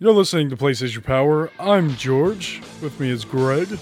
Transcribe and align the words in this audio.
You're 0.00 0.12
listening 0.12 0.48
to 0.50 0.56
PlayStation 0.56 1.02
Power. 1.02 1.50
I'm 1.58 1.94
George. 1.96 2.60
With 2.80 3.00
me 3.00 3.10
is 3.10 3.24
Greg. 3.24 3.78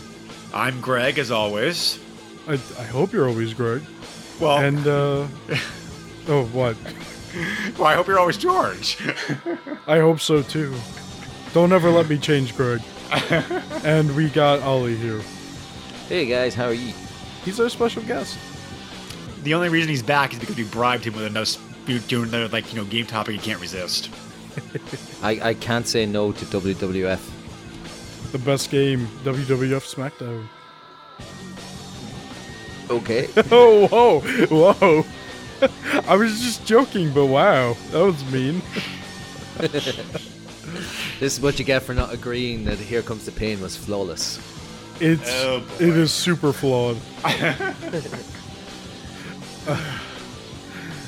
I'm 0.55 0.81
Greg, 0.81 1.19
as 1.19 1.31
always. 1.31 2.01
I, 2.49 2.55
I 2.55 2.85
hope 2.85 3.13
you're 3.13 3.29
always 3.29 3.53
Greg. 3.53 3.83
Well, 4.41 4.59
And, 4.59 4.87
uh. 4.87 5.27
oh, 6.29 6.45
what? 6.53 6.77
well, 7.79 7.89
I 7.89 7.95
hope 7.95 8.07
you're 8.07 8.19
always 8.19 8.39
George. 8.39 8.97
I 9.87 9.99
hope 9.99 10.21
so 10.21 10.43
too. 10.43 10.75
Don't 11.53 11.73
ever 11.73 11.91
let 11.91 12.09
me 12.09 12.17
change 12.17 12.57
Greg. 12.57 12.81
and 13.85 14.15
we 14.17 14.31
got 14.31 14.61
Ollie 14.63 14.97
here. 14.97 15.21
Hey 16.09 16.25
guys, 16.27 16.55
how 16.55 16.67
are 16.67 16.73
you? 16.73 16.95
He's 17.45 17.61
our 17.61 17.69
special 17.69 18.03
guest. 18.03 18.39
the 19.43 19.53
only 19.55 19.69
reason 19.69 19.91
he's 19.91 20.03
back 20.03 20.33
is 20.33 20.39
because 20.39 20.57
we 20.57 20.65
bribed 20.65 21.05
him 21.05 21.15
with 21.15 21.27
another, 21.27 21.51
doing 22.09 22.29
another 22.29 22.49
like 22.49 22.73
you 22.73 22.79
know 22.81 22.87
game 22.87 23.07
topic 23.07 23.35
he 23.35 23.41
can't 23.41 23.61
resist. 23.61 24.09
I, 25.23 25.51
I 25.51 25.55
can't 25.55 25.87
say 25.87 26.07
no 26.07 26.33
to 26.33 26.45
WWF. 26.47 27.21
The 28.33 28.39
best 28.39 28.71
game, 28.71 29.07
WWF 29.25 29.95
SmackDown. 29.95 30.47
Okay. 32.91 33.29
Oh, 33.51 33.87
whoa, 33.89 34.21
whoa. 34.49 35.05
I 36.09 36.17
was 36.17 36.41
just 36.41 36.67
joking, 36.67 37.13
but 37.13 37.27
wow, 37.27 37.77
that 37.91 38.01
was 38.01 38.25
mean. 38.33 38.63
this 39.59 41.33
is 41.35 41.41
what 41.41 41.59
you 41.59 41.65
get 41.65 41.83
for 41.83 41.95
not 41.95 42.13
agreeing 42.13 42.65
that 42.65 42.79
Here 42.79 43.03
Comes 43.03 43.25
the 43.25 43.33
Pain 43.33 43.61
was 43.61 43.77
flawless. 43.77 44.39
It's 45.01 45.31
Oh, 45.45 45.63
it 45.79 45.97
is 45.97 46.13
super 46.13 46.53
flawed. 46.53 46.97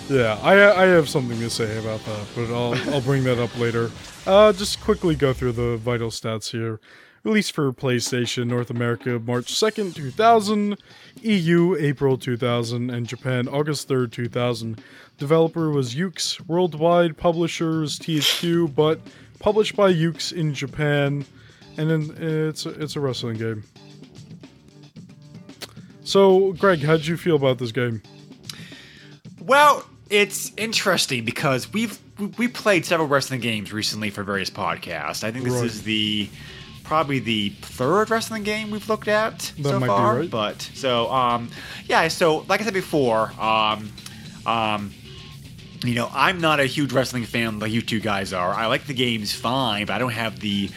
Yeah, 0.09 0.39
I 0.43 0.85
I 0.85 0.87
have 0.87 1.07
something 1.07 1.39
to 1.39 1.51
say 1.51 1.79
about 1.79 2.03
that, 2.07 2.27
but 2.35 2.51
I'll 2.51 2.75
I'll 2.95 3.03
bring 3.03 3.25
that 3.25 3.39
up 3.39 3.57
later. 3.59 3.91
Uh, 4.27 4.53
just 4.55 4.81
quickly 4.81 5.15
go 5.15 5.35
through 5.35 5.53
the 5.53 5.77
vital 5.77 6.09
stats 6.09 6.51
here. 6.51 6.81
Released 7.25 7.53
for 7.53 7.73
PlayStation 7.73 8.47
North 8.47 8.71
America 8.71 9.19
March 9.19 9.53
2nd, 9.53 9.95
2000, 9.95 10.79
EU 11.21 11.77
April 11.79 12.17
2000, 12.17 12.91
and 12.91 13.07
Japan 13.07 13.49
August 13.49 13.89
3rd, 13.89 14.13
2000. 14.13 14.81
Developer 15.19 15.71
was 15.71 15.95
Yuke's. 15.95 16.41
Worldwide 16.47 17.19
publishers 17.19 17.99
THQ, 17.99 18.75
but 18.75 19.01
published 19.41 19.77
by 19.77 19.93
Yuke's 19.93 20.33
in 20.33 20.55
Japan, 20.55 21.27
and 21.77 21.91
then 21.91 22.17
it's 22.19 22.65
a, 22.65 22.71
it's 22.81 22.97
a 22.97 23.01
wrestling 23.01 23.37
game. 23.37 23.65
So, 26.03 26.53
Greg, 26.55 26.81
how'd 26.81 27.05
you 27.05 27.19
feel 27.19 27.37
about 27.37 27.59
this 27.59 27.73
game? 27.73 28.01
Well, 29.41 29.85
it's 30.11 30.53
interesting 30.57 31.25
because 31.25 31.73
we've 31.73 31.99
we- 32.37 32.49
played 32.49 32.85
several 32.85 33.09
wrestling 33.09 33.41
games 33.41 33.73
recently 33.73 34.11
for 34.11 34.23
various 34.25 34.51
podcasts. 34.51 35.23
I 35.25 35.31
think 35.31 35.45
this 35.45 35.55
Right. 35.55 35.65
is 35.65 35.83
the 35.83 36.29
probably 36.85 37.19
the 37.19 37.51
third 37.61 38.09
wrestling 38.11 38.43
game 38.45 38.71
we've 38.71 38.89
looked 38.89 39.09
at 39.09 39.53
That 39.59 39.65
so 39.69 39.81
far. 39.81 40.21
right. 40.21 40.31
But 40.31 40.63
so 40.75 41.11
um 41.13 41.51
yeah, 41.87 42.09
so 42.09 42.45
like 42.49 42.61
I 42.61 42.65
said 42.65 42.75
before, 42.75 43.33
um 43.41 43.93
um 44.47 44.93
you 45.85 45.95
know, 45.95 46.11
I'm 46.13 46.41
not 46.41 46.59
a 46.59 46.65
huge 46.67 46.93
wrestling 46.93 47.25
fan 47.25 47.61
like 47.61 47.71
you 47.71 47.83
two 47.83 48.01
guys 48.01 48.33
are. 48.33 48.53
I 48.53 48.67
like 48.67 48.87
the 48.87 48.95
games 48.95 49.33
fine, 49.33 49.87
but 49.87 49.93
I 49.95 49.99
don't 49.99 50.13
have 50.13 50.41
the 50.41 50.71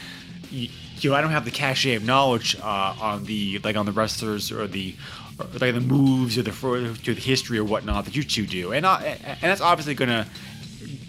you 0.51 1.09
know, 1.09 1.15
I 1.15 1.21
don't 1.21 1.31
have 1.31 1.45
the 1.45 1.51
cachet 1.51 1.95
of 1.95 2.03
knowledge 2.05 2.55
uh, 2.61 2.93
on 3.01 3.23
the 3.25 3.59
like 3.63 3.75
on 3.75 3.87
the 3.87 3.91
wrestlers 3.91 4.51
or 4.51 4.67
the 4.67 4.95
like 5.59 5.73
the 5.73 5.81
moves 5.81 6.37
or 6.37 6.43
the 6.43 6.67
or 6.67 6.79
the 6.79 7.13
history 7.13 7.57
or 7.57 7.63
whatnot 7.63 8.05
that 8.05 8.15
you 8.15 8.23
two 8.23 8.45
do, 8.45 8.71
and 8.71 8.85
and 8.85 9.39
that's 9.41 9.61
obviously 9.61 9.93
gonna 9.93 10.27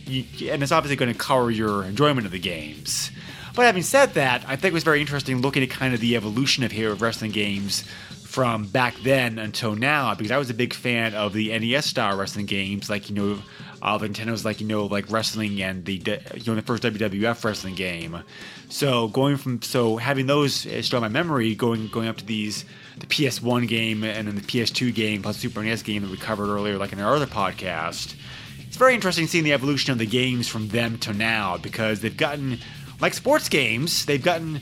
and 0.06 0.62
it's 0.62 0.72
obviously 0.72 0.97
gonna 0.97 1.14
color 1.14 1.50
your 1.50 1.84
enjoyment 1.84 2.27
of 2.27 2.33
the 2.33 2.38
games. 2.38 3.10
But 3.55 3.66
having 3.66 3.83
said 3.83 4.14
that, 4.14 4.44
I 4.48 4.56
think 4.56 4.72
it 4.72 4.75
was 4.75 4.84
very 4.84 5.00
interesting 5.00 5.41
looking 5.41 5.62
at 5.62 5.70
kind 5.70 5.92
of 5.92 6.00
the 6.00 6.16
evolution 6.16 6.64
of 6.64 6.72
hero 6.72 6.94
wrestling 6.94 7.33
games 7.33 7.84
from 8.33 8.66
back 8.66 8.94
then 9.03 9.38
until 9.38 9.75
now 9.75 10.14
because 10.14 10.30
I 10.30 10.38
was 10.38 10.48
a 10.48 10.55
big 10.55 10.72
fan 10.72 11.14
of 11.14 11.34
the 11.34 11.56
NES 11.59 11.84
style 11.84 12.16
wrestling 12.16 12.47
games, 12.47 12.88
like 12.88 13.10
you 13.10 13.14
know, 13.14 13.43
uh, 13.82 13.99
Nintendo's 13.99 14.44
like 14.44 14.60
you 14.60 14.66
know 14.66 14.87
like 14.87 15.10
wrestling 15.10 15.60
and 15.60 15.84
the 15.84 15.94
you 16.34 16.44
know 16.47 16.54
the 16.54 16.62
first 16.62 16.82
WWF 16.82 17.44
wrestling 17.44 17.75
game. 17.75 18.22
So 18.70 19.09
going 19.09 19.37
from 19.37 19.60
so 19.60 19.99
having 19.99 20.26
those 20.26 20.64
in 20.64 21.00
my 21.00 21.09
memory, 21.09 21.54
going 21.54 21.88
going 21.88 22.09
up 22.09 22.16
to 22.19 22.25
these 22.25 22.64
the 23.02 23.06
PS1 23.08 23.66
game 23.66 24.04
and 24.04 24.28
then 24.28 24.36
the 24.36 24.40
PS2 24.40 24.94
game 24.94 25.22
plus 25.22 25.36
Super 25.36 25.62
NES 25.62 25.82
game 25.82 26.02
that 26.02 26.10
we 26.10 26.16
covered 26.16 26.48
earlier, 26.48 26.78
like 26.78 26.92
in 26.92 27.00
our 27.00 27.16
other 27.16 27.26
podcast. 27.26 28.14
It's 28.60 28.76
very 28.76 28.94
interesting 28.94 29.26
seeing 29.26 29.44
the 29.44 29.52
evolution 29.52 29.92
of 29.92 29.98
the 29.98 30.06
games 30.06 30.48
from 30.48 30.68
them 30.68 30.98
to 30.98 31.12
now 31.12 31.58
because 31.58 32.00
they've 32.00 32.16
gotten 32.16 32.58
like 33.00 33.12
sports 33.12 33.48
games, 33.48 34.06
they've 34.06 34.22
gotten 34.22 34.60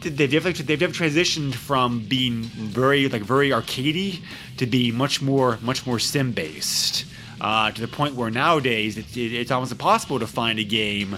they've 0.00 0.30
definitely 0.30 0.64
they've 0.64 0.80
definitely 0.80 1.08
transitioned 1.08 1.54
from 1.54 2.00
being 2.00 2.42
very 2.42 3.08
like 3.08 3.22
very 3.22 3.50
arcadey 3.50 4.20
to 4.56 4.66
be 4.66 4.90
much 4.90 5.22
more 5.22 5.58
much 5.62 5.86
more 5.86 6.00
sim 6.00 6.32
based 6.32 7.04
uh, 7.40 7.70
to 7.70 7.80
the 7.80 7.88
point 7.88 8.16
where 8.16 8.28
nowadays 8.28 8.98
it, 8.98 9.16
it, 9.16 9.32
it's 9.32 9.52
almost 9.52 9.70
impossible 9.70 10.18
to 10.18 10.26
find 10.26 10.58
a 10.58 10.64
game 10.64 11.16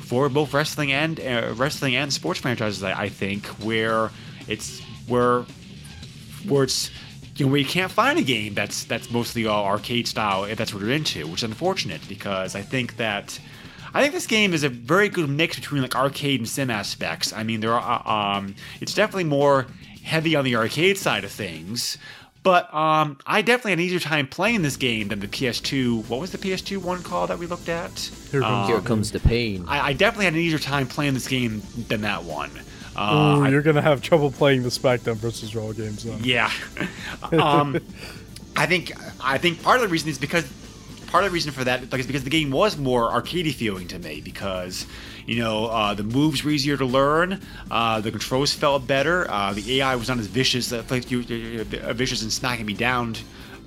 for 0.00 0.28
both 0.28 0.52
wrestling 0.52 0.92
and 0.92 1.20
uh, 1.20 1.52
wrestling 1.54 1.94
and 1.94 2.12
sports 2.12 2.40
franchises. 2.40 2.82
I, 2.82 3.02
I 3.04 3.08
think 3.08 3.46
where 3.62 4.10
it's 4.48 4.80
where 5.06 5.44
where 6.46 6.64
it's 6.64 6.90
you 7.36 7.46
know 7.46 7.52
where 7.52 7.60
you 7.60 7.66
can't 7.66 7.90
find 7.90 8.18
a 8.18 8.22
game 8.22 8.54
that's 8.54 8.84
that's 8.84 9.10
mostly 9.10 9.46
all 9.46 9.64
arcade 9.64 10.06
style 10.06 10.44
if 10.44 10.58
that's 10.58 10.72
what 10.72 10.82
you're 10.82 10.92
into, 10.92 11.26
which 11.26 11.40
is 11.40 11.44
unfortunate 11.44 12.06
because 12.08 12.54
I 12.54 12.62
think 12.62 12.96
that 12.96 13.38
I 13.92 14.02
think 14.02 14.12
this 14.12 14.26
game 14.26 14.54
is 14.54 14.64
a 14.64 14.68
very 14.68 15.08
good 15.08 15.28
mix 15.28 15.56
between 15.56 15.82
like 15.82 15.94
arcade 15.94 16.40
and 16.40 16.48
sim 16.48 16.70
aspects. 16.70 17.32
I 17.32 17.42
mean, 17.42 17.60
there 17.60 17.72
are 17.72 18.36
um, 18.36 18.54
it's 18.80 18.94
definitely 18.94 19.24
more 19.24 19.66
heavy 20.02 20.36
on 20.36 20.44
the 20.44 20.56
arcade 20.56 20.98
side 20.98 21.24
of 21.24 21.32
things. 21.32 21.98
But 22.44 22.72
um, 22.74 23.16
I 23.26 23.40
definitely 23.40 23.70
had 23.70 23.78
an 23.78 23.86
easier 23.86 24.00
time 24.00 24.26
playing 24.26 24.60
this 24.60 24.76
game 24.76 25.08
than 25.08 25.20
the 25.20 25.28
PS2. 25.28 26.06
What 26.08 26.20
was 26.20 26.30
the 26.30 26.36
PS2 26.36 26.76
one 26.76 27.02
called 27.02 27.30
that 27.30 27.38
we 27.38 27.46
looked 27.46 27.70
at? 27.70 27.98
Here 28.30 28.42
comes 28.42 28.68
Here 28.68 28.80
Comes 28.82 29.12
the 29.12 29.20
Pain. 29.20 29.64
I, 29.66 29.80
I 29.80 29.92
definitely 29.94 30.26
had 30.26 30.34
an 30.34 30.40
easier 30.40 30.58
time 30.58 30.86
playing 30.86 31.14
this 31.14 31.26
game 31.26 31.62
than 31.88 32.02
that 32.02 32.22
one. 32.22 32.50
Uh, 32.96 33.38
Ooh, 33.40 33.50
you're 33.50 33.62
gonna 33.62 33.82
have 33.82 34.00
trouble 34.02 34.30
playing 34.30 34.62
the 34.62 34.68
SmackDown 34.68 35.16
versus 35.16 35.54
Raw 35.54 35.72
games 35.72 36.04
then. 36.04 36.20
Yeah. 36.22 36.50
um, 37.32 37.76
I 38.56 38.66
think 38.66 38.92
I 39.22 39.38
think 39.38 39.62
part 39.62 39.76
of 39.76 39.82
the 39.82 39.88
reason 39.88 40.08
is 40.08 40.18
because 40.18 40.50
part 41.08 41.24
of 41.24 41.30
the 41.30 41.34
reason 41.34 41.52
for 41.52 41.64
that 41.64 41.90
like 41.92 42.00
is 42.00 42.06
because 42.06 42.24
the 42.24 42.30
game 42.30 42.50
was 42.50 42.76
more 42.76 43.10
arcadey 43.10 43.52
feeling 43.52 43.86
to 43.88 43.98
me 43.98 44.20
because 44.20 44.86
you 45.26 45.38
know 45.40 45.66
uh, 45.66 45.94
the 45.94 46.02
moves 46.04 46.44
were 46.44 46.50
easier 46.50 46.76
to 46.76 46.84
learn, 46.84 47.40
uh, 47.70 48.00
the 48.00 48.10
controls 48.10 48.52
felt 48.52 48.86
better, 48.86 49.28
uh, 49.30 49.52
the 49.52 49.80
AI 49.80 49.96
was 49.96 50.08
not 50.08 50.18
as 50.18 50.26
vicious, 50.26 50.72
uh, 50.72 50.82
like 50.90 51.10
you, 51.10 51.20
uh, 51.82 51.92
vicious 51.94 52.22
and 52.22 52.32
smacking 52.32 52.66
me 52.66 52.74
down 52.74 53.16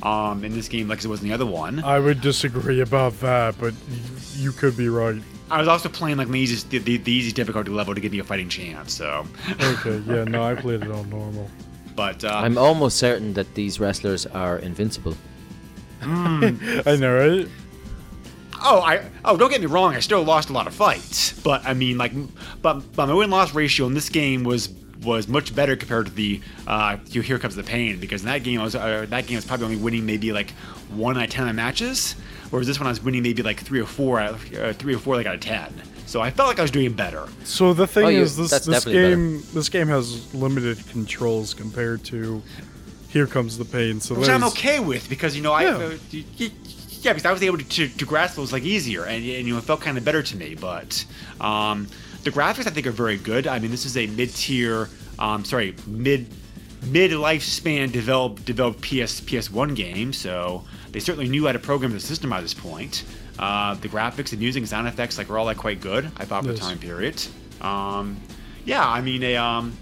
um, 0.03 0.44
in 0.45 0.53
this 0.53 0.67
game 0.67 0.88
like 0.88 1.03
it 1.03 1.07
was 1.07 1.21
in 1.21 1.27
the 1.27 1.33
other 1.33 1.45
one. 1.45 1.83
I 1.83 1.99
would 1.99 2.21
disagree 2.21 2.81
about 2.81 3.19
that, 3.21 3.55
but 3.59 3.73
y- 3.73 3.97
you 4.35 4.51
could 4.51 4.77
be 4.77 4.88
right. 4.89 5.21
I 5.50 5.59
was 5.59 5.68
also 5.68 5.90
playing 5.90 6.18
like 6.18 6.28
the 6.28 6.35
easiest 6.40 6.69
the, 6.69 6.80
the, 6.80 6.97
the 6.97 7.12
easy 7.12 7.31
difficulty 7.31 7.72
level 7.72 7.96
to 7.96 8.02
give 8.02 8.12
me 8.12 8.19
a 8.19 8.24
fighting 8.24 8.50
chance. 8.50 8.94
So, 8.94 9.25
Okay, 9.62 10.00
yeah, 10.06 10.24
no, 10.25 10.44
I 10.44 10.56
played 10.56 10.84
it 10.84 10.91
on 10.91 11.09
normal. 11.09 11.50
but 11.96 12.24
uh, 12.24 12.30
I'm 12.34 12.58
almost 12.58 12.97
certain 12.97 13.34
that 13.34 13.53
these 13.56 13.80
wrestlers 13.80 14.25
are 14.25 14.57
invincible. 14.59 15.16
I 16.02 16.97
know, 17.00 17.38
right? 17.40 17.47
Oh, 18.63 18.81
I 18.81 19.06
oh, 19.24 19.38
don't 19.38 19.50
get 19.50 19.62
me 19.62 19.68
wrong. 19.68 19.96
I 19.96 20.00
still 20.00 20.24
lost 20.24 20.50
a 20.50 20.53
lot 20.53 20.68
of 20.68 20.74
fights, 20.74 21.31
but 21.41 21.63
I 21.66 21.74
mean, 21.74 21.97
like, 21.97 22.12
but 22.62 22.81
but 22.96 23.07
my 23.07 23.13
win 23.13 23.30
loss 23.30 23.53
ratio 23.53 23.86
in 23.88 23.94
this 23.94 24.09
game 24.09 24.44
was 24.44 24.69
was 25.03 25.28
much 25.28 25.53
better 25.56 25.75
compared 25.75 26.08
to 26.08 26.12
the 26.12 26.41
uh, 26.66 26.97
Here 27.09 27.38
Comes 27.40 27.56
the 27.56 27.63
Pain 27.63 28.00
because 28.00 28.22
in 28.22 28.28
that 28.28 28.44
game 28.44 28.59
I 28.59 28.63
was 28.63 28.75
uh, 28.75 29.06
that 29.09 29.28
game 29.28 29.35
I 29.35 29.40
was 29.40 29.46
probably 29.46 29.66
only 29.66 29.78
winning 29.78 30.06
maybe 30.06 30.31
like 30.31 30.52
one 30.90 31.18
out 31.18 31.24
of 31.25 31.30
ten 31.30 31.47
of 31.47 31.56
my 31.56 31.63
matches, 31.63 32.16
whereas 32.50 32.68
this 32.68 32.80
one 32.80 32.88
I 32.88 32.91
was 32.91 33.03
winning 33.03 33.24
maybe 33.24 33.44
like 33.44 33.59
three 33.59 33.80
or 33.80 33.86
four 33.86 34.19
out 34.19 34.31
of, 34.31 34.53
uh, 34.56 34.74
three 34.74 34.96
or 34.96 35.00
four 35.00 35.16
like 35.16 35.25
out 35.28 35.36
of 35.36 35.41
ten. 35.41 35.74
So 36.06 36.22
I 36.22 36.31
felt 36.31 36.47
like 36.47 36.57
I 36.57 36.62
was 36.62 36.72
doing 36.72 36.94
better. 36.94 37.28
So 37.44 37.74
the 37.74 37.86
thing 37.86 38.06
Oh, 38.06 38.10
you- 38.10 38.21
is, 38.21 38.38
this 38.38 38.51
this 38.51 38.66
definitely 38.66 38.94
better. 39.01 39.10
game 39.16 39.44
this 39.54 39.69
game 39.69 39.88
has 39.89 40.33
limited 40.33 40.77
controls 40.89 41.54
compared 41.54 42.04
to 42.06 42.42
Here 43.10 43.27
Comes 43.27 43.57
the 43.57 43.66
Pain. 43.66 44.00
So 44.00 44.16
which 44.16 44.30
I'm 44.30 44.44
okay 44.45 44.80
with 44.80 45.10
because 45.10 45.36
you 45.36 45.44
know 45.44 45.54
I 45.54 45.63
Yeah. 45.63 45.75
uh, 45.77 45.98
y- 46.13 46.24
y- 46.39 46.51
yeah 47.01 47.13
because 47.13 47.25
I 47.25 47.31
was 47.31 47.44
able 47.44 47.57
to, 47.60 47.63
to, 47.63 47.88
to 47.89 48.06
grasp 48.06 48.36
those 48.38 48.51
like 48.51 48.63
easier 48.63 49.04
and, 49.04 49.16
and 49.24 49.45
you 49.48 49.54
know 49.54 49.60
it 49.60 49.63
felt 49.66 49.81
kind 49.81 49.98
of 49.98 50.04
better 50.06 50.24
to 50.24 50.36
me. 50.38 50.56
But 50.56 51.06
um, 51.42 51.88
the 52.24 52.31
graphics 52.31 52.68
I 52.68 52.72
think 52.72 52.88
are 52.88 52.92
very 52.92 53.18
good. 53.18 53.48
I 53.48 53.60
mean 53.60 53.72
this 53.72 53.86
is 53.86 53.98
a 53.98 54.08
mid 54.08 54.34
tier, 54.34 54.90
um, 55.19 55.46
sorry 55.46 55.75
mid 55.86 56.28
mid 56.88 57.12
lifespan 57.12 57.92
developed 57.92 58.46
developed 58.46 58.81
PS 58.81 59.22
PS1 59.22 59.75
game, 59.75 60.14
so 60.14 60.64
they 60.92 61.00
certainly 61.00 61.30
knew 61.30 61.46
how 61.46 61.52
to 61.52 61.60
program 61.60 61.92
the 61.92 62.00
system 62.00 62.30
by 62.30 62.42
this 62.42 62.54
point. 62.54 63.04
Uh, 63.40 63.75
the 63.75 63.88
graphics, 63.88 64.31
and 64.31 64.40
music, 64.40 64.62
and 64.62 64.69
sound 64.69 64.88
effects 64.88 65.18
like 65.18 65.30
were 65.30 65.38
all 65.38 65.46
like 65.46 65.58
quite 65.58 65.80
good. 65.80 66.06
I 66.18 66.25
thought 66.25 66.44
for 66.44 66.52
the 66.52 66.58
time 66.58 66.80
period. 66.80 67.24
Um, 67.62 68.18
yeah, 68.66 68.88
I 68.88 69.02
mean 69.02 69.24
a 69.24 69.36
um, 69.36 69.78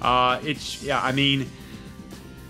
uh, 0.00 0.40
it's 0.42 0.82
yeah, 0.82 1.02
I 1.02 1.12
mean 1.12 1.50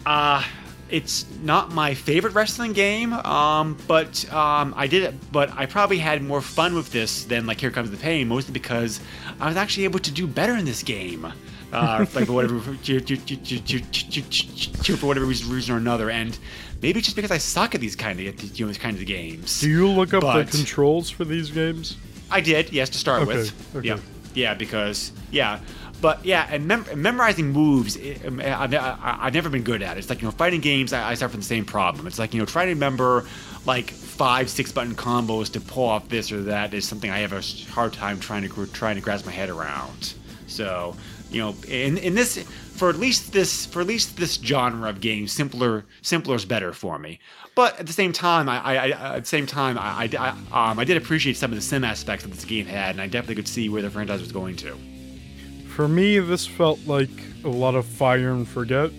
uh 0.05 0.45
it's 0.93 1.27
not 1.43 1.73
my 1.73 1.95
favorite 1.95 2.35
wrestling 2.35 2.73
game, 2.73 3.13
um, 3.13 3.77
but 3.89 4.31
um, 4.33 4.75
I 4.77 4.87
did 4.87 5.03
it. 5.03 5.33
But 5.33 5.51
I 5.57 5.67
probably 5.67 5.99
had 5.99 6.23
more 6.23 6.41
fun 6.41 6.75
with 6.75 6.93
this 6.93 7.25
than 7.25 7.47
like 7.47 7.61
Here 7.61 7.71
Comes 7.71 7.91
the 7.91 7.97
Pain, 7.97 8.29
mostly 8.29 8.53
because 8.53 9.01
I 9.41 9.49
was 9.49 9.57
actually 9.57 9.85
able 9.85 9.99
to 10.01 10.13
do 10.13 10.27
better 10.27 10.55
in 10.55 10.65
this 10.65 10.83
game. 10.83 11.33
Uh, 11.73 12.05
like 12.15 12.27
for 12.27 12.33
whatever 12.35 12.61
for 12.61 12.73
whatever 15.07 15.27
reason 15.27 15.75
or 15.75 15.79
another, 15.79 16.11
and 16.11 16.39
maybe 16.83 17.01
just 17.01 17.17
because 17.17 17.31
I 17.31 17.39
suck 17.39 17.75
at 17.75 17.81
these 17.81 17.97
kind 17.97 18.21
of 18.21 18.59
you 18.59 18.65
know 18.65 18.69
these 18.69 18.79
kinds 18.79 19.01
of 19.01 19.07
games. 19.07 19.61
Do 19.61 19.71
you 19.71 19.89
look 19.89 20.13
up 20.15 20.23
But- 20.23 20.47
the 20.51 20.57
controls 20.59 21.11
for 21.11 21.25
these 21.25 21.51
games? 21.51 21.97
I 22.31 22.41
did, 22.41 22.73
yes, 22.73 22.89
to 22.91 22.99
start 22.99 23.23
Okay, 23.23 23.37
with. 23.37 23.77
okay. 23.77 23.89
Yeah, 23.89 23.99
yeah, 24.35 24.55
because 24.55 25.13
yeah, 25.31 25.61
but 26.03 26.23
yeah, 26.25 26.47
and 26.51 26.67
mem- 26.67 26.85
memorizing 26.97 27.51
moves, 27.53 27.97
eh, 27.97 28.19
um, 28.27 28.41
I've, 28.41 28.75
I- 28.75 29.19
I've 29.23 29.33
never 29.35 29.49
been 29.49 29.63
good 29.63 29.81
at. 29.83 29.97
it. 29.97 30.01
It's 30.01 30.11
like 30.11 30.21
you 30.21 30.27
know, 30.27 30.33
fighting 30.33 30.61
games, 30.61 30.93
I, 30.93 31.13
I 31.13 31.15
start 31.15 31.31
from 31.31 31.41
the 31.41 31.47
same 31.47 31.65
problem. 31.65 32.07
It's 32.07 32.19
like 32.19 32.35
you 32.35 32.41
know, 32.41 32.47
trying 32.47 32.67
to 32.67 32.75
remember 32.75 33.25
like 33.65 33.91
five, 33.91 34.51
six 34.51 34.71
button 34.73 34.95
combos 34.95 35.51
to 35.53 35.61
pull 35.61 35.85
off 35.89 36.09
this 36.11 36.31
or 36.33 36.43
that 36.43 36.75
is 36.75 36.87
something 36.87 37.11
I 37.11 37.19
have 37.21 37.33
a 37.33 37.41
hard 37.73 37.93
time 37.95 38.21
trying 38.21 38.47
to 38.49 38.67
trying 38.67 38.97
to 38.97 39.01
grasp 39.01 39.25
my 39.25 39.33
head 39.33 39.49
around. 39.49 40.15
So 40.49 40.97
you 41.31 41.41
know, 41.41 41.55
in 41.69 41.97
in 41.99 42.15
this 42.15 42.37
for 42.77 42.91
at 42.91 42.97
least 42.97 43.33
this 43.33 43.65
for 43.67 43.81
at 43.81 43.87
least 43.87 44.17
this 44.17 44.35
genre 44.43 44.89
of 44.91 45.01
games, 45.01 45.33
simpler 45.33 45.85
simpler 46.03 46.35
is 46.37 46.45
better 46.45 46.73
for 46.73 46.99
me. 46.99 47.21
But 47.55 47.79
at 47.79 47.87
the 47.87 47.93
same 47.93 48.13
time, 48.13 48.49
I, 48.49 48.59
I, 48.61 48.75
I 48.75 49.17
at 49.17 49.21
the 49.21 49.29
same 49.29 49.47
time, 49.47 49.77
I, 49.79 50.09
I, 50.19 50.29
um, 50.71 50.79
I 50.79 50.85
did 50.85 50.97
appreciate 50.97 51.37
some 51.37 51.53
of 51.53 51.57
the 51.57 51.63
sim 51.63 51.85
aspects 51.85 52.25
that 52.25 52.33
this 52.33 52.47
game 52.47 52.65
had, 52.67 52.91
and 52.91 53.01
I 53.01 53.07
definitely 53.07 53.35
could 53.37 53.49
see 53.49 53.69
where 53.69 53.83
the 53.83 53.91
franchise 53.91 54.21
was 54.21 54.33
going 54.33 54.57
to. 54.57 54.75
For 55.75 55.89
me, 55.89 56.19
this 56.19 56.47
felt 56.47 56.87
like 56.87 57.11
a 57.45 57.49
lot 57.49 57.75
of 57.75 57.87
fire 57.87 58.31
and 58.31 58.47
forget, 58.47 58.91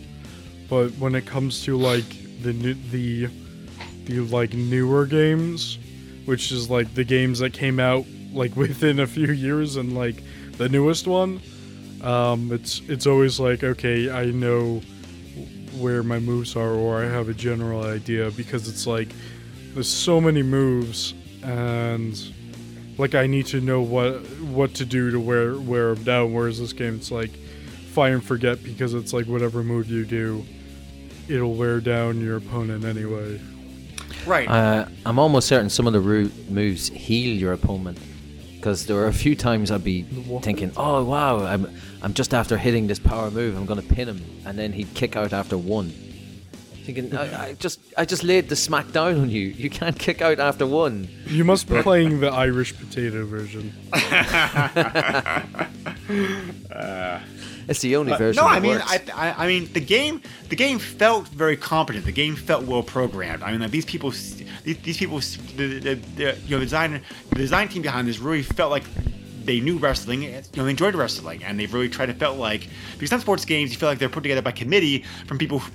but 0.68 0.90
when 0.94 1.14
it 1.14 1.26
comes 1.26 1.64
to 1.66 1.78
like 1.78 2.10
the 2.42 2.74
the 2.92 3.28
the 4.06 4.20
like 4.22 4.54
newer 4.54 5.06
games, 5.06 5.78
which 6.26 6.52
is 6.52 6.72
like 6.72 6.92
the 6.96 7.04
games 7.04 7.40
that 7.40 7.54
came 7.54 7.80
out 7.80 8.06
like 8.32 8.56
within 8.66 9.00
a 9.00 9.08
few 9.08 9.32
years 9.32 9.76
and 9.76 9.94
like 9.94 10.24
the 10.58 10.68
newest 10.68 11.06
one, 11.06 11.40
um, 12.02 12.52
it's 12.52 12.82
it's 12.88 13.06
always 13.06 13.40
like 13.40 13.64
okay, 13.64 14.10
I 14.10 14.26
know 14.26 14.82
where 15.78 16.02
my 16.02 16.18
moves 16.18 16.56
are 16.56 16.72
or 16.72 17.04
I 17.04 17.08
have 17.08 17.30
a 17.30 17.36
general 17.36 17.84
idea 17.84 18.32
because 18.32 18.68
it's 18.68 18.88
like 18.88 19.10
there's 19.76 19.88
so 19.88 20.20
many 20.20 20.42
moves 20.42 21.14
and 21.44 22.16
like 22.98 23.16
I 23.16 23.28
need 23.28 23.46
to 23.48 23.62
know 23.62 23.82
what 23.82 24.20
what 24.42 24.74
to 24.76 24.86
do 24.86 25.12
to 25.12 25.20
wear 25.20 25.58
wear 25.58 25.96
them 25.96 26.04
down. 26.04 26.34
Whereas 26.34 26.60
this 26.60 26.74
game, 26.74 26.96
it's 26.96 27.12
like 27.12 27.32
fire 27.92 28.14
and 28.14 28.24
forget 28.24 28.64
because 28.64 28.94
it's 28.94 29.14
like 29.14 29.26
whatever 29.26 29.64
move 29.64 29.90
you 29.90 30.06
do, 30.06 30.46
it'll 31.28 31.56
wear 31.56 31.80
down 31.80 32.22
your 32.22 32.38
opponent 32.38 32.86
anyway. 32.86 33.40
Right. 34.26 34.48
Uh, 34.48 34.88
I'm 35.06 35.20
almost 35.20 35.48
certain 35.48 35.70
some 35.70 35.88
of 35.88 35.94
the 35.94 36.00
ru- 36.00 36.32
moves 36.50 36.90
heal 36.90 37.36
your 37.36 37.54
opponent. 37.54 38.00
Because 38.56 38.86
there 38.86 38.96
were 38.96 39.08
a 39.08 39.14
few 39.14 39.36
times 39.36 39.72
I'd 39.72 39.84
be 39.84 40.04
thinking, 40.42 40.72
"Oh 40.78 41.04
wow, 41.04 41.44
I'm 41.46 41.70
I'm 42.02 42.14
just 42.14 42.34
after 42.34 42.58
hitting 42.58 42.88
this 42.88 43.00
power 43.00 43.30
move, 43.30 43.58
I'm 43.58 43.66
gonna 43.66 43.82
pin 43.82 44.08
him," 44.08 44.24
and 44.46 44.58
then 44.58 44.72
he'd 44.72 44.94
kick 44.94 45.18
out 45.18 45.34
after 45.34 45.58
one. 45.58 45.92
Thinking, 46.84 47.16
I, 47.16 47.46
I 47.50 47.54
just 47.54 47.80
I 47.98 48.04
just 48.06 48.24
laid 48.24 48.50
the 48.50 48.56
smack 48.56 48.92
down 48.92 49.20
on 49.22 49.30
you. 49.30 49.48
You 49.48 49.70
can't 49.70 49.98
kick 49.98 50.22
out 50.22 50.40
after 50.40 50.66
one. 50.68 51.08
You 51.28 51.44
must 51.46 51.70
be 51.70 51.82
playing 51.82 52.20
the 52.20 52.28
Irish 52.32 52.76
potato 52.78 53.26
version. 53.26 53.74
Uh, 56.72 57.20
it's 57.68 57.80
the 57.82 57.96
only 57.96 58.12
version. 58.18 58.44
no, 58.44 58.50
that 58.50 58.58
I 58.58 58.60
mean, 58.60 58.72
works. 58.74 58.92
I, 58.92 59.30
I, 59.30 59.44
I 59.44 59.48
mean, 59.48 59.72
the 59.74 59.80
game, 59.80 60.22
the 60.50 60.56
game 60.56 60.80
felt 60.80 61.28
very 61.30 61.56
competent. 61.56 62.06
The 62.06 62.12
game 62.12 62.36
felt 62.36 62.66
well 62.66 62.84
programmed. 62.84 63.42
I 63.44 63.52
mean, 63.52 63.62
like, 63.62 63.72
these 63.72 63.86
people, 63.86 64.10
these, 64.12 64.44
these 64.82 64.98
people, 64.98 65.20
the, 65.20 65.80
the, 65.80 65.96
the, 65.96 66.38
you 66.46 66.52
know, 66.52 66.60
the 66.60 66.66
design, 66.66 67.02
the 67.30 67.36
design 67.36 67.70
team 67.70 67.82
behind 67.84 68.08
this 68.08 68.20
really 68.20 68.44
felt 68.44 68.70
like 68.72 68.84
they 69.46 69.60
knew 69.60 69.78
wrestling. 69.78 70.24
You 70.24 70.42
know, 70.58 70.64
they 70.66 70.72
enjoyed 70.72 70.96
wrestling, 70.96 71.44
and 71.44 71.60
they've 71.60 71.74
really 71.74 71.90
tried 71.90 72.08
to 72.08 72.14
felt 72.14 72.38
like 72.38 72.68
because 72.94 73.10
some 73.10 73.22
sports 73.22 73.46
games, 73.46 73.72
you 73.72 73.78
feel 73.78 73.88
like 73.90 74.00
they're 74.00 74.10
put 74.10 74.24
together 74.24 74.42
by 74.42 74.52
committee 74.52 75.04
from 75.28 75.38
people, 75.38 75.60
who- 75.60 75.72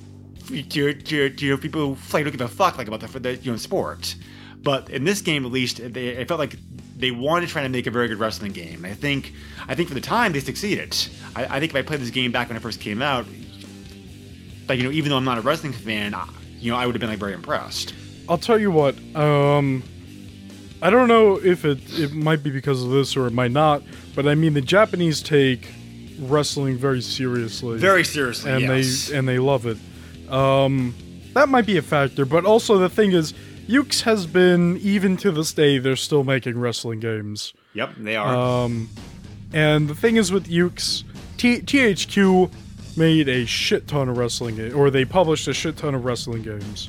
to, 0.48 0.94
to, 0.94 1.30
to 1.30 1.58
people 1.58 1.94
who 1.94 2.12
like 2.12 2.24
don't 2.24 2.32
give 2.32 2.40
a 2.40 2.48
fuck 2.48 2.78
like 2.78 2.88
about 2.88 3.00
the, 3.00 3.18
the 3.18 3.36
you 3.36 3.50
know 3.50 3.56
sport. 3.56 4.14
But 4.60 4.90
in 4.90 5.04
this 5.04 5.20
game, 5.20 5.46
at 5.46 5.52
least, 5.52 5.76
they, 5.92 6.08
it 6.08 6.26
felt 6.28 6.40
like 6.40 6.56
they 6.96 7.12
wanted 7.12 7.46
to 7.46 7.52
try 7.52 7.62
to 7.62 7.68
make 7.68 7.86
a 7.86 7.92
very 7.92 8.08
good 8.08 8.18
wrestling 8.18 8.52
game. 8.52 8.84
I 8.84 8.92
think, 8.92 9.32
I 9.68 9.76
think 9.76 9.88
for 9.88 9.94
the 9.94 10.00
time 10.00 10.32
they 10.32 10.40
succeeded. 10.40 10.96
I, 11.36 11.44
I 11.44 11.60
think 11.60 11.70
if 11.70 11.76
I 11.76 11.82
played 11.82 12.00
this 12.00 12.10
game 12.10 12.32
back 12.32 12.48
when 12.48 12.56
it 12.56 12.60
first 12.60 12.80
came 12.80 13.00
out, 13.00 13.24
like 14.68 14.78
you 14.78 14.84
know, 14.84 14.90
even 14.90 15.10
though 15.10 15.16
I'm 15.16 15.24
not 15.24 15.38
a 15.38 15.42
wrestling 15.42 15.72
fan, 15.72 16.14
I- 16.14 16.28
you 16.58 16.72
know, 16.72 16.78
I 16.78 16.86
would 16.86 16.94
have 16.94 17.00
been 17.00 17.10
like 17.10 17.18
very 17.18 17.34
impressed. 17.34 17.94
I'll 18.28 18.38
tell 18.38 18.58
you 18.58 18.70
what. 18.70 18.96
Um, 19.14 19.82
I 20.82 20.90
don't 20.90 21.08
know 21.08 21.36
if 21.36 21.64
it 21.64 21.78
it 21.98 22.12
might 22.12 22.42
be 22.42 22.50
because 22.50 22.82
of 22.82 22.90
this 22.90 23.16
or 23.16 23.26
it 23.26 23.32
might 23.32 23.52
not, 23.52 23.82
but 24.14 24.26
I 24.26 24.34
mean 24.34 24.54
the 24.54 24.60
Japanese 24.60 25.22
take 25.22 25.68
wrestling 26.20 26.76
very 26.76 27.00
seriously. 27.00 27.78
Very 27.78 28.04
seriously, 28.04 28.50
and 28.50 28.60
yes. 28.62 29.08
they 29.08 29.16
and 29.16 29.28
they 29.28 29.38
love 29.38 29.66
it. 29.66 29.78
Um, 30.30 30.94
that 31.34 31.48
might 31.48 31.66
be 31.66 31.76
a 31.76 31.82
factor, 31.82 32.24
but 32.24 32.44
also 32.44 32.78
the 32.78 32.88
thing 32.88 33.12
is, 33.12 33.32
Yuke's 33.68 34.00
has 34.02 34.26
been 34.26 34.78
even 34.78 35.16
to 35.18 35.30
this 35.30 35.52
day 35.52 35.78
they're 35.78 35.96
still 35.96 36.24
making 36.24 36.58
wrestling 36.58 37.00
games. 37.00 37.52
Yep, 37.74 37.90
they 37.98 38.16
are. 38.16 38.34
Um, 38.34 38.88
and 39.52 39.88
the 39.88 39.94
thing 39.94 40.16
is 40.16 40.32
with 40.32 40.48
Yuke's, 40.48 41.04
T- 41.36 41.60
THQ 41.60 42.50
made 42.96 43.28
a 43.28 43.44
shit 43.46 43.86
ton 43.86 44.08
of 44.08 44.16
wrestling 44.16 44.56
games, 44.56 44.74
or 44.74 44.90
they 44.90 45.04
published 45.04 45.46
a 45.48 45.54
shit 45.54 45.76
ton 45.76 45.94
of 45.94 46.04
wrestling 46.04 46.42
games. 46.42 46.88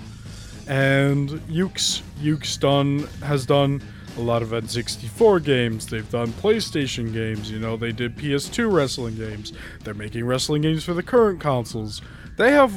And 0.68 1.30
Yuke's, 1.48 2.02
Yuke's 2.22 2.58
done 2.58 3.08
has 3.24 3.46
done 3.46 3.82
a 4.18 4.22
lot 4.22 4.42
of 4.42 4.50
N64 4.50 5.44
games. 5.44 5.88
They've 5.88 6.10
done 6.10 6.30
PlayStation 6.34 7.14
games. 7.14 7.50
You 7.52 7.60
know, 7.60 7.78
they 7.78 7.92
did 7.92 8.16
PS2 8.16 8.72
wrestling 8.72 9.16
games. 9.16 9.54
They're 9.84 9.94
making 9.94 10.26
wrestling 10.26 10.62
games 10.62 10.84
for 10.84 10.94
the 10.94 11.04
current 11.04 11.40
consoles. 11.40 12.02
They 12.38 12.52
have 12.52 12.74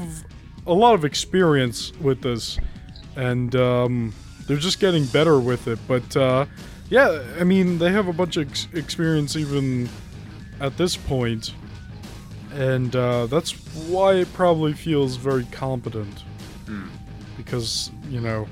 a 0.66 0.72
lot 0.72 0.94
of 0.94 1.04
experience 1.04 1.92
with 2.00 2.22
this, 2.22 2.58
and 3.16 3.54
um, 3.56 4.14
they're 4.46 4.56
just 4.56 4.80
getting 4.80 5.04
better 5.06 5.38
with 5.38 5.68
it. 5.68 5.78
But 5.88 6.16
uh, 6.16 6.46
yeah, 6.88 7.22
I 7.38 7.44
mean, 7.44 7.78
they 7.78 7.90
have 7.92 8.08
a 8.08 8.12
bunch 8.12 8.36
of 8.36 8.48
ex- 8.48 8.68
experience 8.72 9.36
even 9.36 9.88
at 10.60 10.76
this 10.76 10.96
point, 10.96 11.54
and 12.52 12.94
uh, 12.94 13.26
that's 13.26 13.52
why 13.88 14.14
it 14.14 14.32
probably 14.34 14.72
feels 14.72 15.16
very 15.16 15.44
competent. 15.46 16.24
Because 17.36 17.90
you 18.08 18.20
know, 18.20 18.46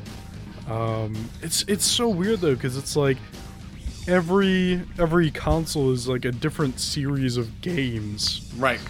um, 0.68 1.14
it's 1.42 1.64
it's 1.68 1.84
so 1.84 2.08
weird 2.08 2.40
though, 2.40 2.54
because 2.54 2.76
it's 2.76 2.96
like 2.96 3.18
every 4.08 4.82
every 4.98 5.30
console 5.30 5.92
is 5.92 6.08
like 6.08 6.24
a 6.24 6.32
different 6.32 6.80
series 6.80 7.36
of 7.36 7.60
games, 7.60 8.50
right, 8.56 8.80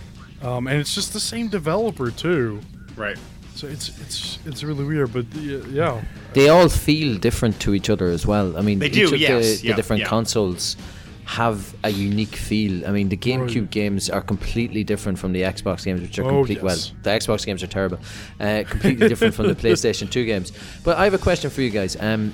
um, 0.42 0.66
and 0.66 0.78
it's 0.78 0.94
just 0.94 1.12
the 1.12 1.20
same 1.20 1.48
developer 1.48 2.10
too. 2.10 2.60
Right. 3.00 3.18
So 3.54 3.66
it's 3.66 3.88
it's 4.00 4.38
it's 4.46 4.62
really 4.62 4.84
weird, 4.84 5.12
but 5.12 5.26
yeah, 5.34 6.00
they 6.32 6.48
all 6.48 6.68
feel 6.68 7.18
different 7.18 7.58
to 7.60 7.74
each 7.74 7.90
other 7.90 8.06
as 8.06 8.26
well. 8.26 8.56
I 8.56 8.62
mean, 8.62 8.78
They 8.78 8.86
each 8.86 8.94
do, 8.94 9.04
of 9.04 9.10
the, 9.10 9.18
yes, 9.18 9.60
the 9.60 9.68
yeah, 9.68 9.76
different 9.76 10.00
yeah. 10.02 10.08
consoles 10.08 10.76
have 11.24 11.74
a 11.84 11.90
unique 11.90 12.34
feel. 12.34 12.86
I 12.88 12.90
mean, 12.90 13.08
the 13.08 13.16
GameCube 13.16 13.60
Right. 13.62 13.70
games 13.70 14.10
are 14.10 14.22
completely 14.22 14.82
different 14.84 15.18
from 15.18 15.32
the 15.32 15.42
Xbox 15.42 15.84
games, 15.84 16.00
which 16.00 16.18
are 16.18 16.24
Oh, 16.24 16.28
complete. 16.44 16.58
yes. 16.62 16.62
Well, 16.64 16.78
the 17.02 17.10
Xbox 17.10 17.44
games 17.46 17.62
are 17.62 17.68
terrible. 17.68 17.98
Uh, 18.40 18.64
completely 18.68 19.08
different 19.08 19.34
from 19.34 19.46
the 19.46 19.54
PlayStation 19.64 20.10
2 20.10 20.24
games. 20.24 20.52
But 20.82 20.96
I 20.96 21.04
have 21.04 21.14
a 21.14 21.18
question 21.18 21.50
for 21.50 21.60
you 21.60 21.70
guys. 21.70 21.96
Um, 22.00 22.32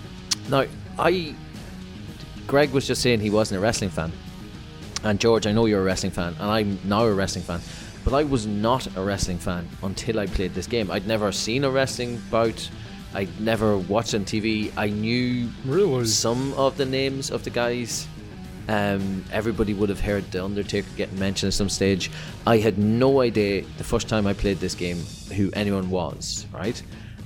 now, 0.49 0.64
I, 0.99 1.35
Greg 2.46 2.70
was 2.70 2.87
just 2.87 3.02
saying 3.02 3.20
he 3.20 3.30
wasn't 3.30 3.58
a 3.58 3.61
wrestling 3.61 3.90
fan, 3.90 4.12
and 5.04 5.18
George, 5.20 5.46
I 5.46 5.52
know 5.52 5.66
you're 5.66 5.80
a 5.80 5.85
wrestling 5.85 6.12
fan, 6.12 6.35
and 6.40 6.50
I'm 6.50 6.78
now 6.85 7.04
a 7.04 7.12
wrestling 7.12 7.44
fan. 7.44 7.61
But 8.06 8.14
I 8.14 8.22
was 8.22 8.46
not 8.46 8.86
a 8.96 9.02
wrestling 9.02 9.38
fan 9.38 9.68
until 9.82 10.20
I 10.20 10.26
played 10.26 10.54
this 10.54 10.68
game. 10.68 10.92
I'd 10.92 11.08
never 11.08 11.32
seen 11.32 11.64
a 11.64 11.70
wrestling 11.70 12.22
bout. 12.30 12.70
I'd 13.12 13.40
never 13.40 13.78
watched 13.78 14.14
on 14.14 14.25
TV. 14.25 14.72
I 14.76 14.90
knew 14.90 15.50
really. 15.64 16.04
some 16.04 16.52
of 16.52 16.76
the 16.76 16.84
names 16.84 17.32
of 17.32 17.42
the 17.42 17.50
guys. 17.50 18.06
Um, 18.68 19.25
everybody 19.32 19.75
would 19.75 19.88
have 19.88 19.98
heard 19.98 20.30
the 20.30 20.44
Undertaker 20.44 20.86
getting 20.96 21.18
mentioned 21.18 21.48
at 21.48 21.54
some 21.54 21.68
stage. 21.68 22.12
I 22.46 22.58
had 22.58 22.78
no 22.78 23.22
idea 23.22 23.64
the 23.76 23.82
first 23.82 24.08
time 24.08 24.25
I 24.28 24.34
played 24.34 24.58
this 24.58 24.76
game 24.76 24.98
who 25.34 25.50
anyone 25.54 25.90
was, 25.90 26.46
right? 26.52 26.80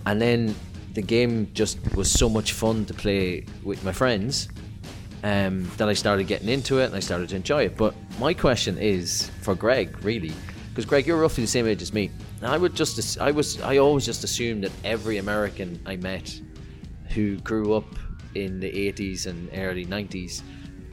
And 0.06 0.18
then 0.18 0.54
the 0.94 1.02
game 1.02 1.50
just 1.52 1.78
was 1.94 2.10
so 2.10 2.30
much 2.30 2.54
fun 2.54 2.86
to 2.86 2.94
play 2.94 3.44
with 3.62 3.84
my 3.84 3.92
friends 3.92 4.48
um, 5.24 5.70
that 5.76 5.90
I 5.90 5.92
started 5.92 6.26
getting 6.26 6.48
into 6.48 6.78
it 6.78 6.86
and 6.86 6.94
I 6.94 7.00
started 7.00 7.28
to 7.28 7.36
enjoy 7.36 7.64
it. 7.64 7.76
But 7.76 7.94
my 8.18 8.32
question 8.32 8.78
is 8.78 9.30
for 9.42 9.54
Greg, 9.54 10.02
really, 10.02 10.32
because 10.70 10.84
Greg, 10.86 11.06
you're 11.06 11.20
roughly 11.20 11.44
the 11.44 11.48
same 11.48 11.66
age 11.66 11.82
as 11.82 11.92
me. 11.92 12.10
And 12.40 12.50
I 12.50 12.56
would 12.56 12.74
just, 12.74 13.20
I 13.20 13.30
was, 13.30 13.60
I 13.60 13.78
always 13.78 14.06
just 14.06 14.24
assumed 14.24 14.64
that 14.64 14.72
every 14.84 15.18
American 15.18 15.80
I 15.84 15.96
met 15.96 16.40
who 17.10 17.36
grew 17.38 17.74
up 17.74 17.86
in 18.34 18.60
the 18.60 18.70
80s 18.70 19.26
and 19.26 19.50
early 19.54 19.84
90s 19.84 20.42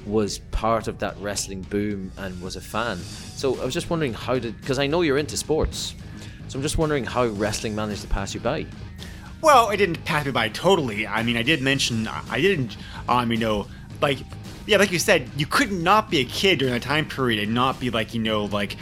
was 0.06 0.40
part 0.40 0.88
of 0.88 1.00
that 1.00 1.16
wrestling 1.20 1.62
boom 1.62 2.12
and 2.18 2.42
was 2.42 2.56
a 2.56 2.62
fan. 2.62 2.98
So 2.98 3.60
I 3.62 3.66
was 3.66 3.74
just 3.74 3.90
wondering 3.90 4.14
how 4.14 4.40
did, 4.40 4.60
because 4.60 4.80
I 4.80 4.88
know 4.88 5.02
you're 5.02 5.18
into 5.18 5.38
sports. 5.38 5.96
So 6.48 6.58
I'm 6.58 6.64
just 6.64 6.78
wondering 6.78 7.04
how 7.04 7.26
wrestling 7.28 7.76
managed 7.76 8.02
to 8.02 8.08
pass 8.08 8.34
you 8.34 8.40
by. 8.40 8.66
Well, 9.42 9.70
it 9.70 9.78
didn't 9.78 10.04
pass 10.06 10.26
me 10.26 10.32
by 10.32 10.50
totally. 10.50 11.06
I 11.06 11.22
mean, 11.24 11.38
I 11.38 11.44
did 11.44 11.62
mention 11.62 12.08
I 12.08 12.42
didn't. 12.42 12.78
Um, 13.08 13.32
you 13.32 13.38
know, 13.38 13.68
like 14.02 14.20
yeah, 14.66 14.78
like 14.78 14.92
you 14.92 15.00
said, 15.00 15.30
you 15.38 15.46
could 15.46 15.72
not 15.72 16.10
be 16.10 16.20
a 16.20 16.26
kid 16.26 16.60
during 16.60 16.74
that 16.74 16.82
time 16.82 17.08
period 17.08 17.42
and 17.42 17.54
not 17.54 17.80
be 17.80 17.90
like 17.90 18.14
you 18.14 18.22
know 18.22 18.46
like, 18.46 18.76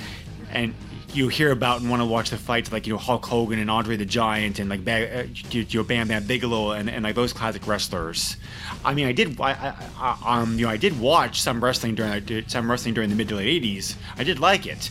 and 0.51 0.73
you 1.15 1.27
hear 1.29 1.51
about 1.51 1.81
and 1.81 1.89
want 1.89 2.01
to 2.01 2.05
watch 2.05 2.29
the 2.29 2.37
fights 2.37 2.71
like 2.71 2.85
you 2.85 2.93
know 2.93 2.99
Hulk 2.99 3.25
Hogan 3.25 3.59
and 3.59 3.71
Andre 3.71 3.95
the 3.95 4.05
Giant 4.05 4.59
and 4.59 4.69
like 4.69 4.83
ba- 4.83 5.21
uh, 5.21 5.27
you 5.51 5.65
know 5.73 5.83
Bam 5.83 6.07
Bam 6.07 6.25
Bigelow 6.25 6.71
and, 6.71 6.89
and 6.89 7.03
like 7.03 7.15
those 7.15 7.33
classic 7.33 7.65
wrestlers. 7.67 8.37
I 8.83 8.93
mean, 8.93 9.07
I 9.07 9.11
did. 9.11 9.39
I, 9.39 9.75
I, 9.97 10.17
um 10.25 10.57
you 10.59 10.65
know 10.65 10.71
I 10.71 10.77
did 10.77 10.99
watch 10.99 11.41
some 11.41 11.63
wrestling 11.63 11.95
during 11.95 12.47
some 12.47 12.69
wrestling 12.69 12.93
during 12.93 13.09
the 13.09 13.15
mid 13.15 13.29
to 13.29 13.35
late 13.35 13.63
'80s. 13.63 13.95
I 14.17 14.23
did 14.23 14.39
like 14.39 14.65
it, 14.65 14.89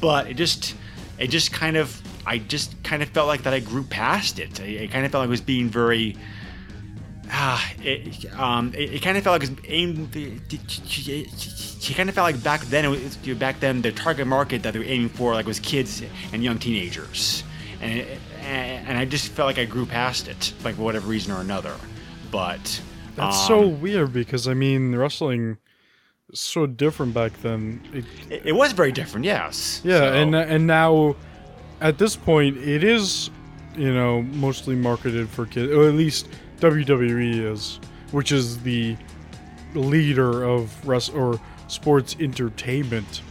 but 0.00 0.28
it 0.28 0.34
just 0.34 0.74
it 1.18 1.28
just 1.28 1.52
kind 1.52 1.76
of 1.76 2.00
I 2.26 2.38
just 2.38 2.82
kind 2.82 3.02
of 3.02 3.08
felt 3.10 3.28
like 3.28 3.44
that 3.44 3.54
I 3.54 3.60
grew 3.60 3.84
past 3.84 4.38
it. 4.38 4.60
I, 4.60 4.88
kind 4.88 5.06
of 5.06 5.12
felt 5.12 5.22
like 5.22 5.28
I 5.28 5.30
was 5.30 5.40
being 5.40 5.68
very. 5.68 6.16
Ah, 7.30 7.72
it, 7.82 8.32
um, 8.38 8.72
it, 8.74 8.94
it 8.94 9.02
kind 9.02 9.18
of 9.18 9.24
felt 9.24 9.40
like 9.42 9.50
aimed. 9.68 10.14
It 10.14 11.94
kind 11.94 12.08
of 12.08 12.14
felt 12.14 12.24
like 12.24 12.42
back 12.42 12.62
then, 12.62 12.84
it 12.84 12.88
was, 12.88 13.16
back 13.36 13.60
then 13.60 13.82
the 13.82 13.92
target 13.92 14.26
market 14.26 14.62
that 14.62 14.72
they 14.72 14.78
were 14.78 14.84
aiming 14.84 15.08
for 15.08 15.34
like 15.34 15.46
was 15.46 15.60
kids 15.60 16.02
and 16.32 16.42
young 16.42 16.58
teenagers, 16.58 17.42
and 17.80 17.98
it, 18.00 18.18
and 18.42 18.96
I 18.96 19.04
just 19.04 19.28
felt 19.28 19.46
like 19.46 19.58
I 19.58 19.64
grew 19.64 19.86
past 19.86 20.28
it, 20.28 20.52
like 20.64 20.76
for 20.76 20.82
whatever 20.82 21.06
reason 21.08 21.32
or 21.32 21.40
another. 21.40 21.74
But 22.30 22.80
That's 23.16 23.36
um, 23.38 23.46
so 23.46 23.66
weird 23.66 24.12
because 24.12 24.46
I 24.48 24.54
mean 24.54 24.94
wrestling 24.94 25.58
is 26.30 26.40
so 26.40 26.66
different 26.66 27.12
back 27.14 27.32
then. 27.42 27.80
It, 27.92 28.04
It, 28.30 28.46
it 28.46 28.52
was 28.52 28.72
very 28.72 28.92
different, 28.92 29.24
yes. 29.24 29.80
yeah, 29.84 29.98
So- 29.98 30.12
and 30.14 30.34
and 30.34 30.66
now 30.66 31.16
at 31.80 31.98
this 31.98 32.16
point 32.16 32.56
it 32.58 32.82
is, 32.84 33.30
you 33.76 33.92
know, 33.92 34.22
mostly 34.22 34.74
marketed 34.76 35.28
for 35.28 35.46
kids, 35.46 35.72
or 35.72 35.88
at 35.88 35.94
least 35.94 36.28
WWE 36.60 37.52
is, 37.52 37.80
which 38.12 38.32
is 38.32 38.58
the 38.62 38.96
leader 39.74 40.44
of 40.44 40.86
rest 40.86 41.12
or 41.14 41.40
sports 41.68 42.16
entertainment 42.20 43.22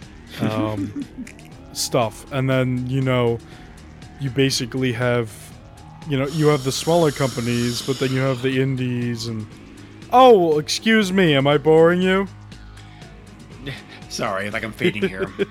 um, 0.42 1.06
stuff. 1.74 2.32
And 2.32 2.50
then 2.50 2.88
you 2.90 3.02
know, 3.02 3.40
you 4.20 4.30
basically 4.30 4.92
have, 4.94 5.32
you 6.10 6.18
know, 6.18 6.28
you 6.28 6.48
have 6.48 6.64
the 6.64 6.72
smaller 6.72 7.12
companies, 7.12 7.82
but 7.82 8.00
then 8.00 8.12
you 8.14 8.20
have 8.20 8.42
the 8.42 8.62
indies 8.62 9.28
and. 9.28 9.46
Oh, 10.14 10.60
excuse 10.60 11.12
me, 11.12 11.34
am 11.36 11.48
I 11.48 11.58
boring 11.58 12.02
you? 12.02 12.28
sorry, 14.10 14.50
like 14.52 14.64
I'm 14.64 14.72
fading 14.72 15.08
here. 15.10 15.30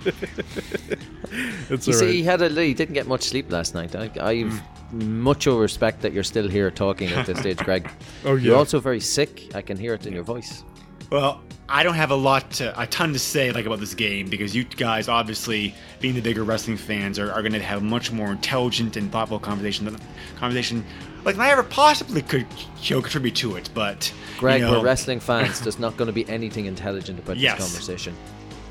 It's 1.68 1.86
You 1.86 1.92
see, 1.92 2.00
alright. 2.00 2.14
he 2.14 2.22
had 2.22 2.42
a 2.42 2.48
he 2.62 2.74
didn't 2.74 2.94
get 2.94 3.08
much 3.08 3.22
sleep 3.22 3.50
last 3.50 3.74
night. 3.74 3.96
I, 3.96 4.10
I've 4.20 4.60
much 4.94 5.46
of 5.46 5.56
respect 5.56 6.00
that 6.02 6.12
you're 6.12 6.22
still 6.24 6.48
here 6.48 6.70
talking 6.70 7.08
at 7.10 7.26
this 7.26 7.38
stage, 7.38 7.58
Greg. 7.58 7.90
Oh 8.24 8.36
You're 8.36 8.56
also 8.56 8.80
very 8.80 9.00
sick. 9.00 9.54
I 9.54 9.60
can 9.62 9.76
hear 9.76 9.94
it 9.94 10.06
in 10.06 10.12
your 10.14 10.22
voice. 10.24 10.64
Well, 11.10 11.42
I 11.68 11.82
don't 11.82 11.94
have 11.94 12.10
a 12.10 12.14
lot, 12.16 12.50
to, 12.52 12.78
a 12.80 12.86
ton 12.86 13.12
to 13.12 13.18
say 13.18 13.52
like 13.52 13.66
about 13.66 13.80
this 13.80 13.94
game 13.94 14.28
because 14.28 14.54
you 14.54 14.64
guys, 14.64 15.08
obviously, 15.08 15.74
being 16.00 16.14
the 16.14 16.20
bigger 16.22 16.44
wrestling 16.44 16.76
fans, 16.76 17.18
are, 17.18 17.30
are 17.32 17.42
going 17.42 17.52
to 17.52 17.62
have 17.62 17.82
much 17.82 18.10
more 18.12 18.30
intelligent 18.32 18.96
and 18.96 19.10
thoughtful 19.12 19.38
conversation, 19.38 19.84
than- 19.84 19.98
conversation 20.36 20.84
like 21.24 21.38
I 21.38 21.50
ever 21.50 21.62
possibly 21.62 22.20
could, 22.22 22.46
you 22.82 22.96
know, 22.96 23.02
contribute 23.02 23.34
to 23.36 23.56
it. 23.56 23.70
But 23.74 24.12
Greg, 24.38 24.60
you 24.60 24.66
know, 24.66 24.78
we're 24.80 24.84
wrestling 24.84 25.20
fans. 25.30 25.60
There's 25.60 25.78
not 25.78 25.96
going 25.96 26.06
to 26.06 26.12
be 26.12 26.28
anything 26.28 26.66
intelligent 26.66 27.18
about 27.18 27.36
Yes. 27.38 27.58
this 27.58 27.68
conversation. 27.72 28.14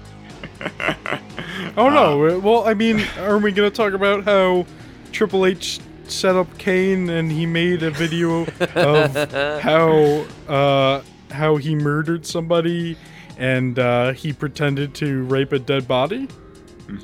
Oh 1.75 1.89
no. 1.89 2.25
Uh, 2.27 2.39
well, 2.39 2.67
I 2.67 2.73
mean, 2.73 3.03
are 3.19 3.37
we 3.37 3.51
gonna 3.51 3.69
talk 3.71 3.93
about 3.93 4.23
how 4.23 4.65
Triple 5.13 5.45
H 5.45 5.79
set 6.05 6.35
up 6.35 6.57
Kane 6.57 7.09
and 7.09 7.31
he 7.31 7.45
made 7.45 7.81
a 7.83 7.91
video 7.91 8.41
of 8.75 9.15
how 9.61 10.25
uh, 10.47 11.01
how 11.31 11.55
he 11.55 11.75
murdered 11.75 12.25
somebody 12.25 12.97
and 13.37 13.79
uh, 13.79 14.11
he 14.11 14.33
pretended 14.33 14.93
to 14.95 15.23
rape 15.23 15.51
a 15.51 15.59
dead 15.59 15.87
body? 15.87 16.27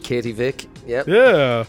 Katie 0.04 0.32
Vick. 0.32 0.66
Yep. 0.86 1.08
Yeah. 1.08 1.66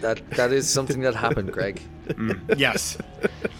That 0.00 0.30
that 0.32 0.52
is 0.52 0.68
something 0.68 1.00
that 1.00 1.14
happened, 1.14 1.50
Greg. 1.52 1.80
yes. 2.56 2.98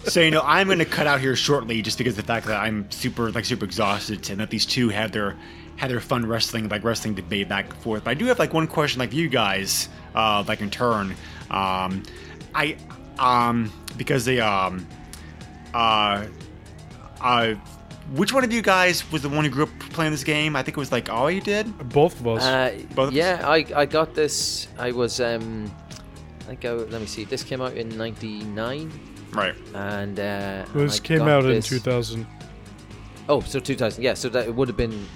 So 0.05 0.21
you 0.21 0.31
know, 0.31 0.43
I'm 0.45 0.67
going 0.67 0.79
to 0.79 0.85
cut 0.85 1.07
out 1.07 1.21
here 1.21 1.35
shortly 1.35 1.81
just 1.81 1.97
because 1.97 2.19
of 2.19 2.27
the 2.27 2.27
fact 2.27 2.47
that 2.47 2.61
I'm 2.61 2.91
super 2.91 3.31
like 3.33 3.47
super 3.47 3.65
exhausted 3.65 4.29
and 4.31 4.41
that 4.41 4.51
these 4.51 4.67
two 4.67 4.91
had 4.91 5.13
their 5.13 5.37
had 5.77 5.91
their 5.91 6.01
fun 6.01 6.25
wrestling 6.27 6.69
like 6.69 6.85
wrestling 6.85 7.15
debate 7.15 7.49
back 7.49 7.67
and 7.71 7.75
forth. 7.83 8.05
But 8.05 8.11
I 8.13 8.15
do 8.15 8.27
have 8.27 8.39
like 8.39 8.53
one 8.53 8.67
question 8.67 8.99
like 9.01 9.13
you 9.13 9.29
guys 9.29 9.89
uh 10.15 10.45
like 10.47 10.61
in 10.61 10.71
turn. 10.71 11.15
Um 11.51 12.03
I 12.55 12.77
um 13.19 13.73
because 13.97 14.25
they 14.25 14.41
um 14.41 14.87
uh 15.73 16.27
uh 17.21 17.55
which 18.13 18.33
one 18.35 18.45
of 18.45 18.53
you 18.53 18.61
guys 18.61 19.11
was 19.11 19.23
the 19.23 19.29
one 19.31 19.45
who 19.45 19.51
grew 19.51 19.65
up 19.65 19.71
playing 19.91 20.13
this 20.13 20.25
game? 20.25 20.57
I 20.57 20.63
think 20.63 20.77
it 20.77 20.81
was 20.81 20.93
like 20.93 21.09
all 21.09 21.31
you 21.31 21.41
did. 21.41 21.67
Both 21.89 22.21
of 22.21 22.27
us. 22.29 22.43
Uh, 22.45 22.79
Both 22.95 23.09
of 23.09 23.15
yeah, 23.15 23.41
I, 23.43 23.65
I 23.75 23.87
got 23.87 24.15
this. 24.15 24.69
I 24.79 24.93
was 24.93 25.21
um, 25.21 25.73
I 26.43 26.45
think 26.55 26.65
I, 26.67 26.73
let 26.73 27.01
me 27.01 27.07
see. 27.07 27.25
This 27.25 27.43
came 27.43 27.63
out 27.63 27.73
in 27.75 27.97
'99, 27.97 28.93
Right. 29.33 29.55
and 29.75 30.21
uh, 30.21 30.67
this 30.75 31.01
I 31.01 31.03
came 31.03 31.19
got 31.21 31.29
out 31.31 31.45
in 31.47 31.63
2000. 31.63 32.27
Oh, 33.29 33.41
so 33.41 33.59
2000. 33.59 34.03
Yeah, 34.03 34.15
so 34.15 34.29
that 34.31 34.47
it 34.47 34.55
would 34.55 34.69
have 34.69 34.77
been 34.77 35.07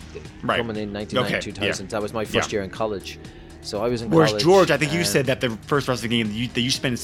Right. 0.42 0.56
coming 0.58 0.76
in 0.76 0.92
99, 0.92 1.26
Okay, 1.26 1.40
2000. 1.40 1.86
yeah. 1.86 1.90
That 1.90 2.02
was 2.02 2.12
my 2.12 2.24
first 2.24 2.50
Yeah. 2.52 2.58
year 2.58 2.62
in 2.62 2.70
college. 2.70 3.18
So 3.60 3.82
I 3.84 3.88
was 3.88 4.02
in 4.02 4.10
Whereas 4.10 4.30
college. 4.30 4.44
George, 4.44 4.70
I 4.70 4.76
think 4.76 4.92
you 4.92 5.04
said 5.04 5.26
that 5.26 5.40
the 5.40 5.50
first 5.66 5.88
wrestling 5.88 6.10
game 6.10 6.28
that 6.28 6.34
you, 6.34 6.48
that 6.48 6.60
you 6.60 6.70
spent. 6.70 6.98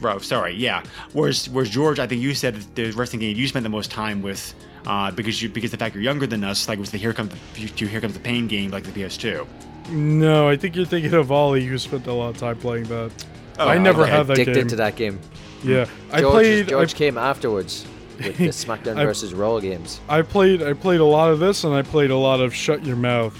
Bro, 0.00 0.20
sorry, 0.20 0.54
yeah. 0.54 0.82
Whereas, 1.12 1.48
whereas 1.48 1.70
George, 1.70 1.98
I 1.98 2.06
think 2.06 2.22
you 2.22 2.32
said 2.32 2.54
that 2.54 2.74
the 2.76 2.90
wrestling 2.92 3.20
game 3.20 3.36
you 3.36 3.48
spent 3.48 3.64
the 3.64 3.68
most 3.68 3.90
time 3.90 4.22
with, 4.22 4.54
uh, 4.86 5.10
because 5.10 5.42
you 5.42 5.48
because 5.48 5.70
the 5.70 5.76
fact 5.76 5.94
you're 5.94 6.04
younger 6.04 6.26
than 6.26 6.44
us, 6.44 6.68
like 6.68 6.78
was 6.78 6.90
the 6.90 6.98
Here 6.98 7.12
Comes 7.12 7.32
the 7.54 7.86
Here 7.86 8.00
Comes 8.00 8.14
the 8.14 8.20
Pain 8.20 8.46
game, 8.46 8.70
like 8.70 8.84
the 8.84 8.92
PS2. 8.92 9.46
No, 9.90 10.48
I 10.48 10.56
think 10.56 10.76
you're 10.76 10.86
thinking 10.86 11.12
of 11.14 11.32
Ollie, 11.32 11.64
who 11.64 11.76
spent 11.78 12.06
a 12.06 12.12
lot 12.12 12.28
of 12.30 12.38
time 12.38 12.56
playing 12.56 12.84
that. 12.84 13.10
Oh, 13.58 13.68
I 13.68 13.76
never 13.76 14.02
okay. 14.02 14.10
had 14.12 14.26
that 14.28 14.34
addicted 14.34 14.54
game. 14.54 14.68
to 14.68 14.76
that 14.76 14.96
game. 14.96 15.18
Yeah, 15.64 15.86
I 16.12 16.20
George, 16.20 16.32
played. 16.32 16.68
George 16.68 16.94
I, 16.94 16.98
came 16.98 17.18
afterwards 17.18 17.84
with 18.18 18.36
the 18.36 18.48
SmackDown 18.48 18.96
I- 18.98 19.04
versus 19.04 19.32
Raw 19.34 19.58
games. 19.60 20.00
I 20.08 20.22
played. 20.22 20.62
I 20.62 20.72
played 20.72 21.00
a 21.00 21.04
lot 21.04 21.30
of 21.32 21.38
this, 21.38 21.64
and 21.64 21.74
I 21.74 21.82
played 21.82 22.10
a 22.10 22.16
lot 22.16 22.40
of 22.40 22.54
Shut 22.54 22.84
Your 22.84 22.96
Mouth. 22.96 23.38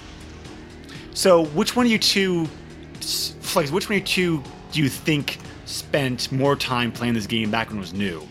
So, 1.15 1.45
which 1.47 1.75
one 1.77 1.87
of 1.87 1.93
you 1.93 1.99
two, 1.99 2.47
Flex? 3.01 3.71
Which 3.71 3.89
one 3.89 3.97
of 3.99 4.01
you 4.03 4.07
two 4.07 4.43
do 4.73 4.81
you 4.83 4.89
think 4.89 5.39
spent 5.65 6.31
more 6.33 6.57
time 6.57 6.93
playing 6.93 7.15
this 7.15 7.27
game 7.27 7.51
back 7.51 7.69
when 7.69 7.79
it 7.79 7.81
was 7.81 7.93
new? 7.93 8.27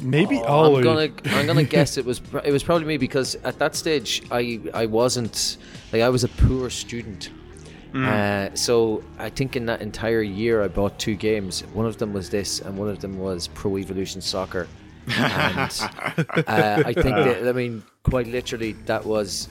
Maybe 0.00 0.36
Oh, 0.38 0.44
Ollie. 0.44 0.76
I'm 0.78 0.84
gonna 0.84 1.36
I'm 1.38 1.46
gonna 1.46 1.62
guess 1.76 1.96
it 1.96 2.04
was 2.04 2.20
it 2.44 2.52
was 2.52 2.62
probably 2.62 2.86
me 2.86 2.96
because 2.96 3.34
at 3.36 3.58
that 3.58 3.74
stage 3.74 4.22
I 4.30 4.60
I 4.72 4.86
wasn't 4.86 5.56
like 5.92 6.02
I 6.02 6.08
was 6.08 6.22
a 6.24 6.28
poor 6.28 6.70
student. 6.70 7.30
Uh, 7.94 8.50
so 8.54 9.02
I 9.18 9.30
think 9.30 9.56
in 9.56 9.64
that 9.66 9.80
entire 9.80 10.20
year 10.22 10.62
I 10.62 10.68
bought 10.68 10.98
two 11.00 11.16
games. 11.16 11.62
One 11.72 11.86
of 11.86 11.96
them 11.96 12.12
was 12.12 12.28
this, 12.30 12.60
and 12.60 12.76
one 12.78 12.88
of 12.88 13.00
them 13.00 13.18
was 13.18 13.48
Pro 13.48 13.78
Evolution 13.78 14.20
Soccer. 14.20 14.68
And 15.10 15.70
uh, 16.46 16.82
I 16.86 16.92
think 16.92 17.16
that 17.16 17.48
I 17.48 17.52
mean 17.52 17.82
quite 18.02 18.26
literally 18.26 18.72
that 18.86 19.04
was 19.04 19.48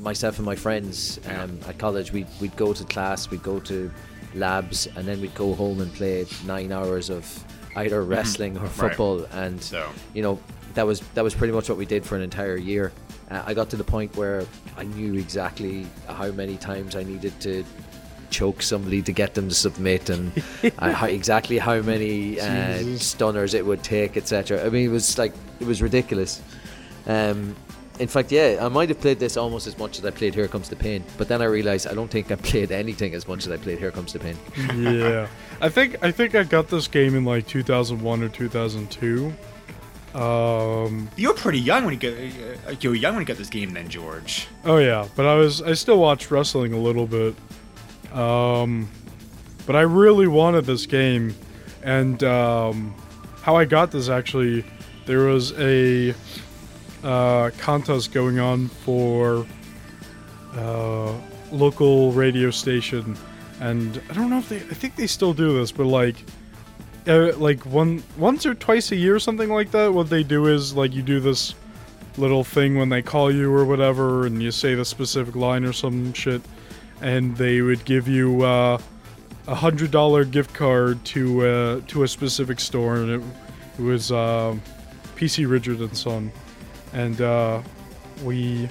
myself 0.00 0.36
and 0.38 0.46
my 0.46 0.56
friends 0.56 1.20
um, 1.28 1.58
at 1.66 1.78
college. 1.78 2.12
We'd 2.12 2.26
we'd 2.40 2.56
go 2.56 2.72
to 2.72 2.84
class, 2.84 3.30
we'd 3.30 3.42
go 3.42 3.60
to 3.60 3.90
labs, 4.34 4.86
and 4.96 5.06
then 5.06 5.20
we'd 5.20 5.34
go 5.34 5.54
home 5.54 5.80
and 5.80 5.92
play 5.94 6.26
nine 6.46 6.72
hours 6.72 7.10
of 7.10 7.24
either 7.76 8.02
wrestling 8.02 8.56
or 8.58 8.66
football. 8.68 9.24
And 9.32 9.62
So- 9.62 9.88
you 10.14 10.22
know 10.22 10.38
that 10.74 10.86
was 10.86 11.00
that 11.14 11.22
was 11.24 11.34
pretty 11.34 11.52
much 11.52 11.68
what 11.68 11.78
we 11.78 11.86
did 11.86 12.04
for 12.04 12.16
an 12.16 12.22
entire 12.22 12.56
year. 12.56 12.92
Uh, 13.30 13.42
I 13.46 13.54
got 13.54 13.70
to 13.70 13.76
the 13.76 13.84
point 13.84 14.14
where 14.16 14.44
I 14.76 14.82
knew 14.84 15.14
exactly 15.14 15.86
how 16.08 16.30
many 16.32 16.56
times 16.56 16.94
I 16.94 17.04
needed 17.04 17.38
to 17.40 17.64
choke 18.34 18.62
somebody 18.62 19.00
to 19.02 19.12
get 19.12 19.34
them 19.34 19.48
to 19.48 19.54
submit, 19.54 20.10
and 20.10 20.32
uh, 20.78 20.92
how, 20.92 21.06
exactly 21.20 21.58
how 21.58 21.80
many 21.80 22.40
uh, 22.40 22.98
stunners 22.98 23.54
it 23.54 23.64
would 23.64 23.82
take, 23.82 24.16
etc. 24.16 24.64
I 24.66 24.68
mean, 24.70 24.86
it 24.86 24.92
was 24.92 25.18
like 25.18 25.32
it 25.60 25.66
was 25.66 25.80
ridiculous. 25.80 26.42
Um, 27.06 27.54
in 28.00 28.08
fact, 28.08 28.32
yeah, 28.32 28.58
I 28.60 28.68
might 28.68 28.88
have 28.88 29.00
played 29.00 29.20
this 29.20 29.36
almost 29.36 29.68
as 29.68 29.78
much 29.78 29.98
as 29.98 30.04
I 30.04 30.10
played 30.10 30.34
Here 30.34 30.48
Comes 30.48 30.68
the 30.68 30.74
Pain, 30.74 31.04
but 31.16 31.28
then 31.28 31.40
I 31.40 31.44
realized 31.44 31.86
I 31.86 31.94
don't 31.94 32.10
think 32.10 32.32
I 32.32 32.34
played 32.34 32.72
anything 32.72 33.14
as 33.14 33.28
much 33.28 33.46
as 33.46 33.52
I 33.52 33.56
played 33.56 33.78
Here 33.78 33.92
Comes 33.92 34.12
the 34.12 34.18
Pain. 34.18 34.36
yeah, 34.76 35.28
I 35.60 35.68
think 35.68 36.02
I 36.02 36.10
think 36.10 36.34
I 36.34 36.42
got 36.42 36.68
this 36.68 36.88
game 36.88 37.14
in 37.14 37.24
like 37.24 37.46
2001 37.46 38.22
or 38.22 38.28
2002. 38.28 39.32
Um. 40.14 41.08
You 41.16 41.28
were 41.28 41.34
pretty 41.34 41.60
young 41.60 41.84
when 41.84 41.94
you 41.94 42.00
got 42.00 42.14
uh, 42.68 42.74
you 42.80 42.90
were 42.90 42.96
young 42.96 43.14
when 43.14 43.22
you 43.22 43.26
got 43.26 43.36
this 43.36 43.50
game, 43.50 43.72
then 43.74 43.88
George. 43.88 44.48
Oh 44.64 44.78
yeah, 44.78 45.08
but 45.16 45.26
I 45.26 45.34
was 45.34 45.62
I 45.62 45.74
still 45.74 45.98
watched 45.98 46.30
wrestling 46.30 46.72
a 46.72 46.78
little 46.78 47.06
bit. 47.06 47.34
Um, 48.14 48.88
but 49.66 49.76
I 49.76 49.82
really 49.82 50.28
wanted 50.28 50.64
this 50.64 50.86
game, 50.86 51.34
and 51.82 52.22
um, 52.22 52.94
how 53.42 53.56
I 53.56 53.64
got 53.64 53.90
this 53.90 54.08
actually, 54.08 54.64
there 55.06 55.26
was 55.26 55.52
a 55.58 56.14
uh, 57.02 57.50
contest 57.58 58.12
going 58.12 58.38
on 58.38 58.68
for 58.68 59.44
uh, 60.54 61.12
local 61.50 62.12
radio 62.12 62.50
station, 62.50 63.16
and 63.60 64.00
I 64.08 64.14
don't 64.14 64.30
know 64.30 64.38
if 64.38 64.48
they. 64.48 64.56
I 64.56 64.74
think 64.74 64.96
they 64.96 65.06
still 65.06 65.34
do 65.34 65.58
this, 65.58 65.72
but 65.72 65.86
like, 65.86 66.16
uh, 67.06 67.36
like 67.36 67.66
one 67.66 68.02
once 68.16 68.46
or 68.46 68.54
twice 68.54 68.92
a 68.92 68.96
year, 68.96 69.18
something 69.18 69.50
like 69.50 69.70
that. 69.72 69.92
What 69.92 70.08
they 70.08 70.22
do 70.22 70.46
is 70.46 70.74
like 70.74 70.94
you 70.94 71.02
do 71.02 71.20
this 71.20 71.54
little 72.16 72.44
thing 72.44 72.78
when 72.78 72.90
they 72.90 73.02
call 73.02 73.32
you 73.32 73.52
or 73.52 73.64
whatever, 73.64 74.26
and 74.26 74.42
you 74.42 74.50
say 74.50 74.74
the 74.74 74.84
specific 74.84 75.34
line 75.34 75.64
or 75.64 75.72
some 75.72 76.12
shit, 76.12 76.42
and 77.00 77.36
they 77.36 77.60
would 77.60 77.84
give 77.84 78.08
you 78.08 78.42
uh, 78.42 78.78
a 79.46 79.54
hundred 79.54 79.90
dollar 79.90 80.24
gift 80.24 80.52
card 80.54 81.04
to 81.06 81.46
uh, 81.46 81.80
to 81.88 82.02
a 82.02 82.08
specific 82.08 82.60
store, 82.60 82.96
and 82.96 83.10
it, 83.10 83.22
it 83.78 83.82
was 83.82 84.10
uh, 84.12 84.54
PC 85.16 85.48
Richard 85.48 85.78
and 85.80 85.96
Son, 85.96 86.30
and 86.92 87.20
uh, 87.20 87.60
we. 88.24 88.68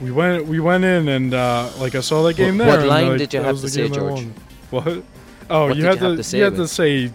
We 0.00 0.10
went. 0.10 0.46
We 0.46 0.60
went 0.60 0.82
in 0.82 1.08
and 1.08 1.34
uh, 1.34 1.68
like 1.78 1.94
I 1.94 2.00
saw 2.00 2.22
that 2.22 2.32
game 2.34 2.56
What- 2.56 2.64
there. 2.64 2.68
what 2.68 2.80
and, 2.80 2.88
line 2.88 3.08
like, 3.10 3.18
did 3.18 3.34
you 3.34 3.42
have 3.42 3.60
to 3.60 3.68
say, 3.68 3.86
George? 3.90 4.26
What? 4.70 5.02
Oh, 5.50 5.66
What 5.66 5.76
you 5.76 5.84
had 5.84 6.00
you 6.00 6.08
to. 6.12 6.16
to 6.16 6.22
say 6.22 6.38
you 6.38 6.44
had 6.44 6.56
to 6.56 6.66
say. 6.66 7.12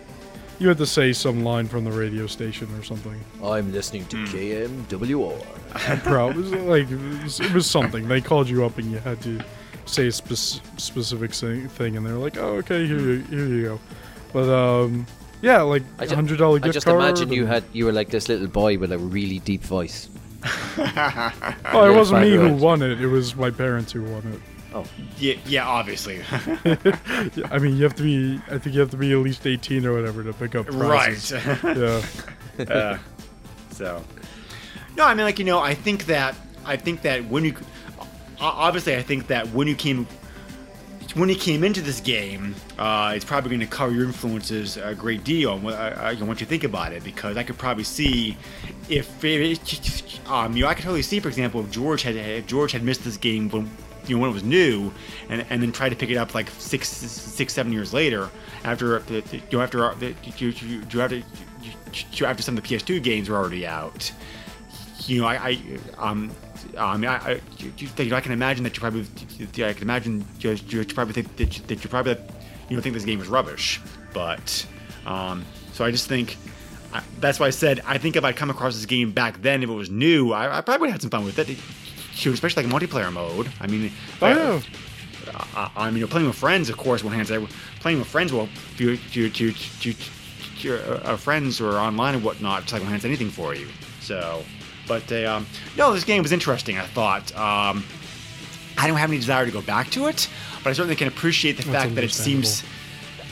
You 0.60 0.67
had 0.67 0.77
to 0.77 0.86
say 0.86 1.12
some 1.12 1.44
line 1.44 1.67
from 1.67 1.84
the 1.84 1.91
radio 1.91 2.27
station 2.27 2.67
or 2.77 2.84
something. 2.84 3.20
I'm 3.44 3.74
listening 3.74 4.05
to 4.05 4.17
KMWR. 4.17 5.46
I'm 5.89 6.00
proud. 6.12 6.32
It 6.32 6.38
was 6.38 6.51
like 6.51 6.91
it 6.91 7.24
was, 7.24 7.39
it 7.39 7.51
was 7.53 7.65
something. 7.70 8.08
They 8.08 8.22
called 8.22 8.48
you 8.48 8.63
up 8.65 8.77
and 8.77 8.91
you 8.91 9.00
had 9.00 9.20
to 9.24 9.44
say 9.86 10.08
a 10.08 10.12
spec- 10.12 10.62
specific 10.77 11.32
thing, 11.34 11.98
and 11.98 12.06
they're 12.06 12.13
like, 12.15 12.38
"Oh, 12.38 12.58
okay, 12.58 12.86
here 12.88 13.00
you 13.00 13.18
here 13.30 13.46
you 13.48 13.62
go." 13.63 13.80
But 14.34 14.50
um, 14.50 15.06
yeah, 15.42 15.62
like 15.62 15.84
I 16.00 16.04
a 16.04 16.08
ju- 16.08 16.15
hundred 16.15 16.39
dollar 16.39 16.60
I 16.62 16.70
just 16.70 16.88
imagine 16.88 17.32
you 17.32 17.46
had 17.46 17.63
you 17.74 17.86
were 17.86 17.92
like 17.94 18.10
this 18.10 18.27
little 18.30 18.48
boy 18.48 18.77
with 18.77 18.92
a 18.92 18.98
really 18.98 19.39
deep 19.39 19.62
voice. 19.63 20.10
Oh, 20.77 21.92
it 21.92 21.96
wasn't 21.96 22.22
me 22.22 22.36
who 22.36 22.54
won 22.54 22.82
it. 22.82 23.01
It 23.01 23.08
was 23.08 23.36
my 23.36 23.50
parents 23.50 23.92
who 23.92 24.04
won 24.04 24.24
it. 24.34 24.39
Oh, 24.74 24.86
Yeah, 25.18 25.36
yeah, 25.46 25.65
obviously. 25.68 26.22
I 27.51 27.58
mean, 27.60 27.77
you 27.77 27.84
have 27.84 27.96
to 27.96 28.04
be. 28.04 28.39
I 28.51 28.58
think 28.58 28.75
you 28.75 28.82
have 28.82 28.92
to 28.92 28.98
be 28.98 29.12
at 29.13 29.18
least 29.20 29.46
eighteen 29.48 29.86
or 29.86 29.94
whatever 29.94 30.24
to 30.24 30.34
pick 30.34 30.54
up 30.56 30.68
prizes. 30.68 31.32
right. 31.46 31.75
Yeah. 32.58 32.65
uh, 32.70 32.98
so 33.72 34.01
no 34.96 35.04
i 35.04 35.13
mean 35.13 35.25
like 35.25 35.38
you 35.39 35.44
know 35.44 35.60
i 35.60 35.74
think 35.74 36.06
that 36.06 36.34
i 36.65 36.77
think 36.77 37.01
that 37.01 37.25
when 37.25 37.44
you 37.44 37.54
o- 37.54 37.62
obviously 38.39 38.96
i 38.96 39.01
think 39.01 39.27
that 39.27 39.48
when 39.50 39.68
you 39.68 39.75
came 39.75 40.08
when 41.15 41.30
you 41.30 41.36
came 41.36 41.63
into 41.63 41.82
this 41.82 42.01
game 42.01 42.56
uh, 42.77 43.13
it's 43.15 43.24
probably 43.24 43.50
going 43.50 43.60
to 43.62 43.68
cover 43.68 43.94
your 43.94 44.06
influences 44.06 44.75
a 44.77 44.94
great 44.94 45.24
deal 45.24 45.54
and 45.54 45.63
what- 45.63 45.75
I, 45.75 46.12
I 46.12 46.13
want 46.24 46.42
you 46.42 46.46
to 46.46 46.50
think 46.50 46.63
about 46.63 46.94
it 46.94 47.04
because 47.04 47.38
i 47.38 47.44
could 47.44 47.58
probably 47.58 47.84
see 47.84 48.38
if 48.89 49.24
it, 49.24 50.20
um, 50.27 50.56
you 50.56 50.63
know 50.63 50.70
i 50.70 50.74
could 50.74 50.84
totally 50.84 51.01
see 51.01 51.20
for 51.20 51.27
example 51.30 51.62
if 51.62 51.72
george 51.72 52.01
had 52.04 52.15
if 52.15 52.48
george 52.48 52.72
had 52.72 52.84
missed 52.84 53.04
this 53.04 53.18
game 53.18 53.50
when 53.50 53.70
you 54.08 54.15
know 54.15 54.22
when 54.22 54.30
it 54.30 54.34
was 54.34 54.44
new 54.44 54.92
and, 55.30 55.46
and 55.50 55.62
then 55.62 55.72
tried 55.72 55.89
to 55.89 55.96
pick 55.96 56.10
it 56.10 56.18
up 56.18 56.36
like 56.36 56.50
six 56.51 56.89
six 56.89 57.54
seven 57.54 57.72
years 57.72 57.94
later 57.94 58.30
after 58.63 59.01
you 59.10 59.42
know 59.54 59.62
after 59.62 59.94
you, 60.38 60.50
you, 60.50 60.84
you 60.92 61.01
after 61.01 61.24
you, 62.12 62.25
after 62.25 62.44
some 62.44 62.58
of 62.58 62.63
the 62.63 62.75
PS2 62.77 63.01
games 63.01 63.30
were 63.30 63.38
already 63.38 63.65
out. 63.65 64.12
You 65.08 65.22
know, 65.22 65.27
I, 65.27 65.36
I 65.36 65.60
um, 65.98 66.32
I 66.77 66.98
mean, 66.98 67.10
I, 67.10 67.15
I, 67.15 67.41
you, 67.57 68.10
know, 68.10 68.15
I 68.15 68.22
can 68.22 68.31
imagine 68.31 68.63
that 68.63 68.75
you 68.75 68.81
probably, 68.81 69.05
I 69.63 69.74
can 69.74 69.84
imagine 69.84 70.25
you, 70.39 70.51
you 70.67 70.86
probably 70.86 71.13
think 71.13 71.36
that 71.38 71.57
you, 71.57 71.63
that 71.67 71.84
you 71.84 71.89
probably, 71.89 72.17
you 72.69 72.75
know, 72.75 72.81
think 72.81 72.93
this 72.93 73.05
game 73.05 73.22
is 73.22 73.27
rubbish. 73.27 73.81
But, 74.13 74.65
um, 75.05 75.45
so 75.74 75.86
I 75.86 75.91
just 75.91 76.07
think 76.07 76.38
I, 76.93 77.03
that's 77.19 77.39
why 77.39 77.48
I 77.48 77.51
said 77.51 77.81
I 77.86 77.98
think 77.98 78.15
if 78.15 78.24
I'd 78.24 78.38
come 78.38 78.50
across 78.50 78.75
this 78.75 78.86
game 78.86 79.12
back 79.12 79.41
then, 79.41 79.63
if 79.63 79.69
it 79.69 79.74
was 79.74 79.89
new, 79.89 80.31
I, 80.31 80.57
I 80.57 80.62
probably 80.62 80.81
would 80.81 80.89
have 80.91 80.93
had 80.95 81.01
some 81.01 81.12
fun 81.12 81.25
with 81.25 81.38
it. 81.38 81.57
Shoot, 82.13 82.34
especially 82.34 82.63
like 82.63 82.72
multiplayer 82.81 83.12
mode. 83.12 83.51
I 83.60 83.67
mean, 83.67 83.91
Oh. 84.22 84.63
I, 85.55 85.72
I 85.75 85.89
mean, 85.89 86.00
you're 86.00 86.07
playing 86.07 86.27
with 86.27 86.38
friends, 86.38 86.69
of 86.69 86.77
course. 86.77 87.03
One 87.03 87.13
hand, 87.13 87.27
say 87.27 87.45
playing 87.79 88.00
with 88.00 88.07
friends. 88.07 88.31
Well, 88.31 88.48
you, 88.77 88.98
you, 89.12 89.25
you, 89.25 89.53
you, 89.81 89.93
your 90.60 90.79
uh, 91.05 91.17
friends 91.17 91.60
or 91.60 91.77
online 91.77 92.15
and 92.15 92.24
whatnot, 92.24 92.63
it's 92.63 92.74
like 92.74 92.81
one 92.81 92.91
hand's 92.91 93.05
anything 93.05 93.29
for 93.29 93.53
you. 93.53 93.67
So, 94.00 94.43
but 94.88 95.12
uh, 95.12 95.36
um, 95.38 95.48
no, 95.77 95.94
this 95.94 96.04
game 96.04 96.22
was 96.24 96.32
interesting. 96.32 96.77
I 96.77 96.86
thought. 96.86 97.36
Um, 97.36 97.84
I 98.77 98.88
don't 98.88 98.98
have 98.98 99.10
any 99.10 99.20
desire 99.20 99.46
to 99.46 99.51
go 99.51 99.62
back 99.62 99.89
to 99.92 100.08
it, 100.08 100.27
but 100.63 100.70
I 100.70 100.74
certainly 100.74 100.98
can 100.98 101.08
appreciate 101.08 101.53
the 101.57 101.64
That's 101.64 101.83
fact 101.83 101.96
that 101.96 102.03
it 102.03 102.12
seems. 102.12 102.64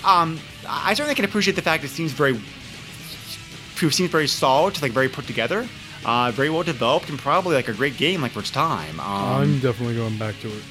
Um, 0.06 0.39
I 0.67 0.93
certainly 0.93 1.15
can 1.15 1.25
appreciate 1.25 1.56
the 1.56 1.62
fact 1.62 1.84
it 1.84 1.89
seems 1.89 2.12
very, 2.13 2.34
it 3.82 3.93
seems 3.93 4.10
very 4.10 4.27
solid, 4.27 4.82
like 4.82 4.91
very 4.93 5.10
put 5.10 5.27
together, 5.27 5.67
uh, 6.06 6.32
very 6.32 6.49
well 6.49 6.63
developed, 6.63 7.10
and 7.10 7.19
probably 7.19 7.56
like 7.56 7.67
a 7.67 7.73
great 7.73 7.97
game, 7.97 8.21
like 8.21 8.32
for 8.32 8.39
its 8.39 8.51
time. 8.51 8.99
Um, 9.01 9.06
I'm 9.08 9.60
definitely 9.60 9.95
going 9.95 10.17
back 10.17 10.39
to 10.41 10.47
it. 10.47 10.63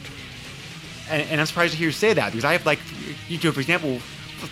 and, 1.11 1.22
and 1.30 1.40
I'm 1.40 1.46
surprised 1.46 1.72
to 1.72 1.78
hear 1.78 1.88
you 1.88 1.92
say 1.92 2.14
that 2.14 2.30
because 2.33 2.44
I 2.44 2.52
have 2.52 2.64
like, 2.64 2.78
you 3.28 3.38
know, 3.42 3.52
for 3.52 3.61
example, 3.61 3.98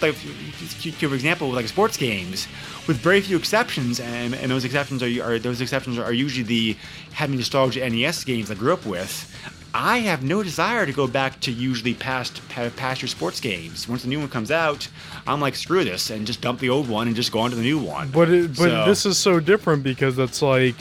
like, 0.02 0.14
for 0.14 1.14
example, 1.14 1.48
with 1.48 1.56
like 1.56 1.68
sports 1.68 1.96
games, 1.96 2.46
with 2.86 2.96
very 2.98 3.20
few 3.20 3.36
exceptions, 3.36 4.00
and, 4.00 4.34
and 4.34 4.50
those 4.50 4.64
exceptions 4.64 5.02
are, 5.02 5.22
are 5.22 5.38
those 5.38 5.60
exceptions 5.60 5.98
are 5.98 6.12
usually 6.12 6.44
the 6.44 6.76
having 7.12 7.36
nostalgia 7.36 7.88
NES 7.88 8.24
games 8.24 8.50
I 8.50 8.54
grew 8.54 8.72
up 8.72 8.84
with. 8.86 9.26
I 9.72 9.98
have 9.98 10.24
no 10.24 10.42
desire 10.42 10.84
to 10.84 10.92
go 10.92 11.06
back 11.06 11.38
to 11.40 11.52
usually 11.52 11.94
past 11.94 12.40
past 12.48 13.02
your 13.02 13.08
sports 13.08 13.38
games. 13.38 13.88
Once 13.88 14.02
the 14.02 14.08
new 14.08 14.18
one 14.18 14.28
comes 14.28 14.50
out, 14.50 14.88
I'm 15.26 15.40
like 15.40 15.54
screw 15.54 15.84
this 15.84 16.10
and 16.10 16.26
just 16.26 16.40
dump 16.40 16.58
the 16.58 16.70
old 16.70 16.88
one 16.88 17.06
and 17.06 17.14
just 17.14 17.30
go 17.30 17.38
on 17.38 17.50
to 17.50 17.56
the 17.56 17.62
new 17.62 17.78
one. 17.78 18.10
But 18.10 18.30
it, 18.30 18.48
but 18.48 18.56
So- 18.56 18.84
this 18.86 19.06
is 19.06 19.16
so 19.16 19.38
different 19.38 19.84
because 19.84 20.18
it's 20.18 20.42
like 20.42 20.74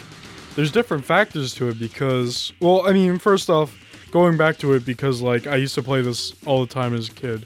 there's 0.56 0.72
different 0.72 1.06
factors 1.06 1.54
to 1.56 1.70
it 1.70 1.78
because 1.80 2.52
well, 2.60 2.88
I 2.88 2.94
mean, 2.94 3.20
first 3.20 3.50
off, 3.50 3.78
going 4.12 4.38
back 4.38 4.58
to 4.60 4.74
it 4.74 4.86
because 4.86 5.22
like 5.22 5.46
I 5.46 5.58
used 5.58 5.76
to 5.76 5.84
play 5.84 6.02
this 6.02 6.34
all 6.48 6.66
the 6.66 6.74
time 6.74 6.96
as 6.96 7.10
a 7.10 7.12
kid. 7.12 7.46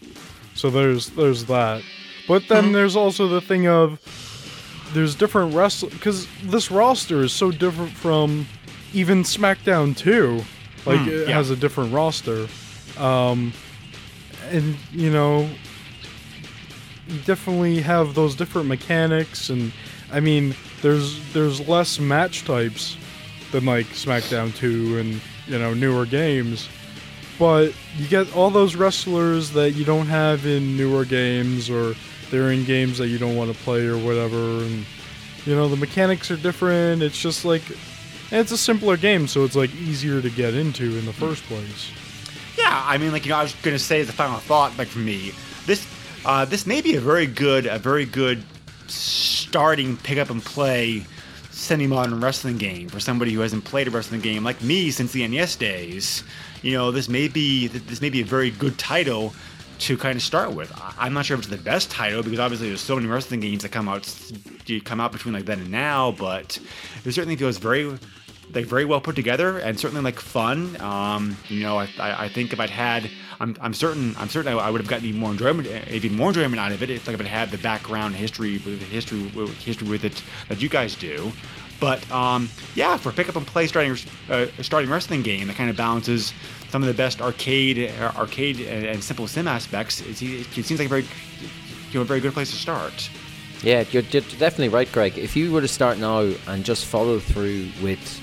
So 0.55 0.69
there's 0.69 1.09
there's 1.11 1.45
that. 1.45 1.83
But 2.27 2.47
then 2.47 2.65
Mm-hmm. 2.65 2.73
there's 2.73 2.95
also 2.95 3.27
the 3.27 3.41
thing 3.41 3.67
of 3.67 3.99
there's 4.93 5.15
different 5.15 5.53
wrestle 5.55 5.89
because 5.89 6.27
this 6.43 6.69
roster 6.71 7.21
is 7.23 7.33
so 7.33 7.51
different 7.51 7.91
from 7.91 8.45
even 8.93 9.23
SmackDown 9.23 9.97
2. 9.97 10.41
Like 10.85 10.99
Hmm, 11.01 11.09
it 11.09 11.27
yeah. 11.29 11.35
has 11.35 11.49
a 11.49 11.55
different 11.55 11.93
roster. 11.93 12.47
Um 12.97 13.53
and 14.51 14.75
you 14.91 15.09
know 15.11 15.49
you 17.07 17.19
definitely 17.25 17.81
have 17.81 18.13
those 18.15 18.35
different 18.35 18.67
mechanics 18.67 19.49
and 19.49 19.71
I 20.11 20.19
mean 20.19 20.55
there's 20.81 21.19
there's 21.33 21.67
less 21.67 21.99
match 21.99 22.45
types 22.45 22.95
than 23.51 23.65
like 23.65 23.87
SmackDown 23.87 24.55
2 24.55 24.97
and 24.99 25.21
you 25.47 25.59
know 25.59 25.73
newer 25.73 26.05
games 26.05 26.67
but 27.39 27.73
you 27.97 28.07
get 28.07 28.35
all 28.35 28.49
those 28.49 28.75
wrestlers 28.75 29.51
that 29.51 29.71
you 29.71 29.85
don't 29.85 30.07
have 30.07 30.45
in 30.45 30.77
newer 30.77 31.05
games 31.05 31.69
or 31.69 31.95
they're 32.29 32.51
in 32.51 32.65
games 32.65 32.97
that 32.97 33.07
you 33.07 33.17
don't 33.17 33.35
want 33.35 33.51
to 33.51 33.63
play 33.63 33.85
or 33.85 33.97
whatever 33.97 34.37
and 34.63 34.85
you 35.45 35.55
know 35.55 35.67
the 35.67 35.75
mechanics 35.75 36.31
are 36.31 36.37
different. 36.37 37.01
It's 37.01 37.19
just 37.19 37.45
like 37.45 37.63
it's 38.31 38.51
a 38.51 38.57
simpler 38.57 38.97
game 38.97 39.27
so 39.27 39.43
it's 39.43 39.55
like 39.55 39.73
easier 39.75 40.21
to 40.21 40.29
get 40.29 40.53
into 40.53 40.97
in 40.97 41.05
the 41.05 41.13
first 41.13 41.43
place. 41.43 41.91
Yeah, 42.57 42.83
I 42.85 42.97
mean, 42.97 43.11
like 43.11 43.25
you 43.25 43.29
know, 43.29 43.37
I 43.37 43.43
was 43.43 43.55
gonna 43.55 43.79
say 43.79 43.99
as 43.99 44.09
a 44.09 44.13
final 44.13 44.37
thought, 44.37 44.77
like 44.77 44.87
for 44.87 44.99
me, 44.99 45.31
this 45.65 45.87
uh, 46.25 46.45
this 46.45 46.65
may 46.65 46.81
be 46.81 46.95
a 46.95 47.01
very 47.01 47.27
good, 47.27 47.65
a 47.65 47.79
very 47.79 48.05
good 48.05 48.43
starting 48.87 49.97
pick 49.97 50.17
up 50.17 50.29
and 50.29 50.43
play 50.43 51.05
semi-modern 51.63 52.19
wrestling 52.19 52.57
game 52.57 52.89
for 52.89 52.99
somebody 52.99 53.31
who 53.31 53.39
hasn't 53.39 53.63
played 53.63 53.87
a 53.87 53.91
wrestling 53.91 54.21
game 54.21 54.43
like 54.43 54.61
me 54.61 54.91
since 54.91 55.13
the 55.13 55.25
NES 55.27 55.55
days. 55.55 56.23
You 56.61 56.73
know, 56.73 56.91
this 56.91 57.07
may 57.07 57.27
be 57.27 57.67
this 57.67 58.01
may 58.01 58.09
be 58.09 58.21
a 58.21 58.25
very 58.25 58.51
good 58.51 58.77
title 58.77 59.33
to 59.79 59.97
kind 59.97 60.15
of 60.15 60.21
start 60.21 60.51
with. 60.51 60.71
I'm 60.97 61.13
not 61.13 61.25
sure 61.25 61.35
if 61.35 61.41
it's 61.41 61.49
the 61.49 61.57
best 61.57 61.89
title 61.89 62.21
because 62.21 62.39
obviously 62.39 62.67
there's 62.67 62.81
so 62.81 62.95
many 62.95 63.07
wrestling 63.07 63.39
games 63.39 63.63
that 63.63 63.71
come 63.71 63.87
out 63.87 64.07
come 64.83 64.99
out 64.99 65.11
between 65.11 65.33
like 65.33 65.45
then 65.45 65.59
and 65.59 65.71
now, 65.71 66.11
but 66.11 66.59
it 67.05 67.11
certainly 67.13 67.35
feels 67.35 67.57
very 67.57 67.97
like 68.53 68.65
very 68.65 68.85
well 68.85 69.01
put 69.01 69.15
together 69.15 69.57
and 69.59 69.79
certainly 69.79 70.03
like 70.03 70.19
fun. 70.19 70.79
Um, 70.81 71.37
you 71.47 71.61
know, 71.61 71.77
I, 71.79 71.89
I, 71.99 72.25
I 72.25 72.29
think 72.29 72.53
if 72.53 72.59
I'd 72.59 72.69
had, 72.69 73.09
I'm, 73.39 73.55
I'm 73.61 73.73
certain, 73.73 74.15
I'm 74.17 74.29
certain 74.29 74.53
I, 74.57 74.69
would 74.69 74.81
have 74.81 74.89
gotten 74.89 75.05
even 75.05 75.19
more 75.19 75.31
enjoyment, 75.31 75.67
even 75.89 76.15
more 76.15 76.29
enjoyment 76.29 76.59
out 76.59 76.71
of 76.71 76.83
it. 76.83 76.89
If 76.89 77.07
like 77.07 77.15
if 77.15 77.21
it 77.21 77.27
had 77.27 77.51
the 77.51 77.57
background 77.57 78.15
history, 78.15 78.57
the 78.57 78.71
history, 78.71 79.27
history 79.63 79.87
with 79.87 80.03
it 80.05 80.21
that 80.49 80.61
you 80.61 80.69
guys 80.69 80.95
do. 80.95 81.31
But 81.79 82.09
um, 82.11 82.49
yeah, 82.75 82.97
for 82.97 83.11
pick 83.11 83.27
up 83.29 83.35
and 83.35 83.45
play 83.45 83.67
starting, 83.67 83.97
uh, 84.29 84.45
starting 84.61 84.89
wrestling 84.89 85.21
game 85.21 85.47
that 85.47 85.55
kind 85.55 85.69
of 85.69 85.75
balances 85.75 86.33
some 86.69 86.81
of 86.81 86.87
the 86.87 86.93
best 86.93 87.21
arcade, 87.21 87.91
uh, 87.99 88.11
arcade 88.15 88.61
and, 88.61 88.85
and 88.85 89.03
simple 89.03 89.27
sim 89.27 89.47
aspects. 89.47 90.01
It's, 90.01 90.21
it 90.21 90.65
seems 90.65 90.79
like 90.79 90.85
a 90.85 90.89
very, 90.89 91.01
you 91.01 91.95
know, 91.95 92.01
a 92.01 92.05
very 92.05 92.19
good 92.19 92.33
place 92.33 92.51
to 92.51 92.55
start. 92.55 93.09
Yeah, 93.63 93.85
you're 93.91 94.01
definitely 94.01 94.69
right, 94.69 94.91
Greg. 94.91 95.17
If 95.17 95.35
you 95.35 95.51
were 95.51 95.61
to 95.61 95.67
start 95.67 95.97
now 95.97 96.33
and 96.47 96.65
just 96.65 96.85
follow 96.85 97.19
through 97.19 97.69
with 97.81 98.19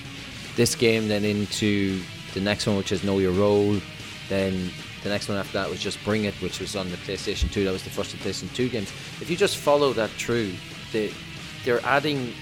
this 0.60 0.74
game, 0.74 1.08
then 1.08 1.24
into 1.24 2.02
the 2.34 2.40
next 2.40 2.66
one, 2.66 2.76
which 2.76 2.92
is 2.92 3.02
Know 3.02 3.18
Your 3.18 3.32
Role, 3.32 3.80
then 4.28 4.70
the 5.02 5.08
next 5.08 5.26
one 5.26 5.38
after 5.38 5.54
that 5.54 5.70
was 5.70 5.80
just 5.80 6.02
Bring 6.04 6.24
It, 6.24 6.34
which 6.42 6.60
was 6.60 6.76
on 6.76 6.90
the 6.90 6.98
PlayStation 6.98 7.50
2. 7.50 7.64
That 7.64 7.72
was 7.72 7.82
the 7.82 7.88
first 7.88 8.12
of 8.12 8.20
PlayStation 8.20 8.54
2 8.54 8.68
games. 8.68 8.90
If 9.22 9.30
you 9.30 9.38
just 9.38 9.56
follow 9.56 9.94
that 9.94 10.10
through, 10.10 10.52
they, 10.92 11.14
they're 11.64 11.82
adding 11.86 12.34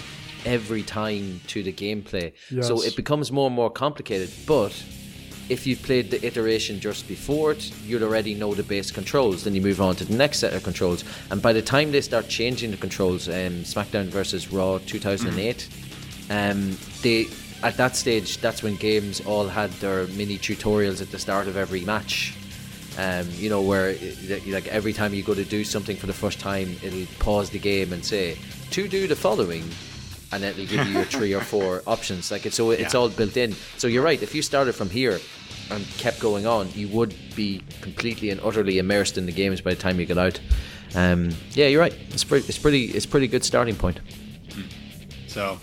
every 0.44 0.82
time 0.82 1.40
to 1.46 1.62
the 1.62 1.72
gameplay. 1.72 2.32
So 2.64 2.82
it 2.82 2.96
becomes 2.96 3.30
more 3.30 3.46
and 3.46 3.54
more 3.54 3.70
complicated, 3.70 4.30
but 4.48 4.72
if 5.48 5.64
you 5.64 5.76
played 5.76 6.10
the 6.10 6.24
iteration 6.26 6.80
just 6.80 7.06
before 7.06 7.52
it, 7.52 7.72
you'd 7.86 8.02
already 8.02 8.34
know 8.34 8.52
the 8.52 8.64
base 8.64 8.90
controls. 8.90 9.44
Then 9.44 9.54
you 9.54 9.62
move 9.62 9.80
on 9.80 9.94
to 9.94 10.04
the 10.04 10.16
next 10.16 10.40
set 10.40 10.54
of 10.54 10.64
controls, 10.64 11.04
and 11.30 11.40
by 11.40 11.52
the 11.52 11.62
time 11.62 11.92
they 11.92 12.00
start 12.00 12.26
changing 12.28 12.72
the 12.72 12.78
controls, 12.78 13.28
um, 13.28 13.62
SmackDown 13.62 14.06
versus 14.06 14.52
Raw 14.52 14.78
2008, 14.78 15.68
um, 16.30 16.76
they 17.02 17.28
at 17.62 17.76
that 17.76 17.96
stage 17.96 18.38
that's 18.38 18.62
when 18.62 18.76
games 18.76 19.20
all 19.26 19.46
had 19.48 19.70
their 19.80 20.06
mini 20.08 20.38
tutorials 20.38 21.02
at 21.02 21.10
the 21.10 21.18
start 21.18 21.46
of 21.48 21.56
every 21.56 21.80
match. 21.82 22.34
Um, 22.98 23.28
you 23.34 23.48
know 23.48 23.62
where 23.62 23.90
it- 23.90 24.46
like 24.48 24.66
every 24.68 24.92
time 24.92 25.14
you 25.14 25.22
go 25.22 25.34
to 25.34 25.44
do 25.44 25.64
something 25.64 25.96
for 25.96 26.06
the 26.06 26.12
first 26.12 26.40
time, 26.40 26.76
it'll 26.82 27.06
pause 27.20 27.50
the 27.50 27.58
game 27.58 27.92
and 27.92 28.04
say 28.04 28.36
to 28.70 28.88
do 28.88 29.06
the 29.06 29.14
following, 29.16 29.64
and 30.32 30.42
it'll 30.44 30.66
give 30.66 30.84
you 30.86 30.92
your 30.94 31.04
three 31.16 31.32
or 31.34 31.40
four 31.40 31.82
options. 31.86 32.30
Like 32.30 32.44
it's 32.46 32.56
so 32.56 32.70
it's 32.72 32.94
Yeah. 32.94 33.00
all 33.00 33.08
built 33.08 33.36
in. 33.36 33.54
So 33.76 33.86
you're 33.86 34.02
right. 34.04 34.20
If 34.22 34.34
you 34.34 34.42
started 34.42 34.74
from 34.74 34.90
here 34.90 35.20
and 35.70 35.86
kept 35.98 36.18
going 36.18 36.46
on, 36.46 36.70
you 36.74 36.88
would 36.88 37.14
be 37.36 37.62
completely 37.82 38.30
and 38.30 38.40
utterly 38.42 38.78
immersed 38.78 39.16
in 39.18 39.26
the 39.26 39.32
games 39.32 39.60
by 39.60 39.70
the 39.74 39.80
time 39.80 40.00
you 40.00 40.06
get 40.06 40.18
out. 40.18 40.40
Um, 40.94 41.30
yeah, 41.52 41.66
you're 41.68 41.80
right. 41.80 41.94
It's 42.10 42.24
pretty. 42.24 42.48
It's 42.48 42.58
pretty. 42.58 42.84
It's 42.86 43.06
pretty 43.06 43.28
good 43.28 43.44
starting 43.44 43.76
point. 43.76 44.00
So, 45.28 45.60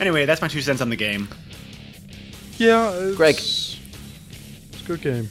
anyway, 0.00 0.24
that's 0.26 0.40
my 0.42 0.48
two 0.48 0.60
cents 0.62 0.80
on 0.80 0.90
the 0.90 0.96
game. 0.96 1.28
Yeah, 2.58 2.90
it's, 2.92 3.16
Greg. 3.16 3.34
It's 3.36 3.78
a 4.82 4.84
good 4.86 5.00
game. 5.02 5.28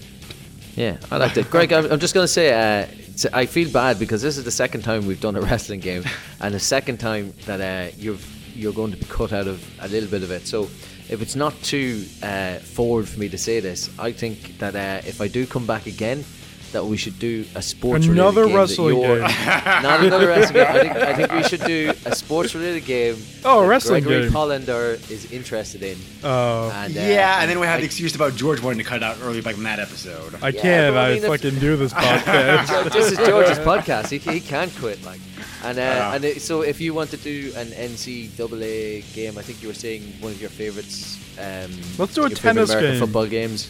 Yeah, 0.76 0.98
I 1.12 1.18
liked 1.18 1.38
it. 1.38 1.50
Greg, 1.50 1.74
I'm, 1.74 1.92
I'm 1.92 2.00
just 2.00 2.14
going 2.14 2.24
to 2.24 2.28
say, 2.32 2.52
uh, 2.54 2.88
s- 3.14 3.26
I 3.34 3.46
feel 3.46 3.70
bad 3.72 4.00
because 4.00 4.22
this 4.22 4.38
is 4.38 4.44
the 4.46 4.52
second 4.52 4.82
time 4.84 5.06
we've 5.06 5.20
done 5.22 5.36
a 5.36 5.42
wrestling 5.50 5.80
game, 5.82 6.04
and 6.40 6.54
the 6.54 6.60
second 6.60 6.98
time 7.00 7.34
that 7.46 7.60
uh, 7.62 7.92
you've 7.98 8.26
you're 8.56 8.74
going 8.74 8.92
to 8.92 8.98
be 8.98 9.06
cut 9.06 9.32
out 9.32 9.48
of 9.48 9.64
a 9.82 9.88
little 9.88 10.10
bit 10.10 10.24
of 10.24 10.32
it. 10.32 10.46
So, 10.48 10.64
if 11.10 11.22
it's 11.22 11.36
not 11.36 11.54
too 11.62 12.06
uh, 12.24 12.56
forward 12.56 13.08
for 13.08 13.20
me 13.20 13.30
to 13.30 13.38
say 13.38 13.60
this, 13.60 13.90
I 14.00 14.12
think 14.12 14.58
that 14.60 14.76
uh, 14.76 15.08
if 15.08 15.22
I 15.22 15.28
do 15.28 15.46
come 15.46 15.66
back 15.66 15.86
again, 15.86 16.24
that 16.72 16.86
we 16.86 16.98
should 16.98 17.18
do 17.20 17.46
a 17.56 17.62
sports 17.62 18.06
Another 18.06 18.46
game 18.48 18.56
wrestling 18.56 19.00
game. 19.02 19.20
Not 19.46 20.04
another 20.04 20.28
wrestling 20.28 20.64
game. 20.64 20.68
I 20.68 20.80
think, 20.82 20.96
I 20.96 21.14
think 21.14 21.32
we 21.34 21.44
should 21.44 21.64
do 21.66 21.94
a 22.06 22.16
sports 22.16 22.54
related 22.56 22.86
game. 22.86 23.18
Oh, 23.46 23.62
a 23.64 23.68
wrestling 23.68 24.04
Gregory 24.04 24.24
game. 24.24 24.32
Hollander 24.32 25.00
is 25.10 25.32
interested 25.32 25.82
in. 25.84 25.98
Uh, 26.24 26.70
And, 26.74 26.96
uh, 26.98 27.00
yeah, 27.02 27.42
and 27.42 27.50
then 27.50 27.60
we 27.60 27.66
have 27.68 27.80
the 27.80 27.86
excuse 27.86 28.16
about 28.16 28.36
George 28.36 28.62
wanting 28.62 28.80
to 28.80 28.84
cut 28.84 29.02
out 29.04 29.18
early, 29.24 29.42
like 29.42 29.58
in 29.58 29.64
that 29.64 29.80
episode. 29.80 30.36
I 30.42 30.50
Yeah, 30.50 30.62
can't. 30.62 30.96
I 30.98 31.06
I, 31.10 31.14
mean, 31.16 31.24
if- 31.24 31.30
fucking 31.30 31.60
do 31.68 31.76
this 31.78 31.94
podcast. 31.94 32.92
this 32.94 33.12
is 33.12 33.18
George's 33.18 33.60
podcast. 33.60 34.10
He, 34.10 34.18
he 34.20 34.40
can't 34.40 34.74
quit, 34.78 35.04
like. 35.04 35.20
And 35.64 35.78
uh, 35.78 35.82
Yeah. 35.82 36.16
and 36.16 36.24
it, 36.26 36.42
so 36.42 36.62
if 36.62 36.80
you 36.80 36.94
want 36.94 37.10
to 37.12 37.18
do 37.18 37.52
an 37.58 37.68
NCAA 37.68 39.04
game, 39.14 39.38
I 39.38 39.42
think 39.42 39.62
you 39.62 39.68
were 39.68 39.74
saying 39.74 40.02
one 40.20 40.32
of 40.32 40.40
your 40.42 40.50
favorites. 40.50 41.18
Um, 41.40 41.72
Let's 41.98 42.14
do 42.14 42.24
a 42.24 42.30
your 42.30 42.38
favorite 42.38 42.40
tennis 42.42 42.70
American 42.70 42.92
game. 42.92 43.00
Football 43.00 43.28
games. 43.28 43.70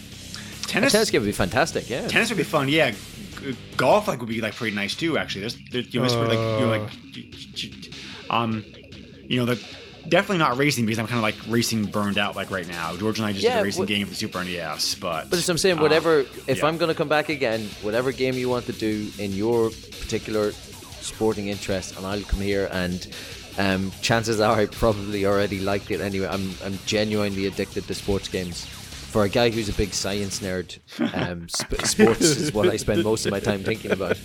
A 0.70 0.72
Tennis, 0.74 0.92
tennis 0.92 1.10
game 1.10 1.22
would 1.22 1.28
be 1.28 1.32
fantastic. 1.32 1.90
Yeah. 1.90 2.08
tennis 2.08 2.30
would 2.30 2.38
be 2.38 2.44
fun. 2.44 2.70
Yeah, 2.70 2.94
golf 3.78 4.08
like 4.08 4.20
would 4.20 4.30
be 4.30 4.42
like 4.42 4.56
pretty 4.56 4.76
nice 4.76 4.96
too. 4.96 5.18
Actually, 5.18 5.42
there's, 5.42 5.58
there's 5.72 5.94
you 5.94 6.08
sort 6.10 6.28
of 6.28 6.30
like 6.30 6.40
you 6.60 6.66
know, 6.66 6.70
like 6.70 8.30
um, 8.30 8.64
you 9.28 9.40
know, 9.40 9.46
the 9.46 9.56
definitely 10.08 10.38
not 10.38 10.58
racing 10.58 10.86
because 10.86 11.00
I'm 11.00 11.08
kind 11.08 11.18
of 11.18 11.24
like 11.24 11.36
racing 11.48 11.86
burned 11.86 12.18
out 12.18 12.36
like 12.36 12.52
right 12.52 12.68
now. 12.68 12.96
George 12.96 13.20
and 13.20 13.26
I 13.26 13.32
just 13.32 13.44
Yeah, 13.44 13.56
did 13.56 13.62
a 13.62 13.64
racing 13.64 13.86
game 13.86 14.06
for 14.06 14.12
the 14.12 14.16
Super 14.16 14.44
NES, 14.44 14.96
but 14.96 15.30
But 15.30 15.48
I'm 15.48 15.58
saying, 15.58 15.80
uh, 15.80 15.82
whatever. 15.82 16.20
if 16.48 16.58
yeah. 16.60 16.66
I'm 16.66 16.78
going 16.78 16.90
to 16.90 16.96
come 16.96 17.10
back 17.10 17.30
again, 17.30 17.68
whatever 17.82 18.12
game 18.12 18.36
you 18.36 18.50
want 18.50 18.66
to 18.68 18.74
do 18.74 19.10
in 19.18 19.32
your 19.34 19.70
particular 19.70 20.52
sporting 20.52 21.48
interest, 21.48 21.98
and 21.98 22.06
I'll 22.06 22.22
come 22.22 22.42
here 22.42 22.70
and. 22.72 23.08
Um, 23.58 23.92
chances 24.02 24.40
are 24.40 24.56
I 24.56 24.68
probably 24.68 25.26
already 25.26 25.60
liked 25.60 25.92
it 25.92 26.00
anyway. 26.00 26.28
I'm, 26.28 26.54
I'm 26.64 26.80
genuinely 26.86 27.46
addicted 27.46 27.86
to 27.88 27.94
sports 27.94 28.30
games. 28.30 28.66
For 29.10 29.24
a 29.24 29.30
guy 29.30 29.50
who's 29.50 29.68
a 29.70 29.74
big 29.74 29.92
science 29.94 30.40
nerd, 30.40 30.78
um, 31.16 31.50
sp- 31.50 31.82
sports 31.86 32.22
is 32.22 32.54
what 32.54 32.70
I 32.70 32.78
spend 32.78 33.04
most 33.04 33.26
of 33.26 33.32
my 33.32 33.40
time 33.40 33.64
thinking 33.64 33.90
about. 33.92 34.20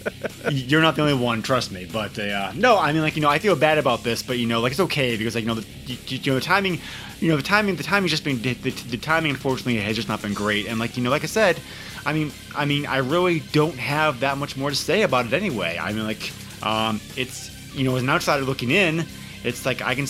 You're 0.50 0.82
not 0.82 0.94
the 0.94 1.02
only 1.02 1.14
one, 1.14 1.40
trust 1.40 1.72
me. 1.72 1.88
But 1.90 2.18
uh, 2.18 2.52
no, 2.54 2.78
I 2.78 2.92
mean, 2.92 3.00
like 3.00 3.16
you 3.16 3.22
know, 3.22 3.30
I 3.30 3.38
feel 3.38 3.56
bad 3.56 3.78
about 3.78 4.04
this, 4.04 4.22
but 4.22 4.36
you 4.36 4.46
know, 4.46 4.60
like 4.60 4.72
it's 4.72 4.80
okay 4.80 5.16
because 5.16 5.34
like 5.34 5.42
you 5.42 5.48
know, 5.48 5.54
the 5.54 5.66
you, 5.86 5.96
you 6.08 6.32
know 6.32 6.38
the 6.38 6.44
timing, 6.44 6.80
you 7.20 7.30
know, 7.30 7.36
the 7.38 7.42
timing, 7.42 7.76
the 7.76 7.82
timing's 7.82 8.10
just 8.10 8.24
been 8.24 8.42
the, 8.42 8.52
the, 8.52 8.70
the 8.70 8.98
timing. 8.98 9.30
Unfortunately, 9.30 9.76
has 9.76 9.96
just 9.96 10.08
not 10.08 10.20
been 10.20 10.34
great. 10.34 10.66
And 10.66 10.78
like 10.78 10.98
you 10.98 11.02
know, 11.02 11.10
like 11.10 11.22
I 11.22 11.28
said, 11.28 11.58
I 12.04 12.12
mean, 12.12 12.30
I 12.54 12.66
mean, 12.66 12.84
I 12.84 12.98
really 12.98 13.40
don't 13.52 13.78
have 13.78 14.20
that 14.20 14.36
much 14.36 14.54
more 14.56 14.68
to 14.68 14.76
say 14.76 15.00
about 15.00 15.24
it 15.24 15.32
anyway. 15.32 15.78
I 15.80 15.92
mean, 15.92 16.04
like, 16.04 16.30
um, 16.62 17.00
it's 17.16 17.50
you 17.74 17.84
know, 17.84 17.96
as 17.96 18.02
an 18.02 18.10
outsider 18.10 18.44
looking 18.44 18.70
in, 18.70 19.06
it's 19.44 19.64
like 19.64 19.80
I 19.80 19.94
can. 19.94 20.06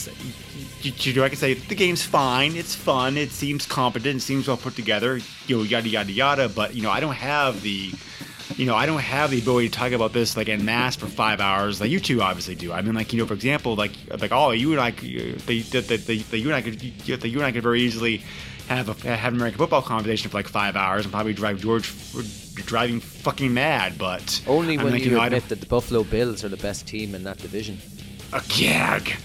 You, 0.84 0.92
you, 0.98 1.24
I 1.24 1.30
can 1.30 1.38
say 1.38 1.54
the 1.54 1.74
game's 1.74 2.02
fine. 2.02 2.56
It's 2.56 2.74
fun. 2.74 3.16
It 3.16 3.30
seems 3.30 3.64
competent. 3.64 4.16
It 4.16 4.20
seems 4.20 4.46
well 4.46 4.58
put 4.58 4.76
together. 4.76 5.18
You 5.46 5.56
know, 5.58 5.62
yada 5.62 5.88
yada 5.88 6.12
yada. 6.12 6.48
But 6.50 6.74
you 6.74 6.82
know, 6.82 6.90
I 6.90 7.00
don't 7.00 7.14
have 7.14 7.62
the 7.62 7.90
you 8.56 8.66
know, 8.66 8.74
I 8.74 8.84
don't 8.84 9.00
have 9.00 9.30
the 9.30 9.38
ability 9.38 9.70
to 9.70 9.78
talk 9.78 9.92
about 9.92 10.12
this 10.12 10.36
like 10.36 10.48
in 10.48 10.64
mass 10.64 10.94
for 10.94 11.06
five 11.06 11.40
hours 11.40 11.80
like 11.80 11.90
you 11.90 12.00
two 12.00 12.20
obviously 12.20 12.54
do. 12.54 12.72
I 12.72 12.82
mean, 12.82 12.94
like 12.94 13.12
you 13.12 13.18
know, 13.18 13.26
for 13.26 13.34
example, 13.34 13.76
like 13.76 13.92
like 14.20 14.30
oh, 14.32 14.50
you 14.50 14.72
and 14.72 14.80
I, 14.80 14.90
could- 14.90 15.08
uh, 15.08 15.40
the 15.46 15.62
the, 15.62 15.80
the, 15.80 15.96
the, 15.96 16.18
the 16.18 16.38
you 16.38 16.46
and 16.48 16.54
I 16.54 16.60
could 16.60 16.82
you, 16.82 17.16
the, 17.16 17.28
you 17.28 17.38
and 17.38 17.46
I 17.46 17.52
could 17.52 17.62
very 17.62 17.80
easily 17.80 18.22
have 18.68 18.88
a 18.88 19.16
have 19.16 19.32
an 19.32 19.38
American 19.38 19.58
football 19.58 19.82
conversation 19.82 20.30
for 20.30 20.36
like 20.36 20.48
five 20.48 20.76
hours 20.76 21.04
and 21.04 21.12
probably 21.12 21.32
drive 21.32 21.60
George 21.60 21.92
driving 22.66 23.00
fucking 23.00 23.52
mad. 23.54 23.96
But 23.96 24.42
Only 24.46 24.74
I 24.74 24.76
mean, 24.76 24.84
when 24.84 24.92
like, 24.92 25.04
you 25.04 25.12
know, 25.12 25.22
admit 25.22 25.48
that 25.48 25.60
the 25.60 25.66
Buffalo 25.66 26.04
Bills 26.04 26.44
are 26.44 26.48
the 26.50 26.58
best 26.58 26.86
team 26.86 27.14
in 27.14 27.24
that 27.24 27.38
division. 27.38 27.78
A 28.32 28.42
gag. 28.48 29.16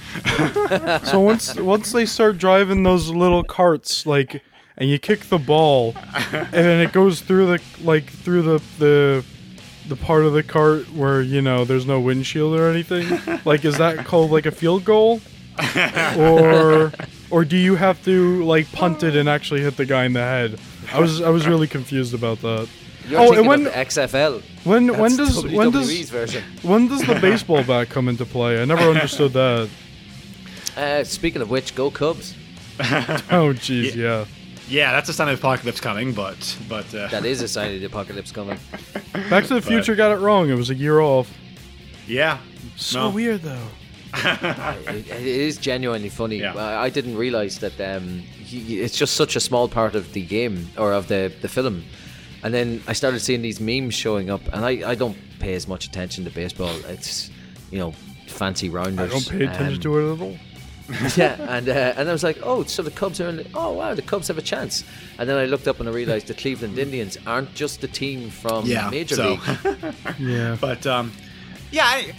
so 1.06 1.20
once 1.20 1.56
once 1.56 1.92
they 1.92 2.06
start 2.06 2.38
driving 2.38 2.84
those 2.84 3.10
little 3.10 3.44
carts, 3.44 4.06
like, 4.06 4.42
and 4.78 4.90
you 4.90 5.00
kick 5.00 5.22
the 5.26 5.38
ball, 5.38 5.94
and 6.32 6.52
then 6.52 6.80
it 6.82 6.92
goes 6.92 7.22
through 7.22 7.46
the 7.48 7.62
like 7.84 8.06
through 8.10 8.42
the 8.42 8.64
the 8.80 9.26
the 9.88 9.96
part 9.96 10.24
of 10.24 10.34
the 10.34 10.44
cart 10.44 10.92
where 10.94 11.22
you 11.22 11.42
know 11.42 11.66
there's 11.66 11.86
no 11.86 12.00
windshield 12.00 12.58
or 12.58 12.70
anything. 12.70 13.40
Like, 13.46 13.66
is 13.66 13.78
that 13.78 14.06
called 14.06 14.32
like 14.32 14.46
a 14.46 14.52
field 14.52 14.86
goal, 14.86 15.22
or 16.18 16.92
or 17.30 17.46
do 17.46 17.58
you 17.58 17.76
have 17.76 18.04
to 18.06 18.44
like 18.46 18.72
punt 18.72 19.04
it 19.04 19.16
and 19.16 19.28
actually 19.28 19.62
hit 19.62 19.78
the 19.78 19.86
guy 19.86 20.06
in 20.06 20.14
the 20.14 20.22
head? 20.22 20.60
I 20.94 21.00
was 21.00 21.22
I 21.22 21.30
was 21.30 21.48
really 21.48 21.68
confused 21.68 22.14
about 22.14 22.42
that. 22.42 22.68
You're 23.10 23.20
Oh, 23.20 23.24
and 23.24 23.30
thinking 23.36 23.48
when- 23.48 23.66
of 23.68 23.74
the 23.74 23.80
XFL. 23.80 24.42
When 24.64 24.88
That's 24.88 25.00
when 25.00 25.18
does 25.18 25.44
when 25.46 25.72
does 25.72 26.10
version? 26.10 26.44
when 26.62 26.88
does 26.88 27.02
the 27.02 27.16
baseball 27.22 27.64
bat 27.64 27.90
come 27.90 28.08
into 28.08 28.26
play? 28.26 28.62
I 28.62 28.66
never 28.66 28.84
understood 28.84 29.34
that. 29.34 29.70
Uh, 30.78 31.04
speaking 31.04 31.42
of 31.42 31.50
which, 31.50 31.76
go 31.76 31.90
Cubs. 31.92 32.36
Oh 32.80 33.54
jeez, 33.54 33.96
yeah. 33.96 34.26
yeah, 34.70 34.92
that's 34.94 35.10
a 35.10 35.14
sign 35.14 35.28
of 35.30 35.40
the 35.40 35.46
apocalypse 35.48 35.82
coming. 35.82 36.14
But 36.14 36.58
but 36.70 36.94
uh, 36.94 37.08
That 37.08 37.26
is 37.26 37.42
a 37.42 37.48
sign 37.56 37.74
of 37.74 37.80
the 37.80 37.86
apocalypse 37.88 38.32
coming. 38.32 38.58
Back 39.30 39.46
to 39.48 39.56
the 39.56 39.62
Future 39.62 39.96
got 39.96 40.12
it 40.12 40.20
wrong. 40.20 40.50
It 40.50 40.56
was 40.56 40.70
a 40.70 40.76
year 40.76 41.00
off. 41.02 41.30
yeah, 42.08 42.38
So 42.78 43.00
No. 43.00 43.10
weird 43.10 43.42
though. 43.42 43.68
It, 44.14 45.08
it 45.10 45.22
is 45.22 45.58
genuinely 45.58 46.10
funny. 46.10 46.38
Yeah. 46.40 46.56
I, 46.56 46.86
I 46.86 46.90
didn't 46.90 47.16
realize 47.18 47.60
that 47.60 47.80
um, 47.80 48.20
he, 48.20 48.82
it's 48.82 48.98
just 48.98 49.16
such 49.16 49.36
a 49.36 49.40
small 49.40 49.68
part 49.68 49.94
of 49.96 50.14
the 50.14 50.24
game 50.24 50.70
or 50.78 50.94
of 50.94 51.08
the, 51.08 51.32
the 51.42 51.48
film. 51.48 51.84
And 52.44 52.54
then 52.54 52.82
I 52.88 52.94
started 52.94 53.20
seeing 53.20 53.42
these 53.42 53.60
memes 53.60 53.94
showing 53.94 54.30
up, 54.30 54.42
and 54.54 54.64
I, 54.66 54.90
I 54.92 54.96
don't 54.96 55.18
pay 55.40 55.54
as 55.56 55.68
much 55.68 55.86
attention 55.86 56.24
to 56.26 56.30
baseball. 56.30 56.74
It's 56.88 57.30
you 57.72 57.80
know 57.80 57.92
fancy 58.28 58.70
rounders. 58.70 59.00
I 59.00 59.04
rounders. 59.04 59.26
don't 59.28 59.38
pay 59.40 59.46
attention 59.46 59.76
Um, 59.76 59.82
to 59.82 59.98
it 60.00 60.14
at 60.14 60.22
all. 60.22 60.38
yeah, 61.18 61.56
and 61.56 61.70
uh, 61.70 61.94
and 61.98 62.10
I 62.10 62.12
was 62.12 62.24
like, 62.24 62.40
oh, 62.42 62.64
so 62.64 62.82
the 62.82 62.90
Cubs 62.92 63.22
are 63.22 63.30
in. 63.30 63.36
The, 63.38 63.48
oh 63.54 63.74
wow, 63.74 63.94
the 63.94 64.02
Cubs 64.02 64.28
have 64.30 64.38
a 64.38 64.42
chance. 64.42 64.84
And 65.20 65.30
then 65.30 65.38
I 65.38 65.46
looked 65.46 65.68
up 65.68 65.80
and 65.80 65.88
I 65.88 65.92
realized 65.92 66.28
the 66.28 66.34
Cleveland 66.34 66.80
Indians 66.80 67.16
aren't 67.28 67.54
just 67.54 67.82
the 67.82 67.88
team 67.88 68.30
from 68.32 68.66
yeah. 68.66 68.90
Major 68.90 69.16
so. 69.16 69.30
League. 69.32 69.94
Yeah. 70.20 70.58
But 70.60 70.88
um, 70.88 71.12
yeah, 71.72 71.84
I, 71.86 72.14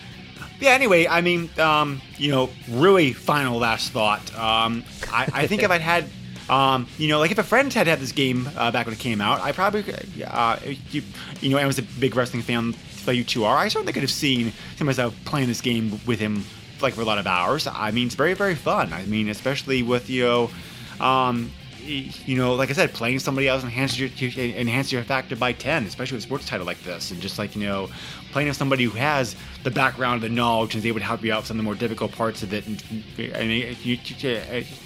yeah. 0.61 0.71
Anyway, 0.71 1.09
I 1.09 1.21
mean, 1.21 1.51
um, 1.59 2.01
you 2.17 2.31
know, 2.31 2.49
really 2.69 3.13
final 3.13 3.59
last 3.59 3.91
thought. 3.91 4.33
Um, 4.39 4.85
I, 5.11 5.29
I 5.33 5.47
think 5.49 5.65
if 5.65 5.71
I'd 5.73 5.81
had, 5.81 6.05
um, 6.51 6.89
you 6.99 7.09
know, 7.09 7.21
like 7.21 7.31
if 7.31 7.39
a 7.39 7.45
friend 7.45 7.73
had 7.73 7.87
had 7.87 8.01
this 8.01 8.13
game 8.13 8.49
uh, 8.57 8.73
back 8.73 8.87
when 8.87 8.93
it 8.93 8.99
came 8.99 9.21
out, 9.21 9.41
I 9.41 9.53
probably, 9.53 9.85
uh, 10.27 10.59
you, 10.91 11.03
you 11.41 11.51
know, 11.51 11.59
I 11.59 11.67
was 11.67 11.79
a 11.79 11.83
big 11.83 12.17
wrestling 12.17 12.43
fan 12.43 12.75
like 13.07 13.17
you 13.17 13.25
two 13.25 13.45
are. 13.45 13.57
I 13.57 13.69
certainly 13.69 13.93
could 13.93 14.03
have 14.03 14.11
seen 14.11 14.53
myself 14.81 15.15
playing 15.25 15.49
this 15.49 15.61
game 15.61 16.01
with 16.07 16.19
him 16.19 16.45
like 16.83 16.95
for 16.95 17.03
a 17.03 17.05
lot 17.05 17.19
of 17.19 17.27
hours. 17.27 17.67
I 17.67 17.93
mean, 17.93 18.07
it's 18.07 18.17
very 18.17 18.35
very 18.35 18.57
fun. 18.57 18.93
I 18.93 19.05
mean, 19.07 19.29
especially 19.29 19.83
with 19.83 20.11
you 20.11 20.25
know. 20.25 20.51
Um, 20.99 21.53
you 21.90 22.37
know, 22.37 22.55
like 22.55 22.70
I 22.70 22.72
said, 22.72 22.92
playing 22.92 23.18
somebody 23.18 23.48
else 23.48 23.62
enhances 23.62 23.98
your 23.98 24.11
enhances 24.37 24.92
your 24.92 25.03
factor 25.03 25.37
by 25.37 25.53
ten, 25.53 25.85
especially 25.85 26.16
with 26.16 26.24
a 26.24 26.26
sports 26.26 26.46
title 26.46 26.66
like 26.66 26.83
this, 26.83 27.11
and 27.11 27.20
just 27.20 27.38
like 27.38 27.55
you 27.55 27.62
know, 27.62 27.88
playing 28.33 28.48
with 28.48 28.57
somebody 28.57 28.85
who 28.85 28.96
has 28.96 29.37
the 29.62 29.70
background, 29.70 30.22
the 30.22 30.29
knowledge, 30.29 30.74
and 30.74 30.83
is 30.83 30.87
able 30.87 31.00
to 31.00 31.05
help 31.05 31.22
you 31.22 31.33
out 31.33 31.40
with 31.40 31.46
some 31.46 31.57
of 31.57 31.59
the 31.59 31.64
more 31.64 31.74
difficult 31.74 32.12
parts 32.12 32.42
of 32.42 32.53
it, 32.53 32.66
and, 32.66 32.83
and 33.18 33.50
you, 33.50 33.76
you, 33.83 33.98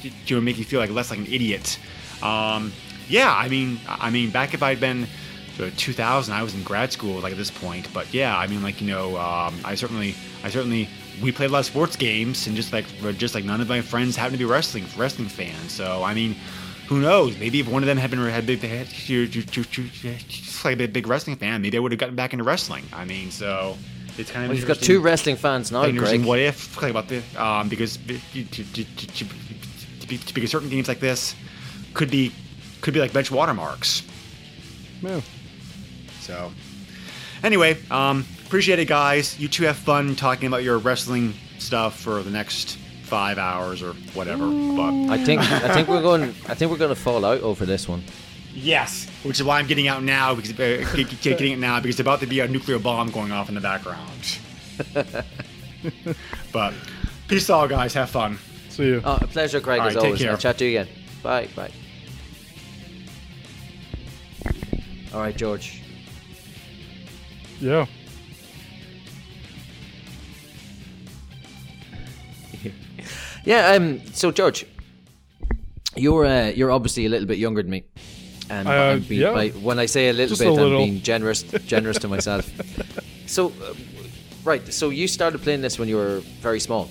you, 0.03 0.11
you 0.27 0.41
make 0.41 0.59
you 0.59 0.65
feel 0.65 0.81
like 0.81 0.91
less 0.91 1.11
like 1.11 1.19
an 1.19 1.27
idiot. 1.27 1.79
Um, 2.23 2.73
yeah, 3.09 3.35
I 3.35 3.49
mean, 3.49 3.79
I 3.87 4.11
mean, 4.11 4.31
back 4.31 4.55
if 4.55 4.63
I'd 4.63 4.81
been 4.81 5.07
uh, 5.61 5.71
2000, 5.77 6.35
I 6.35 6.43
was 6.43 6.55
in 6.55 6.63
grad 6.63 6.91
school 6.93 7.21
like 7.21 7.33
at 7.33 7.39
this 7.39 7.51
point, 7.51 7.89
but 7.93 8.13
yeah, 8.13 8.37
I 8.37 8.47
mean, 8.47 8.63
like 8.63 8.81
you 8.81 8.87
know, 8.87 9.17
um, 9.19 9.59
I 9.65 9.75
certainly, 9.75 10.15
I 10.43 10.51
certainly. 10.51 10.89
We 11.23 11.31
played 11.31 11.51
a 11.51 11.53
lot 11.53 11.61
of 11.61 11.67
sports 11.67 11.95
games, 11.95 12.49
and 12.49 12.57
just 12.57 12.73
like 12.73 12.87
just 13.19 13.37
like 13.37 13.45
none 13.45 13.61
of 13.61 13.69
my 13.69 13.81
friends 13.81 14.17
happen 14.17 14.33
to 14.33 14.39
be 14.39 14.45
wrestling 14.45 14.85
wrestling 14.97 15.29
fans. 15.29 15.71
So 15.71 16.03
I 16.03 16.13
mean, 16.13 16.35
who 16.87 17.01
knows? 17.01 17.39
Maybe 17.39 17.61
if 17.61 17.69
one 17.69 17.83
of 17.83 17.87
them 17.87 17.97
had 17.97 18.11
been 18.11 18.21
had 18.21 18.47
big, 18.47 18.61
had, 18.61 18.89
like 20.65 20.81
a 20.81 20.87
big 20.87 21.07
wrestling 21.07 21.37
fan, 21.37 21.63
maybe 21.63 21.71
they 21.71 21.81
would 21.81 21.93
have 21.93 21.99
gotten 21.99 22.15
back 22.15 22.33
into 22.33 22.45
wrestling. 22.45 22.85
I 22.93 23.05
mean, 23.05 23.31
so 23.31 23.77
it's 24.19 24.31
kind 24.31 24.45
of. 24.45 24.51
Well, 24.51 24.59
you've 24.59 24.69
got 24.69 24.79
two 24.79 25.01
wrestling 25.01 25.37
fans 25.37 25.73
now, 25.73 25.85
interesting 25.85 26.21
Greg. 26.21 26.29
What 26.29 26.39
if? 26.39 26.81
Like 26.81 26.91
about 26.91 27.09
the 27.09 27.23
um, 27.37 27.69
because 27.69 27.97
because 27.97 28.21
certain 30.51 30.69
games 30.69 30.89
like 30.89 31.01
this 31.01 31.35
could 31.95 32.11
be 32.11 32.33
could 32.81 32.95
be 32.95 33.01
like 33.01 33.13
bench 33.13 33.31
watermarks. 33.31 34.03
Yeah. 35.03 35.21
So, 36.21 36.53
anyway, 37.43 37.77
um, 37.91 38.25
appreciate 38.47 38.79
it, 38.79 38.89
guys. 38.89 39.39
You 39.39 39.49
two 39.49 39.65
have 39.65 39.77
fun 39.77 40.17
talking 40.17 40.47
about 40.47 40.63
your 40.63 40.79
wrestling 40.79 41.35
stuff 41.59 42.01
for 42.01 42.23
the 42.23 42.31
next 42.31 42.79
five 43.15 43.39
hours 43.39 43.81
or 43.81 43.93
whatever. 44.19 44.47
But 44.49 44.93
I 45.15 45.25
think 45.25 45.41
I 45.41 45.69
think 45.73 45.87
we're 45.89 46.03
going 46.03 46.23
I 46.49 46.55
think 46.57 46.71
we're 46.73 46.83
going 46.85 46.95
to 46.99 47.01
fall 47.01 47.25
out 47.25 47.41
over 47.43 47.65
this 47.65 47.89
one. 47.89 48.03
yes, 48.53 49.09
which 49.23 49.39
is 49.39 49.45
why 49.47 49.61
I'm 49.61 49.69
getting 49.69 49.87
out 49.87 50.03
now 50.03 50.35
because 50.35 50.51
uh, 50.53 50.85
get- 50.97 51.09
get- 51.11 51.21
getting 51.23 51.53
it 51.53 51.59
now 51.61 51.79
because 51.81 51.97
there's 51.97 52.07
about 52.09 52.21
to 52.21 52.27
be 52.27 52.41
a 52.41 52.49
nuclear 52.49 52.81
bomb 52.81 53.11
going 53.11 53.31
off 53.31 53.49
in 53.49 53.55
the 53.55 53.61
background. 53.61 54.39
but 56.53 56.75
peace 57.29 57.49
out, 57.51 57.71
guys. 57.71 57.95
Have 57.95 58.11
fun. 58.11 58.37
See 58.71 58.87
you. 58.87 59.03
Oh, 59.05 59.19
a 59.21 59.27
pleasure, 59.29 59.61
Greg, 59.61 59.79
All 59.81 59.87
as 59.87 59.95
right, 59.95 60.01
take 60.01 60.07
always. 60.07 60.21
care. 60.23 60.33
I'll 60.33 60.37
chat 60.47 60.59
to 60.59 60.65
you 60.65 60.81
again. 60.81 60.89
Bye, 61.23 61.49
bye. 61.55 61.71
All 65.13 65.21
right, 65.21 65.37
George. 65.37 65.81
Yeah. 67.61 67.87
Yeah. 73.45 73.73
Um. 73.73 74.01
So, 74.13 74.31
George, 74.31 74.67
you're 75.97 76.25
uh, 76.27 76.49
you're 76.49 76.71
obviously 76.71 77.07
a 77.07 77.09
little 77.09 77.27
bit 77.27 77.39
younger 77.39 77.63
than 77.63 77.71
me. 77.71 77.85
And 78.51 78.69
Uh, 78.69 78.73
I'm 78.73 79.01
being, 79.01 79.23
yeah. 79.23 79.33
by, 79.33 79.49
when 79.63 79.79
I 79.79 79.87
say 79.87 80.11
a 80.11 80.13
little 80.13 80.37
Just 80.37 80.43
bit, 80.43 80.59
I'm 80.59 80.77
being 80.77 81.01
generous 81.03 81.43
generous 81.67 81.99
to 82.01 82.09
myself. 82.09 82.51
So, 83.27 83.47
uh, 83.47 83.73
right. 84.45 84.73
So 84.73 84.91
you 84.91 85.09
started 85.09 85.41
playing 85.43 85.63
this 85.63 85.79
when 85.79 85.89
you 85.89 85.97
were 85.97 86.21
very 86.43 86.61
small. 86.61 86.91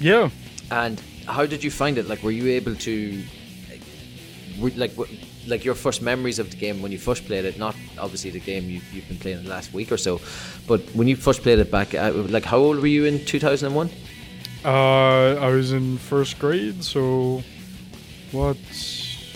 Yeah. 0.00 0.30
And 0.70 0.98
how 1.26 1.44
did 1.44 1.62
you 1.62 1.70
find 1.70 1.98
it? 1.98 2.08
Like, 2.08 2.22
were 2.22 2.30
you 2.32 2.46
able 2.48 2.74
to, 2.74 3.22
like, 4.76 4.92
like 5.46 5.62
your 5.64 5.74
first 5.74 6.00
memories 6.02 6.38
of 6.38 6.50
the 6.50 6.56
game 6.56 6.80
when 6.80 6.90
you 6.90 6.98
first 6.98 7.26
played 7.26 7.44
it? 7.44 7.58
Not 7.58 7.76
obviously 7.98 8.30
the 8.30 8.40
game 8.40 8.64
you, 8.70 8.80
you've 8.92 9.06
been 9.08 9.18
playing 9.18 9.42
the 9.44 9.50
last 9.50 9.74
week 9.74 9.92
or 9.92 9.98
so, 9.98 10.20
but 10.66 10.80
when 10.94 11.06
you 11.06 11.16
first 11.16 11.42
played 11.42 11.58
it 11.58 11.70
back, 11.70 11.94
uh, 11.94 12.12
like, 12.14 12.46
how 12.46 12.56
old 12.58 12.78
were 12.80 12.86
you 12.86 13.04
in 13.04 13.22
two 13.26 13.38
thousand 13.38 13.66
and 13.66 13.76
one? 13.76 13.90
Uh, 14.64 15.36
I 15.40 15.48
was 15.50 15.72
in 15.72 15.98
first 15.98 16.38
grade, 16.38 16.82
so 16.82 17.42
what? 18.32 18.56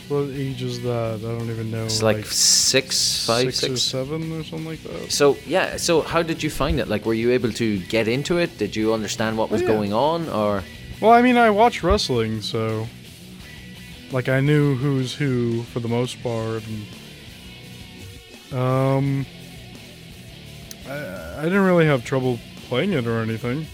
What 0.09 0.29
age 0.31 0.63
is 0.63 0.83
that? 0.83 1.21
I 1.21 1.39
don't 1.39 1.49
even 1.49 1.71
know. 1.71 1.85
It's 1.85 2.03
like, 2.03 2.27
six, 2.27 3.25
five, 3.25 3.55
six, 3.55 3.73
or 3.73 3.77
seven 3.77 4.33
or 4.33 4.45
something 4.45 4.67
like 4.67 4.83
that. 4.83 5.13
So 5.13 5.37
yeah, 5.47 5.77
so 5.77 6.03
how 6.03 6.23
did 6.23 6.43
you 6.43 6.51
find 6.51 6.81
it? 6.81 6.89
Like, 6.89 7.07
were 7.07 7.15
you 7.15 7.31
able 7.31 7.53
to 7.53 7.79
get 7.79 8.09
into 8.09 8.37
it? 8.39 8.59
Did 8.59 8.77
you 8.77 8.93
understand 8.93 9.39
what 9.39 9.51
was 9.51 9.63
yeah. 9.63 9.69
going 9.69 9.93
on, 9.93 10.29
or 10.29 10.65
Well, 11.01 11.13
I 11.13 11.23
mean, 11.23 11.37
I 11.37 11.51
watched 11.51 11.83
wrestling, 11.83 12.43
so 12.43 12.87
like 14.13 14.29
I 14.29 14.41
knew 14.41 14.75
who's 14.75 15.15
who 15.15 15.63
for 15.65 15.81
the 15.81 15.89
most 15.89 16.23
part. 16.23 16.63
And, 18.51 18.59
um, 18.59 19.27
I, 20.87 21.41
I 21.41 21.43
didn't 21.45 21.65
really 21.65 21.87
have 21.87 22.05
trouble 22.05 22.39
playing 22.69 22.93
it 22.93 23.07
or 23.07 23.21
anything. 23.21 23.67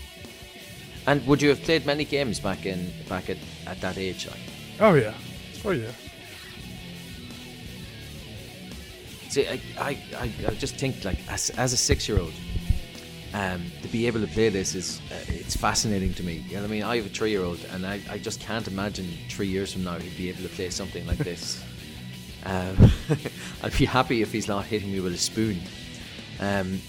And 1.08 1.26
would 1.26 1.40
you 1.40 1.48
have 1.48 1.62
played 1.62 1.86
many 1.86 2.04
games 2.04 2.38
back 2.38 2.66
in 2.66 2.92
back 3.08 3.30
at, 3.30 3.38
at 3.66 3.80
that 3.80 3.96
age? 3.96 4.26
Like, 4.26 4.40
Oh 4.78 4.94
yeah, 4.94 5.14
oh 5.64 5.70
yeah. 5.70 5.90
See, 9.30 9.46
I, 9.46 9.60
I, 9.78 9.98
I, 10.16 10.32
I 10.48 10.54
just 10.54 10.76
think 10.76 11.04
like 11.04 11.18
as, 11.30 11.50
as 11.50 11.72
a 11.72 11.76
six-year-old, 11.76 12.32
um, 13.34 13.64
to 13.82 13.88
be 13.88 14.06
able 14.06 14.20
to 14.20 14.26
play 14.26 14.50
this 14.50 14.74
is 14.74 15.00
uh, 15.10 15.14
it's 15.28 15.56
fascinating 15.56 16.12
to 16.14 16.22
me. 16.22 16.44
You 16.48 16.56
know 16.56 16.62
what 16.62 16.68
I 16.68 16.72
mean? 16.72 16.82
I 16.82 16.96
have 16.96 17.06
a 17.06 17.08
three-year-old, 17.08 17.64
and 17.72 17.86
I, 17.86 18.00
I 18.10 18.18
just 18.18 18.40
can't 18.40 18.68
imagine 18.68 19.08
three 19.30 19.48
years 19.48 19.72
from 19.72 19.84
now 19.84 19.98
he'd 19.98 20.16
be 20.16 20.28
able 20.28 20.42
to 20.42 20.48
play 20.50 20.68
something 20.70 21.06
like 21.06 21.18
this. 21.18 21.62
um, 22.44 22.76
I'd 23.62 23.76
be 23.78 23.86
happy 23.86 24.20
if 24.20 24.30
he's 24.30 24.48
not 24.48 24.66
hitting 24.66 24.92
me 24.92 25.00
with 25.00 25.14
a 25.14 25.18
spoon. 25.18 25.58
Um, 26.40 26.80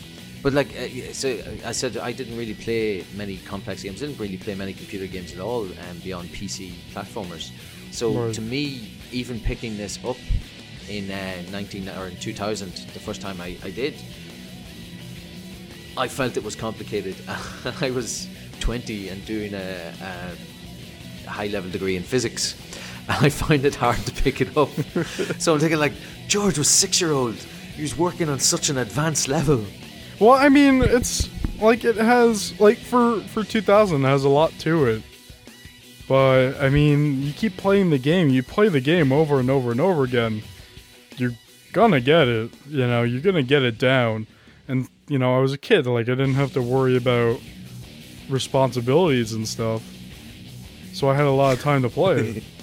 but 0.42 0.54
like, 0.54 0.70
uh, 0.78 1.14
so 1.14 1.38
I 1.66 1.72
said, 1.72 1.98
I 1.98 2.12
didn't 2.12 2.38
really 2.38 2.54
play 2.54 3.04
many 3.16 3.38
complex 3.38 3.84
games. 3.84 4.02
I 4.02 4.08
didn't 4.08 4.20
really 4.20 4.38
play 4.38 4.56
many 4.56 4.74
computer 4.74 5.08
games 5.08 5.34
at 5.34 5.40
all, 5.40 5.64
um, 5.66 5.98
beyond 6.04 6.30
PC 6.30 6.74
platformers. 6.94 7.52
So 7.92 8.12
Right. 8.14 8.34
to 8.34 8.42
me, 8.42 8.92
even 9.12 9.40
picking 9.40 9.76
this 9.78 10.00
up 10.06 10.18
in 10.88 11.10
uh, 11.12 11.42
19 11.52 11.90
or 11.90 12.08
in 12.08 12.16
2000, 12.18 12.72
the 12.94 13.00
first 13.00 13.22
time 13.22 13.42
I, 13.42 13.58
I 13.64 13.72
did, 13.72 13.96
I 15.98 16.08
felt 16.08 16.38
it 16.38 16.44
was 16.44 16.56
complicated. 16.56 17.16
I 17.82 17.92
was 17.92 18.28
20 18.60 19.10
and 19.10 19.26
doing 19.26 19.54
a, 19.54 19.94
a 20.02 21.30
high 21.30 21.48
level 21.48 21.70
degree 21.70 21.96
in 21.96 22.04
physics. 22.04 22.56
And 23.10 23.18
I 23.26 23.30
find 23.30 23.66
it 23.66 23.76
hard 23.76 23.98
to 24.06 24.12
pick 24.24 24.40
it 24.42 24.56
up. 24.56 24.70
so 25.40 25.54
I'm 25.54 25.60
thinking 25.60 25.80
like 25.80 25.94
George 26.28 26.58
was 26.58 26.70
six 26.70 27.02
year 27.02 27.12
old. 27.12 27.36
He 27.76 27.82
was 27.82 27.98
working 27.98 28.30
on 28.30 28.40
such 28.40 28.70
an 28.70 28.78
advanced 28.78 29.28
level. 29.28 29.66
Well, 30.20 30.32
I 30.34 30.50
mean, 30.50 30.82
it's 30.82 31.30
like 31.62 31.84
it 31.84 31.96
has 31.96 32.60
like 32.60 32.78
for 32.78 33.22
for 33.22 33.44
2000 33.44 34.04
it 34.04 34.08
has 34.08 34.24
a 34.24 34.30
lot 34.30 34.52
to 34.60 34.86
it. 34.86 35.04
But 36.08 36.60
I 36.60 36.70
mean, 36.70 37.22
you 37.22 37.34
keep 37.34 37.56
playing 37.58 37.90
the 37.92 38.00
game, 38.00 38.30
you 38.30 38.42
play 38.44 38.70
the 38.70 38.82
game 38.82 39.12
over 39.12 39.40
and 39.40 39.50
over 39.50 39.72
and 39.72 39.80
over 39.80 40.04
again. 40.04 40.42
You're 41.18 41.34
gonna 41.72 42.02
get 42.02 42.28
it, 42.28 42.52
you 42.68 42.88
know, 42.88 43.04
you're 43.04 43.22
gonna 43.22 43.44
get 43.44 43.64
it 43.64 43.78
down. 43.78 44.28
And 44.68 44.88
you 45.08 45.20
know, 45.20 45.36
I 45.38 45.40
was 45.40 45.54
a 45.54 45.58
kid, 45.58 45.86
like 45.86 46.08
I 46.10 46.16
didn't 46.16 46.34
have 46.36 46.54
to 46.54 46.62
worry 46.62 46.98
about 46.98 47.40
responsibilities 48.30 49.34
and 49.34 49.48
stuff. 49.48 49.84
So 50.94 51.10
I 51.10 51.16
had 51.16 51.26
a 51.26 51.32
lot 51.32 51.54
of 51.54 51.62
time 51.62 51.82
to 51.84 51.90
play. 51.90 52.44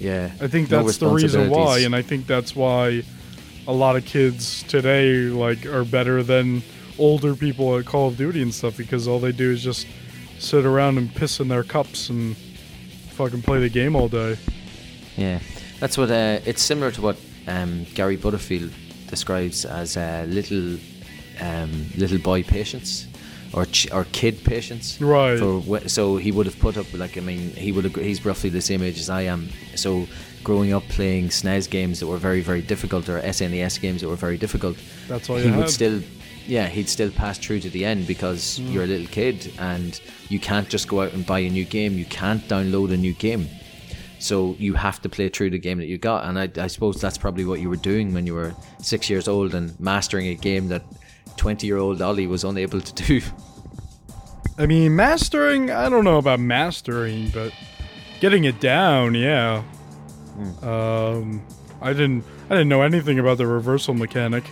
Yeah. 0.00 0.32
I 0.40 0.48
think 0.48 0.70
No 0.70 0.82
that's 0.82 0.98
the 0.98 1.06
reason 1.08 1.48
why, 1.48 1.78
and 1.78 1.94
I 1.94 2.02
think 2.02 2.26
that's 2.26 2.54
why 2.54 3.04
a 3.66 3.72
lot 3.72 3.96
of 3.96 4.04
kids 4.04 4.62
today 4.64 5.12
like 5.12 5.66
are 5.66 5.84
better 5.84 6.22
than 6.22 6.62
older 6.98 7.34
people 7.34 7.76
at 7.78 7.86
Call 7.86 8.08
of 8.08 8.16
Duty 8.16 8.42
and 8.42 8.52
stuff 8.52 8.76
because 8.76 9.08
all 9.08 9.18
they 9.18 9.32
do 9.32 9.50
is 9.50 9.62
just 9.62 9.86
sit 10.38 10.64
around 10.64 10.98
and 10.98 11.12
piss 11.14 11.40
in 11.40 11.48
their 11.48 11.62
cups 11.64 12.08
and 12.08 12.36
fucking 13.10 13.42
play 13.42 13.60
the 13.60 13.68
game 13.68 13.96
all 13.96 14.08
day. 14.08 14.36
Yeah, 15.16 15.40
that's 15.80 15.96
what. 15.96 16.10
Uh, 16.10 16.40
it's 16.44 16.62
similar 16.62 16.90
to 16.92 17.00
what 17.00 17.16
um, 17.46 17.84
Gary 17.94 18.16
Butterfield 18.16 18.72
describes 19.08 19.64
as 19.64 19.96
uh, 19.96 20.26
little, 20.28 20.78
um, 21.40 21.86
little 21.96 22.18
boy 22.18 22.42
patience, 22.42 23.06
or 23.52 23.64
ch- 23.66 23.90
or 23.92 24.04
kid 24.12 24.42
patience. 24.44 25.00
Right. 25.00 25.38
For 25.38 25.88
so 25.88 26.16
he 26.16 26.32
would 26.32 26.46
have 26.46 26.58
put 26.58 26.76
up 26.76 26.92
like 26.94 27.16
I 27.16 27.20
mean 27.20 27.50
he 27.50 27.72
would 27.72 27.84
have 27.84 27.94
he's 27.94 28.24
roughly 28.24 28.50
the 28.50 28.60
same 28.60 28.82
age 28.82 28.98
as 28.98 29.08
I 29.08 29.22
am. 29.22 29.48
So 29.76 30.06
growing 30.44 30.72
up 30.72 30.82
playing 30.88 31.28
SNES 31.30 31.68
games 31.70 31.98
that 32.00 32.06
were 32.06 32.18
very 32.18 32.40
very 32.42 32.62
difficult 32.62 33.08
or 33.08 33.20
SNES 33.20 33.80
games 33.80 34.00
that 34.02 34.08
were 34.08 34.16
very 34.16 34.36
difficult, 34.38 34.76
That's 35.08 35.28
all 35.30 35.36
he 35.36 35.50
would 35.50 35.60
had. 35.60 35.70
still. 35.70 36.00
Yeah, 36.46 36.66
he'd 36.68 36.90
still 36.90 37.10
pass 37.10 37.38
through 37.38 37.60
to 37.60 37.70
the 37.70 37.86
end 37.86 38.06
because 38.06 38.60
Mm. 38.60 38.72
you're 38.72 38.84
a 38.84 38.86
little 38.86 39.06
kid 39.06 39.50
and 39.58 39.98
you 40.28 40.38
can't 40.38 40.68
just 40.68 40.86
go 40.88 41.00
out 41.00 41.14
and 41.14 41.24
buy 41.24 41.38
a 41.38 41.48
new 41.50 41.64
game. 41.64 41.96
You 41.96 42.04
can't 42.04 42.46
download 42.46 42.92
a 42.92 42.98
new 42.98 43.14
game. 43.14 43.48
So 44.18 44.54
you 44.58 44.74
have 44.74 45.00
to 45.02 45.08
play 45.08 45.28
through 45.30 45.50
the 45.50 45.58
game 45.58 45.78
that 45.78 45.86
you 45.86 45.96
got, 45.98 46.24
and 46.26 46.38
I, 46.38 46.48
I 46.62 46.66
suppose 46.68 47.00
that's 47.00 47.16
probably 47.18 47.44
what 47.46 47.60
you 47.60 47.68
were 47.70 47.76
doing 47.92 48.12
when 48.14 48.26
you 48.26 48.34
were 48.34 48.54
six 48.78 49.08
years 49.10 49.26
old 49.28 49.54
and 49.54 49.78
mastering 49.80 50.26
a 50.28 50.34
game 50.34 50.68
that 50.68 50.82
twenty-year-old 51.38 52.00
Ollie 52.02 52.26
was 52.26 52.44
unable 52.44 52.80
to 52.80 52.92
do. 53.04 53.20
I 54.58 54.66
mean, 54.66 54.94
mastering, 54.94 55.70
I 55.70 55.88
don't 55.88 56.04
know 56.04 56.18
about 56.18 56.40
mastering, 56.40 57.28
but 57.30 57.52
getting 58.20 58.44
it 58.44 58.60
down, 58.60 59.14
yeah. 59.14 59.62
Um, 60.62 61.42
I 61.80 61.92
didn't 61.92 62.24
I 62.50 62.54
didn't 62.54 62.68
know 62.68 62.82
anything 62.82 63.18
about 63.18 63.38
the 63.38 63.46
reversal 63.46 63.94
mechanic. 63.94 64.44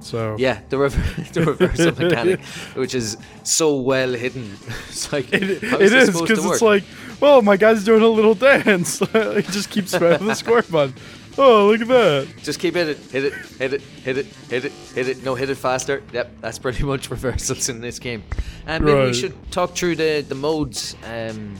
So 0.00 0.36
Yeah, 0.38 0.60
the, 0.68 0.78
rever- 0.78 1.22
the 1.32 1.44
reversal 1.44 1.92
mechanic, 1.92 2.40
which 2.74 2.94
is 2.94 3.16
so 3.44 3.76
well 3.76 4.12
hidden. 4.12 4.56
It's 4.88 5.12
like 5.12 5.32
It, 5.32 5.42
it 5.42 5.92
is 5.92 6.20
because 6.20 6.44
it's 6.44 6.62
like, 6.62 6.84
well, 7.20 7.40
my 7.40 7.56
guy's 7.56 7.84
doing 7.84 8.02
a 8.02 8.08
little 8.08 8.34
dance. 8.34 8.98
he 9.12 9.42
just 9.42 9.70
keeps 9.70 9.94
spamming 9.94 10.26
the 10.26 10.34
square 10.34 10.62
button. 10.62 10.94
Oh, 11.38 11.68
look 11.68 11.80
at 11.80 11.88
that! 11.88 12.28
just 12.42 12.60
keep 12.60 12.74
hit 12.74 12.90
it, 12.90 12.98
hit 13.10 13.24
it, 13.24 13.32
hit 13.32 13.72
it, 13.72 13.80
hit 13.80 14.18
it, 14.18 14.26
hit 14.50 14.64
it, 14.66 14.72
hit 14.94 15.08
it. 15.08 15.24
No, 15.24 15.34
hit 15.34 15.48
it 15.48 15.54
faster. 15.54 16.02
Yep, 16.12 16.30
that's 16.42 16.58
pretty 16.58 16.84
much 16.84 17.10
reversals 17.10 17.70
in 17.70 17.80
this 17.80 17.98
game. 17.98 18.22
And 18.66 18.84
maybe 18.84 19.00
we 19.00 19.14
should 19.14 19.50
talk 19.50 19.74
through 19.74 19.96
the 19.96 20.22
the 20.28 20.34
modes. 20.34 20.94
Um, 21.10 21.54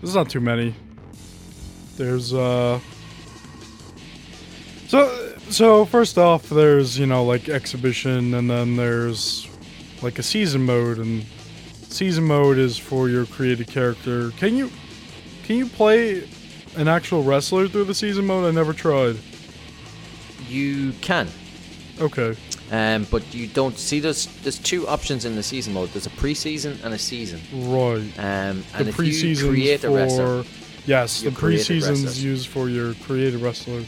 There's 0.00 0.14
not 0.14 0.30
too 0.30 0.40
many. 0.40 0.74
There's 1.96 2.32
uh. 2.32 2.80
So 4.86 5.34
so 5.50 5.84
first 5.84 6.18
off, 6.18 6.48
there's 6.48 6.98
you 6.98 7.06
know 7.06 7.24
like 7.24 7.48
exhibition, 7.48 8.34
and 8.34 8.48
then 8.50 8.76
there's 8.76 9.48
like 10.02 10.18
a 10.18 10.22
season 10.22 10.64
mode, 10.64 10.98
and 10.98 11.24
season 11.88 12.24
mode 12.24 12.58
is 12.58 12.78
for 12.78 13.08
your 13.08 13.26
created 13.26 13.66
character. 13.66 14.30
Can 14.32 14.56
you 14.56 14.70
can 15.44 15.56
you 15.56 15.66
play 15.66 16.28
an 16.76 16.86
actual 16.86 17.24
wrestler 17.24 17.66
through 17.66 17.84
the 17.84 17.94
season 17.94 18.26
mode? 18.26 18.44
I 18.44 18.50
never 18.50 18.72
tried. 18.72 19.16
You 20.48 20.92
can, 21.00 21.28
Okay. 22.00 22.36
Um, 22.70 23.06
but 23.10 23.22
you 23.34 23.46
don't 23.46 23.78
see. 23.78 24.00
There's 24.00 24.26
there's 24.42 24.58
two 24.58 24.86
options 24.88 25.24
in 25.24 25.36
the 25.36 25.42
season 25.42 25.72
mode. 25.74 25.88
There's 25.90 26.06
a 26.06 26.10
preseason 26.10 26.82
and 26.84 26.94
a 26.94 26.98
season. 26.98 27.40
Right. 27.52 28.00
Um, 28.18 28.62
The 28.72 28.78
and 28.78 28.88
if 28.88 28.98
you 28.98 29.36
create 29.48 29.84
a 29.84 29.88
for 29.88 29.94
wrestler, 29.96 30.44
yes, 30.86 31.22
the 31.22 31.30
preseasons 31.30 32.20
used 32.20 32.48
for 32.48 32.68
your 32.68 32.94
created 32.94 33.40
wrestler 33.40 33.82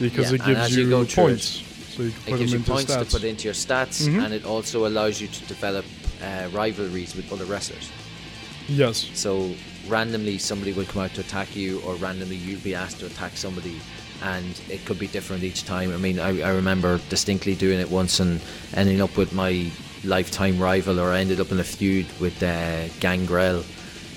because 0.00 0.30
Yeah, 0.30 0.36
it 0.36 0.44
gives 0.44 0.76
you, 0.76 0.82
you 0.84 0.88
through 0.90 1.02
it, 1.02 1.14
points, 1.14 1.62
so 1.94 2.02
you 2.02 2.10
can 2.10 2.18
it 2.26 2.30
put 2.30 2.38
gives 2.38 2.38
them 2.38 2.48
you 2.50 2.56
into 2.58 2.70
points 2.72 2.92
stats. 2.94 3.04
to 3.10 3.16
put 3.16 3.24
into 3.24 3.44
your 3.44 3.54
stats, 3.54 4.08
Mhm. 4.08 4.24
and 4.24 4.34
it 4.34 4.44
also 4.44 4.86
allows 4.86 5.20
you 5.20 5.28
to 5.28 5.44
develop 5.46 5.84
uh, 6.22 6.48
rivalries 6.52 7.14
with 7.16 7.32
other 7.32 7.44
wrestlers. 7.44 7.90
Yes. 8.68 9.10
So 9.14 9.50
randomly 9.88 10.38
somebody 10.38 10.72
will 10.72 10.84
come 10.84 11.02
out 11.02 11.14
to 11.14 11.20
attack 11.20 11.54
you, 11.56 11.80
or 11.80 11.94
randomly 11.96 12.36
you'll 12.36 12.60
be 12.60 12.74
asked 12.76 13.00
to 13.00 13.06
attack 13.06 13.36
somebody, 13.36 13.76
and 14.22 14.60
it 14.68 14.84
could 14.84 14.98
be 14.98 15.06
different 15.08 15.42
each 15.42 15.64
time. 15.64 15.92
I 15.92 15.96
mean, 15.96 16.18
I, 16.20 16.40
I 16.42 16.50
remember 16.50 16.98
distinctly 17.08 17.54
doing 17.54 17.80
it 17.80 17.90
once 17.90 18.20
and 18.20 18.40
ending 18.74 19.00
up 19.00 19.16
with 19.16 19.32
my 19.32 19.70
lifetime 20.04 20.58
rival, 20.58 20.98
or 21.00 21.10
I 21.10 21.20
ended 21.20 21.40
up 21.40 21.50
in 21.52 21.60
a 21.60 21.64
feud 21.64 22.06
with 22.20 22.42
uh, 22.42 22.88
Gangrel. 23.00 23.64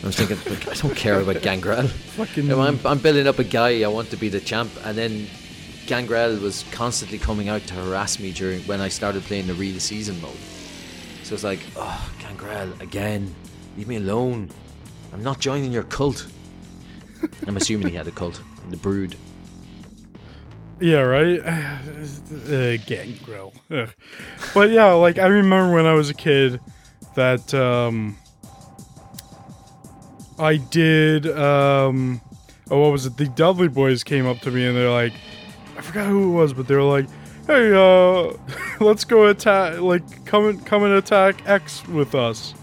I 0.04 0.06
was 0.06 0.16
thinking, 0.16 0.38
"Look, 0.52 0.68
I 0.68 0.74
don't 0.76 0.96
care 0.96 1.20
about 1.20 1.42
Gangrel. 1.42 1.88
Fucking- 2.18 2.44
You 2.44 2.50
know, 2.50 2.62
I'm, 2.62 2.80
I'm 2.86 3.00
building 3.00 3.28
up 3.28 3.40
a 3.40 3.44
guy. 3.44 3.84
I 3.84 3.88
want 3.88 4.10
to 4.12 4.18
be 4.18 4.30
the 4.30 4.40
champ, 4.40 4.72
and 4.84 4.98
then 4.98 5.28
Gangrel 5.88 6.38
was 6.38 6.64
constantly 6.72 7.18
coming 7.18 7.50
out 7.50 7.62
to 7.68 7.74
harass 7.76 8.20
me 8.20 8.32
during 8.32 8.62
when 8.64 8.82
I 8.82 8.90
started 8.90 9.24
playing 9.24 9.48
the 9.48 9.54
real 9.54 9.80
season 9.80 10.20
mode. 10.22 10.38
So 11.24 11.34
it's 11.34 11.44
like, 11.44 11.60
oh, 11.76 12.12
Gangrel 12.20 12.72
again. 12.82 13.34
Leave 13.78 13.88
me 13.88 13.96
alone. 13.98 14.50
I'm 15.14 15.24
not 15.24 15.40
joining 15.40 15.72
your 15.72 15.84
cult. 15.84 16.28
I'm 17.48 17.58
assuming 17.58 17.88
he 17.90 17.96
had 17.96 18.08
a 18.08 18.12
cult, 18.12 18.42
the 18.70 18.78
Brood. 18.78 19.16
Yeah, 20.80 21.00
right. 21.00 21.40
uh, 21.46 22.78
gangrel. 22.86 23.54
But 24.54 24.70
yeah, 24.70 24.92
like 24.94 25.18
I 25.18 25.28
remember 25.28 25.74
when 25.74 25.86
I 25.86 25.94
was 25.94 26.10
a 26.10 26.14
kid 26.14 26.60
that 27.16 27.54
um 27.54 28.18
I 30.38 30.58
did 30.58 31.28
um 31.28 32.22
oh 32.70 32.82
what 32.82 32.92
was 32.92 33.06
it? 33.06 33.18
The 33.18 33.28
Dudley 33.28 33.70
boys 33.70 34.04
came 34.04 34.28
up 34.28 34.40
to 34.40 34.52
me 34.52 34.66
and 34.66 34.76
they're 34.76 34.90
like 34.90 35.14
I 35.78 35.82
forgot 35.82 36.08
who 36.08 36.32
it 36.32 36.36
was, 36.36 36.54
but 36.54 36.68
they 36.68 36.76
were 36.76 36.84
like, 36.84 37.08
"Hey, 37.48 37.72
uh 37.74 38.34
let's 38.84 39.06
go 39.06 39.28
attack 39.28 39.80
like 39.80 40.26
come 40.26 40.48
and 40.48 40.66
come 40.66 40.84
and 40.84 40.94
attack 40.94 41.48
X 41.48 41.88
with 41.88 42.16
us." 42.16 42.54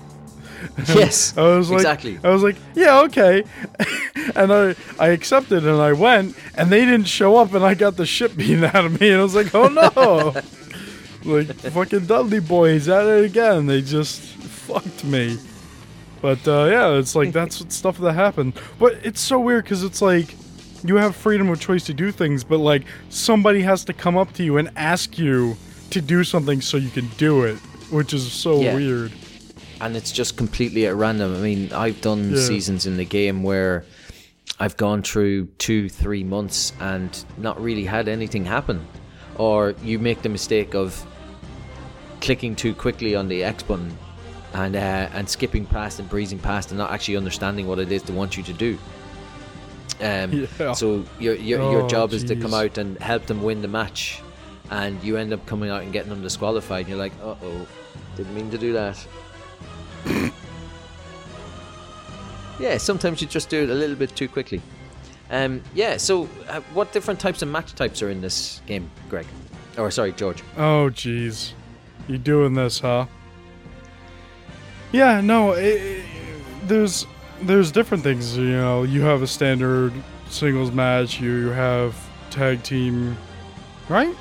Yes, 0.94 1.36
I 1.36 1.56
was 1.56 1.70
like, 1.70 1.78
exactly. 1.80 2.18
I 2.22 2.30
was 2.30 2.42
like, 2.42 2.56
yeah, 2.74 3.00
okay, 3.02 3.44
and 4.36 4.52
I 4.52 4.74
I 4.98 5.08
accepted 5.08 5.66
and 5.66 5.80
I 5.80 5.92
went, 5.92 6.36
and 6.54 6.70
they 6.70 6.84
didn't 6.84 7.06
show 7.08 7.36
up, 7.36 7.52
and 7.54 7.64
I 7.64 7.74
got 7.74 7.96
the 7.96 8.06
shit 8.06 8.36
beaten 8.36 8.64
out 8.74 8.84
of 8.84 9.00
me, 9.00 9.10
and 9.10 9.20
I 9.20 9.22
was 9.22 9.34
like, 9.34 9.54
oh 9.54 9.68
no, 9.68 10.40
like 11.30 11.48
fucking 11.54 12.06
Dudley 12.06 12.40
boys 12.40 12.88
at 12.88 13.06
it 13.06 13.24
again. 13.24 13.66
They 13.66 13.80
just 13.82 14.20
fucked 14.20 15.04
me. 15.04 15.38
But 16.20 16.46
uh, 16.46 16.68
yeah, 16.70 16.98
it's 16.98 17.14
like 17.16 17.32
that's 17.32 17.64
stuff 17.74 17.98
that 17.98 18.12
happened. 18.12 18.54
But 18.78 18.94
it's 19.02 19.20
so 19.20 19.40
weird 19.40 19.64
because 19.64 19.82
it's 19.82 20.00
like 20.02 20.34
you 20.84 20.96
have 20.96 21.14
freedom 21.16 21.48
of 21.48 21.60
choice 21.60 21.84
to 21.84 21.94
do 21.94 22.10
things, 22.12 22.44
but 22.44 22.58
like 22.58 22.84
somebody 23.08 23.62
has 23.62 23.84
to 23.86 23.92
come 23.92 24.16
up 24.16 24.32
to 24.34 24.42
you 24.44 24.56
and 24.58 24.70
ask 24.76 25.18
you 25.18 25.56
to 25.90 26.00
do 26.00 26.22
something 26.24 26.60
so 26.60 26.76
you 26.76 26.90
can 26.90 27.08
do 27.18 27.42
it, 27.44 27.56
which 27.90 28.14
is 28.14 28.30
so 28.32 28.60
Yeah. 28.60 28.74
weird. 28.74 29.12
And 29.82 29.96
it's 29.96 30.12
just 30.12 30.36
completely 30.36 30.86
at 30.86 30.94
random. 30.94 31.34
I 31.34 31.38
mean, 31.38 31.72
I've 31.72 32.00
done 32.00 32.30
Yeah. 32.34 32.40
seasons 32.46 32.86
in 32.86 32.96
the 32.96 33.04
game 33.04 33.42
where 33.42 33.84
I've 34.60 34.76
gone 34.76 35.02
through 35.02 35.46
two, 35.58 35.88
three 35.88 36.24
months 36.24 36.72
and 36.80 37.10
not 37.36 37.60
really 37.60 37.84
had 37.84 38.08
anything 38.08 38.44
happen, 38.44 38.86
or 39.36 39.74
you 39.82 39.98
make 39.98 40.22
the 40.22 40.28
mistake 40.28 40.74
of 40.74 41.04
clicking 42.20 42.54
too 42.54 42.72
quickly 42.74 43.16
on 43.16 43.28
the 43.28 43.42
X 43.42 43.62
button 43.64 43.96
and 44.54 44.76
uh, 44.76 45.08
and 45.14 45.28
skipping 45.28 45.64
past 45.66 45.98
and 45.98 46.08
breezing 46.08 46.38
past 46.38 46.70
and 46.70 46.78
not 46.78 46.90
actually 46.92 47.16
understanding 47.16 47.66
what 47.66 47.78
it 47.78 47.90
is 47.90 48.02
they 48.04 48.12
want 48.14 48.36
you 48.36 48.42
to 48.44 48.52
do. 48.52 48.78
Um, 50.00 50.46
Yeah. 50.60 50.72
So 50.74 51.04
your 51.18 51.34
your, 51.34 51.60
your 51.72 51.82
Oh, 51.82 51.88
job 51.88 52.12
is 52.12 52.22
to 52.24 52.36
come 52.36 52.54
out 52.54 52.78
and 52.78 52.98
help 53.02 53.26
them 53.26 53.42
win 53.42 53.62
the 53.62 53.68
match, 53.68 54.20
and 54.70 55.02
you 55.02 55.16
end 55.16 55.32
up 55.32 55.44
coming 55.46 55.70
out 55.70 55.82
and 55.82 55.92
getting 55.92 56.10
them 56.10 56.22
disqualified. 56.22 56.80
And 56.82 56.88
you're 56.90 56.98
like, 56.98 57.12
uh 57.22 57.34
oh, 57.42 57.66
didn't 58.16 58.34
mean 58.34 58.50
to 58.50 58.58
do 58.58 58.72
that. 58.74 58.96
yeah, 62.60 62.76
sometimes 62.78 63.20
you 63.20 63.26
just 63.26 63.48
do 63.48 63.62
it 63.62 63.70
a 63.70 63.74
little 63.74 63.96
bit 63.96 64.14
too 64.14 64.28
quickly. 64.28 64.60
Um, 65.30 65.62
yeah. 65.74 65.96
So, 65.96 66.28
uh, 66.48 66.60
what 66.74 66.92
different 66.92 67.18
types 67.20 67.42
of 67.42 67.48
match 67.48 67.74
types 67.74 68.02
are 68.02 68.10
in 68.10 68.20
this 68.20 68.60
game, 68.66 68.90
Greg? 69.08 69.26
Or 69.78 69.90
sorry, 69.90 70.12
George. 70.12 70.42
Oh, 70.56 70.90
jeez. 70.92 71.52
You 72.08 72.18
doing 72.18 72.54
this, 72.54 72.80
huh? 72.80 73.06
Yeah, 74.92 75.20
no, 75.20 75.52
it, 75.52 75.62
it- 75.64 76.04
there's 76.64 77.06
there's 77.42 77.72
different 77.72 78.04
things. 78.04 78.36
You 78.36 78.52
know, 78.52 78.82
you 78.84 79.00
have 79.02 79.22
a 79.22 79.26
standard 79.26 79.92
singles 80.28 80.70
match. 80.70 81.20
You 81.20 81.48
have 81.48 81.96
tag 82.30 82.62
team, 82.62 83.16
right? 83.88 84.14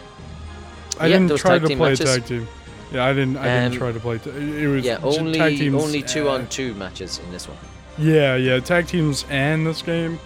I 1.00 1.08
Yeah, 1.08 1.20
didn't 1.20 1.38
try 1.38 1.60
to 1.60 1.66
play 1.68 1.76
matches. 1.76 2.00
tag 2.16 2.26
team. 2.26 2.48
Yeah, 2.92 3.06
I 3.06 3.14
didn't. 3.14 3.38
I 3.38 3.44
didn't 3.46 3.72
Um, 3.74 3.78
try 3.78 3.92
to 3.92 4.00
play. 4.00 4.18
T- 4.18 4.30
it 4.32 4.68
was 4.68 4.84
Yeah, 4.86 5.00
only 5.02 5.38
tag 5.40 5.58
teams. 5.58 5.82
only 5.82 6.02
two 6.02 6.30
uh, 6.30 6.34
on 6.34 6.48
two 6.48 6.74
matches 6.74 7.20
in 7.20 7.32
this 7.32 7.48
one. 7.48 7.58
Yeah, 7.98 8.36
yeah, 8.36 8.60
tag 8.60 8.88
teams 8.88 9.26
and 9.30 9.66
this 9.66 9.82
game. 9.82 10.20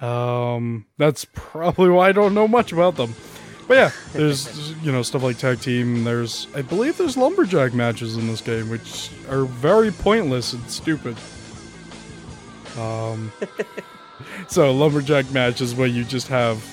Um, 0.00 0.86
that's 0.98 1.26
probably 1.26 1.90
why 1.90 2.08
I 2.08 2.12
don't 2.12 2.34
know 2.34 2.48
much 2.48 2.72
about 2.72 2.96
them. 2.96 3.14
But 3.68 3.74
yeah, 3.76 3.90
there's 4.12 4.72
you 4.82 4.90
know 4.90 5.02
stuff 5.02 5.22
like 5.22 5.38
tag 5.38 5.60
team. 5.60 6.02
There's 6.04 6.48
I 6.56 6.62
believe 6.62 6.96
there's 6.98 7.16
lumberjack 7.16 7.72
matches 7.74 8.16
in 8.16 8.26
this 8.26 8.40
game, 8.40 8.68
which 8.70 9.10
are 9.28 9.44
very 9.44 9.90
pointless 9.92 10.52
and 10.54 10.68
stupid. 10.70 11.16
Um, 12.78 13.30
so 14.48 14.72
lumberjack 14.72 15.30
matches 15.32 15.74
where 15.74 15.86
you 15.88 16.02
just 16.04 16.28
have 16.28 16.64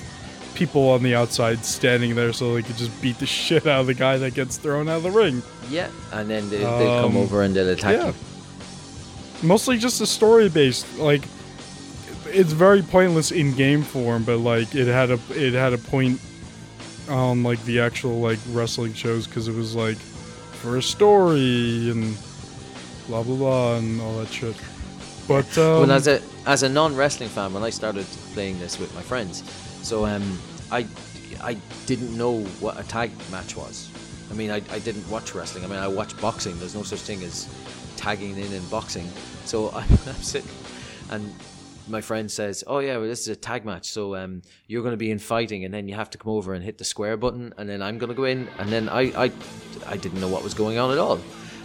people 0.58 0.90
on 0.90 1.02
the 1.02 1.14
outside 1.14 1.64
standing 1.64 2.14
there 2.14 2.32
so 2.32 2.54
they 2.54 2.62
could 2.62 2.76
just 2.76 3.00
beat 3.00 3.18
the 3.18 3.26
shit 3.40 3.66
out 3.66 3.80
of 3.82 3.86
the 3.86 3.94
guy 3.94 4.18
that 4.18 4.34
gets 4.34 4.56
thrown 4.58 4.88
out 4.88 4.98
of 4.98 5.02
the 5.04 5.10
ring. 5.10 5.42
Yeah, 5.70 5.88
and 6.12 6.28
then 6.28 6.50
they, 6.50 6.58
they'll 6.58 7.02
come 7.02 7.12
Um, 7.12 7.16
over 7.16 7.42
and 7.42 7.54
they'll 7.54 7.68
attack 7.68 7.96
yeah. 7.96 8.06
you. 8.08 8.14
mostly 9.42 9.78
just 9.78 10.00
a 10.00 10.06
story 10.06 10.48
based 10.48 10.86
like 10.98 11.22
it's 12.26 12.52
very 12.52 12.82
pointless 12.82 13.30
in 13.30 13.54
game 13.54 13.82
form 13.82 14.22
but 14.24 14.38
like 14.38 14.74
it 14.74 14.86
had 14.86 15.10
a 15.10 15.18
it 15.30 15.54
had 15.54 15.72
a 15.72 15.78
point 15.78 16.20
on 17.08 17.42
like 17.42 17.62
the 17.64 17.78
actual 17.80 18.18
like 18.20 18.38
wrestling 18.50 18.92
shows 18.92 19.26
because 19.26 19.48
it 19.48 19.54
was 19.54 19.74
like 19.74 19.96
for 19.96 20.76
a 20.76 20.82
story 20.82 21.88
and 21.90 22.16
blah 23.06 23.22
blah 23.22 23.36
blah 23.36 23.76
and 23.76 24.00
all 24.00 24.18
that 24.18 24.28
shit 24.28 24.56
but 25.28 25.46
um, 25.56 25.80
well, 25.88 25.92
as 25.92 26.06
a 26.08 26.20
as 26.48 26.62
a 26.62 26.68
non 26.68 26.96
wrestling 26.96 27.28
fan, 27.28 27.52
when 27.52 27.62
I 27.62 27.70
started 27.70 28.06
playing 28.32 28.58
this 28.58 28.78
with 28.78 28.92
my 28.94 29.02
friends, 29.02 29.44
so 29.82 30.06
um, 30.06 30.40
I 30.72 30.86
I 31.42 31.58
didn't 31.84 32.16
know 32.16 32.40
what 32.60 32.80
a 32.80 32.82
tag 32.84 33.10
match 33.30 33.54
was. 33.54 33.90
I 34.30 34.34
mean, 34.34 34.50
I, 34.50 34.56
I 34.70 34.78
didn't 34.78 35.08
watch 35.10 35.34
wrestling. 35.34 35.64
I 35.64 35.68
mean, 35.68 35.78
I 35.78 35.88
watch 35.88 36.18
boxing. 36.20 36.58
There's 36.58 36.74
no 36.74 36.82
such 36.82 37.00
thing 37.00 37.22
as 37.22 37.48
tagging 37.96 38.36
in 38.38 38.52
in 38.52 38.64
boxing. 38.68 39.08
So 39.44 39.68
I, 39.70 39.80
I'm 40.06 40.22
sitting, 40.22 40.50
and 41.10 41.34
my 41.86 42.00
friend 42.00 42.30
says, 42.30 42.64
"Oh 42.66 42.78
yeah, 42.78 42.96
well 42.96 43.06
this 43.06 43.20
is 43.20 43.28
a 43.28 43.36
tag 43.36 43.66
match. 43.66 43.90
So 43.90 44.16
um, 44.16 44.40
you're 44.68 44.82
going 44.82 44.94
to 44.94 45.04
be 45.04 45.10
in 45.10 45.18
fighting, 45.18 45.66
and 45.66 45.74
then 45.74 45.86
you 45.86 45.96
have 45.96 46.08
to 46.10 46.18
come 46.18 46.32
over 46.32 46.54
and 46.54 46.64
hit 46.64 46.78
the 46.78 46.84
square 46.84 47.18
button, 47.18 47.52
and 47.58 47.68
then 47.68 47.82
I'm 47.82 47.98
going 47.98 48.08
to 48.08 48.16
go 48.16 48.24
in, 48.24 48.48
and 48.58 48.70
then 48.70 48.88
I 48.88 49.24
I 49.26 49.32
I 49.86 49.98
didn't 49.98 50.20
know 50.22 50.28
what 50.28 50.42
was 50.42 50.54
going 50.54 50.78
on 50.78 50.92
at 50.92 50.98
all." 50.98 51.20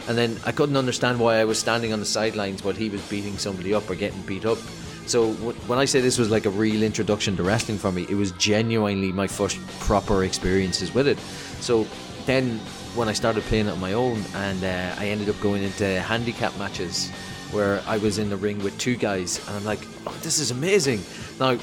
And 0.07 0.17
then 0.17 0.37
I 0.45 0.51
couldn't 0.51 0.77
understand 0.77 1.19
why 1.19 1.37
I 1.37 1.45
was 1.45 1.57
standing 1.57 1.93
on 1.93 1.99
the 1.99 2.05
sidelines 2.05 2.63
while 2.63 2.73
he 2.73 2.89
was 2.89 3.01
beating 3.09 3.37
somebody 3.37 3.73
up 3.73 3.89
or 3.89 3.95
getting 3.95 4.21
beat 4.23 4.45
up. 4.45 4.57
So 5.05 5.31
when 5.67 5.79
I 5.79 5.85
say 5.85 6.01
this 6.01 6.17
was 6.17 6.29
like 6.29 6.45
a 6.45 6.49
real 6.49 6.83
introduction 6.83 7.35
to 7.37 7.43
wrestling 7.43 7.77
for 7.77 7.91
me, 7.91 8.05
it 8.09 8.15
was 8.15 8.31
genuinely 8.33 9.11
my 9.11 9.27
first 9.27 9.59
proper 9.79 10.23
experiences 10.23 10.93
with 10.93 11.07
it. 11.07 11.19
So 11.59 11.85
then 12.25 12.59
when 12.95 13.09
I 13.09 13.13
started 13.13 13.43
playing 13.43 13.67
it 13.67 13.71
on 13.71 13.79
my 13.79 13.93
own, 13.93 14.23
and 14.35 14.63
uh, 14.63 14.95
I 14.97 15.07
ended 15.07 15.29
up 15.29 15.39
going 15.41 15.63
into 15.63 15.99
handicap 16.01 16.57
matches 16.57 17.09
where 17.51 17.81
I 17.85 17.97
was 17.97 18.17
in 18.17 18.29
the 18.29 18.37
ring 18.37 18.63
with 18.63 18.77
two 18.77 18.95
guys, 18.95 19.45
and 19.47 19.57
I'm 19.57 19.65
like, 19.65 19.85
oh, 20.07 20.17
this 20.21 20.39
is 20.39 20.51
amazing. 20.51 21.01
Now 21.39 21.57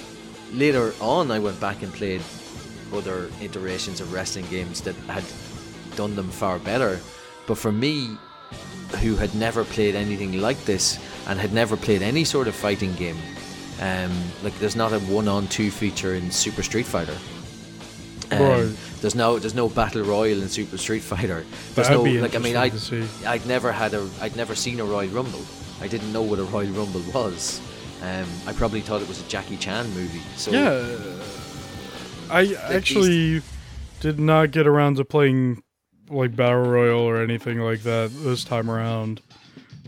later 0.53 0.93
on, 1.01 1.31
I 1.31 1.39
went 1.39 1.59
back 1.61 1.83
and 1.83 1.93
played 1.93 2.23
other 2.93 3.31
iterations 3.41 4.01
of 4.01 4.13
wrestling 4.13 4.47
games 4.47 4.81
that 4.83 4.95
had 5.07 5.25
done 5.97 6.15
them 6.15 6.31
far 6.31 6.59
better. 6.59 6.99
But 7.47 7.59
for 7.59 7.73
me, 7.73 8.19
who 8.99 9.17
had 9.17 9.35
never 9.35 9.65
played 9.65 9.95
anything 9.95 10.41
like 10.41 10.65
this 10.65 10.99
and 11.29 11.39
had 11.39 11.53
never 11.53 11.77
played 11.77 12.03
any 12.03 12.25
sort 12.25 12.49
of 12.49 12.55
fighting 12.55 12.95
game, 12.95 13.19
um, 13.81 14.11
like 14.43 14.59
there's 14.59 14.77
not 14.77 14.93
a 14.93 14.99
one-on-two 15.01 15.71
feature 15.71 16.15
in 16.15 16.31
Super 16.31 16.63
Street 16.63 16.87
Fighter. 16.87 17.17
Um, 18.33 18.39
Right. 18.41 18.77
There's 19.01 19.15
no 19.15 19.39
there's 19.39 19.55
no 19.55 19.69
battle 19.69 20.03
royal 20.05 20.43
in 20.43 20.49
Super 20.49 20.77
Street 20.79 21.03
Fighter. 21.03 21.45
There's 21.75 21.89
That'd 21.89 21.99
no 21.99 22.05
be 22.05 22.21
like 22.21 22.35
I 22.37 22.39
mean 22.39 22.57
I. 22.57 22.71
I'd 23.27 23.47
never 23.47 23.73
had 23.73 23.95
a 23.95 24.09
I'd 24.21 24.37
never 24.37 24.55
seen 24.55 24.79
a 24.79 24.85
Royal 24.85 25.09
Rumble. 25.09 25.41
I 25.81 25.89
didn't 25.89 26.13
know 26.13 26.23
what 26.23 26.39
a 26.39 26.45
Royal 26.45 26.71
Rumble 26.73 27.03
was. 27.15 27.61
Um, 28.03 28.27
I 28.47 28.53
probably 28.53 28.83
thought 28.83 29.01
it 29.03 29.09
was 29.09 29.21
a 29.21 29.29
Jackie 29.29 29.57
Chan 29.57 29.89
movie. 29.95 30.23
So 30.37 30.51
Yeah, 30.53 30.85
I 32.31 32.55
actually 32.69 33.43
did 34.01 34.19
not 34.21 34.51
get 34.53 34.67
around 34.67 34.97
to 34.97 35.05
playing 35.05 35.63
like 36.11 36.37
battle 36.37 36.63
royale 36.63 37.01
or 37.01 37.23
anything 37.23 37.59
like 37.59 37.83
that 37.83 38.11
this 38.15 38.45
time 38.45 38.71
around. 38.71 39.21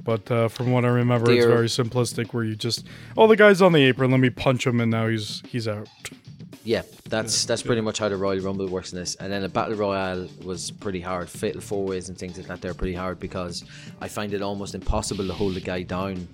But 0.04 0.30
uh, 0.30 0.48
from 0.48 0.72
what 0.72 0.84
I 0.84 0.88
remember, 0.88 1.30
it's 1.30 1.46
very 1.46 1.68
simplistic. 1.68 2.32
Where 2.32 2.44
you 2.44 2.56
just, 2.56 2.86
oh, 3.16 3.26
the 3.26 3.36
guy's 3.36 3.62
on 3.62 3.72
the 3.72 3.84
apron. 3.84 4.10
Let 4.10 4.20
me 4.20 4.30
punch 4.30 4.66
him, 4.66 4.80
and 4.80 4.90
now 4.90 5.06
he's 5.06 5.42
he's 5.46 5.68
out. 5.68 5.88
Yeah, 6.64 6.82
that's 7.08 7.44
that's 7.44 7.62
pretty 7.62 7.80
much 7.80 7.98
how 7.98 8.08
the 8.08 8.16
Royal 8.16 8.40
Rumble 8.40 8.68
works 8.68 8.92
in 8.92 8.98
this. 8.98 9.14
And 9.16 9.32
then 9.32 9.42
a 9.42 9.48
battle 9.48 9.76
royale 9.76 10.28
was 10.44 10.70
pretty 10.70 11.00
hard. 11.00 11.28
Fatal 11.28 11.60
four 11.60 11.84
ways 11.84 12.08
and 12.08 12.16
things 12.16 12.36
like 12.38 12.46
that. 12.46 12.60
They're 12.60 12.74
pretty 12.74 12.94
hard 12.94 13.18
because 13.18 13.64
I 14.00 14.08
find 14.08 14.32
it 14.32 14.42
almost 14.42 14.74
impossible 14.74 15.26
to 15.26 15.32
hold 15.32 15.56
a 15.56 15.60
guy 15.60 15.82
down. 15.82 16.28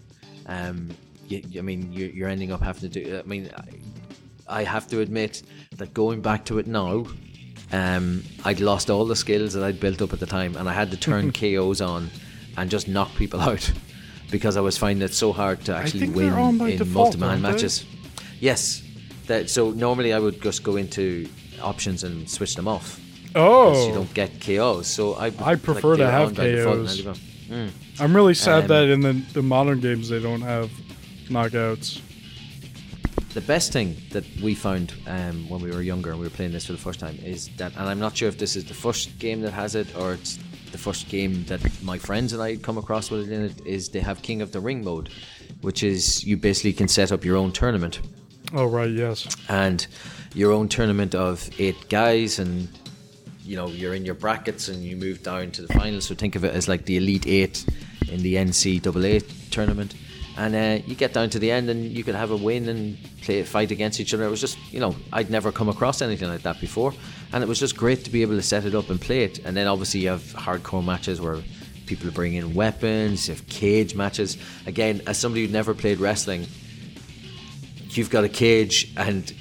Um, 0.47 0.91
you, 1.27 1.43
I 1.59 1.63
mean, 1.63 1.93
you, 1.93 2.07
you're 2.07 2.29
ending 2.29 2.53
up 2.53 2.63
having 2.63 2.91
to 2.91 3.05
do. 3.05 3.19
I 3.19 3.27
mean, 3.27 3.51
I, 4.49 4.61
I 4.61 4.65
have 4.65 4.87
to 4.89 5.01
admit 5.01 5.43
that 5.77 5.95
going 5.95 6.21
back 6.21 6.45
to 6.47 6.59
it 6.59 6.67
now, 6.67 7.07
um, 7.73 8.25
I'd 8.45 8.61
lost 8.61 8.91
all 8.91 9.05
the 9.05 9.17
skills 9.17 9.53
that 9.55 9.63
I'd 9.63 9.81
built 9.81 10.01
up 10.03 10.13
at 10.13 10.21
the 10.21 10.27
time, 10.27 10.57
and 10.57 10.69
I 10.69 10.73
had 10.73 10.91
to 10.91 10.97
turn 10.97 11.33
KOs 11.41 11.81
on 11.81 12.11
and 12.57 12.71
just 12.71 12.89
knock 12.89 13.15
people 13.17 13.41
out 13.41 13.71
because 14.31 14.57
I 14.57 14.61
was 14.61 14.77
finding 14.79 15.05
it 15.05 15.15
so 15.15 15.33
hard 15.33 15.65
to 15.67 15.75
actually 15.75 16.09
win 16.11 16.31
they're 16.31 16.39
on 16.39 16.59
by 16.59 16.71
in 16.71 16.79
default, 16.79 17.17
multi-man 17.19 17.43
matches. 17.43 17.85
Yes. 18.41 18.83
That, 19.27 19.51
so 19.51 19.71
normally 19.73 20.13
I 20.15 20.19
would 20.19 20.41
just 20.43 20.63
go 20.63 20.77
into 20.77 21.29
options 21.61 22.03
and 22.05 22.29
switch 22.31 22.55
them 22.55 22.67
off. 22.67 22.99
Oh, 23.35 23.87
You 23.89 23.93
don't 23.95 24.15
get 24.15 24.41
KOs. 24.41 24.87
So 24.87 25.15
I 25.15 25.27
I 25.41 25.55
prefer 25.57 25.97
to 25.99 26.11
have 26.11 26.29
on 26.29 26.35
by 26.35 26.47
default 26.47 26.79
and 26.79 26.89
KOs. 26.89 27.19
"Mm." 27.51 27.71
I'm 28.01 28.17
really 28.17 28.33
sad 28.35 28.63
Um, 28.63 28.69
that 28.69 28.89
in 28.89 29.01
the 29.01 29.13
the 29.35 29.43
modern 29.43 29.81
games 29.81 30.09
they 30.09 30.19
don't 30.21 30.41
have 30.41 30.71
knockouts. 31.29 32.01
The 33.35 33.41
best 33.43 33.73
thing 33.73 33.97
that 34.11 34.25
we 34.43 34.55
found 34.55 34.95
um, 35.07 35.49
when 35.49 35.61
we 35.61 35.71
were 35.71 35.83
younger 35.83 36.11
and 36.11 36.19
we 36.19 36.27
were 36.27 36.31
playing 36.31 36.53
this 36.53 36.67
for 36.67 36.73
the 36.73 36.79
first 36.79 36.99
time 36.99 37.19
is 37.23 37.49
that, 37.57 37.77
and 37.77 37.89
I'm 37.89 38.01
not 38.01 38.17
sure 38.17 38.29
if 38.29 38.39
this 38.39 38.57
is 38.57 38.65
the 38.65 38.75
first 38.75 39.19
game 39.19 39.43
that 39.43 39.53
has 39.53 39.75
it 39.75 39.95
or 39.97 40.15
it's 40.15 40.39
the 40.73 40.79
first 40.79 41.09
game 41.09 41.45
that 41.45 41.61
my 41.83 41.99
friends 41.99 42.33
and 42.33 42.43
I 42.43 42.57
come 42.57 42.79
across 42.79 43.11
with 43.11 43.29
it 43.29 43.33
in 43.33 43.45
it, 43.45 43.67
is 43.67 43.91
they 43.91 44.01
have 44.01 44.23
King 44.23 44.43
of 44.43 44.53
the 44.53 44.61
Ring 44.61 44.83
mode, 44.83 45.11
which 45.61 45.83
is 45.83 46.25
you 46.25 46.37
basically 46.37 46.73
can 46.73 46.89
set 46.89 47.13
up 47.13 47.25
your 47.25 47.37
own 47.37 47.53
tournament. 47.53 48.01
Oh 48.55 48.67
right, 48.67 48.91
yes. 48.91 49.37
and 49.49 49.87
your 50.35 50.53
own 50.53 50.69
tournament 50.69 51.15
of 51.15 51.49
eight 51.59 51.89
guys 51.89 52.39
and 52.39 52.69
you 53.43 53.57
know 53.57 53.69
you're 53.69 53.95
in 53.95 54.05
your 54.05 54.15
brackets 54.15 54.69
and 54.69 54.83
you 54.85 54.97
move 54.97 55.23
down 55.23 55.51
to 55.51 55.63
the 55.63 55.73
finals 55.73 56.05
so 56.05 56.15
think 56.15 56.37
of 56.37 56.45
it 56.45 56.55
as 56.55 56.69
like 56.69 56.85
the 56.85 56.97
elite 56.97 57.27
eight 57.27 57.65
in 58.09 58.23
the 58.23 58.35
ncaa 58.35 59.51
tournament 59.51 59.95
and 60.39 60.55
uh, 60.55 60.83
you 60.87 60.95
get 60.95 61.13
down 61.13 61.29
to 61.29 61.39
the 61.39 61.51
end 61.51 61.69
and 61.69 61.85
you 61.97 62.05
could 62.05 62.15
have 62.15 62.31
a 62.31 62.37
win 62.37 62.69
and 62.69 62.97
play 63.23 63.41
a 63.41 63.45
fight 63.45 63.71
against 63.71 64.01
each 64.01 64.15
other 64.15 64.25
it 64.25 64.31
was 64.31 64.41
just 64.41 64.57
you 64.73 64.81
know 64.81 64.95
i'd 65.13 65.31
never 65.31 65.51
come 65.53 65.69
across 65.69 66.01
anything 66.01 66.29
like 66.29 66.43
that 66.43 66.61
before 66.61 66.93
and 67.33 67.43
it 67.43 67.49
was 67.49 67.59
just 67.59 67.77
great 67.77 68.05
to 68.05 68.11
be 68.11 68.23
able 68.23 68.37
to 68.37 68.43
set 68.43 68.65
it 68.65 68.75
up 68.75 68.89
and 68.89 69.01
play 69.01 69.25
it 69.25 69.39
and 69.45 69.57
then 69.57 69.67
obviously 69.67 70.01
you 70.01 70.09
have 70.09 70.23
hardcore 70.47 70.85
matches 70.85 71.21
where 71.21 71.39
people 71.87 72.11
bring 72.11 72.35
in 72.35 72.55
weapons 72.55 73.29
you 73.29 73.35
have 73.35 73.47
cage 73.49 73.95
matches 73.95 74.39
again 74.67 75.03
as 75.07 75.19
somebody 75.19 75.43
who'd 75.43 75.53
never 75.53 75.75
played 75.75 75.99
wrestling 75.99 76.47
you've 77.91 78.11
got 78.11 78.25
a 78.25 78.29
cage 78.29 78.93
and 78.97 79.35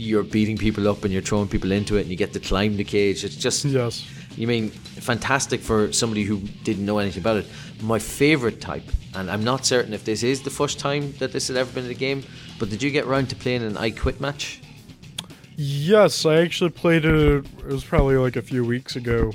you're 0.00 0.22
beating 0.22 0.56
people 0.56 0.88
up 0.88 1.04
and 1.04 1.12
you're 1.12 1.22
throwing 1.22 1.48
people 1.48 1.72
into 1.72 1.96
it 1.96 2.02
and 2.02 2.10
you 2.10 2.16
get 2.16 2.32
to 2.32 2.40
climb 2.40 2.76
the 2.76 2.84
cage. 2.84 3.22
It's 3.22 3.36
just 3.36 3.64
Yes. 3.64 4.04
You 4.40 4.46
mean 4.46 4.70
fantastic 4.70 5.60
for 5.60 5.92
somebody 5.92 6.24
who 6.24 6.38
didn't 6.64 6.86
know 6.86 6.98
anything 6.98 7.22
about 7.22 7.36
it. 7.36 7.46
My 7.82 7.98
favorite 7.98 8.58
type, 8.58 8.84
and 9.14 9.30
I'm 9.30 9.44
not 9.44 9.66
certain 9.66 9.92
if 9.92 10.04
this 10.04 10.22
is 10.22 10.40
the 10.40 10.50
first 10.50 10.78
time 10.78 11.12
that 11.18 11.30
this 11.30 11.48
had 11.48 11.58
ever 11.58 11.70
been 11.72 11.84
in 11.84 11.90
a 11.90 11.94
game, 11.94 12.24
but 12.58 12.70
did 12.70 12.82
you 12.82 12.90
get 12.90 13.04
round 13.06 13.28
to 13.30 13.36
playing 13.36 13.62
an 13.62 13.76
I 13.76 13.90
Quit 13.90 14.18
match? 14.18 14.62
Yes, 15.56 16.24
I 16.24 16.36
actually 16.36 16.70
played 16.70 17.04
it. 17.04 17.44
It 17.44 17.66
was 17.66 17.84
probably 17.84 18.16
like 18.16 18.36
a 18.36 18.42
few 18.42 18.64
weeks 18.64 18.96
ago. 18.96 19.32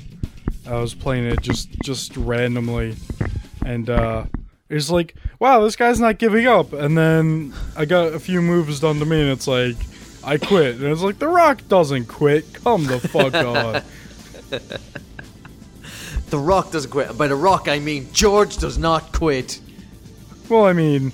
I 0.68 0.80
was 0.80 0.96
playing 0.96 1.26
it 1.26 1.40
just 1.42 1.70
just 1.84 2.18
randomly, 2.18 2.96
and 3.64 3.88
uh, 3.88 4.26
it's 4.70 4.90
like, 4.90 5.14
wow, 5.40 5.62
this 5.62 5.76
guy's 5.76 6.00
not 6.00 6.18
giving 6.18 6.48
up. 6.48 6.74
And 6.74 6.98
then 6.98 7.54
I 7.78 7.86
got 7.86 8.14
a 8.14 8.20
few 8.20 8.42
moves 8.42 8.80
done 8.80 8.98
to 8.98 9.06
me, 9.06 9.22
and 9.22 9.30
it's 9.30 9.48
like, 9.48 9.76
I 10.24 10.40
quit. 10.40 10.78
And 10.78 10.86
it's 10.86 11.02
like, 11.02 11.20
The 11.20 11.28
Rock 11.28 11.62
doesn't 11.68 12.08
quit. 12.08 12.52
Come 12.56 12.86
the 12.86 13.00
fuck 13.00 13.34
on. 13.36 13.84
The 16.30 16.40
Rock 16.40 16.72
doesn't 16.72 16.90
quit. 16.90 17.18
By 17.18 17.28
The 17.28 17.36
Rock, 17.36 17.68
I 17.68 17.80
mean 17.80 18.08
George 18.12 18.58
does 18.58 18.78
not 18.78 19.12
quit. 19.14 19.60
Well, 20.50 20.66
I 20.66 20.74
mean, 20.74 21.12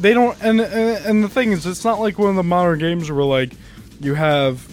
they 0.00 0.14
don't. 0.14 0.40
And, 0.42 0.60
and 0.60 1.04
and 1.06 1.24
the 1.24 1.28
thing 1.28 1.52
is, 1.52 1.66
it's 1.66 1.84
not 1.84 2.00
like 2.00 2.18
one 2.18 2.30
of 2.30 2.36
the 2.36 2.42
modern 2.42 2.78
games 2.78 3.10
where 3.10 3.24
like 3.24 3.52
you 4.00 4.14
have 4.14 4.66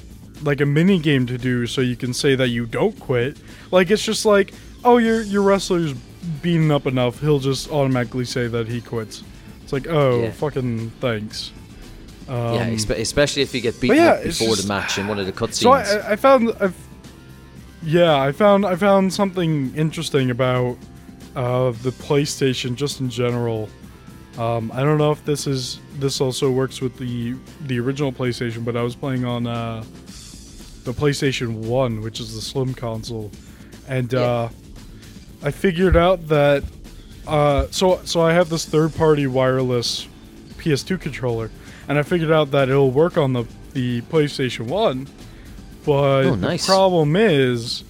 like 0.43 0.61
a 0.61 0.65
mini 0.65 0.97
game 0.97 1.25
to 1.27 1.37
do, 1.37 1.67
so 1.67 1.81
you 1.81 1.95
can 1.95 2.13
say 2.13 2.35
that 2.35 2.47
you 2.47 2.65
don't 2.65 2.97
quit. 2.99 3.37
Like 3.69 3.91
it's 3.91 4.03
just 4.03 4.25
like, 4.25 4.53
oh, 4.85 4.97
your 4.97 5.21
your 5.21 5.41
wrestler's 5.43 5.93
beaten 6.41 6.71
up 6.71 6.87
enough, 6.87 7.19
he'll 7.19 7.39
just 7.39 7.69
automatically 7.69 8.25
say 8.25 8.47
that 8.47 8.67
he 8.67 8.79
quits. 8.81 9.23
It's 9.63 9.73
like, 9.73 9.87
oh, 9.87 10.21
Yeah. 10.23 10.31
fucking 10.31 10.91
thanks. 11.01 11.51
Um, 12.29 12.55
yeah, 12.55 12.65
especially 12.67 13.41
if 13.41 13.53
you 13.53 13.59
get 13.61 13.79
beaten 13.81 13.97
yeah, 13.97 14.11
up 14.11 14.23
before 14.23 14.49
just- 14.49 14.61
the 14.63 14.67
match 14.67 14.97
in 14.97 15.07
one 15.07 15.19
of 15.19 15.25
the 15.25 15.33
cutscenes. 15.33 15.61
So 15.61 15.71
I, 15.71 16.11
I 16.13 16.15
found 16.15 16.55
I've 16.59 16.75
yeah 17.83 18.19
I 18.19 18.31
found 18.31 18.65
I 18.65 18.75
found 18.75 19.13
something 19.13 19.73
interesting 19.75 20.31
about 20.31 20.77
uh, 21.35 21.71
the 21.71 21.91
PlayStation 21.91 22.75
just 22.75 22.99
in 22.99 23.09
general. 23.09 23.69
Um, 24.37 24.71
I 24.73 24.81
don't 24.81 24.97
know 24.97 25.11
if 25.11 25.23
this 25.25 25.47
is 25.47 25.79
this 25.95 26.21
also 26.21 26.49
works 26.51 26.81
with 26.81 26.97
the 26.97 27.35
the 27.67 27.79
original 27.79 28.11
PlayStation, 28.11 28.63
but 28.63 28.77
I 28.77 28.83
was 28.83 28.95
playing 28.95 29.25
on 29.25 29.47
uh, 29.47 29.83
the 30.83 30.93
PlayStation 30.93 31.65
One, 31.65 32.01
which 32.01 32.19
is 32.19 32.33
the 32.33 32.41
slim 32.41 32.73
console, 32.73 33.31
and 33.87 34.13
uh, 34.13 34.49
I 35.43 35.51
figured 35.51 35.97
out 35.97 36.27
that 36.27 36.63
uh, 37.27 37.67
so 37.71 38.01
so 38.03 38.21
I 38.21 38.33
have 38.33 38.49
this 38.49 38.65
third 38.65 38.95
party 38.95 39.27
wireless 39.27 40.07
PS2 40.57 40.99
controller, 40.99 41.51
and 41.87 41.97
I 41.97 42.03
figured 42.03 42.31
out 42.31 42.51
that 42.51 42.69
it'll 42.69 42.91
work 42.91 43.17
on 43.17 43.33
the 43.33 43.45
the 43.73 44.01
PlayStation 44.03 44.67
One, 44.67 45.07
but 45.85 46.25
Oh, 46.25 46.35
nice. 46.35 46.65
the 46.65 46.71
problem 46.71 47.15
is, 47.15 47.83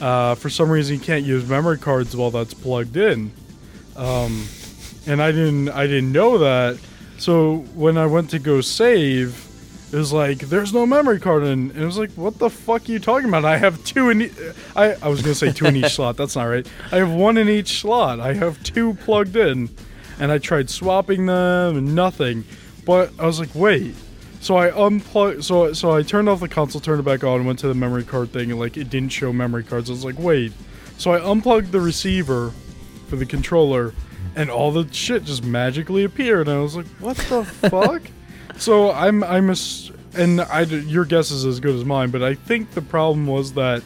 uh, 0.00 0.34
for 0.34 0.50
some 0.50 0.70
reason 0.70 0.96
you 0.96 1.00
can't 1.00 1.24
use 1.24 1.48
memory 1.48 1.78
cards 1.78 2.14
while 2.16 2.30
that's 2.30 2.54
plugged 2.54 2.96
in, 2.96 3.32
um, 3.96 4.46
and 5.06 5.22
I 5.22 5.32
didn't 5.32 5.68
I 5.70 5.86
didn't 5.86 6.12
know 6.12 6.38
that. 6.38 6.78
So 7.18 7.58
when 7.74 7.96
I 7.96 8.06
went 8.06 8.30
to 8.30 8.38
go 8.38 8.60
save, 8.60 9.42
it 9.92 9.96
was 9.96 10.12
like 10.12 10.38
there's 10.40 10.72
no 10.74 10.84
memory 10.86 11.18
card 11.20 11.44
in. 11.44 11.70
And 11.70 11.76
it 11.76 11.84
was 11.86 11.96
like, 11.96 12.10
what 12.12 12.38
the 12.38 12.50
fuck 12.50 12.88
are 12.88 12.92
you 12.92 12.98
talking 12.98 13.28
about? 13.28 13.44
I 13.44 13.56
have 13.56 13.82
two 13.84 14.10
in. 14.10 14.22
E- 14.22 14.30
I 14.74 14.94
I 15.00 15.08
was 15.08 15.22
gonna 15.22 15.34
say 15.34 15.50
two 15.52 15.66
in 15.66 15.76
each 15.76 15.92
slot. 15.94 16.16
That's 16.16 16.36
not 16.36 16.44
right. 16.44 16.66
I 16.92 16.96
have 16.96 17.10
one 17.12 17.38
in 17.38 17.48
each 17.48 17.80
slot. 17.80 18.20
I 18.20 18.34
have 18.34 18.62
two 18.64 18.94
plugged 18.94 19.34
in, 19.36 19.70
and 20.18 20.30
I 20.30 20.38
tried 20.38 20.68
swapping 20.68 21.26
them 21.26 21.76
and 21.78 21.94
nothing. 21.94 22.44
But 22.84 23.12
I 23.18 23.24
was 23.26 23.40
like, 23.40 23.54
wait. 23.54 23.94
So 24.46 24.54
I 24.54 24.70
unplugged. 24.70 25.42
So 25.42 25.72
so 25.72 25.90
I 25.90 26.02
turned 26.02 26.28
off 26.28 26.38
the 26.38 26.48
console, 26.48 26.80
turned 26.80 27.00
it 27.00 27.02
back 27.02 27.24
on, 27.24 27.44
went 27.46 27.58
to 27.58 27.66
the 27.66 27.74
memory 27.74 28.04
card 28.04 28.30
thing, 28.32 28.52
and 28.52 28.60
like 28.60 28.76
it 28.76 28.88
didn't 28.88 29.08
show 29.08 29.32
memory 29.32 29.64
cards. 29.64 29.90
I 29.90 29.92
was 29.92 30.04
like, 30.04 30.20
wait. 30.20 30.52
So 30.98 31.10
I 31.10 31.32
unplugged 31.32 31.72
the 31.72 31.80
receiver 31.80 32.52
for 33.08 33.16
the 33.16 33.26
controller, 33.26 33.92
and 34.36 34.48
all 34.48 34.70
the 34.70 34.86
shit 34.92 35.24
just 35.24 35.44
magically 35.44 36.04
appeared. 36.04 36.46
And 36.46 36.58
I 36.58 36.60
was 36.60 36.76
like, 36.76 36.86
what 37.00 37.16
the 37.16 37.42
fuck? 37.70 38.02
So 38.56 38.92
I'm 38.92 39.24
I'm 39.24 39.50
a 39.50 39.56
and 40.14 40.40
I 40.42 40.60
your 40.60 41.04
guess 41.04 41.32
is 41.32 41.44
as 41.44 41.58
good 41.58 41.74
as 41.74 41.84
mine, 41.84 42.10
but 42.10 42.22
I 42.22 42.34
think 42.34 42.70
the 42.70 42.82
problem 42.82 43.26
was 43.26 43.54
that 43.54 43.82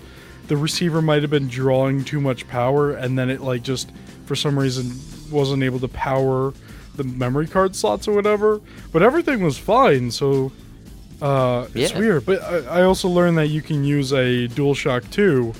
the 0.48 0.58
receiver 0.58 1.00
might 1.00 1.22
have 1.22 1.30
been 1.30 1.48
drawing 1.48 2.04
too 2.04 2.20
much 2.20 2.46
power, 2.48 2.92
and 2.92 3.18
then 3.18 3.30
it 3.30 3.40
like 3.40 3.62
just 3.62 3.90
for 4.26 4.36
some 4.36 4.58
reason 4.58 4.92
wasn't 5.30 5.62
able 5.62 5.80
to 5.80 5.88
power 5.88 6.52
the 6.97 7.05
memory 7.05 7.47
card 7.47 7.74
slots 7.76 8.07
or 8.09 8.12
whatever. 8.12 8.61
But 8.93 9.03
everything 9.03 9.43
was 9.43 9.59
fine, 9.59 10.11
so 10.11 10.53
uh, 11.22 11.66
it's 11.74 11.95
weird. 11.95 12.26
But 12.26 12.43
I, 12.43 12.80
I 12.80 12.82
also 12.82 13.09
learned 13.09 13.38
that 13.38 13.49
you 13.49 13.62
can 13.62 13.84
use 13.84 14.12
a 14.12 14.49
DualShock 14.49 15.11
2, 15.11 15.53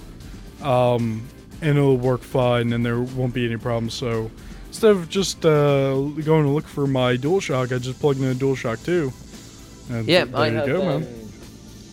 um, 0.67 1.23
and 1.63 1.77
it'll 1.79 1.97
work 1.97 2.23
fine, 2.23 2.73
and 2.73 2.85
there 2.85 3.01
won't 3.01 3.35
be 3.35 3.45
any 3.47 3.57
problems. 3.57 3.95
So 3.95 4.31
instead 4.69 4.91
of 4.93 5.09
just 5.09 5.45
uh, 5.45 5.95
going 5.95 6.45
to 6.45 6.51
look 6.51 6.67
for 6.67 6.87
my 6.87 7.17
DualShock, 7.17 7.75
I 7.75 7.79
just 7.79 8.01
plugged 8.01 8.21
in 8.21 8.27
a 8.31 8.35
DualShock 8.35 8.85
2. 8.85 9.13
And 9.91 10.07
Yeah, 10.09 10.25
there 10.25 10.37
I 10.37 10.49
you 10.49 10.55
have. 10.57 10.67
go, 10.67 10.89
um, 10.89 11.01
man. 11.03 11.17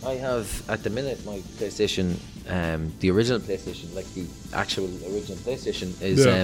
I 0.06 0.12
have 0.14 0.70
at 0.70 0.82
the 0.84 0.90
minute 0.90 1.24
my 1.26 1.38
PlayStation, 1.58 2.16
um, 2.48 2.92
the 3.00 3.10
original 3.10 3.40
PlayStation, 3.40 3.92
like 3.94 4.06
the 4.14 4.26
actual 4.54 4.84
original 5.12 5.36
PlayStation, 5.38 6.00
is 6.00 6.24
Yeah. 6.24 6.42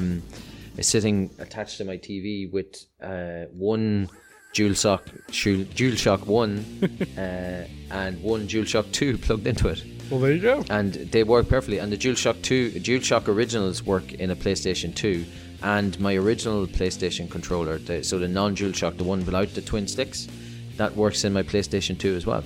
Is 0.77 0.87
sitting 0.89 1.31
attached 1.39 1.79
to 1.79 1.85
my 1.85 1.97
TV 1.97 2.51
with 2.51 2.85
uh, 3.03 3.45
one 3.53 4.09
DualShock 4.55 5.03
Dual- 5.33 5.65
DualShock 5.67 6.27
One 6.27 6.65
uh, 7.19 7.67
and 7.91 8.23
one 8.23 8.47
DualShock 8.47 8.91
Two 8.93 9.19
plugged 9.27 9.47
into 9.47 9.69
it, 9.69 9.83
Well, 10.11 10.21
there 10.21 10.33
you 10.33 10.41
go. 10.41 10.65
and 10.71 10.93
they 10.95 11.25
work 11.25 11.49
perfectly. 11.49 11.79
And 11.79 11.93
the 11.93 11.97
DualShock 11.99 12.43
Two, 12.43 12.71
DualShock 12.73 13.29
originals 13.29 13.83
work 13.83 14.13
in 14.15 14.31
a 14.31 14.37
PlayStation 14.37 14.95
Two, 14.95 15.25
and 15.63 15.99
my 15.99 16.15
original 16.15 16.67
PlayStation 16.67 17.29
controller, 17.31 17.79
the, 17.79 18.05
so 18.05 18.19
the 18.19 18.29
non-DualShock, 18.29 18.97
the 18.97 19.05
one 19.05 19.25
without 19.25 19.49
the 19.55 19.63
twin 19.63 19.89
sticks, 19.89 20.29
that 20.77 20.95
works 20.97 21.25
in 21.25 21.33
my 21.33 21.43
PlayStation 21.43 21.97
2 21.99 22.15
as 22.17 22.27
well. 22.27 22.43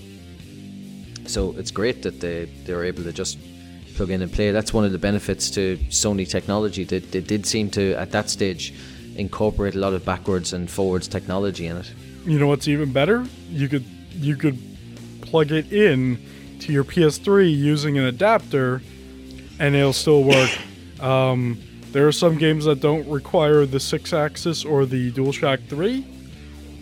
So 1.27 1.55
it's 1.59 1.71
great 1.71 2.03
that 2.03 2.21
they 2.21 2.45
they're 2.65 2.85
able 2.85 3.03
to 3.05 3.13
just 3.13 3.39
plug 3.99 4.11
in 4.11 4.23
and 4.23 4.33
play. 4.33 4.53
That's 4.53 4.73
one 4.73 4.85
of 4.85 4.93
the 4.93 4.99
benefits 4.99 5.51
to 5.51 5.77
Sony 5.91 6.27
technology. 6.27 6.85
They, 6.85 7.01
they 7.01 7.21
did 7.21 7.45
seem 7.45 7.69
to 7.73 7.95
at 7.95 8.13
that 8.13 8.31
stage 8.31 8.73
incorporate 9.17 9.75
a 9.75 9.79
lot 9.79 9.93
of 9.93 10.05
backwards 10.05 10.53
and 10.53 10.71
forwards 10.71 11.09
technology 11.09 11.67
in 11.67 11.77
it. 11.77 11.93
You 12.25 12.39
know 12.39 12.47
what's 12.47 12.69
even 12.69 12.93
better? 12.93 13.27
You 13.51 13.69
could 13.69 13.85
you 14.15 14.37
could 14.37 14.57
plug 15.23 15.51
it 15.51 15.73
in 15.73 16.19
to 16.61 16.73
your 16.73 16.85
PS3 16.85 17.53
using 17.53 17.99
an 17.99 18.05
adapter, 18.05 18.81
and 19.59 19.75
it'll 19.75 19.93
still 19.93 20.23
work. 20.23 20.51
um, 21.01 21.61
there 21.91 22.07
are 22.07 22.13
some 22.13 22.39
games 22.39 22.67
that 22.67 22.81
don't 22.81 23.09
require 23.09 23.67
the 23.67 23.79
Sixaxis 23.79 24.69
or 24.69 24.87
the 24.87 25.11
DualShock 25.13 25.67
3, 25.69 26.05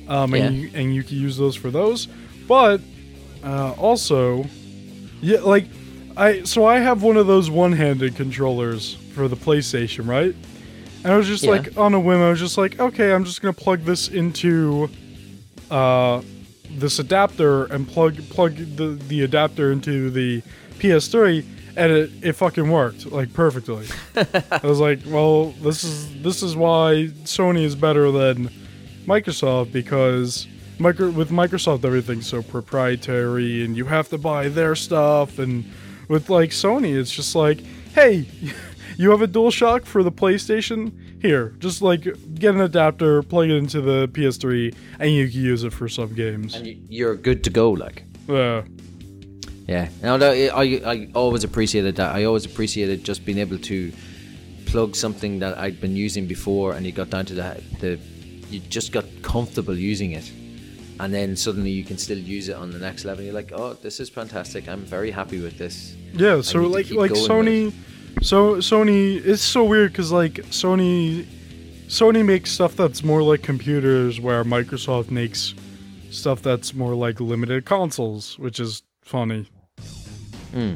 um, 0.09 0.35
and 0.35 0.43
Yeah. 0.43 0.51
you, 0.51 0.71
and 0.75 0.95
you 0.95 1.03
can 1.03 1.17
use 1.17 1.37
those 1.37 1.55
for 1.57 1.71
those. 1.71 2.09
But 2.49 2.81
uh, 3.45 3.73
also, 3.73 4.45
yeah, 5.23 5.41
like 5.41 5.67
I 6.17 6.43
so 6.45 6.65
I 6.65 6.79
have 6.79 7.03
one 7.03 7.17
of 7.17 7.27
those 7.27 7.51
one-handed 7.51 8.17
controllers 8.17 8.95
for 9.15 9.29
the 9.29 9.37
PlayStation, 9.37 10.07
right? 10.09 10.35
And 11.05 11.13
I 11.13 11.17
was 11.17 11.27
just 11.27 11.45
Yeah. 11.45 11.51
like 11.53 11.77
on 11.77 11.95
a 11.95 12.01
whim, 12.01 12.21
I 12.21 12.31
was 12.31 12.41
just 12.41 12.57
like, 12.59 12.81
okay, 12.81 13.13
I'm 13.13 13.25
just 13.25 13.43
gonna 13.43 13.53
plug 13.53 13.81
this 13.83 14.09
into 14.09 14.89
uh, 15.71 16.23
this 16.71 16.99
adapter 16.99 17.65
and 17.67 17.87
plug 17.87 18.17
plug 18.31 18.57
the, 18.57 18.99
the 19.09 19.23
adapter 19.23 19.73
into 19.73 20.11
the 20.11 20.43
PS3, 20.79 21.45
and 21.77 21.93
it, 21.93 22.11
it 22.23 22.33
fucking 22.33 22.69
worked 22.71 23.07
like 23.13 23.33
perfectly. 23.33 23.87
I 24.17 24.61
was 24.67 24.81
like, 24.81 25.01
well, 25.07 25.51
this 25.63 25.85
is 25.85 26.23
this 26.23 26.43
is 26.43 26.57
why 26.57 27.11
Sony 27.25 27.63
is 27.65 27.75
better 27.77 28.11
than 28.11 28.49
Microsoft 29.07 29.71
because 29.73 30.47
micro 30.79 31.09
with 31.11 31.31
Microsoft 31.31 31.85
everything's 31.85 32.27
so 32.27 32.43
proprietary 32.43 33.65
and 33.65 33.77
you 33.77 33.85
have 33.87 34.09
to 34.11 34.19
buy 34.19 34.49
their 34.49 34.75
stuff, 34.75 35.39
and 35.39 35.65
with 36.09 36.31
like 36.31 36.51
Sony, 36.51 36.99
it's 36.99 37.11
just 37.11 37.35
like, 37.35 37.61
hey. 37.95 38.27
You 38.99 39.11
have 39.11 39.21
a 39.21 39.29
DualShock 39.29 39.85
for 39.85 40.03
the 40.03 40.11
PlayStation? 40.11 40.91
Here, 41.21 41.55
just 41.59 41.83
like 41.83 42.05
get 42.35 42.55
an 42.55 42.63
adapter, 42.63 43.23
plug 43.23 43.51
it 43.51 43.57
into 43.57 43.83
the 43.83 44.09
PS3, 44.09 44.75
and 44.99 45.11
you 45.13 45.29
can 45.29 45.39
use 45.39 45.65
it 45.65 45.75
for 45.75 45.87
some 45.87 46.15
games. 46.15 46.55
And 46.55 46.67
you- 46.67 46.79
you're 46.89 47.15
good 47.15 47.45
to 47.45 47.51
go, 47.51 47.73
like. 47.73 48.05
Yeah. 48.27 48.63
Yeah, 49.69 49.89
and 50.03 50.23
I, 50.25 50.47
I, 50.47 50.63
I 50.87 51.09
always 51.15 51.45
appreciated 51.45 51.97
that. 51.97 52.15
I 52.15 52.25
always 52.25 52.47
appreciated 52.47 53.05
just 53.05 53.27
being 53.27 53.37
able 53.37 53.59
to 53.59 53.93
plug 54.65 54.97
something 54.97 55.41
that 55.41 55.59
I'd 55.59 55.79
been 55.79 55.95
using 55.97 56.27
before, 56.27 56.73
and 56.73 56.87
you 56.87 56.93
got 56.93 57.11
down 57.11 57.27
to 57.27 57.35
the, 57.35 57.63
the 57.81 57.99
you 58.49 58.61
just 58.61 58.93
got 58.93 59.05
comfortable 59.21 59.77
using 59.77 60.13
it, 60.13 60.31
and 61.01 61.13
then 61.13 61.37
suddenly 61.37 61.71
you 61.71 61.85
can 61.85 61.99
still 61.99 62.19
use 62.19 62.49
it 62.49 62.57
on 62.57 62.71
the 62.71 62.79
next 62.79 63.05
level. 63.05 63.25
You're 63.25 63.35
like, 63.35 63.53
oh, 63.53 63.75
this 63.75 64.01
is 64.01 64.09
fantastic. 64.09 64.69
I'm 64.69 64.81
very 64.81 65.11
happy 65.11 65.41
with 65.41 65.59
this. 65.59 65.95
Yeah, 66.13 66.41
so 66.41 66.63
like 66.63 66.91
like 66.91 67.11
Sony, 67.13 67.73
so 68.23 68.57
Sony, 68.57 69.25
it's 69.25 69.43
so 69.43 69.65
weird 69.65 69.93
because 69.93 70.11
like 70.11 70.35
Sony, 70.51 71.27
Sony 71.89 72.25
makes 72.25 72.51
stuff 72.51 72.77
that's 72.77 73.05
more 73.05 73.23
like 73.23 73.43
computers, 73.43 74.21
where 74.21 74.45
Microsoft 74.45 75.11
makes 75.11 75.55
stuff 76.11 76.41
that's 76.43 76.75
more 76.75 76.95
like 76.95 77.21
limited 77.21 77.65
consoles, 77.65 78.39
which 78.39 78.61
is 78.61 78.83
funny. 79.03 79.47
Hmm. 80.53 80.75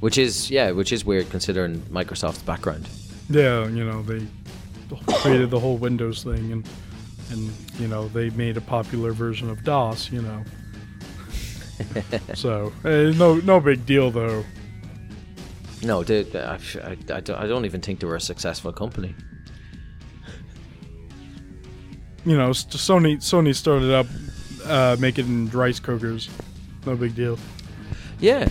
Which 0.00 0.18
is 0.18 0.50
yeah, 0.50 0.70
which 0.72 0.92
is 0.92 1.04
weird 1.04 1.30
considering 1.30 1.80
Microsoft's 1.90 2.42
background. 2.42 2.88
Yeah, 3.30 3.66
you 3.68 3.84
know 3.84 4.02
they 4.02 4.26
created 5.14 5.48
the 5.50 5.58
whole 5.58 5.78
Windows 5.78 6.22
thing, 6.24 6.52
and 6.52 6.68
and 7.30 7.50
you 7.78 7.88
know 7.88 8.08
they 8.08 8.30
made 8.30 8.56
a 8.56 8.60
popular 8.60 9.12
version 9.12 9.50
of 9.50 9.64
DOS, 9.64 10.10
you 10.10 10.22
know. 10.22 10.44
so 12.34 12.72
eh, 12.84 13.12
no 13.16 13.36
no 13.36 13.60
big 13.60 13.84
deal 13.86 14.10
though. 14.10 14.44
No, 15.82 16.02
they, 16.02 16.24
I, 16.40 16.58
I, 16.82 16.96
I 17.12 17.20
don't, 17.20 17.38
I 17.38 17.46
don't 17.46 17.64
even 17.66 17.80
think 17.80 18.00
they 18.00 18.06
were 18.06 18.16
a 18.16 18.20
successful 18.20 18.72
company. 18.72 19.14
You 22.24 22.38
know, 22.38 22.50
Sony 22.50 23.16
Sony 23.16 23.54
started 23.54 23.92
up 23.92 24.06
uh, 24.64 24.96
making 24.98 25.50
rice 25.50 25.78
cookers. 25.78 26.30
No 26.86 26.96
big 26.96 27.14
deal. 27.14 27.38
Yeah, 28.18 28.48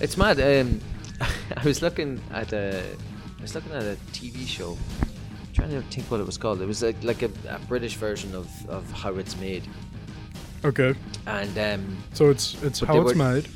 it's 0.00 0.16
mad. 0.16 0.40
Um, 0.40 0.80
I 1.56 1.64
was 1.64 1.82
looking 1.82 2.20
at 2.32 2.52
a, 2.52 2.82
I 3.38 3.42
was 3.42 3.54
looking 3.54 3.72
at 3.72 3.82
a 3.82 3.96
TV 4.12 4.46
show. 4.46 4.76
Trying 5.52 5.70
to 5.70 5.82
think 5.82 6.10
what 6.10 6.20
it 6.20 6.26
was 6.26 6.38
called. 6.38 6.60
It 6.62 6.66
was 6.66 6.82
like 6.82 6.96
like 7.02 7.22
a, 7.22 7.30
a 7.48 7.58
British 7.68 7.96
version 7.96 8.34
of, 8.34 8.48
of 8.68 8.90
how 8.92 9.14
it's 9.16 9.36
made, 9.38 9.64
Okay, 10.64 10.94
and 11.26 11.58
um, 11.58 11.96
so 12.12 12.30
it's 12.30 12.60
it's 12.62 12.80
how 12.80 13.00
it's 13.00 13.14
were- 13.14 13.32
made. 13.34 13.48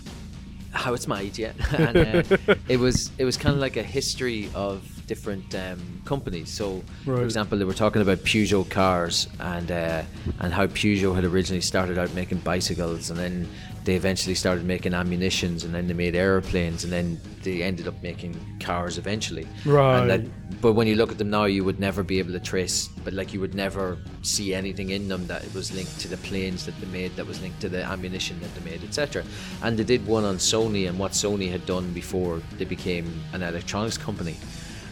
how 0.72 0.94
it's 0.94 1.06
made. 1.08 1.38
Yeah, 1.38 1.52
and 1.78 1.96
uh, 1.96 2.54
it 2.68 2.78
was 2.78 3.10
it 3.18 3.24
was 3.24 3.36
kind 3.36 3.54
of 3.54 3.60
like 3.60 3.76
a 3.76 3.82
history 3.82 4.50
of 4.54 4.82
different 5.06 5.54
um, 5.54 6.02
companies. 6.04 6.50
So, 6.50 6.82
for 7.04 7.22
example, 7.22 7.56
they 7.58 7.64
were 7.64 7.74
talking 7.74 8.02
about 8.02 8.18
Peugeot 8.18 8.68
cars 8.68 9.28
and 9.38 9.70
uh, 9.70 10.02
and 10.40 10.52
how 10.52 10.66
Peugeot 10.66 11.14
had 11.14 11.24
originally 11.24 11.60
started 11.62 11.96
out 11.98 12.12
making 12.14 12.38
bicycles, 12.38 13.10
and 13.10 13.18
then 13.18 13.48
they 13.86 13.94
eventually 13.94 14.34
started 14.34 14.64
making 14.64 14.94
ammunitions, 14.94 15.62
and 15.62 15.72
then 15.72 15.86
they 15.86 15.94
made 15.94 16.16
airplanes, 16.16 16.82
and 16.82 16.92
then 16.92 17.20
they 17.44 17.62
ended 17.62 17.86
up 17.86 17.94
making 18.02 18.34
cars 18.58 18.98
eventually. 18.98 19.46
Right. 19.64 20.00
And 20.00 20.10
that, 20.10 20.60
but 20.60 20.72
when 20.72 20.88
you 20.88 20.96
look 20.96 21.12
at 21.12 21.18
them 21.18 21.30
now, 21.30 21.44
you 21.44 21.62
would 21.62 21.78
never 21.78 22.02
be 22.02 22.18
able 22.18 22.32
to 22.32 22.40
trace, 22.40 22.88
but 23.04 23.12
like 23.12 23.32
you 23.32 23.38
would 23.38 23.54
never 23.54 23.96
see 24.22 24.52
anything 24.52 24.90
in 24.90 25.06
them 25.06 25.28
that 25.28 25.42
was 25.54 25.72
linked 25.72 26.00
to 26.00 26.08
the 26.08 26.16
planes 26.16 26.66
that 26.66 26.78
they 26.80 26.88
made, 26.88 27.14
that 27.14 27.28
was 27.28 27.40
linked 27.40 27.60
to 27.60 27.68
the 27.68 27.84
ammunition 27.84 28.40
that 28.40 28.52
they 28.56 28.68
made, 28.68 28.82
etc. 28.82 29.22
And 29.62 29.78
they 29.78 29.84
did 29.84 30.04
one 30.04 30.24
on 30.24 30.38
Sony 30.38 30.88
and 30.88 30.98
what 30.98 31.12
Sony 31.12 31.48
had 31.48 31.64
done 31.64 31.92
before 31.92 32.42
they 32.58 32.64
became 32.64 33.22
an 33.34 33.42
electronics 33.44 33.96
company. 33.96 34.36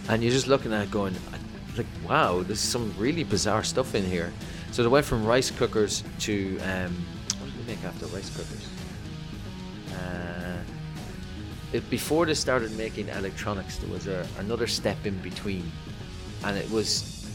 And 0.08 0.22
you're 0.22 0.30
just 0.30 0.46
looking 0.46 0.72
at 0.72 0.84
it 0.84 0.92
going, 0.92 1.16
like, 1.76 1.86
wow, 2.08 2.44
there's 2.44 2.60
some 2.60 2.94
really 2.96 3.24
bizarre 3.24 3.64
stuff 3.64 3.96
in 3.96 4.04
here. 4.04 4.32
So 4.70 4.84
they 4.84 4.88
went 4.88 5.04
from 5.04 5.26
rice 5.26 5.50
cookers 5.50 6.04
to, 6.20 6.60
um, 6.60 7.04
what 7.40 7.50
did 7.50 7.66
they 7.66 7.74
make 7.74 7.84
after 7.84 8.06
rice 8.06 8.30
cookers? 8.30 8.68
It, 11.74 11.90
before 11.90 12.24
they 12.24 12.34
started 12.34 12.70
making 12.78 13.08
electronics, 13.08 13.78
there 13.78 13.90
was 13.90 14.06
a, 14.06 14.26
another 14.38 14.66
step 14.66 15.04
in 15.04 15.18
between, 15.18 15.70
and 16.44 16.56
it 16.56 16.70
was. 16.70 17.26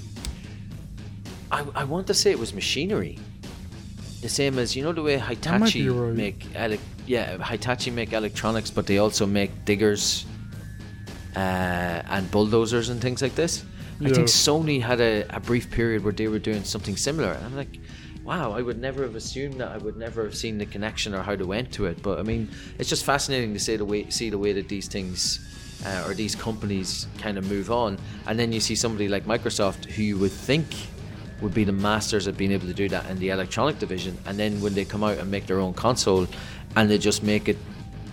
I, 1.52 1.66
I 1.76 1.84
want 1.84 2.08
to 2.08 2.14
say 2.14 2.32
it 2.32 2.40
was 2.40 2.54
machinery. 2.54 3.20
The 4.22 4.30
same 4.30 4.58
as 4.58 4.76
you 4.76 4.84
know 4.84 4.94
the 4.94 5.02
way 5.02 5.18
Hitachi 5.18 5.90
right. 5.90 6.14
make 6.14 6.56
ele- 6.56 6.86
yeah 7.06 7.38
Hitachi 7.44 7.92
make 7.92 8.14
electronics, 8.14 8.72
but 8.72 8.88
they 8.88 8.98
also 8.98 9.26
make 9.26 9.52
diggers 9.66 10.26
uh, 11.36 11.40
and 12.14 12.32
bulldozers 12.32 12.90
and 12.90 13.02
things 13.02 13.22
like 13.22 13.36
this. 13.36 13.66
I 14.02 14.10
think 14.12 14.30
Sony 14.30 14.82
had 14.82 15.02
a, 15.02 15.26
a 15.36 15.42
brief 15.42 15.70
period 15.70 16.06
where 16.06 16.14
they 16.14 16.30
were 16.30 16.40
doing 16.40 16.64
something 16.64 16.96
similar. 16.96 17.34
And 17.34 17.46
I'm 17.46 17.56
like, 17.58 17.78
wow, 18.30 18.52
I 18.52 18.62
would 18.62 18.80
never 18.80 19.02
have 19.02 19.16
assumed 19.16 19.56
that. 19.56 19.70
I 19.70 19.80
would 19.80 19.98
never 19.98 20.24
have 20.24 20.36
seen 20.36 20.60
the 20.60 20.66
connection 20.68 21.16
or 21.16 21.24
how 21.24 21.36
they 21.36 21.44
went 21.44 21.72
to 21.74 21.88
it. 21.88 22.04
But 22.04 22.20
I 22.20 22.22
mean, 22.22 22.48
it's 22.78 22.88
just 22.88 23.04
fascinating 23.04 23.54
to 23.54 23.60
see 23.60 23.76
the 23.76 23.86
way 23.86 24.08
see 24.12 24.30
the 24.30 24.38
way 24.38 24.54
that 24.54 24.70
these 24.70 24.88
things 24.88 25.40
uh, 25.84 26.04
or 26.06 26.14
these 26.14 26.36
companies 26.36 27.08
kind 27.18 27.40
of 27.40 27.50
move 27.50 27.72
on. 27.72 27.98
And 28.28 28.38
then 28.38 28.52
you 28.52 28.60
see 28.60 28.76
somebody 28.76 29.08
like 29.08 29.26
Microsoft, 29.26 29.86
who 29.86 30.04
you 30.04 30.20
would 30.20 30.32
think 30.32 30.68
would 31.42 31.56
be 31.56 31.64
the 31.64 31.72
masters 31.72 32.28
at 32.28 32.38
being 32.38 32.52
able 32.52 32.68
to 32.68 32.74
do 32.74 32.88
that 32.90 33.10
in 33.10 33.18
the 33.18 33.30
electronic 33.30 33.80
division. 33.80 34.16
And 34.28 34.38
then 34.38 34.62
when 34.62 34.76
they 34.76 34.86
come 34.86 35.04
out 35.04 35.18
and 35.18 35.32
make 35.32 35.48
their 35.48 35.60
own 35.60 35.74
console, 35.74 36.28
and 36.76 36.88
they 36.88 37.00
just 37.00 37.24
make 37.24 37.50
it 37.50 37.58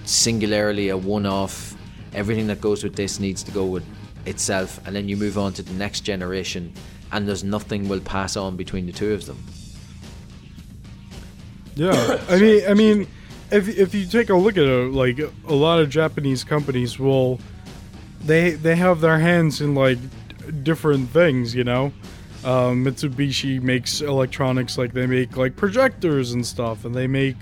singularly 0.06 0.88
a 0.88 0.96
one-off. 0.96 1.76
Everything 2.14 2.46
that 2.46 2.62
goes 2.62 2.82
with 2.82 2.96
this 2.96 3.20
needs 3.20 3.42
to 3.42 3.50
go 3.50 3.66
with 3.66 3.84
itself, 4.24 4.80
and 4.86 4.96
then 4.96 5.10
you 5.10 5.16
move 5.18 5.36
on 5.36 5.52
to 5.54 5.62
the 5.62 5.74
next 5.74 6.02
generation, 6.02 6.72
and 7.12 7.28
there's 7.28 7.44
nothing 7.44 7.86
will 7.86 8.00
pass 8.00 8.34
on 8.36 8.56
between 8.56 8.86
the 8.86 8.92
two 8.92 9.12
of 9.12 9.26
them. 9.26 9.44
Yeah, 11.76 12.24
I 12.28 12.38
mean, 12.38 12.62
I 12.68 12.74
mean, 12.74 13.06
if 13.50 13.68
if 13.68 13.94
you 13.94 14.06
take 14.06 14.30
a 14.30 14.34
look 14.34 14.56
at 14.56 14.64
it, 14.64 14.92
like 14.92 15.18
a 15.18 15.54
lot 15.54 15.78
of 15.78 15.88
Japanese 15.88 16.42
companies 16.42 16.98
will, 16.98 17.38
they 18.24 18.50
they 18.50 18.74
have 18.76 19.00
their 19.00 19.18
hands 19.18 19.60
in 19.60 19.74
like 19.74 19.98
different 20.62 21.10
things, 21.10 21.54
you 21.54 21.64
know. 21.64 21.92
Um, 22.44 22.84
Mitsubishi 22.84 23.60
makes 23.60 24.00
electronics, 24.00 24.78
like 24.78 24.92
they 24.92 25.06
make 25.06 25.36
like 25.36 25.56
projectors 25.56 26.32
and 26.32 26.44
stuff, 26.44 26.84
and 26.84 26.94
they 26.94 27.06
make. 27.06 27.36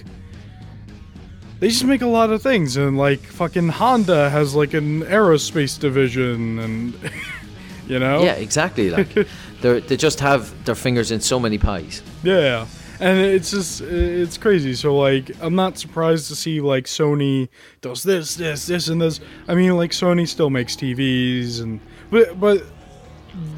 They 1.61 1.69
just 1.69 1.85
make 1.85 2.03
a 2.03 2.07
lot 2.07 2.31
of 2.31 2.43
things, 2.43 2.77
and 2.77 2.99
like 2.99 3.21
fucking 3.21 3.69
Honda 3.69 4.29
has 4.31 4.55
like 4.55 4.75
an 4.75 5.03
aerospace 5.03 5.79
division, 5.79 6.59
and 6.59 6.99
you 7.89 7.99
know. 7.99 8.23
Yeah, 8.25 8.33
exactly. 8.33 8.91
Like 8.91 9.15
they 9.61 9.81
they 9.81 9.97
just 9.97 10.21
have 10.21 10.65
their 10.65 10.75
fingers 10.75 11.11
in 11.11 11.21
so 11.21 11.39
many 11.39 11.59
pies. 11.59 12.03
Yeah, 12.23 12.67
and 13.01 13.19
it's 13.19 13.51
just 13.51 13.81
it's 13.81 14.39
crazy. 14.39 14.75
So 14.75 14.97
like, 14.97 15.31
I'm 15.41 15.55
not 15.55 15.79
surprised 15.79 16.29
to 16.29 16.37
see 16.37 16.61
like 16.61 16.85
Sony 16.85 17.49
does 17.81 18.03
this, 18.03 18.35
this, 18.35 18.67
this, 18.67 18.89
and 18.89 19.01
this. 19.01 19.21
I 19.49 19.55
mean, 19.55 19.77
like 19.77 19.91
Sony 19.91 20.27
still 20.29 20.51
makes 20.51 20.77
TVs, 20.77 21.61
and 21.61 21.81
but 22.11 22.39
but 22.39 22.63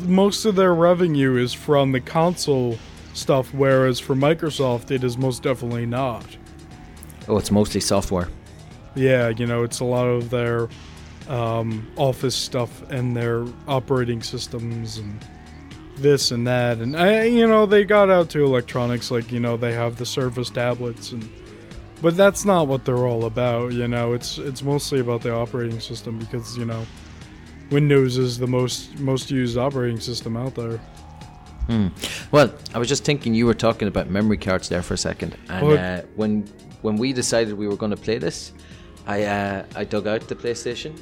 most 0.01 0.45
of 0.45 0.57
their 0.57 0.75
revenue 0.75 1.37
is 1.37 1.53
from 1.53 1.93
the 1.93 2.01
console 2.01 2.79
stuff, 3.13 3.53
whereas 3.53 4.01
for 4.01 4.15
Microsoft, 4.15 4.91
it 4.91 5.05
is 5.05 5.19
most 5.19 5.43
definitely 5.43 5.87
not. 5.87 6.25
Oh, 7.29 7.39
it's 7.39 7.51
mostly 7.51 7.81
software. 7.81 8.29
Yeah, 8.95 9.29
you 9.29 9.47
know, 9.47 9.63
it's 9.63 9.81
a 9.81 9.85
lot 9.85 10.07
of 10.07 10.31
their 10.31 10.69
um, 11.29 11.87
office 11.97 12.35
stuff 12.35 12.89
and 12.91 13.17
their 13.17 13.45
operating 13.69 14.23
systems 14.23 14.99
and 14.99 15.19
this 15.97 16.31
and 16.31 16.47
that. 16.47 16.79
And, 16.79 16.97
I, 16.97 17.25
you 17.25 17.47
know, 17.47 17.67
they 17.67 17.85
got 17.85 18.11
out 18.11 18.31
to 18.31 18.45
electronics, 18.45 19.11
like, 19.11 19.33
you 19.33 19.41
know, 19.41 19.57
they 19.57 19.73
have 19.73 19.97
the 19.97 20.07
Surface 20.07 20.51
tablets 20.51 21.13
and. 21.13 21.29
But 22.03 22.15
that's 22.15 22.45
not 22.45 22.69
what 22.69 22.85
they're 22.85 23.07
all 23.07 23.25
about, 23.25 23.73
you 23.73 23.89
know. 23.89 24.13
It's 24.13 24.37
it's 24.37 24.63
mostly 24.63 25.01
about 25.01 25.23
the 25.23 25.33
operating 25.33 25.81
system 25.81 26.19
because 26.19 26.55
you 26.59 26.67
know, 26.67 26.85
Windows 27.71 28.19
is 28.19 28.37
the 28.37 28.47
most 28.47 28.99
most 28.99 29.31
used 29.31 29.57
operating 29.57 29.99
system 29.99 30.37
out 30.37 30.55
there. 30.55 30.79
Hmm. 31.69 31.89
Well, 32.31 32.53
I 32.75 32.79
was 32.79 32.89
just 32.89 33.05
thinking 33.05 33.35
you 33.35 33.47
were 33.47 33.55
talking 33.55 33.89
about 33.89 34.11
memory 34.11 34.37
cards 34.37 34.69
there 34.69 34.83
for 34.83 34.95
a 34.95 34.99
second, 34.99 35.37
and 35.49 35.73
uh, 35.73 36.03
when 36.17 36.47
when 36.83 36.97
we 36.97 37.15
decided 37.15 37.55
we 37.55 37.67
were 37.67 37.77
going 37.77 37.91
to 37.91 37.97
play 37.97 38.19
this, 38.19 38.53
I 39.07 39.25
uh, 39.25 39.65
I 39.75 39.85
dug 39.85 40.07
out 40.07 40.29
the 40.29 40.37
PlayStation, 40.37 41.01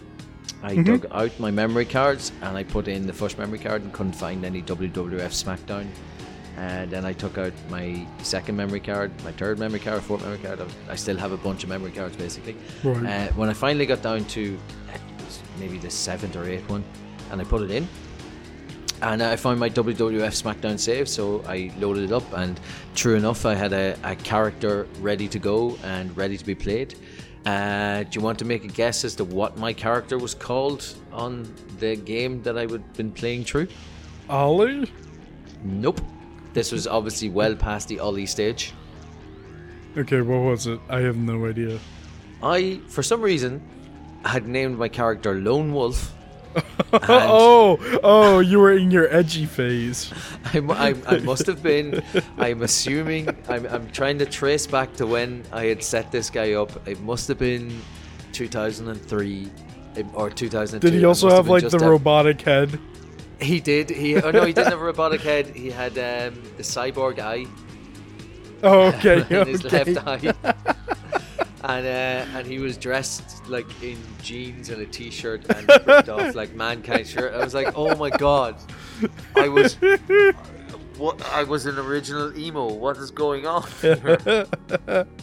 I 0.62 0.74
dug 0.82 1.06
out 1.10 1.38
my 1.38 1.50
memory 1.50 1.84
cards, 1.84 2.32
and 2.42 2.56
I 2.56 2.62
put 2.64 2.88
in 2.88 3.06
the 3.06 3.12
first 3.12 3.38
memory 3.38 3.58
card 3.58 3.82
and 3.82 3.92
couldn't 3.92 4.14
find 4.14 4.44
any 4.44 4.62
WWF 4.62 5.32
SmackDown. 5.44 5.86
And 6.56 6.90
then 6.90 7.04
I 7.04 7.12
took 7.12 7.36
out 7.36 7.52
my 7.68 8.06
second 8.22 8.56
memory 8.56 8.80
card, 8.80 9.10
my 9.24 9.32
third 9.32 9.58
memory 9.58 9.80
card, 9.80 10.02
fourth 10.02 10.22
memory 10.22 10.38
card. 10.38 10.60
I- 10.60 10.92
I 10.92 10.96
still 10.96 11.16
have 11.16 11.32
a 11.32 11.36
bunch 11.36 11.64
of 11.64 11.68
memory 11.68 11.90
cards 11.90 12.16
basically. 12.16 12.56
Right. 12.84 13.04
Uh, 13.28 13.32
when 13.34 13.48
I 13.48 13.52
finally 13.54 13.86
got 13.86 14.02
down 14.02 14.24
to 14.26 14.56
uh, 14.92 14.98
maybe 15.58 15.78
the 15.78 15.90
seventh 15.90 16.36
or 16.36 16.44
eighth 16.48 16.68
one, 16.70 16.84
and 17.32 17.40
I 17.40 17.44
put 17.44 17.62
it 17.62 17.70
in, 17.72 17.88
and 19.02 19.22
I 19.22 19.34
found 19.36 19.58
my 19.58 19.68
WWF 19.68 20.32
SmackDown 20.42 20.78
save, 20.78 21.08
so 21.08 21.42
I 21.46 21.72
loaded 21.78 22.04
it 22.04 22.12
up, 22.12 22.22
and 22.32 22.58
true 22.94 23.16
enough, 23.16 23.44
I 23.44 23.54
had 23.54 23.72
a, 23.72 23.96
a 24.04 24.14
character 24.14 24.86
ready 25.00 25.26
to 25.28 25.38
go 25.38 25.76
and 25.82 26.16
ready 26.16 26.36
to 26.38 26.44
be 26.44 26.54
played. 26.54 26.94
Uh, 27.46 28.04
do 28.04 28.08
you 28.18 28.20
want 28.20 28.38
to 28.38 28.44
make 28.44 28.64
a 28.64 28.68
guess 28.68 29.04
as 29.04 29.14
to 29.16 29.24
what 29.24 29.58
my 29.58 29.72
character 29.72 30.16
was 30.18 30.34
called 30.34 30.94
on 31.12 31.52
the 31.78 31.96
game 31.96 32.42
that 32.42 32.56
I 32.56 32.64
would 32.66 32.92
been 32.94 33.12
playing 33.12 33.44
through? 33.44 33.68
Ollie? 34.30 34.90
Nope. 35.62 36.00
This 36.54 36.72
was 36.72 36.86
obviously 36.86 37.28
well 37.28 37.54
past 37.54 37.88
the 37.88 38.00
Ollie 38.00 38.26
stage. 38.26 38.72
Okay, 39.96 40.22
what 40.22 40.38
was 40.38 40.66
it? 40.66 40.80
I 40.88 41.00
have 41.00 41.16
no 41.16 41.46
idea. 41.46 41.78
I, 42.42 42.80
for 42.88 43.02
some 43.02 43.20
reason, 43.20 43.62
had 44.24 44.46
named 44.46 44.78
my 44.78 44.88
character 44.88 45.34
Lone 45.34 45.72
Wolf. 45.72 46.14
oh, 47.08 48.00
oh, 48.02 48.38
you 48.40 48.58
were 48.58 48.72
in 48.72 48.90
your 48.90 49.12
edgy 49.14 49.46
phase. 49.46 50.12
I, 50.52 50.58
I, 50.58 50.94
I 51.06 51.18
must 51.22 51.46
have 51.46 51.62
been. 51.62 52.02
I'm 52.38 52.62
assuming. 52.62 53.28
I'm, 53.48 53.66
I'm 53.66 53.90
trying 53.90 54.18
to 54.18 54.26
trace 54.26 54.66
back 54.66 54.94
to 54.96 55.06
when 55.06 55.44
I 55.52 55.64
had 55.66 55.82
set 55.82 56.12
this 56.12 56.30
guy 56.30 56.52
up. 56.52 56.86
It 56.86 57.00
must 57.00 57.28
have 57.28 57.38
been 57.38 57.80
2003 58.32 59.50
eh, 59.96 60.02
or 60.14 60.30
2002. 60.30 60.90
Did 60.90 60.98
he 60.98 61.04
also 61.04 61.26
must 61.26 61.36
have 61.36 61.48
like 61.48 61.68
the 61.68 61.78
robotic 61.78 62.40
head? 62.42 62.78
He 63.40 63.60
did. 63.60 63.90
He. 63.90 64.16
Oh 64.16 64.30
no, 64.30 64.44
he 64.44 64.52
didn't 64.52 64.70
have 64.70 64.80
a 64.80 64.84
robotic 64.92 65.20
head. 65.20 65.48
He 65.48 65.70
had 65.70 65.92
um, 65.92 66.40
the 66.56 66.62
cyborg 66.62 67.18
eye 67.18 67.46
Oh, 68.64 68.88
okay, 68.88 69.24
in 69.28 69.46
his 69.46 69.62
left 69.64 70.06
eye. 70.06 70.32
And 71.66 71.86
uh, 71.86 72.38
and 72.38 72.46
he 72.46 72.58
was 72.58 72.76
dressed 72.76 73.48
like 73.48 73.66
in 73.82 73.96
jeans 74.22 74.68
and 74.68 74.82
a 74.82 74.86
t-shirt 74.86 75.46
and 75.50 75.66
ripped 75.86 76.10
off 76.10 76.34
like 76.34 76.54
mankind 76.54 77.06
shirt. 77.06 77.32
I 77.32 77.42
was 77.42 77.54
like, 77.54 77.72
oh 77.74 77.96
my 77.96 78.10
god, 78.10 78.56
I 79.34 79.48
was 79.48 79.74
what? 80.98 81.22
I 81.32 81.42
was 81.42 81.64
an 81.64 81.78
original 81.78 82.36
emo. 82.38 82.70
What 82.70 82.98
is 82.98 83.10
going 83.10 83.46
on? 83.46 83.64
here? 83.80 84.46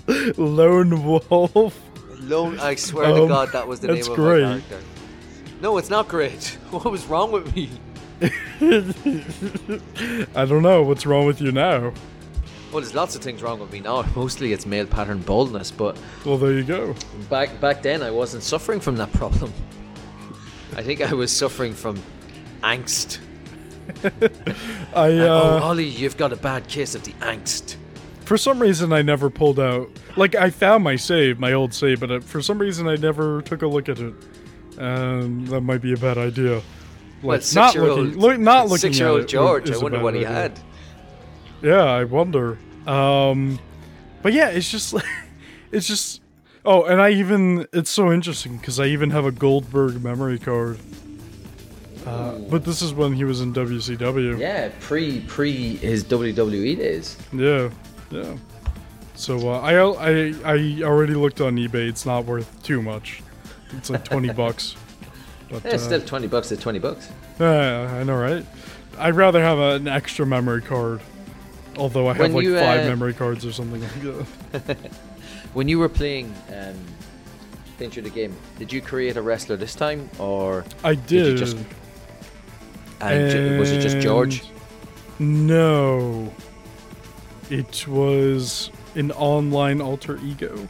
Lone 0.37 1.05
Wolf. 1.05 1.79
Lone, 2.21 2.59
I 2.59 2.73
swear 2.73 3.05
to 3.13 3.21
Um, 3.23 3.27
God, 3.27 3.49
that 3.51 3.67
was 3.67 3.79
the 3.81 3.89
name 3.89 4.03
great. 4.15 4.41
of 4.43 4.49
my 4.49 4.59
character. 4.61 4.79
No, 5.61 5.77
it's 5.77 5.89
not 5.91 6.07
great. 6.07 6.57
What 6.71 6.85
was 6.85 7.05
wrong 7.05 7.31
with 7.31 7.55
me? 7.55 7.69
I 10.35 10.45
don't 10.45 10.61
know 10.63 10.81
what's 10.83 11.05
wrong 11.05 11.25
with 11.27 11.39
you 11.39 11.51
now. 11.51 11.93
Well, 12.71 12.81
there's 12.81 12.95
lots 12.95 13.15
of 13.15 13.21
things 13.21 13.41
wrong 13.43 13.59
with 13.59 13.71
me 13.71 13.81
now. 13.81 14.05
Mostly 14.15 14.53
it's 14.53 14.65
male 14.65 14.85
pattern 14.85 15.19
baldness, 15.21 15.71
but 15.71 15.97
Well, 16.25 16.37
there 16.37 16.53
you 16.53 16.63
go. 16.63 16.95
back 17.29 17.59
back 17.59 17.81
then 17.81 18.01
I 18.01 18.11
wasn't 18.11 18.43
suffering 18.43 18.79
from 18.79 18.95
that 18.97 19.11
problem. 19.13 19.51
I 20.77 20.81
think 20.83 21.01
I 21.01 21.13
was 21.13 21.31
suffering 21.35 21.73
from 21.73 22.01
angst. 22.63 23.19
I 24.95 25.07
And, 25.09 25.21
oh, 25.21 25.57
uh, 25.57 25.59
Ollie, 25.63 25.83
you've 25.85 26.15
got 26.17 26.31
a 26.31 26.35
bad 26.37 26.67
case 26.69 26.95
of 26.95 27.03
the 27.03 27.11
angst. 27.13 27.75
for 28.23 28.37
some 28.37 28.59
reason 28.61 28.93
I 28.93 29.01
never 29.01 29.29
pulled 29.29 29.59
out. 29.59 29.89
Like 30.15 30.35
I 30.35 30.49
found 30.49 30.83
my 30.83 30.95
save, 30.95 31.39
my 31.39 31.51
old 31.53 31.73
save, 31.73 31.99
but 31.99 32.11
uh, 32.11 32.19
for 32.21 32.41
some 32.41 32.57
reason 32.59 32.87
I 32.87 32.95
never 32.95 33.41
took 33.41 33.61
a 33.63 33.67
look 33.67 33.89
at 33.89 33.99
it. 33.99 34.13
Um, 34.77 35.45
that 35.47 35.61
might 35.61 35.81
be 35.81 35.91
a 35.93 35.97
bad 35.97 36.17
idea. 36.17 36.61
Like 37.21 37.41
Well, 37.41 37.41
not 37.53 37.75
looking, 37.75 38.17
look, 38.19 38.39
not 38.39 38.63
looking 38.69 38.73
at 38.75 38.79
six-year-old 38.79 39.27
George. 39.27 39.69
I 39.69 39.77
wonder 39.77 39.99
what 39.99 40.13
he 40.13 40.25
idea. 40.25 40.33
had. 40.33 40.59
Yeah, 41.61 41.83
I 41.83 42.03
wonder. 42.03 42.57
Um, 42.87 43.59
but 44.21 44.33
yeah, 44.33 44.49
it's 44.49 44.69
just, 44.69 44.95
it's 45.71 45.87
just. 45.87 46.21
Oh, 46.63 46.83
and 46.83 47.01
I 47.01 47.09
even 47.11 47.67
it's 47.73 47.89
so 47.89 48.11
interesting 48.11 48.57
because 48.57 48.79
I 48.79 48.85
even 48.85 49.09
have 49.11 49.25
a 49.25 49.31
Goldberg 49.31 50.03
memory 50.03 50.37
card. 50.37 50.77
Uh, 52.05 52.37
but 52.49 52.65
this 52.65 52.81
is 52.81 52.93
when 52.93 53.13
he 53.13 53.23
was 53.23 53.41
in 53.41 53.53
WCW. 53.53 54.39
Yeah, 54.39 54.71
pre 54.79 55.21
pre 55.21 55.75
his 55.77 56.03
WWE 56.03 56.77
days. 56.77 57.17
Yeah, 57.33 57.69
yeah. 58.11 58.37
So 59.15 59.51
uh, 59.51 59.59
I, 59.59 59.75
I 59.79 60.33
I 60.43 60.81
already 60.83 61.13
looked 61.13 61.41
on 61.41 61.55
eBay. 61.57 61.87
It's 61.89 62.05
not 62.05 62.25
worth 62.25 62.61
too 62.63 62.81
much. 62.81 63.21
It's 63.77 63.89
like 63.89 64.03
twenty 64.05 64.31
bucks. 64.33 64.75
But 65.49 65.63
Yeah, 65.65 65.71
uh, 65.73 65.77
still 65.77 66.01
twenty 66.01 66.27
bucks 66.27 66.51
is 66.51 66.59
twenty 66.59 66.79
bucks. 66.79 67.09
yeah, 67.39 67.91
I 67.99 68.03
know, 68.03 68.15
right? 68.17 68.45
I'd 68.97 69.15
rather 69.15 69.41
have 69.41 69.57
an 69.59 69.87
extra 69.87 70.25
memory 70.25 70.61
card. 70.61 71.01
Although 71.81 72.07
I 72.07 72.13
have 72.13 72.19
When 72.19 72.33
like 72.33 72.43
you, 72.43 72.57
five 72.59 72.85
uh, 72.85 72.89
memory 72.89 73.13
cards 73.13 73.43
or 73.45 73.51
something 73.51 73.81
like 73.81 74.01
that. 74.67 74.77
When 75.53 75.67
you 75.67 75.79
were 75.79 75.89
playing 75.89 76.33
um, 76.55 76.75
through 77.89 78.03
the 78.03 78.09
game, 78.09 78.33
did 78.59 78.71
you 78.71 78.79
create 78.81 79.17
a 79.17 79.21
wrestler 79.21 79.57
this 79.57 79.75
time, 79.75 80.09
or 80.19 80.63
I 80.83 80.93
Did 80.95 81.07
did. 81.07 81.27
you 81.27 81.37
just- 81.37 81.57
and 83.01 83.31
ju- 83.31 83.59
was 83.59 83.71
it 83.71 83.81
just 83.81 83.97
George? 83.97 84.43
No. 85.19 86.31
It 87.49 87.87
was 87.87 88.69
an 88.95 89.11
online 89.13 89.81
alter 89.81 90.19
ego. 90.23 90.67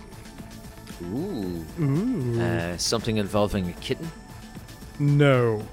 Ooh, 1.03 1.65
Ooh. 1.79 2.41
uh, 2.41 2.77
something 2.77 3.17
involving 3.17 3.67
a 3.69 3.73
kitten? 3.73 4.09
No. 4.99 5.63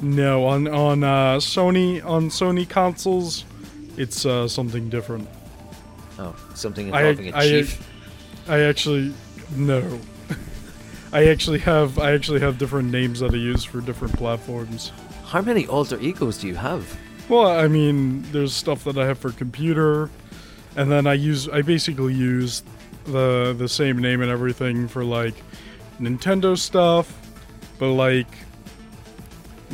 No, 0.00 0.44
on 0.46 0.68
on 0.68 1.02
uh, 1.02 1.36
Sony 1.36 2.04
on 2.04 2.28
Sony 2.28 2.68
consoles, 2.68 3.44
it's 3.96 4.24
uh, 4.26 4.48
something 4.48 4.88
different. 4.88 5.28
Oh, 6.18 6.34
something 6.54 6.92
I- 6.94 7.08
involving 7.08 7.32
a 7.34 7.36
I- 7.36 7.48
chief. 7.48 7.88
I 8.48 8.60
actually 8.60 9.12
no. 9.56 9.98
I 11.12 11.26
actually 11.28 11.58
have 11.60 11.98
I 11.98 12.12
actually 12.12 12.40
have 12.40 12.58
different 12.58 12.90
names 12.90 13.20
that 13.20 13.32
I 13.32 13.36
use 13.36 13.64
for 13.64 13.80
different 13.80 14.14
platforms. 14.16 14.92
How 15.24 15.40
many 15.40 15.66
alter 15.66 15.98
egos 16.00 16.38
do 16.38 16.46
you 16.46 16.54
have? 16.54 16.96
Well, 17.28 17.46
I 17.48 17.66
mean, 17.66 18.22
there's 18.30 18.52
stuff 18.54 18.84
that 18.84 18.96
I 18.96 19.06
have 19.06 19.18
for 19.18 19.32
computer, 19.32 20.10
and 20.76 20.90
then 20.90 21.06
I 21.08 21.14
use 21.14 21.48
I 21.48 21.62
basically 21.62 22.14
use 22.14 22.62
the 23.04 23.54
the 23.58 23.68
same 23.68 23.98
name 23.98 24.20
and 24.22 24.30
everything 24.30 24.86
for 24.88 25.02
like 25.04 25.34
Nintendo 26.00 26.56
stuff, 26.56 27.12
but 27.78 27.90
like 27.92 28.28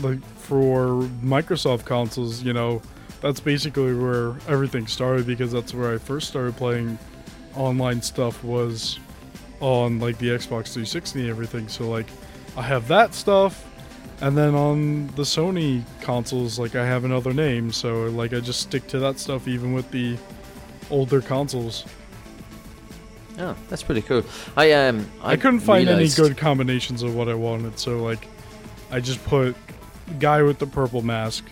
like 0.01 0.23
for 0.39 1.03
Microsoft 1.23 1.85
consoles, 1.85 2.43
you 2.43 2.53
know, 2.53 2.81
that's 3.23 3.41
basically 3.41 3.95
where 3.95 4.35
everything 4.49 4.87
started 4.87 5.27
because 5.27 5.53
that's 5.53 5.73
where 5.73 5.95
I 5.95 5.99
first 5.99 6.29
started 6.29 6.57
playing 6.57 6.99
online 7.55 8.03
stuff 8.03 8.43
was 8.45 8.99
on 9.61 10.01
like 10.01 10.18
the 10.18 10.29
Xbox 10.29 10.73
360 10.73 11.20
and 11.20 11.31
everything. 11.31 11.68
So 11.68 11.89
like 11.89 12.07
I 12.57 12.62
have 12.62 12.89
that 12.89 13.14
stuff 13.14 13.64
and 14.20 14.37
then 14.37 14.55
on 14.55 15.07
the 15.09 15.23
Sony 15.23 15.83
consoles 16.01 16.59
like 16.59 16.75
I 16.75 16.85
have 16.85 17.05
another 17.05 17.33
name. 17.33 17.70
So 17.73 18.07
like 18.07 18.33
I 18.35 18.41
just 18.41 18.61
stick 18.61 18.87
to 18.89 18.99
that 18.99 19.18
stuff 19.18 19.47
even 19.47 19.73
with 19.73 19.91
the 19.93 20.16
older 20.91 21.20
consoles. 21.20 21.85
Oh, 23.39 23.57
that's 23.68 23.83
pretty 23.83 24.03
cool. 24.03 24.25
I 24.57 24.73
um 24.73 25.09
I, 25.23 25.37
couldn't 25.37 25.61
find 25.61 25.87
realized- 25.87 26.18
any 26.18 26.29
good 26.29 26.37
combinations 26.37 27.03
of 27.03 27.14
what 27.14 27.29
I 27.29 27.35
wanted. 27.35 27.79
So 27.79 28.03
like 28.03 28.27
I 28.91 29.01
just 29.01 29.25
put 29.25 29.57
guy 30.18 30.43
with 30.43 30.59
the 30.59 30.66
purple 30.66 31.03
mask. 31.03 31.45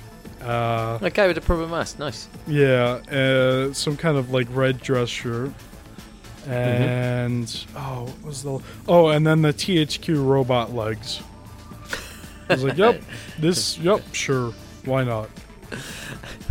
Uh 0.42 0.98
That 0.98 1.14
guy 1.14 1.26
with 1.26 1.36
the 1.36 1.42
purple 1.42 1.68
mask, 1.68 1.98
nice. 1.98 2.28
Yeah, 2.46 3.00
uh, 3.10 3.72
some 3.72 3.96
kind 3.96 4.16
of 4.16 4.30
like 4.30 4.48
red 4.50 4.80
dress 4.80 5.08
shirt, 5.08 5.52
and 6.46 7.66
oh, 7.76 8.04
what 8.04 8.24
was 8.24 8.42
the 8.42 8.60
oh, 8.88 9.08
and 9.08 9.26
then 9.26 9.42
the 9.42 9.52
THQ 9.52 10.24
robot 10.26 10.74
legs. 10.74 11.20
I 12.48 12.54
was 12.54 12.64
like, 12.64 12.78
yep, 12.78 13.02
this, 13.38 13.78
yep, 13.78 14.02
sure, 14.12 14.52
Why 14.84 15.04
not? 15.04 15.30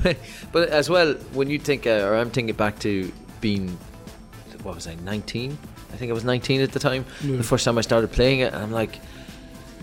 but 0.53 0.69
as 0.69 0.89
well, 0.89 1.13
when 1.33 1.49
you 1.49 1.59
think, 1.59 1.85
uh, 1.85 2.05
or 2.05 2.15
I'm 2.15 2.29
thinking 2.29 2.55
back 2.55 2.79
to 2.79 3.11
being, 3.41 3.77
what 4.63 4.75
was 4.75 4.87
I, 4.87 4.95
19? 4.95 5.57
I 5.91 5.95
think 5.97 6.09
I 6.09 6.13
was 6.13 6.23
19 6.23 6.61
at 6.61 6.71
the 6.71 6.79
time. 6.79 7.03
Yeah. 7.21 7.35
The 7.35 7.43
first 7.43 7.65
time 7.65 7.77
I 7.77 7.81
started 7.81 8.11
playing 8.13 8.39
it, 8.39 8.53
and 8.53 8.63
I'm 8.63 8.71
like, 8.71 8.99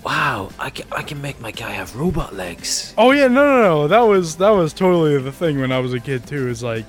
wow, 0.07 0.50
I 0.57 0.70
can, 0.70 0.86
I 0.92 1.02
can 1.02 1.20
make 1.20 1.40
my 1.40 1.50
guy 1.50 1.72
have 1.72 1.96
robot 1.96 2.32
legs. 2.32 2.94
Oh 2.96 3.11
yeah, 3.11 3.26
no, 3.26 3.44
no, 3.44 3.61
no. 3.61 3.88
That 3.88 4.02
was 4.02 4.36
that 4.36 4.50
was 4.50 4.72
totally 4.72 5.18
the 5.18 5.32
thing 5.32 5.61
when 5.61 5.72
I 5.72 5.80
was 5.80 5.92
a 5.94 6.00
kid 6.00 6.24
too. 6.28 6.48
Is 6.48 6.62
like, 6.62 6.86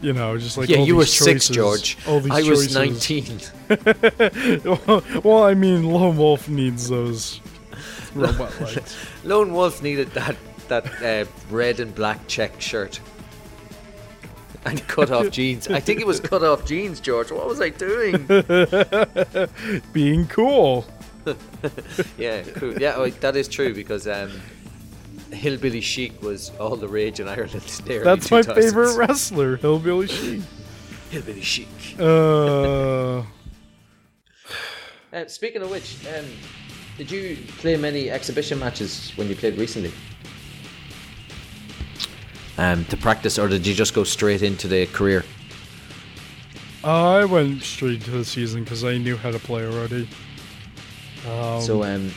you 0.00 0.12
know, 0.12 0.36
just 0.36 0.58
like 0.58 0.68
yeah, 0.68 0.78
all 0.78 0.86
you 0.86 0.96
were 0.96 1.04
these 1.04 1.14
six, 1.14 1.48
George. 1.48 1.96
All 2.06 2.18
these 2.18 2.32
I 2.32 2.42
was 2.42 2.74
19. 2.74 3.40
well, 4.64 5.04
well, 5.22 5.44
I 5.44 5.54
mean, 5.54 5.88
Lone 5.88 6.16
Wolf 6.16 6.48
needs 6.48 6.88
those 6.88 7.40
robot 8.12 8.60
legs. 8.60 8.96
Lone 9.22 9.52
Wolf 9.52 9.80
needed 9.80 10.10
that 10.10 10.34
that 10.66 11.00
uh, 11.00 11.30
red 11.48 11.78
and 11.78 11.94
black 11.94 12.26
check 12.26 12.60
shirt. 12.60 12.98
And 14.64 14.84
cut 14.88 15.12
off 15.12 15.30
jeans. 15.38 15.68
I 15.68 15.78
think 15.78 16.00
it 16.00 16.06
was 16.08 16.18
cut 16.18 16.42
off 16.42 16.64
jeans, 16.66 16.98
George. 16.98 17.30
What 17.30 17.46
was 17.46 17.60
I 17.60 17.68
doing? 17.68 18.26
Being 19.92 20.26
cool. 20.26 20.86
yeah, 22.18 22.42
cool. 22.42 22.74
Yeah, 22.80 22.94
oh, 22.96 23.08
that 23.08 23.36
is 23.36 23.48
true 23.48 23.74
because 23.74 24.06
um, 24.06 24.30
Hillbilly 25.30 25.80
Chic 25.80 26.22
was 26.22 26.50
all 26.58 26.76
the 26.76 26.88
rage 26.88 27.20
in 27.20 27.28
Ireland. 27.28 27.54
in 27.78 27.84
the 27.84 27.94
early 27.96 28.04
That's 28.04 28.30
my 28.30 28.42
2000s. 28.42 28.54
favorite 28.54 28.96
wrestler, 28.96 29.56
Hillbilly 29.56 30.06
Chic. 30.08 30.40
Hillbilly 31.10 31.42
Chic. 31.42 31.68
Uh, 31.98 33.22
Uh, 35.12 35.26
speaking 35.26 35.60
of 35.60 35.70
which, 35.70 35.98
um, 36.06 36.24
did 36.96 37.10
you 37.10 37.36
play 37.58 37.76
many 37.76 38.08
exhibition 38.08 38.58
matches 38.58 39.12
when 39.16 39.28
you 39.28 39.36
played 39.36 39.58
recently? 39.58 39.92
Um, 42.56 42.86
to 42.86 42.96
practice, 42.96 43.38
or 43.38 43.46
did 43.46 43.66
you 43.66 43.74
just 43.74 43.92
go 43.92 44.04
straight 44.04 44.42
into 44.42 44.68
the 44.68 44.86
career? 44.86 45.22
I 46.82 47.26
went 47.26 47.62
straight 47.62 48.00
to 48.04 48.10
the 48.10 48.24
season 48.24 48.64
because 48.64 48.84
I 48.84 48.96
knew 48.96 49.16
how 49.18 49.30
to 49.30 49.38
play 49.38 49.66
already. 49.66 50.08
Um, 51.28 51.60
so, 51.60 51.82
um, 51.84 52.10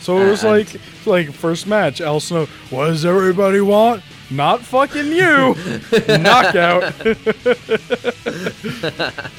So 0.00 0.18
it 0.18 0.30
was 0.30 0.44
Uh, 0.44 0.50
like 0.50 0.80
like 1.06 1.32
first 1.32 1.66
match, 1.66 2.00
Al 2.00 2.20
Snow. 2.20 2.46
What 2.70 2.86
does 2.86 3.04
everybody 3.04 3.60
want? 3.60 4.02
Not 4.30 4.62
fucking 4.62 5.12
you. 5.12 5.54
Knockout. 6.08 6.94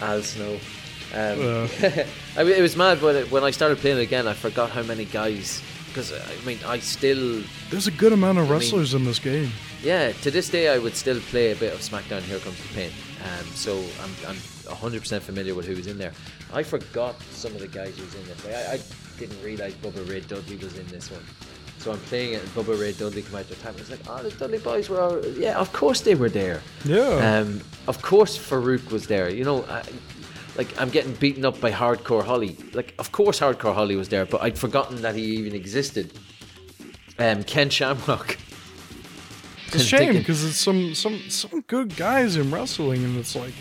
Al 0.00 0.22
Snow. 0.22 0.58
Um, 1.14 1.14
Uh, 1.14 1.68
I 2.36 2.44
mean, 2.44 2.52
it 2.54 2.60
was 2.62 2.76
mad, 2.76 3.00
but 3.00 3.14
it, 3.16 3.30
when 3.30 3.42
I 3.42 3.50
started 3.50 3.78
playing 3.78 3.98
again, 3.98 4.26
I 4.28 4.34
forgot 4.34 4.70
how 4.70 4.82
many 4.82 5.04
guys. 5.06 5.62
Because 5.88 6.12
I 6.12 6.46
mean, 6.46 6.58
I 6.66 6.78
still, 6.80 7.42
there's 7.70 7.86
a 7.86 7.90
good 7.90 8.12
amount 8.12 8.38
of 8.38 8.44
mean- 8.44 8.52
wrestlers 8.52 8.94
in 8.94 9.04
this 9.04 9.18
game. 9.18 9.50
yeah, 9.82 10.12
to 10.12 10.30
this 10.30 10.48
day, 10.50 10.68
I 10.68 10.78
would 10.78 10.94
still 10.94 11.18
play 11.30 11.52
a 11.52 11.56
bit 11.56 11.72
of 11.72 11.80
SmackDown. 11.80 12.20
Here 12.22 12.38
comes 12.38 12.60
the 12.60 12.68
pain. 12.74 12.90
Um, 13.24 13.46
so 13.54 13.78
I'm, 14.04 14.10
I'm 14.28 14.36
100% 14.36 15.20
familiar 15.22 15.54
with 15.54 15.66
who 15.66 15.74
was 15.74 15.86
in 15.86 15.96
there. 15.98 16.12
I 16.52 16.62
forgot 16.62 17.20
some 17.32 17.52
of 17.52 17.60
the 17.60 17.68
guys 17.68 17.96
who 17.96 18.04
was 18.04 18.14
in 18.14 18.24
this. 18.26 18.44
Like, 18.44 18.54
I, 18.54 18.74
I 18.74 18.80
didn't 19.18 19.42
realize 19.42 19.74
Bubba 19.74 20.08
Ray 20.08 20.20
Dudley 20.20 20.56
was 20.56 20.78
in 20.78 20.86
this 20.88 21.10
one. 21.10 21.22
So 21.78 21.92
I'm 21.92 21.98
playing 22.00 22.32
it, 22.32 22.42
and 22.42 22.50
Bubba 22.50 22.80
Ray 22.80 22.92
Dudley 22.92 23.22
come 23.22 23.36
out 23.36 23.46
to 23.48 23.52
attack. 23.54 23.74
me. 23.74 23.80
It's 23.82 23.90
like, 23.90 24.00
oh, 24.08 24.22
the 24.22 24.30
Dudley 24.30 24.58
boys 24.58 24.88
were, 24.88 25.00
all, 25.00 25.24
yeah, 25.26 25.58
of 25.58 25.72
course 25.72 26.00
they 26.00 26.14
were 26.14 26.28
there. 26.28 26.60
Yeah. 26.84 27.40
Um, 27.40 27.60
of 27.86 28.02
course, 28.02 28.36
Faarooq 28.36 28.90
was 28.90 29.06
there. 29.06 29.28
You 29.30 29.44
know, 29.44 29.64
I, 29.64 29.82
like 30.56 30.78
I'm 30.80 30.90
getting 30.90 31.14
beaten 31.14 31.44
up 31.44 31.60
by 31.60 31.70
Hardcore 31.70 32.24
Holly. 32.24 32.56
Like, 32.72 32.94
of 32.98 33.12
course, 33.12 33.38
Hardcore 33.38 33.74
Holly 33.74 33.94
was 33.94 34.08
there, 34.08 34.26
but 34.26 34.42
I'd 34.42 34.58
forgotten 34.58 35.02
that 35.02 35.14
he 35.14 35.22
even 35.22 35.54
existed. 35.54 36.12
Um, 37.18 37.44
Ken 37.44 37.70
Shamrock. 37.70 38.36
it's 39.66 39.76
a 39.76 39.78
shame 39.84 40.14
because 40.14 40.44
it's 40.44 40.56
some 40.56 40.94
some 40.94 41.18
some 41.30 41.62
good 41.68 41.96
guys 41.96 42.36
in 42.36 42.50
wrestling, 42.50 43.04
and 43.04 43.16
it's 43.16 43.36
like 43.36 43.54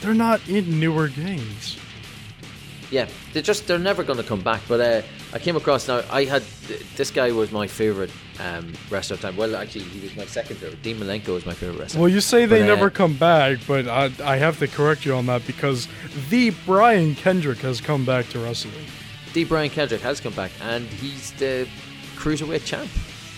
they're 0.00 0.12
not 0.14 0.46
in 0.48 0.80
newer 0.80 1.08
games. 1.08 1.76
Yeah, 2.90 3.08
they're 3.32 3.42
just 3.42 3.68
they're 3.68 3.78
never 3.78 4.02
going 4.02 4.16
to 4.18 4.24
come 4.24 4.40
back. 4.40 4.60
But 4.66 4.80
uh, 4.80 5.02
I 5.32 5.38
came 5.38 5.54
across 5.54 5.86
now. 5.86 6.02
I 6.10 6.24
had 6.24 6.42
this 6.96 7.10
guy 7.12 7.30
was 7.30 7.52
my 7.52 7.68
favorite 7.68 8.10
um, 8.40 8.72
wrestler 8.90 9.14
of 9.14 9.20
time. 9.20 9.36
Well, 9.36 9.54
actually, 9.54 9.84
he 9.84 10.00
was 10.00 10.16
my 10.16 10.24
second 10.26 10.56
favorite. 10.56 10.82
Dean 10.82 10.96
Malenko 10.96 11.34
was 11.34 11.46
my 11.46 11.54
favorite 11.54 11.78
wrestler. 11.78 12.00
Well, 12.00 12.08
you 12.10 12.20
say 12.20 12.46
they 12.46 12.60
But, 12.62 12.70
uh, 12.70 12.74
never 12.74 12.90
come 12.90 13.14
back, 13.16 13.58
but 13.68 13.86
I, 13.86 14.10
I 14.24 14.36
have 14.38 14.58
to 14.58 14.66
correct 14.66 15.04
you 15.06 15.14
on 15.14 15.26
that 15.26 15.46
because 15.46 15.86
the 16.30 16.50
Brian 16.66 17.14
Kendrick 17.14 17.58
has 17.58 17.80
come 17.80 18.04
back 18.04 18.28
to 18.30 18.40
wrestling. 18.40 18.74
The 19.34 19.44
Brian 19.44 19.70
Kendrick 19.70 20.00
has 20.00 20.18
come 20.20 20.32
back, 20.32 20.50
and 20.60 20.84
he's 20.88 21.30
the 21.34 21.68
cruiserweight 22.16 22.64
champ, 22.64 22.90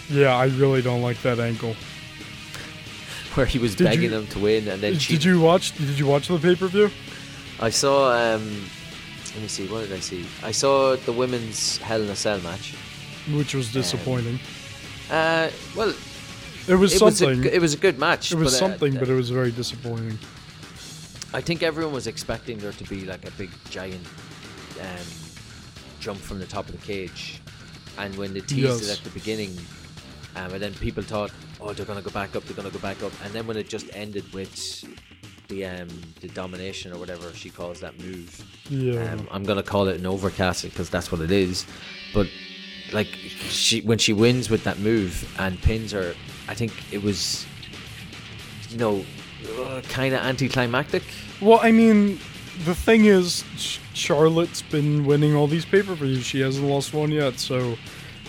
Yeah, 0.08 0.34
I 0.34 0.46
really 0.46 0.80
don't 0.80 1.02
like 1.02 1.20
that 1.22 1.38
angle. 1.38 1.76
where 3.34 3.44
he 3.46 3.58
was 3.58 3.74
Did 3.74 3.84
begging 3.84 4.04
you- 4.04 4.08
them 4.10 4.26
to 4.28 4.38
win, 4.38 4.66
and 4.68 4.82
then 4.82 4.92
Did 4.92 5.00
cheat. 5.00 5.24
you 5.26 5.40
watch? 5.40 5.76
Did 5.76 5.98
you 5.98 6.06
watch 6.06 6.28
the 6.28 6.38
pay 6.38 6.54
per 6.56 6.68
view? 6.68 6.90
I 7.60 7.68
saw. 7.68 8.12
Um, 8.34 8.64
let 9.34 9.42
me 9.42 9.48
see. 9.48 9.66
What 9.66 9.82
did 9.82 9.92
I 9.92 10.00
see? 10.00 10.26
I 10.42 10.52
saw 10.52 10.96
the 10.96 11.12
women's 11.12 11.78
Hell 11.78 12.02
in 12.02 12.08
a 12.08 12.16
Cell 12.16 12.40
match. 12.40 12.74
Which 13.32 13.54
was 13.54 13.72
disappointing. 13.72 14.38
Uh, 15.10 15.48
well, 15.76 15.94
it 16.68 16.74
was 16.74 16.94
it 16.94 17.02
was, 17.02 17.20
a, 17.20 17.24
something. 17.26 17.44
it 17.44 17.60
was 17.60 17.74
a 17.74 17.76
good 17.76 17.98
match. 17.98 18.32
it 18.32 18.36
was 18.36 18.52
but, 18.52 18.56
uh, 18.56 18.68
something, 18.68 18.94
but 18.94 19.08
it 19.08 19.14
was 19.14 19.30
very 19.30 19.50
disappointing. 19.50 20.18
I 21.34 21.40
think 21.40 21.62
everyone 21.62 21.94
was 21.94 22.06
expecting 22.06 22.58
there 22.58 22.72
to 22.72 22.84
be 22.84 23.04
like 23.04 23.26
a 23.26 23.30
big 23.32 23.50
giant 23.70 24.06
um, 24.80 25.06
jump 25.98 26.18
from 26.18 26.38
the 26.38 26.46
top 26.46 26.68
of 26.68 26.72
the 26.78 26.86
cage, 26.86 27.40
and 27.98 28.14
when 28.16 28.34
they 28.34 28.40
teased 28.40 28.82
Yes. 28.82 28.88
it 28.88 28.98
at 28.98 29.04
the 29.04 29.10
beginning, 29.10 29.56
um, 30.36 30.52
and 30.52 30.60
then 30.62 30.74
people 30.74 31.02
thought, 31.02 31.30
oh, 31.60 31.72
they're 31.72 31.86
gonna 31.86 32.02
go 32.02 32.10
back 32.10 32.36
up, 32.36 32.44
they're 32.44 32.56
gonna 32.56 32.70
go 32.70 32.78
back 32.80 33.02
up, 33.02 33.12
and 33.24 33.32
then 33.32 33.46
when 33.46 33.56
it 33.56 33.68
just 33.68 33.86
ended 33.94 34.30
with 34.32 34.84
the 35.52 35.64
um, 35.66 35.88
the 36.20 36.28
domination 36.28 36.92
or 36.92 36.98
whatever 36.98 37.32
she 37.34 37.50
calls 37.50 37.80
that 37.80 37.98
move, 38.00 38.42
Yeah. 38.70 39.12
um, 39.12 39.28
I'm 39.30 39.44
gonna 39.44 39.62
call 39.62 39.88
it 39.88 39.96
an 39.98 40.06
overcast 40.06 40.64
because 40.64 40.88
that's 40.90 41.12
what 41.12 41.20
it 41.20 41.30
is, 41.30 41.66
but 42.14 42.26
like 42.92 43.08
she 43.48 43.80
when 43.82 43.98
she 43.98 44.12
wins 44.12 44.50
with 44.50 44.64
that 44.64 44.78
move 44.78 45.12
and 45.38 45.60
pins 45.62 45.92
her, 45.92 46.14
I 46.48 46.54
think 46.54 46.72
it 46.92 47.02
was, 47.02 47.46
you 48.70 48.78
know, 48.78 49.04
uh, 49.60 49.80
kind 49.88 50.14
of 50.14 50.20
anticlimactic. 50.20 51.02
Well, 51.40 51.60
I 51.62 51.72
mean, 51.72 52.18
the 52.64 52.74
thing 52.74 53.04
is, 53.06 53.44
Charlotte's 53.94 54.62
been 54.62 55.04
winning 55.04 55.34
all 55.34 55.46
these 55.46 55.64
pay 55.64 55.82
per 55.82 55.94
views. 55.94 56.24
She 56.24 56.40
hasn't 56.40 56.66
lost 56.66 56.92
one 56.94 57.10
yet, 57.10 57.38
so 57.38 57.76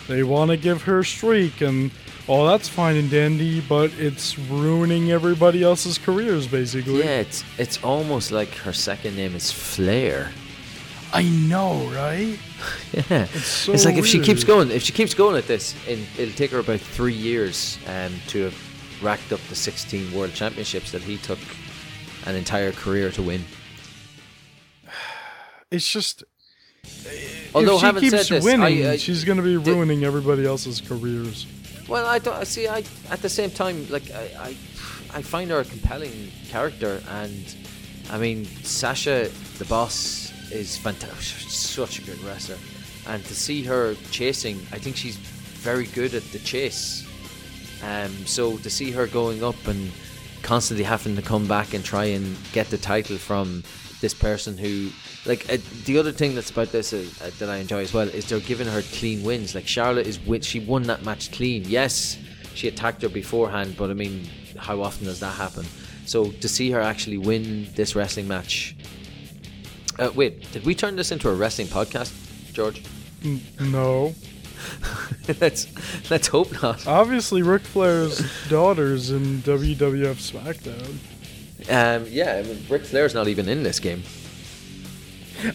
they 0.08 0.24
want 0.24 0.52
to 0.52 0.58
give 0.58 0.82
her 0.84 1.00
a 1.00 1.06
streak, 1.06 1.62
and 1.62 1.92
oh, 2.28 2.48
that's 2.48 2.68
fine 2.70 2.96
and 2.96 3.10
dandy, 3.10 3.62
but 3.62 3.92
it's 3.98 4.38
ruining 4.38 5.12
everybody 5.12 5.64
else's 5.64 5.98
careers, 5.98 6.48
basically. 6.48 7.00
Yeah, 7.00 7.20
it's 7.22 7.44
it's 7.58 7.84
almost 7.84 8.32
like 8.32 8.50
her 8.56 8.74
second 8.74 9.16
name 9.16 9.36
is 9.36 9.52
Flair. 9.52 10.32
I 11.14 11.24
know, 11.24 11.86
right? 11.96 12.38
Yeah, 12.94 13.28
It's 13.34 13.46
so 13.46 13.74
it's 13.74 13.86
like 13.86 13.98
if 13.98 14.06
she 14.06 14.20
keeps 14.20 14.44
going, 14.44 14.72
if 14.72 14.84
she 14.84 14.94
keeps 14.94 15.14
going 15.14 15.36
at 15.36 15.48
this, 15.48 15.76
in, 15.88 16.06
it'll 16.18 16.34
take 16.36 16.52
her 16.52 16.60
about 16.60 16.80
three 16.80 17.14
years 17.14 17.78
um, 17.88 18.14
to 18.28 18.44
have 18.44 18.56
racked 19.02 19.34
up 19.34 19.40
the 19.50 19.56
16 19.56 20.14
world 20.14 20.34
championships 20.34 20.92
that 20.92 21.02
he 21.02 21.18
took 21.18 21.40
an 22.26 22.36
entire 22.36 22.72
career 22.72 23.12
to 23.12 23.22
win. 23.22 23.44
It's 25.72 25.92
just. 25.92 26.24
Although 27.56 27.80
if 27.80 27.96
she 27.96 28.10
keeps 28.12 28.30
this, 28.30 28.46
winning, 28.46 28.86
I, 28.86 28.92
I, 28.92 28.98
she's 28.98 29.24
going 29.24 29.38
to 29.38 29.44
be 29.44 29.58
ruining 29.58 30.04
everybody 30.04 30.46
else's 30.46 30.80
careers. 30.80 31.48
Well, 31.88 32.06
I 32.06 32.20
don't 32.20 32.46
see. 32.46 32.68
I 32.68 32.84
at 33.10 33.22
the 33.22 33.30
same 33.30 33.52
time, 33.52 33.88
like 33.90 34.10
I, 34.12 34.30
I, 34.40 34.48
I 35.14 35.22
find 35.22 35.52
her 35.52 35.60
a 35.60 35.66
compelling 35.66 36.32
character, 36.50 37.02
and 37.10 37.56
I 38.10 38.18
mean 38.18 38.46
Sasha, 38.64 39.30
the 39.58 39.66
boss, 39.66 40.32
is 40.52 40.78
fantastic. 40.78 41.50
Such 41.50 42.00
a 42.00 42.02
good 42.04 42.20
wrestler, 42.24 42.58
and 43.08 43.24
to 43.26 43.36
see 43.36 43.64
her 43.64 43.96
chasing, 44.12 44.58
I 44.72 44.80
think 44.80 44.96
she's 44.96 45.18
very 45.18 45.88
good 45.88 46.14
at 46.14 46.24
the 46.32 46.40
chase. 46.40 47.08
Um, 47.84 48.12
so 48.26 48.58
to 48.58 48.70
see 48.70 48.92
her 48.92 49.08
going 49.08 49.44
up 49.44 49.68
and 49.68 49.92
constantly 50.42 50.84
having 50.84 51.16
to 51.16 51.22
come 51.22 51.48
back 51.48 51.74
and 51.74 51.84
try 51.84 52.06
and 52.06 52.38
get 52.54 52.68
the 52.68 52.78
title 52.78 53.18
from 53.18 53.64
this 54.04 54.14
person 54.14 54.58
who, 54.58 54.90
like, 55.26 55.50
uh, 55.50 55.58
the 55.86 55.98
other 55.98 56.12
thing 56.12 56.36
that's 56.36 56.52
about 56.52 56.74
this 56.74 56.92
uh, 56.92 57.06
uh, 57.24 57.32
that 57.40 57.50
I 57.50 57.58
enjoy 57.58 57.80
as 57.80 57.94
well 57.94 58.10
is 58.10 58.28
they're 58.28 58.42
giving 58.42 58.68
her 58.68 58.82
clean 58.82 59.24
wins. 59.24 59.56
Like 59.56 59.66
Charlotte 59.66 60.06
is 60.06 60.20
win- 60.20 60.42
she 60.42 60.60
won 60.60 60.84
that 60.84 61.04
match 61.06 61.32
clean. 61.32 61.64
Yes, 61.64 62.18
she 62.54 62.68
attacked 62.68 63.02
her 63.02 63.08
beforehand, 63.08 63.76
but 63.78 63.90
I 63.90 63.94
mean, 63.94 64.30
how 64.58 64.82
often 64.82 65.06
does 65.06 65.22
that 65.22 65.32
happen? 65.32 65.66
So 66.06 66.32
to 66.32 66.50
see 66.50 66.70
her 66.72 66.82
actually 66.82 67.18
win 67.18 67.70
this 67.76 67.96
wrestling 67.96 68.28
match. 68.28 68.76
Uh, 69.98 70.12
wait, 70.14 70.52
did 70.52 70.66
we 70.66 70.76
turn 70.76 70.98
this 70.98 71.14
into 71.14 71.30
a 71.30 71.34
wrestling 71.34 71.68
podcast, 71.68 72.12
George? 72.52 72.84
No. 73.62 74.14
let's 75.40 75.68
let's 76.12 76.28
hope 76.28 76.52
not. 76.62 76.86
Obviously, 76.86 77.42
Ric 77.42 77.62
Flair's 77.62 78.22
daughter's 78.50 79.12
in 79.12 79.42
WWF 79.44 80.20
SmackDown. 80.32 80.98
Um, 81.70 82.08
yeah, 82.10 82.36
I 82.36 82.44
mean, 82.44 82.64
Ric 82.70 82.84
Flair's 82.84 83.14
not 83.14 83.28
even 83.28 83.48
in 83.48 83.64
this 83.64 83.80
game. 83.80 84.04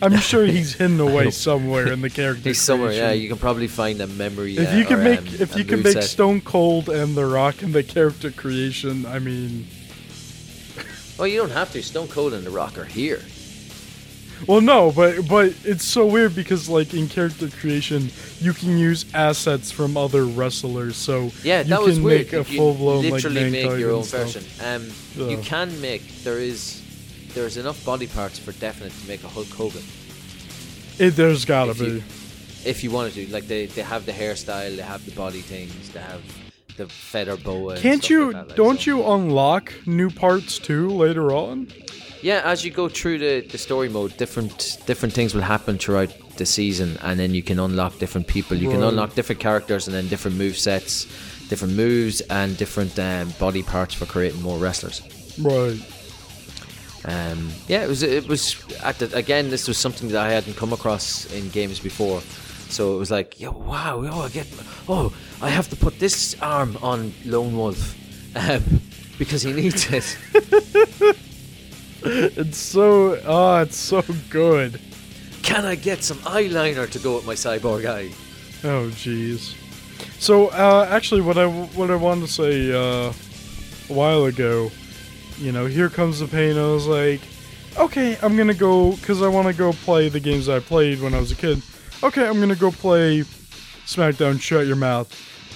I'm 0.02 0.16
sure 0.18 0.44
he's 0.44 0.74
hidden 0.74 1.00
away 1.00 1.30
somewhere 1.30 1.92
in 1.92 2.00
the 2.00 2.10
character. 2.20 2.48
He's 2.48 2.60
somewhere. 2.60 2.92
Yeah, 2.92 3.12
you 3.12 3.28
can 3.28 3.38
probably 3.38 3.68
find 3.68 4.00
a 4.00 4.06
memory. 4.06 4.56
If 4.56 4.72
uh, 4.72 4.76
you 4.76 4.84
can 4.84 5.00
or, 5.00 5.04
make 5.04 5.20
um, 5.20 5.26
if 5.40 5.56
you 5.56 5.64
can 5.64 5.82
make. 5.82 6.02
Stone 6.02 6.42
Cold 6.42 6.88
and 6.88 7.14
The 7.14 7.26
Rock 7.26 7.62
in 7.62 7.72
the 7.72 7.82
character 7.82 8.30
creation, 8.30 9.06
I 9.06 9.18
mean, 9.18 9.66
well, 11.18 11.26
you 11.26 11.38
don't 11.38 11.50
have 11.50 11.72
to. 11.72 11.82
Stone 11.82 12.08
Cold 12.08 12.32
and 12.32 12.44
The 12.44 12.50
Rock 12.50 12.78
are 12.78 12.84
here. 12.84 13.22
Well, 14.46 14.60
no, 14.60 14.92
but 14.92 15.26
but 15.28 15.52
it's 15.64 15.84
so 15.84 16.06
weird 16.06 16.34
because 16.34 16.68
like 16.68 16.94
in 16.94 17.08
character 17.08 17.48
creation, 17.48 18.10
you 18.40 18.52
can 18.52 18.78
use 18.78 19.04
assets 19.14 19.70
from 19.70 19.96
other 19.96 20.24
wrestlers. 20.24 20.96
So 20.96 21.32
Yeah, 21.42 21.58
you 21.60 21.64
that 21.64 21.76
can 21.78 21.84
was 21.84 22.00
weird. 22.00 22.20
make 22.20 22.32
a 22.32 22.36
You 22.50 22.58
full 22.58 22.74
blown 22.74 23.02
like 23.04 23.12
literally 23.24 23.50
make 23.50 23.78
your 23.78 23.92
own 23.92 24.04
version. 24.04 24.44
Um, 24.64 24.90
you 25.28 25.38
can 25.38 25.80
make. 25.80 26.06
There 26.24 26.38
is. 26.38 26.82
There's 27.34 27.56
enough 27.56 27.84
body 27.84 28.06
parts 28.06 28.38
for 28.38 28.52
definite 28.52 28.92
to 29.00 29.06
make 29.08 29.22
a 29.22 29.28
Hulk 29.28 29.48
Hogan 29.48 29.82
It, 30.98 31.10
there's 31.10 31.44
gotta 31.44 31.72
If 31.72 31.78
be. 31.78 31.84
you- 31.86 32.02
if 32.64 32.82
you 32.82 32.90
wanted 32.90 33.14
to. 33.14 33.32
Like 33.32 33.46
they, 33.46 33.66
they 33.66 33.82
have 33.82 34.04
the 34.06 34.12
hairstyle, 34.12 34.74
they 34.76 34.82
have 34.82 35.04
the 35.04 35.12
body 35.12 35.40
things, 35.40 35.90
they 35.90 36.00
have 36.00 36.20
the 36.76 36.86
feather 36.88 37.36
boa. 37.36 37.76
Can't 37.76 38.08
you? 38.10 38.26
Like 38.26 38.32
that, 38.32 38.48
like, 38.48 38.56
don't 38.56 38.80
so- 38.80 38.90
you 38.90 39.06
unlock 39.06 39.72
new 39.86 40.10
parts 40.10 40.58
too 40.58 40.88
later 40.90 41.32
on? 41.32 41.68
Yeah, 42.22 42.42
as 42.44 42.64
you 42.64 42.70
go 42.70 42.88
through 42.88 43.18
the, 43.18 43.40
the 43.48 43.58
story 43.58 43.88
mode, 43.88 44.16
different 44.16 44.78
different 44.86 45.14
things 45.14 45.34
will 45.34 45.42
happen 45.42 45.78
throughout 45.78 46.12
the 46.36 46.46
season, 46.46 46.98
and 47.02 47.18
then 47.18 47.34
you 47.34 47.42
can 47.42 47.58
unlock 47.58 47.98
different 47.98 48.26
people. 48.26 48.56
You 48.56 48.70
can 48.70 48.80
Right. 48.80 48.88
unlock 48.88 49.14
different 49.14 49.40
characters, 49.40 49.86
and 49.86 49.94
then 49.94 50.08
different 50.08 50.36
move 50.36 50.56
sets, 50.58 51.06
different 51.48 51.74
moves, 51.74 52.20
and 52.22 52.56
different 52.56 52.98
um, 52.98 53.32
body 53.38 53.62
parts 53.62 53.94
for 53.94 54.06
creating 54.06 54.42
more 54.42 54.58
wrestlers. 54.58 55.00
Right. 55.40 55.78
Um, 57.04 57.50
yeah, 57.68 57.84
it 57.84 57.88
was 57.88 58.02
it 58.02 58.26
was 58.26 58.56
at 58.82 58.98
the, 58.98 59.14
again. 59.16 59.50
This 59.50 59.68
was 59.68 59.78
something 59.78 60.08
that 60.08 60.26
I 60.26 60.30
hadn't 60.32 60.56
come 60.56 60.72
across 60.72 61.24
in 61.32 61.48
games 61.50 61.78
before, 61.78 62.20
so 62.68 62.94
it 62.96 62.98
was 62.98 63.10
like, 63.12 63.40
yo, 63.40 63.52
wow, 63.52 64.02
oh, 64.10 64.22
I 64.22 64.28
get, 64.28 64.46
oh, 64.88 65.12
I 65.40 65.50
have 65.50 65.68
to 65.70 65.76
put 65.76 66.00
this 66.00 66.36
arm 66.42 66.76
on 66.82 67.12
Lone 67.24 67.56
Wolf 67.56 67.94
um, 68.36 68.80
because 69.18 69.42
he 69.42 69.52
needs 69.52 69.86
it. 69.92 70.18
It's 72.02 72.58
so 72.58 73.20
ah, 73.26 73.62
it's 73.62 73.76
so 73.76 74.02
good. 74.30 74.80
Can 75.42 75.64
I 75.64 75.74
get 75.74 76.02
some 76.04 76.18
eyeliner 76.18 76.88
to 76.90 76.98
go 76.98 77.16
with 77.16 77.26
my 77.26 77.34
cyborg 77.34 77.86
eye? 77.86 78.10
Oh 78.64 78.88
jeez. 78.90 79.54
So 80.18 80.48
uh, 80.48 80.86
actually, 80.90 81.20
what 81.20 81.38
I 81.38 81.46
what 81.46 81.90
I 81.90 81.96
wanted 81.96 82.26
to 82.26 82.32
say 82.32 82.72
uh, 82.72 83.12
a 83.88 83.92
while 83.92 84.24
ago, 84.26 84.70
you 85.38 85.52
know, 85.52 85.66
here 85.66 85.88
comes 85.88 86.20
the 86.20 86.26
pain. 86.26 86.56
I 86.58 86.66
was 86.66 86.86
like, 86.86 87.20
okay, 87.78 88.18
I'm 88.22 88.36
gonna 88.36 88.54
go 88.54 88.92
because 88.92 89.22
I 89.22 89.28
want 89.28 89.48
to 89.48 89.54
go 89.54 89.72
play 89.72 90.08
the 90.08 90.20
games 90.20 90.48
I 90.48 90.60
played 90.60 91.00
when 91.00 91.14
I 91.14 91.20
was 91.20 91.32
a 91.32 91.36
kid. 91.36 91.62
Okay, 92.02 92.26
I'm 92.26 92.40
gonna 92.40 92.56
go 92.56 92.70
play 92.70 93.20
SmackDown. 93.86 94.40
Shut 94.40 94.66
your 94.66 94.76
mouth. 94.76 95.08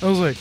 I 0.03 0.09
was 0.09 0.19
like, 0.19 0.37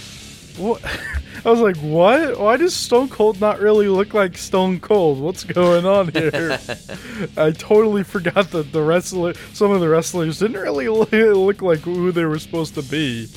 what? 0.57 0.81
I 1.43 1.49
was 1.49 1.59
like, 1.59 1.77
what? 1.77 2.39
Why 2.39 2.55
does 2.55 2.75
Stone 2.75 3.09
Cold 3.09 3.41
not 3.41 3.59
really 3.59 3.87
look 3.87 4.13
like 4.13 4.37
Stone 4.37 4.79
Cold? 4.79 5.19
What's 5.19 5.43
going 5.43 5.87
on 5.87 6.09
here? 6.09 6.59
I 7.37 7.49
totally 7.51 8.03
forgot 8.03 8.51
that 8.51 8.71
the 8.71 8.83
wrestler, 8.83 9.33
some 9.53 9.71
of 9.71 9.81
the 9.81 9.89
wrestlers 9.89 10.37
didn't 10.37 10.61
really 10.61 10.87
look 10.89 11.63
like 11.63 11.79
who 11.79 12.11
they 12.11 12.25
were 12.25 12.37
supposed 12.37 12.75
to 12.75 12.83
be. 12.83 13.27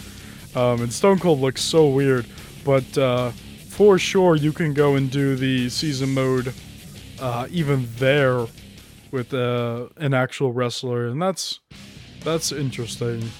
Um, 0.54 0.82
and 0.82 0.92
Stone 0.92 1.18
Cold 1.18 1.40
looks 1.40 1.62
so 1.62 1.88
weird, 1.88 2.26
but 2.62 2.96
uh, 2.98 3.30
for 3.68 3.98
sure 3.98 4.36
you 4.36 4.52
can 4.52 4.74
go 4.74 4.96
and 4.96 5.10
do 5.10 5.34
the 5.34 5.70
season 5.70 6.12
mode 6.12 6.52
uh, 7.20 7.46
even 7.50 7.88
there 7.96 8.46
with 9.10 9.32
uh, 9.32 9.86
an 9.96 10.12
actual 10.12 10.52
wrestler, 10.52 11.06
and 11.06 11.22
that's 11.22 11.60
that's 12.22 12.52
interesting. 12.52 13.30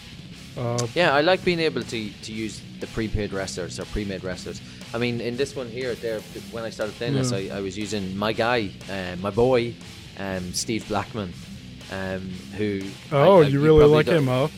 Uh, 0.57 0.87
Yeah, 0.95 1.15
I 1.15 1.21
like 1.23 1.45
being 1.45 1.61
able 1.61 1.83
to 1.83 2.11
to 2.11 2.33
use 2.33 2.61
the 2.81 2.87
prepaid 2.89 3.33
wrestlers 3.33 3.79
or 3.81 3.85
pre-made 3.87 4.23
wrestlers. 4.25 4.61
I 4.95 4.99
mean, 4.99 5.21
in 5.21 5.37
this 5.37 5.57
one 5.57 5.69
here, 5.69 5.95
there 5.97 6.21
when 6.53 6.65
I 6.65 6.71
started 6.71 6.95
playing 6.97 7.15
this, 7.15 7.33
I, 7.33 7.57
I 7.57 7.61
was 7.61 7.77
using 7.77 8.17
my 8.17 8.33
guy, 8.33 8.71
uh, 8.91 9.17
my 9.21 9.31
boy, 9.31 9.75
um, 10.19 10.53
Steve 10.53 10.87
Blackman, 10.89 11.33
um, 11.91 12.21
who. 12.57 12.81
oh, 13.11 13.41
I- 13.43 13.45
I- 13.47 13.49
you 13.49 13.61
really 13.61 13.85
like 13.87 14.07
him, 14.07 14.27
huh? 14.27 14.49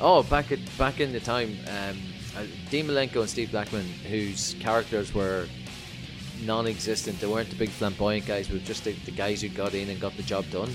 Oh, 0.00 0.22
back 0.22 0.52
at 0.52 0.58
back 0.78 1.00
in 1.00 1.12
the 1.12 1.20
time, 1.20 1.56
um, 1.68 1.96
uh, 2.36 2.44
Dean 2.70 2.86
Malenko 2.86 3.20
and 3.20 3.28
Steve 3.30 3.50
Blackman, 3.50 3.86
whose 4.08 4.54
characters 4.60 5.14
were 5.14 5.46
non-existent. 6.44 7.20
They 7.20 7.26
weren't 7.26 7.50
the 7.50 7.56
big 7.56 7.68
flamboyant 7.70 8.26
guys, 8.26 8.48
but 8.48 8.64
just 8.64 8.84
the, 8.84 8.92
the 9.04 9.10
guys 9.10 9.42
who 9.42 9.48
got 9.48 9.74
in 9.74 9.88
and 9.90 10.00
got 10.00 10.16
the 10.16 10.22
job 10.22 10.44
done. 10.50 10.72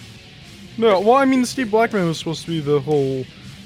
No, 0.77 0.99
well, 0.99 1.15
I 1.15 1.25
mean, 1.25 1.45
Steve 1.45 1.71
Blackman 1.71 2.07
was 2.07 2.19
supposed 2.19 2.41
to 2.45 2.47
be 2.51 2.59
the 2.59 2.79
whole 2.81 3.25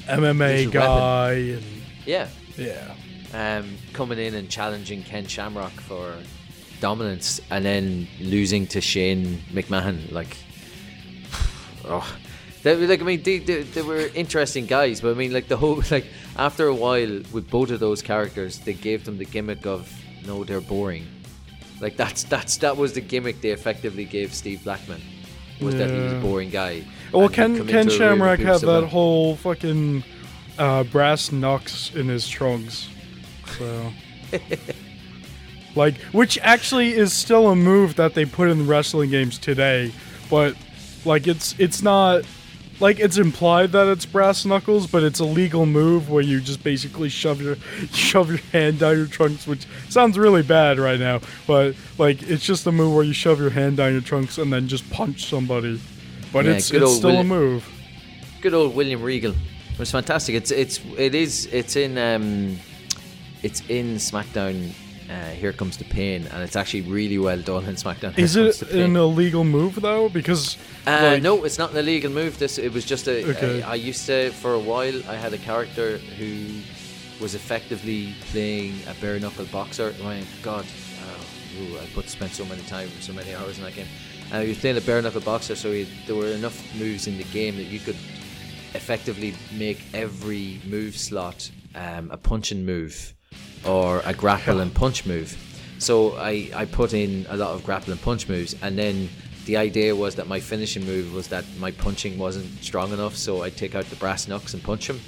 MMA 0.10 0.72
guy, 0.72 1.32
and 1.32 1.64
Yeah, 2.06 2.28
yeah. 2.58 2.94
um, 3.34 3.78
coming 3.94 4.20
in 4.20 4.36
and 4.36 4.50
challenging 4.50 5.04
Ken 5.04 5.26
Shamrock 5.28 5.72
for 5.72 6.14
dominance, 6.82 7.40
and 7.52 7.64
then 7.66 8.08
losing 8.20 8.68
to 8.68 8.82
Shane 8.82 9.42
McMahon. 9.52 10.12
Like, 10.12 10.38
oh, 11.86 12.18
they, 12.64 12.76
like 12.76 13.02
I 13.02 13.04
mean, 13.04 13.24
they, 13.24 13.40
they, 13.40 13.64
they 13.64 13.82
were 13.82 14.10
interesting 14.16 14.66
guys, 14.66 15.02
but 15.02 15.12
I 15.12 15.14
mean, 15.14 15.32
like 15.34 15.48
the 15.48 15.58
whole 15.58 15.82
like 15.92 16.06
after 16.38 16.68
a 16.68 16.76
while 16.76 17.22
with 17.32 17.50
both 17.50 17.72
of 17.72 17.80
those 17.80 18.02
characters, 18.02 18.60
they 18.60 18.74
gave 18.74 19.06
them 19.06 19.18
the 19.18 19.26
gimmick 19.26 19.66
of 19.66 19.92
no, 20.26 20.44
they're 20.44 20.62
boring. 20.62 21.08
Like 21.82 21.96
that's 21.96 22.24
that's 22.24 22.58
that 22.58 22.76
was 22.76 22.94
the 22.94 23.02
gimmick 23.02 23.42
they 23.42 23.52
effectively 23.52 24.06
gave 24.06 24.34
Steve 24.34 24.64
Blackman. 24.64 25.02
Was 25.62 25.76
that 25.76 25.90
he 25.90 26.00
was 26.00 26.14
a 26.14 26.20
boring 26.20 26.50
guy. 26.50 26.84
Well, 27.12 27.28
he'd 27.28 27.36
Ken 27.36 27.68
Ken 27.68 27.80
into 27.82 27.96
a 28.04 28.10
room 28.10 28.20
Shamrock 28.20 28.40
had 28.40 28.62
that 28.62 28.88
whole 28.88 29.36
fucking 29.36 30.04
uh, 30.58 30.84
brass 30.86 31.32
knucks 31.32 31.94
in 31.94 32.08
his 32.08 32.28
trunks, 32.28 32.90
so 33.58 33.92
like, 35.76 35.98
which 36.12 36.38
actually 36.40 36.94
is 36.94 37.14
still 37.14 37.50
a 37.50 37.56
move 37.56 37.96
that 37.96 38.14
they 38.14 38.26
put 38.26 38.50
in 38.50 38.68
wrestling 38.68 39.10
games 39.10 39.38
today, 39.38 39.92
but 40.30 40.56
like 41.06 41.28
it's 41.28 41.56
it's 41.60 41.82
not 41.82 42.24
like 42.80 43.00
it's 43.00 43.18
implied 43.18 43.72
that 43.74 43.88
it's 43.88 44.06
brass 44.06 44.46
knuckles, 44.46 44.88
but 44.88 45.04
it's 45.04 45.20
a 45.20 45.26
legal 45.26 45.66
move 45.66 46.10
where 46.10 46.24
you 46.24 46.40
just 46.40 46.64
basically 46.64 47.10
shove 47.10 47.42
your 47.42 47.56
shove 47.94 48.30
your 48.30 48.40
hand 48.52 48.80
down 48.80 48.98
your 48.98 49.08
trunks, 49.08 49.46
which 49.48 49.66
sounds 49.90 50.18
really 50.18 50.44
bad 50.44 50.80
right 50.80 51.00
now, 51.00 51.20
but 51.48 51.76
like 51.98 52.22
it's 52.24 52.46
just 52.46 52.66
a 52.68 52.72
move 52.72 52.94
where 52.96 53.04
you 53.04 53.14
shove 53.14 53.40
your 53.40 53.50
hand 53.52 53.78
down 53.78 53.92
your 53.92 54.02
trunks 54.02 54.38
and 54.38 54.52
then 54.52 54.68
just 54.68 54.90
punch 54.92 55.26
somebody. 55.26 55.80
But 56.32 56.46
Yeah, 56.46 56.52
it's 56.54 56.72
it's 56.72 56.96
still 56.96 57.18
a 57.18 57.24
move. 57.24 57.68
good 58.42 58.54
old 58.54 58.76
William 58.76 59.02
Regal. 59.02 59.34
It 59.74 59.80
was 59.80 59.92
fantastic. 59.92 60.36
It's 60.36 60.52
it's 60.52 60.80
it 60.98 61.16
is 61.16 61.48
it's 61.52 61.76
in 61.76 61.98
um 61.98 62.58
it's 63.44 63.62
in 63.70 63.96
SmackDown. 63.96 64.72
Uh, 65.10 65.30
Here 65.32 65.54
comes 65.54 65.76
the 65.78 65.86
pain, 65.86 66.28
and 66.32 66.44
it's 66.44 66.56
actually 66.56 66.82
really 66.82 67.18
well 67.18 67.40
done 67.42 67.66
in 67.66 67.76
SmackDown. 67.76 68.14
Here 68.14 68.26
Is 68.26 68.36
it 68.36 68.62
an 68.74 68.96
illegal 68.96 69.44
move 69.44 69.82
though? 69.82 70.08
Because 70.10 70.56
Uh, 70.86 71.00
like- 71.14 71.24
no, 71.24 71.44
it's 71.46 71.58
not 71.58 71.72
an 71.72 71.78
illegal 71.78 72.12
move. 72.12 72.38
This 72.38 72.58
it 72.60 72.72
was 72.72 72.86
just 72.86 73.08
a. 73.08 73.26
Okay. 73.32 73.64
I- 73.64 73.72
I 73.72 73.76
used 73.76 74.06
to 74.06 74.30
for 74.32 74.54
a 74.54 74.60
while. 74.60 74.98
I 75.10 75.16
had 75.16 75.34
a 75.34 75.38
character 75.40 75.98
who 76.20 76.62
was 77.20 77.34
effectively 77.34 78.14
playing 78.32 78.74
a 78.88 78.94
bare 79.02 79.20
knuckle 79.20 79.46
boxer. 79.46 79.94
My 80.04 80.22
God, 80.44 80.66
oh, 81.04 81.62
ooh, 81.62 81.78
I 81.80 81.86
put 81.96 82.08
spent 82.10 82.34
so 82.34 82.46
many 82.46 82.62
time, 82.64 82.90
so 83.02 83.12
many 83.14 83.34
hours 83.34 83.58
in 83.58 83.64
that 83.64 83.76
game. 83.76 83.88
Uh, 84.32 84.42
he 84.42 84.50
was 84.50 84.60
playing 84.60 84.78
a 84.78 84.82
bare 84.82 85.02
knuckle 85.02 85.22
boxer, 85.22 85.56
so 85.56 85.72
he, 85.72 85.88
there 86.06 86.16
were 86.16 86.28
enough 86.28 86.58
moves 86.76 87.08
in 87.08 87.18
the 87.18 87.24
game 87.26 87.56
that 87.58 87.66
you 87.66 87.80
could 87.80 87.98
effectively 88.76 89.34
make 89.58 89.80
every 89.94 90.62
move 90.66 90.96
slot 90.96 91.50
um, 91.76 92.10
a 92.12 92.18
punching 92.18 92.64
move 92.66 93.14
or 93.66 94.02
a 94.06 94.14
grapple 94.14 94.60
and 94.60 94.74
punch 94.74 95.06
move. 95.06 95.38
So 95.80 96.16
I, 96.18 96.50
I 96.54 96.66
put 96.66 96.94
in 96.94 97.26
a 97.30 97.38
lot 97.38 97.52
of 97.56 97.64
grapple 97.64 97.92
and 97.92 98.02
punch 98.02 98.28
moves, 98.28 98.56
and 98.62 98.78
then 98.78 99.10
the 99.46 99.58
idea 99.58 99.96
was 99.96 100.16
that 100.16 100.28
my 100.28 100.40
finishing 100.40 100.86
move 100.86 101.14
was 101.14 101.30
that 101.30 101.46
my 101.58 101.72
punching 101.72 102.18
wasn't 102.18 102.64
strong 102.64 102.92
enough, 102.92 103.16
so 103.16 103.44
I'd 103.44 103.58
take 103.58 103.76
out 103.76 103.86
the 103.86 103.96
brass 103.96 104.28
knucks 104.28 104.54
and 104.54 104.62
punch 104.62 104.90
him, 104.90 105.00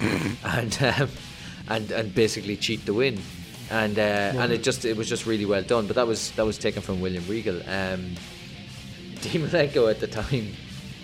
and 0.44 0.78
um, 0.82 1.08
and 1.68 1.90
and 1.90 2.14
basically 2.14 2.56
cheat 2.56 2.86
the 2.86 2.94
win. 2.94 3.20
And 3.70 3.98
uh, 3.98 4.32
and 4.36 4.52
it 4.52 4.62
just 4.62 4.84
it 4.84 4.96
was 4.96 5.08
just 5.08 5.26
really 5.26 5.46
well 5.46 5.62
done. 5.62 5.86
But 5.86 5.96
that 5.96 6.06
was 6.06 6.30
that 6.32 6.44
was 6.44 6.58
taken 6.58 6.82
from 6.82 7.00
William 7.00 7.24
Regal. 7.28 7.56
Um, 7.68 8.14
Dean 9.20 9.46
Malenko 9.46 9.90
at 9.90 10.00
the 10.00 10.06
time, 10.06 10.48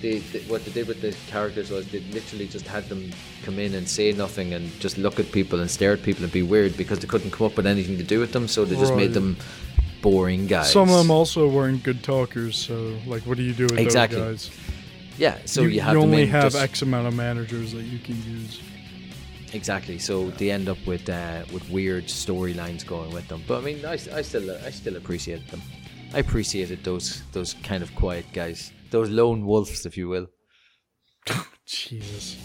they, 0.03 0.19
they, 0.19 0.41
what 0.41 0.65
they 0.65 0.71
did 0.73 0.89
with 0.89 1.01
the 1.01 1.15
characters 1.31 1.71
was 1.71 1.91
they 1.91 2.01
literally 2.01 2.47
just 2.49 2.67
had 2.67 2.89
them 2.89 3.11
come 3.45 3.59
in 3.59 3.75
and 3.75 3.89
say 3.89 4.13
nothing 4.13 4.55
and 4.55 4.71
just 4.81 4.99
look 4.99 5.21
at 5.21 5.31
people 5.33 5.61
and 5.61 5.71
stare 5.71 5.93
at 5.93 6.03
people 6.03 6.25
and 6.25 6.33
be 6.33 6.43
weird 6.43 6.77
because 6.77 6.99
they 7.01 7.07
couldn't 7.07 7.31
come 7.31 7.47
up 7.47 7.57
with 7.57 7.67
anything 7.67 7.97
to 7.99 8.05
do 8.05 8.19
with 8.21 8.33
them, 8.33 8.49
so 8.49 8.65
they 8.65 8.77
just 8.77 8.93
Right. 8.93 9.01
made 9.03 9.15
them 9.15 9.37
boring 10.03 10.47
guys. 10.47 10.73
some 10.73 10.89
of 10.89 10.97
them 10.97 11.11
also 11.11 11.47
weren't 11.49 11.83
good 11.83 12.03
talkers. 12.03 12.57
So 12.57 12.97
like, 13.07 13.23
what 13.27 13.37
do 13.37 13.43
you 13.43 13.53
do 13.53 13.65
with 13.65 13.79
Exactly. 13.79 14.19
those 14.19 14.49
guys? 14.49 14.59
yeah, 15.19 15.37
so 15.45 15.63
you, 15.63 15.81
have 15.83 15.95
them 15.95 16.03
only 16.05 16.27
have 16.27 16.55
X 16.55 16.81
amount 16.83 17.07
of 17.07 17.15
managers 17.15 17.73
that 17.73 17.83
you 17.83 17.99
can 17.99 18.17
use. 18.25 18.61
Exactly. 19.53 19.99
So 19.99 20.31
they 20.31 20.51
end 20.51 20.69
up 20.69 20.79
with 20.87 21.09
uh, 21.09 21.43
with 21.53 21.69
weird 21.71 22.07
storylines 22.07 22.87
going 22.87 23.11
with 23.13 23.27
them. 23.29 23.43
But 23.47 23.59
I 23.59 23.61
mean, 23.63 23.85
I, 23.85 23.93
I 23.95 24.23
still 24.23 24.57
I 24.65 24.71
still 24.71 24.97
appreciate 24.97 25.47
them. 25.51 25.61
I 26.15 26.21
appreciated 26.21 26.83
those 26.85 27.23
those 27.33 27.55
kind 27.63 27.83
of 27.83 27.95
quiet 27.95 28.27
guys, 28.33 28.73
those 28.91 29.11
lone 29.11 29.47
wolves, 29.47 29.87
if 29.87 29.97
you 29.97 30.09
will. 30.09 30.29
Jesus. 31.67 32.37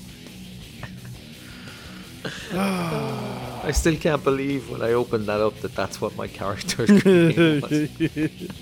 I 2.53 3.71
still 3.71 3.95
can't 3.97 4.23
believe 4.23 4.69
when 4.69 4.81
I 4.81 4.93
opened 4.93 5.25
that 5.27 5.41
up 5.41 5.59
that 5.61 5.75
that's 5.75 5.99
what 6.01 6.15
my 6.15 6.27
character's 6.27 7.05
name 7.05 7.61
was. 7.61 7.89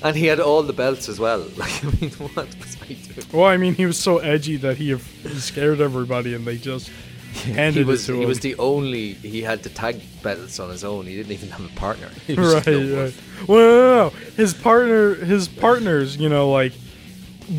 And 0.00 0.16
he 0.16 0.26
had 0.26 0.38
all 0.38 0.62
the 0.62 0.72
belts 0.72 1.08
as 1.08 1.18
well. 1.18 1.44
Like, 1.56 1.84
I 1.84 1.88
mean, 2.00 2.10
what 2.12 2.36
was 2.36 2.76
I 2.82 2.86
doing? 2.86 3.26
Well, 3.32 3.46
I 3.46 3.56
mean, 3.56 3.74
he 3.74 3.86
was 3.86 3.98
so 3.98 4.18
edgy 4.18 4.56
that 4.58 4.76
he, 4.76 4.94
he 4.94 5.38
scared 5.40 5.80
everybody, 5.80 6.34
and 6.34 6.44
they 6.44 6.56
just 6.56 6.90
handed 7.44 7.80
he 7.80 7.84
was 7.84 8.06
he 8.06 8.26
was 8.26 8.40
the 8.40 8.56
only 8.56 9.12
he 9.14 9.42
had 9.42 9.62
the 9.62 9.68
tag 9.68 10.00
belts 10.22 10.58
on 10.58 10.70
his 10.70 10.84
own. 10.84 11.06
He 11.06 11.16
didn't 11.16 11.32
even 11.32 11.50
have 11.50 11.64
a 11.64 11.74
partner. 11.74 12.08
Right, 12.28 12.66
right. 12.66 13.14
Well, 13.46 13.58
no, 13.58 13.76
no, 13.76 14.04
no. 14.04 14.10
His 14.36 14.54
partner, 14.54 15.14
his 15.14 15.48
partners, 15.48 16.16
you 16.16 16.28
know, 16.28 16.50
like 16.50 16.72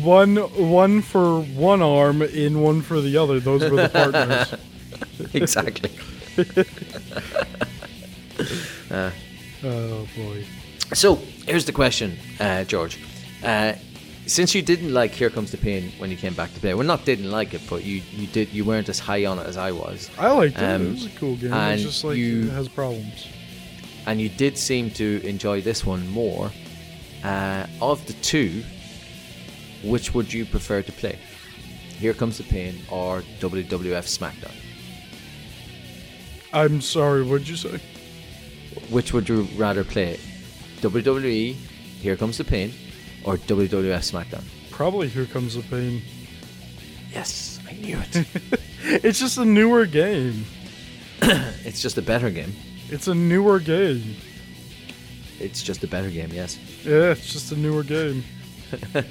one, 0.02 0.36
one 0.36 1.02
for 1.02 1.40
one 1.40 1.82
arm 1.82 2.22
and 2.22 2.62
one 2.62 2.82
for 2.82 3.00
the 3.00 3.16
other. 3.16 3.40
Those 3.40 3.68
were 3.68 3.82
the 3.82 3.88
partners. 4.48 4.54
exactly. 5.34 5.90
oh 9.64 10.08
boy. 10.16 10.44
So 10.92 11.16
here's 11.46 11.64
the 11.64 11.72
question, 11.72 12.18
uh, 12.38 12.64
George. 12.64 12.98
Uh, 13.42 13.74
since 14.26 14.54
you 14.54 14.62
didn't 14.62 14.92
like 14.94 15.12
Here 15.12 15.30
Comes 15.30 15.50
the 15.50 15.56
Pain 15.58 15.92
when 15.98 16.10
you 16.10 16.16
came 16.16 16.34
back 16.34 16.52
to 16.54 16.60
play, 16.60 16.74
well, 16.74 16.86
not 16.86 17.04
didn't 17.04 17.30
like 17.30 17.52
it, 17.54 17.62
but 17.68 17.84
you, 17.84 18.02
you 18.12 18.26
did 18.28 18.48
you 18.52 18.64
weren't 18.64 18.88
as 18.88 18.98
high 18.98 19.24
on 19.26 19.38
it 19.38 19.46
as 19.46 19.56
I 19.56 19.72
was, 19.72 20.08
I 20.18 20.30
liked 20.30 20.56
it. 20.58 20.62
Um, 20.64 20.86
it 20.86 20.90
was 20.92 21.06
a 21.06 21.10
cool 21.10 21.36
game. 21.36 21.52
and 21.52 21.74
It's 21.74 21.82
just 21.82 22.04
like 22.04 22.16
you- 22.16 22.42
it 22.48 22.50
has 22.52 22.68
problems. 22.68 23.26
and 24.06 24.20
you 24.20 24.28
did 24.28 24.56
seem 24.56 24.90
to 24.92 25.20
enjoy 25.24 25.60
this 25.60 25.84
one 25.84 26.08
more. 26.08 26.50
Uh, 27.22 27.66
of 27.82 28.04
the 28.06 28.14
two, 28.14 28.62
which 29.84 30.14
would 30.14 30.32
you 30.32 30.46
prefer 30.46 30.80
to 30.80 30.90
play? 30.92 31.18
Here 31.98 32.14
Comes 32.14 32.38
the 32.38 32.44
Pain 32.44 32.76
or 32.90 33.22
WWF 33.40 34.06
SmackDown? 34.06 34.54
I'm 36.52 36.80
sorry. 36.80 37.22
What'd 37.22 37.46
you 37.48 37.56
say? 37.56 37.78
Which 38.88 39.12
would 39.12 39.28
you 39.28 39.42
rather 39.56 39.84
play? 39.84 40.18
WWE, 40.80 41.52
Here 42.00 42.16
Comes 42.16 42.38
the 42.38 42.44
Pain, 42.44 42.72
or 43.24 43.36
WWF 43.36 44.10
SmackDown? 44.12 44.44
Probably 44.70 45.08
Here 45.08 45.26
Comes 45.26 45.54
the 45.54 45.62
Pain. 45.62 46.02
Yes, 47.12 47.60
I 47.68 47.72
knew 47.72 47.98
it. 47.98 48.26
It's 48.82 49.20
just 49.20 49.36
a 49.36 49.44
newer 49.44 49.84
game. 49.84 50.46
it's 51.22 51.82
just 51.82 51.98
a 51.98 52.02
better 52.02 52.30
game. 52.30 52.52
It's 52.88 53.08
a 53.08 53.14
newer 53.14 53.60
game. 53.60 54.16
It's 55.38 55.62
just 55.62 55.84
a 55.84 55.86
better 55.86 56.10
game, 56.10 56.30
yes. 56.32 56.58
Yeah, 56.82 57.12
it's 57.12 57.30
just 57.30 57.52
a 57.52 57.56
newer 57.56 57.82
game. 57.82 58.24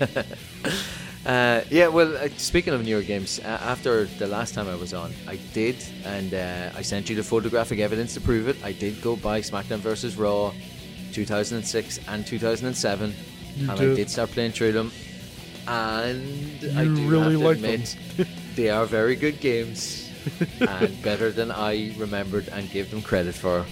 Uh, 1.26 1.62
yeah, 1.70 1.88
well, 1.88 2.16
uh, 2.16 2.30
speaking 2.38 2.74
of 2.74 2.84
newer 2.84 3.02
games, 3.02 3.40
uh, 3.40 3.60
after 3.62 4.06
the 4.06 4.26
last 4.26 4.54
time 4.54 4.68
I 4.70 4.76
was 4.76 4.94
on, 4.94 5.14
I 5.28 5.38
did, 5.54 5.76
and 6.06 6.34
uh, 6.34 6.72
I 6.76 6.82
sent 6.82 7.10
you 7.10 7.16
the 7.16 7.24
photographic 7.24 7.80
evidence 7.80 8.14
to 8.14 8.22
prove 8.22 8.48
it. 8.48 8.56
I 8.64 8.72
did 8.72 9.02
go 9.02 9.16
buy 9.18 9.42
SmackDown 9.42 9.80
vs. 9.80 10.16
Raw 10.16 10.54
2006 11.12 12.00
and 12.08 12.26
2007, 12.26 13.14
You 13.56 13.70
and 13.70 13.80
did. 13.80 13.92
I 13.92 13.96
did 13.96 14.10
start 14.10 14.32
playing 14.32 14.52
through 14.52 14.72
them. 14.74 14.92
And 15.68 16.78
I 16.78 16.86
do 16.86 17.08
really 17.08 17.34
have 17.34 17.42
to 17.42 17.48
like 17.48 17.62
them. 17.62 17.82
admit, 17.82 18.28
they 18.56 18.70
are 18.70 18.86
very 18.86 19.16
good 19.16 19.40
games 19.40 20.10
and 20.60 21.02
better 21.04 21.32
than 21.32 21.52
I 21.52 21.94
remembered 21.98 22.48
and 22.50 22.70
gave 22.70 22.90
them 22.90 23.02
credit 23.02 23.36
for. 23.36 23.66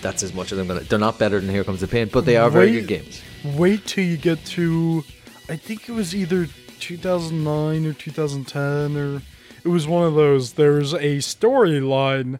That's 0.00 0.22
as 0.22 0.32
much 0.32 0.52
as 0.52 0.58
I'm 0.58 0.66
gonna. 0.68 0.80
They're 0.80 0.98
not 0.98 1.18
better 1.18 1.40
than 1.40 1.48
Here 1.48 1.64
Comes 1.64 1.80
the 1.80 1.88
Pain, 1.88 2.08
but 2.12 2.24
they 2.24 2.36
are 2.36 2.50
very 2.50 2.70
Wait- 2.70 2.86
good 2.86 2.88
games. 2.88 3.22
Wait 3.56 3.86
till 3.86 4.04
you 4.04 4.16
get 4.16 4.44
to, 4.46 5.04
I 5.48 5.56
think 5.56 5.88
it 5.88 5.92
was 5.92 6.14
either 6.14 6.48
2009 6.80 7.86
or 7.86 7.92
2010 7.92 8.96
or 8.96 9.22
it 9.64 9.68
was 9.68 9.86
one 9.86 10.04
of 10.06 10.14
those. 10.14 10.52
There's 10.54 10.92
a 10.92 11.18
storyline 11.18 12.38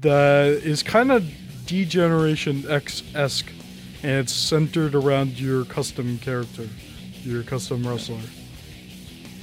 that 0.00 0.46
is 0.64 0.82
kind 0.82 1.12
of 1.12 1.30
D-Generation 1.66 2.64
X 2.68 3.02
esque, 3.14 3.50
and 4.04 4.12
it's 4.12 4.32
centered 4.32 4.94
around 4.94 5.40
your 5.40 5.64
custom 5.64 6.18
character, 6.18 6.68
your 7.22 7.42
custom 7.42 7.86
wrestler. 7.86 8.20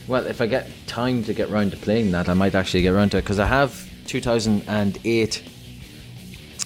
Well, 0.08 0.26
if 0.26 0.40
I 0.40 0.46
get 0.46 0.70
time 0.88 1.24
to 1.26 1.34
get 1.34 1.50
round 1.50 1.72
to 1.72 1.78
playing 1.78 2.12
that, 2.12 2.30
I 2.30 2.34
might 2.34 2.56
actually 2.56 2.84
get 2.84 2.92
round 2.92 3.12
to 3.12 3.18
it 3.18 3.22
because 3.22 3.40
I 3.40 3.48
have 3.48 3.90
2008. 4.08 5.44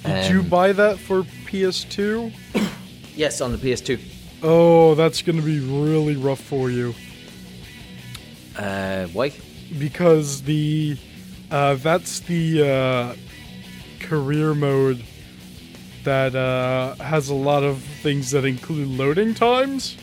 Did 0.04 0.30
you 0.30 0.40
um, 0.42 0.50
buy 0.50 0.74
that 0.74 1.00
for 1.00 1.24
PS2? 1.24 2.32
Yes, 3.18 3.40
on 3.40 3.54
the 3.54 3.58
PS2. 3.58 3.98
Oh, 4.44 4.94
that's 4.96 5.22
gonna 5.22 5.42
be 5.42 5.62
really 5.62 6.18
rough 6.18 6.42
for 6.42 6.70
you. 6.70 6.94
Uh, 8.58 9.06
why? 9.14 9.32
because 9.80 10.42
the 10.44 10.98
uh, 11.52 11.76
that's 11.76 12.20
the 12.22 12.68
uh, 12.68 13.16
career 14.00 14.54
mode 14.54 15.04
that 16.06 16.36
uh, 16.36 16.96
has 16.96 17.30
a 17.30 17.36
lot 17.36 17.64
of 17.64 17.82
things 18.02 18.32
that 18.32 18.46
include 18.46 18.88
loading 18.88 19.34
times. 19.34 19.98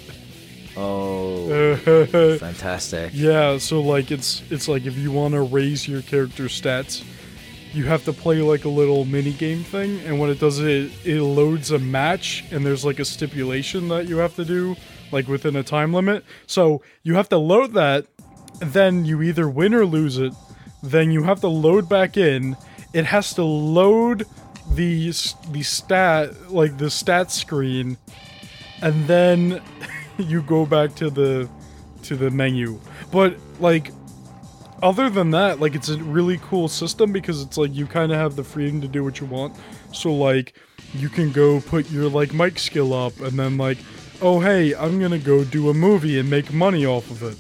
Oh, 0.77 1.77
fantastic! 2.39 3.11
yeah, 3.15 3.59
so 3.59 3.81
like 3.81 4.11
it's 4.11 4.43
it's 4.51 4.69
like 4.69 4.87
if 4.87 4.97
you 4.97 5.11
want 5.11 5.35
to 5.35 5.43
raise 5.43 5.87
your 5.89 6.03
character 6.03 6.45
stats, 6.45 7.05
you 7.73 7.85
have 7.85 8.05
to 8.05 8.13
play 8.13 8.41
like 8.41 8.65
a 8.65 8.69
little 8.69 9.05
mini 9.05 9.33
game 9.33 9.65
thing, 9.65 10.01
and 10.01 10.19
when 10.19 10.31
it 10.31 10.39
does 10.39 10.61
it, 10.61 10.91
it 11.05 11.23
loads 11.23 11.71
a 11.71 11.79
match, 11.79 12.45
and 12.51 12.65
there's 12.65 12.85
like 12.85 12.99
a 12.99 13.05
stipulation 13.05 13.89
that 13.89 14.09
you 14.09 14.19
have 14.19 14.35
to 14.37 14.45
do 14.45 14.77
like 15.13 15.29
within 15.29 15.57
a 15.57 15.63
time 15.63 15.93
limit. 15.93 16.25
So 16.47 16.83
you 17.03 17.15
have 17.15 17.29
to 17.29 17.39
load 17.39 17.75
that, 17.75 18.07
then 18.61 19.05
you 19.05 19.23
either 19.23 19.49
win 19.49 19.75
or 19.75 19.85
lose 19.85 20.19
it. 20.19 20.33
Then 20.83 21.11
you 21.11 21.23
have 21.23 21.41
to 21.41 21.49
load 21.49 21.89
back 21.89 22.17
in. 22.17 22.57
It 22.93 23.05
has 23.07 23.35
to 23.35 23.45
load 23.45 24.27
the 24.75 25.13
the 25.51 25.63
stat 25.63 26.51
like 26.51 26.79
the 26.79 26.91
stat 26.91 27.31
screen, 27.31 27.97
and 28.81 29.07
then 29.07 29.63
you 30.19 30.43
go 30.43 30.67
back 30.67 30.95
to 30.97 31.11
the 31.11 31.49
to 32.05 32.17
the 32.17 32.31
menu. 32.31 32.81
But 33.11 33.37
like 33.61 33.93
other 34.83 35.09
than 35.09 35.31
that, 35.31 35.61
like 35.61 35.75
it's 35.75 35.89
a 35.89 35.99
really 35.99 36.39
cool 36.39 36.69
system 36.69 37.13
because 37.13 37.43
it's 37.43 37.57
like 37.57 37.75
you 37.75 37.87
kind 37.87 38.13
of 38.13 38.19
have 38.19 38.37
the 38.37 38.45
freedom 38.45 38.81
to 38.81 38.89
do 38.89 39.05
what 39.05 39.21
you 39.21 39.27
want. 39.27 39.57
So 39.93 40.13
like 40.13 40.55
you 40.95 41.09
can 41.09 41.33
go 41.33 41.61
put 41.61 41.91
your 41.91 42.09
like 42.09 42.35
mic 42.35 42.59
skill 42.59 42.93
up 42.93 43.19
and 43.21 43.39
then 43.39 43.57
like 43.57 43.79
oh 44.21 44.41
hey, 44.41 44.75
I'm 44.75 44.99
going 44.99 45.11
to 45.11 45.19
go 45.19 45.45
do 45.45 45.69
a 45.69 45.75
movie 45.75 46.19
and 46.19 46.31
make 46.31 46.53
money 46.53 46.87
off 46.87 47.11
of 47.11 47.23
it. 47.23 47.37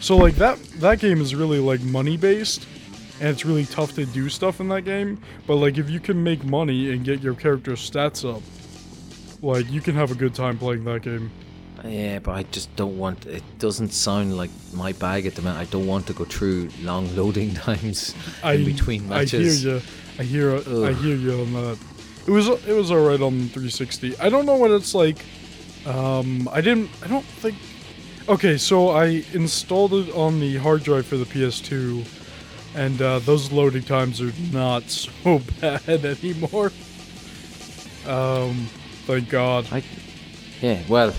So 0.00 0.16
like 0.16 0.34
that 0.36 0.58
that 0.80 0.98
game 0.98 1.20
is 1.20 1.34
really 1.34 1.58
like 1.58 1.80
money 1.80 2.16
based 2.16 2.66
and 3.22 3.30
it's 3.30 3.44
really 3.44 3.64
tough 3.64 3.94
to 3.94 4.04
do 4.04 4.28
stuff 4.28 4.58
in 4.58 4.68
that 4.70 4.82
game, 4.82 5.20
but 5.46 5.54
like 5.54 5.78
if 5.78 5.88
you 5.88 6.00
can 6.00 6.24
make 6.24 6.42
money 6.44 6.90
and 6.90 7.04
get 7.04 7.22
your 7.22 7.34
character 7.34 7.72
stats 7.72 8.28
up, 8.28 8.42
like 9.40 9.70
you 9.70 9.80
can 9.80 9.94
have 9.94 10.10
a 10.10 10.16
good 10.16 10.34
time 10.34 10.58
playing 10.58 10.82
that 10.84 11.02
game. 11.02 11.30
Yeah, 11.84 12.18
but 12.18 12.32
I 12.32 12.42
just 12.44 12.74
don't 12.74 12.98
want. 12.98 13.26
It 13.26 13.44
doesn't 13.60 13.92
sound 13.92 14.36
like 14.36 14.50
my 14.72 14.92
bag 14.92 15.26
at 15.26 15.36
the 15.36 15.42
moment. 15.42 15.60
I 15.60 15.70
don't 15.70 15.86
want 15.86 16.08
to 16.08 16.12
go 16.12 16.24
through 16.24 16.70
long 16.80 17.14
loading 17.16 17.54
times 17.54 18.12
I, 18.42 18.54
in 18.54 18.64
between 18.64 19.08
matches. 19.08 19.64
I 19.64 19.70
hear 19.70 19.76
you. 19.76 19.82
I 20.18 20.22
hear. 20.58 20.86
I 20.86 20.92
hear 20.92 21.16
you 21.16 21.40
on 21.42 21.52
that. 21.52 21.78
It 22.26 22.30
was. 22.30 22.48
It 22.48 22.72
was 22.72 22.90
alright 22.90 23.20
on 23.20 23.32
360. 23.32 24.18
I 24.18 24.30
don't 24.30 24.46
know 24.46 24.56
what 24.56 24.72
it's 24.72 24.96
like. 24.96 25.24
Um, 25.86 26.48
I 26.50 26.60
didn't. 26.60 26.90
I 27.04 27.06
don't 27.06 27.24
think. 27.24 27.56
Okay, 28.28 28.56
so 28.58 28.90
I 28.90 29.24
installed 29.32 29.94
it 29.94 30.12
on 30.12 30.40
the 30.40 30.56
hard 30.56 30.82
drive 30.84 31.06
for 31.06 31.16
the 31.16 31.24
PS2, 31.24 32.04
and 32.74 33.00
uh, 33.00 33.18
those 33.20 33.52
loading 33.52 33.82
times 33.82 34.20
are 34.20 34.32
not 34.52 34.88
so 34.90 35.40
bad 35.60 36.04
anymore. 36.04 36.72
Um, 38.06 38.66
thank 39.06 39.28
God. 39.28 39.66
I, 39.70 39.82
yeah, 40.60 40.82
well, 40.88 41.14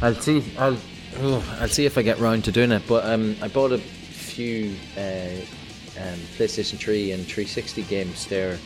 I'll 0.00 0.14
see. 0.14 0.44
I'll, 0.58 0.78
ugh, 1.18 1.44
I'll 1.60 1.68
see 1.68 1.86
if 1.86 1.98
I 1.98 2.02
get 2.02 2.18
round 2.18 2.44
to 2.44 2.52
doing 2.52 2.72
it. 2.72 2.82
But 2.86 3.04
um, 3.04 3.36
I 3.42 3.48
bought 3.48 3.72
a 3.72 3.78
few 3.78 4.74
uh, 4.96 5.40
um, 6.00 6.18
PlayStation 6.36 6.78
3 6.78 7.12
and 7.12 7.24
360 7.24 7.82
games 7.82 8.26
there. 8.26 8.58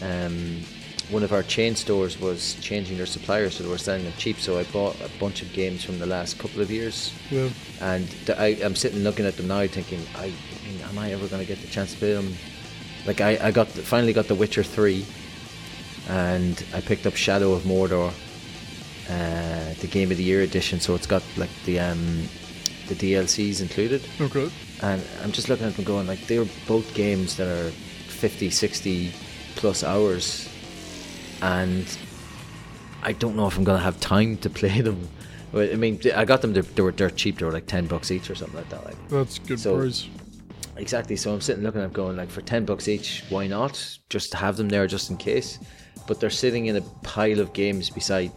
Um, 0.00 0.62
one 1.10 1.22
of 1.22 1.32
our 1.32 1.42
chain 1.42 1.74
stores 1.76 2.18
was 2.20 2.54
changing 2.60 2.96
their 2.96 3.06
suppliers, 3.06 3.56
so 3.56 3.64
they 3.64 3.68
were 3.70 3.78
selling 3.78 4.04
them 4.04 4.12
cheap. 4.18 4.38
So 4.38 4.58
I 4.58 4.64
bought 4.64 4.96
a 5.00 5.10
bunch 5.20 5.42
of 5.42 5.52
games 5.52 5.84
from 5.84 5.98
the 5.98 6.06
last 6.06 6.38
couple 6.38 6.60
of 6.62 6.70
years, 6.70 7.12
Yeah. 7.30 7.48
and 7.80 8.08
th- 8.26 8.38
I, 8.38 8.46
I'm 8.64 8.74
sitting 8.76 9.00
looking 9.00 9.26
at 9.26 9.36
them 9.36 9.48
now, 9.48 9.66
thinking, 9.66 10.00
I, 10.16 10.24
I 10.26 10.68
mean, 10.68 10.80
am 10.88 10.98
I 10.98 11.12
ever 11.12 11.26
going 11.28 11.42
to 11.42 11.46
get 11.48 11.60
the 11.60 11.68
chance 11.68 11.92
to 11.92 11.98
play 11.98 12.12
them? 12.14 12.34
Like 13.06 13.20
I, 13.20 13.38
I 13.48 13.50
got 13.50 13.68
the, 13.68 13.82
finally 13.82 14.12
got 14.12 14.28
The 14.28 14.34
Witcher 14.34 14.62
3, 14.62 15.04
and 16.08 16.64
I 16.74 16.80
picked 16.80 17.06
up 17.06 17.14
Shadow 17.16 17.52
of 17.52 17.62
Mordor, 17.62 18.12
uh, 19.10 19.74
the 19.80 19.88
Game 19.90 20.10
of 20.10 20.16
the 20.16 20.22
Year 20.24 20.42
edition. 20.42 20.80
So 20.80 20.94
it's 20.94 21.06
got 21.06 21.22
like 21.36 21.50
the 21.64 21.80
um, 21.80 22.22
the 22.88 22.94
DLCs 22.94 23.60
included, 23.60 24.02
Okay. 24.20 24.50
and 24.82 25.02
I'm 25.22 25.32
just 25.32 25.48
looking 25.48 25.66
at 25.66 25.74
them 25.74 25.84
going 25.84 26.06
like 26.06 26.26
they're 26.26 26.46
both 26.66 26.92
games 26.94 27.36
that 27.36 27.46
are 27.48 27.70
50, 27.70 28.50
60 28.50 29.12
plus 29.56 29.84
hours, 29.84 30.48
and 31.42 31.86
I 33.02 33.12
don't 33.12 33.36
know 33.36 33.46
if 33.46 33.56
I'm 33.58 33.64
gonna 33.64 33.78
have 33.82 34.00
time 34.00 34.36
to 34.38 34.50
play 34.50 34.80
them. 34.80 35.08
I 35.54 35.74
mean, 35.74 36.00
I 36.14 36.24
got 36.24 36.40
them. 36.40 36.54
They 36.54 36.82
were 36.82 36.92
dirt 36.92 37.16
cheap. 37.16 37.38
They 37.38 37.44
were 37.44 37.52
like 37.52 37.66
ten 37.66 37.86
bucks 37.86 38.10
each 38.10 38.30
or 38.30 38.34
something 38.34 38.56
like 38.56 38.70
that. 38.70 38.84
Like 38.84 39.08
That's 39.08 39.38
good 39.38 39.60
So- 39.60 39.76
price. 39.76 40.06
exactly. 40.76 41.16
So 41.16 41.34
I'm 41.34 41.40
sitting 41.42 41.62
looking 41.62 41.82
at 41.82 41.92
going 41.92 42.16
like 42.16 42.30
for 42.30 42.40
ten 42.40 42.64
bucks 42.64 42.88
each. 42.88 43.24
Why 43.28 43.46
not? 43.46 43.98
Just 44.08 44.30
to 44.32 44.38
have 44.38 44.56
them 44.56 44.68
there 44.70 44.86
just 44.86 45.10
in 45.10 45.16
case. 45.18 45.58
But 46.06 46.20
they're 46.20 46.30
sitting 46.30 46.66
in 46.66 46.76
a 46.76 46.80
pile 47.02 47.38
of 47.40 47.52
games 47.52 47.90
beside 47.90 48.32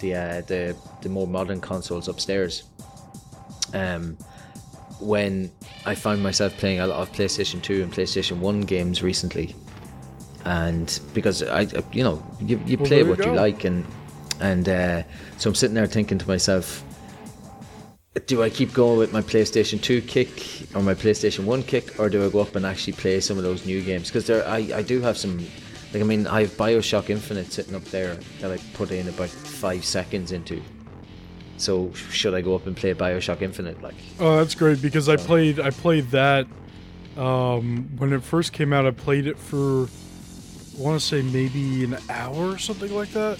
the 0.00 0.14
uh, 0.14 0.40
the 0.46 0.76
the 1.02 1.08
more 1.08 1.26
modern 1.26 1.60
consoles 1.60 2.06
upstairs. 2.08 2.62
Um, 3.74 4.16
when 5.00 5.50
I 5.86 5.94
found 5.94 6.22
myself 6.22 6.56
playing 6.58 6.80
a 6.80 6.86
lot 6.86 7.00
of 7.00 7.10
PlayStation 7.12 7.62
2 7.62 7.82
and 7.82 7.92
PlayStation 7.92 8.38
1 8.38 8.60
games 8.62 9.02
recently, 9.02 9.54
and 10.44 11.00
because 11.14 11.42
I, 11.42 11.62
you 11.92 12.02
know, 12.02 12.22
you, 12.40 12.60
you 12.66 12.76
Well, 12.78 12.86
play 12.86 13.02
there 13.02 13.04
you 13.04 13.10
what 13.10 13.24
you 13.24 13.32
like, 13.32 13.64
and 13.64 13.84
and 14.40 14.68
uh, 14.68 15.02
so 15.36 15.50
I'm 15.50 15.54
sitting 15.54 15.74
there 15.74 15.86
thinking 15.86 16.18
to 16.18 16.28
myself, 16.28 16.82
do 18.26 18.42
I 18.42 18.50
keep 18.50 18.72
going 18.72 18.98
with 18.98 19.12
my 19.12 19.20
PlayStation 19.22 19.80
2 19.80 20.02
kick 20.02 20.66
or 20.74 20.82
my 20.82 20.94
PlayStation 20.94 21.44
1 21.44 21.62
kick, 21.64 21.98
or 22.00 22.08
do 22.08 22.24
I 22.24 22.28
go 22.30 22.40
up 22.40 22.56
and 22.56 22.64
actually 22.66 22.94
play 22.94 23.20
some 23.20 23.36
of 23.38 23.44
those 23.44 23.66
new 23.66 23.82
games? 23.82 24.08
Because 24.08 24.26
there, 24.26 24.46
I, 24.48 24.58
I 24.74 24.82
do 24.82 25.00
have 25.00 25.16
some, 25.16 25.38
like 25.92 26.02
I 26.02 26.04
mean, 26.04 26.26
I 26.26 26.42
have 26.42 26.50
Bioshock 26.52 27.10
Infinite 27.10 27.52
sitting 27.52 27.74
up 27.74 27.84
there 27.84 28.16
that 28.40 28.50
I 28.50 28.58
put 28.74 28.90
in 28.90 29.08
about 29.08 29.28
five 29.28 29.84
seconds 29.84 30.32
into. 30.32 30.62
So 31.56 31.92
should 31.92 32.34
I 32.34 32.40
go 32.40 32.54
up 32.54 32.66
and 32.66 32.74
play 32.76 32.94
Bioshock 32.94 33.42
Infinite? 33.42 33.82
Like, 33.82 33.94
Oh, 34.18 34.38
that's 34.38 34.54
great 34.54 34.80
because 34.80 35.08
I 35.08 35.16
played 35.16 35.60
I 35.60 35.70
played 35.70 36.10
that 36.10 36.46
um, 37.16 37.90
when 37.98 38.12
it 38.14 38.22
first 38.22 38.52
came 38.54 38.72
out. 38.72 38.86
I 38.86 38.92
played 38.92 39.26
it 39.26 39.38
for 39.38 39.88
want 40.80 41.00
to 41.00 41.06
say 41.06 41.22
maybe 41.22 41.84
an 41.84 41.96
hour 42.08 42.50
or 42.52 42.58
something 42.58 42.94
like 42.94 43.12
that. 43.12 43.38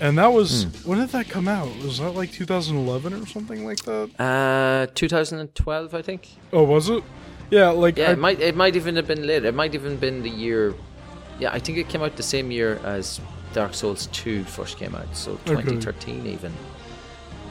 And 0.00 0.18
that 0.18 0.32
was 0.32 0.64
Hmm. 0.64 0.88
when 0.90 0.98
did 0.98 1.10
that 1.10 1.28
come 1.28 1.46
out? 1.48 1.68
Was 1.82 1.98
that 1.98 2.10
like 2.10 2.32
2011 2.32 3.12
or 3.14 3.26
something 3.26 3.64
like 3.64 3.82
that? 3.84 4.10
uh, 4.18 4.86
2012, 4.94 5.94
I 5.94 6.02
think. 6.02 6.28
Oh, 6.52 6.64
was 6.64 6.88
it? 6.90 7.02
Yeah, 7.50 7.68
like 7.70 7.96
Yeah, 7.96 8.08
I, 8.08 8.12
it 8.12 8.18
might 8.18 8.40
it 8.40 8.56
might 8.56 8.74
even 8.76 8.96
have 8.96 9.06
been 9.06 9.26
later. 9.26 9.48
It 9.48 9.54
might 9.54 9.74
even 9.74 9.96
been 9.96 10.22
the 10.22 10.30
year. 10.30 10.74
Yeah, 11.38 11.52
I 11.52 11.58
think 11.60 11.78
it 11.78 11.88
came 11.88 12.02
out 12.02 12.16
the 12.16 12.22
same 12.22 12.50
year 12.50 12.80
as 12.84 13.20
Dark 13.52 13.74
Souls 13.74 14.06
2 14.12 14.42
first 14.44 14.76
came 14.78 14.94
out, 14.94 15.14
so 15.16 15.32
Okay. 15.46 15.62
2013 15.62 16.26
even. 16.26 16.52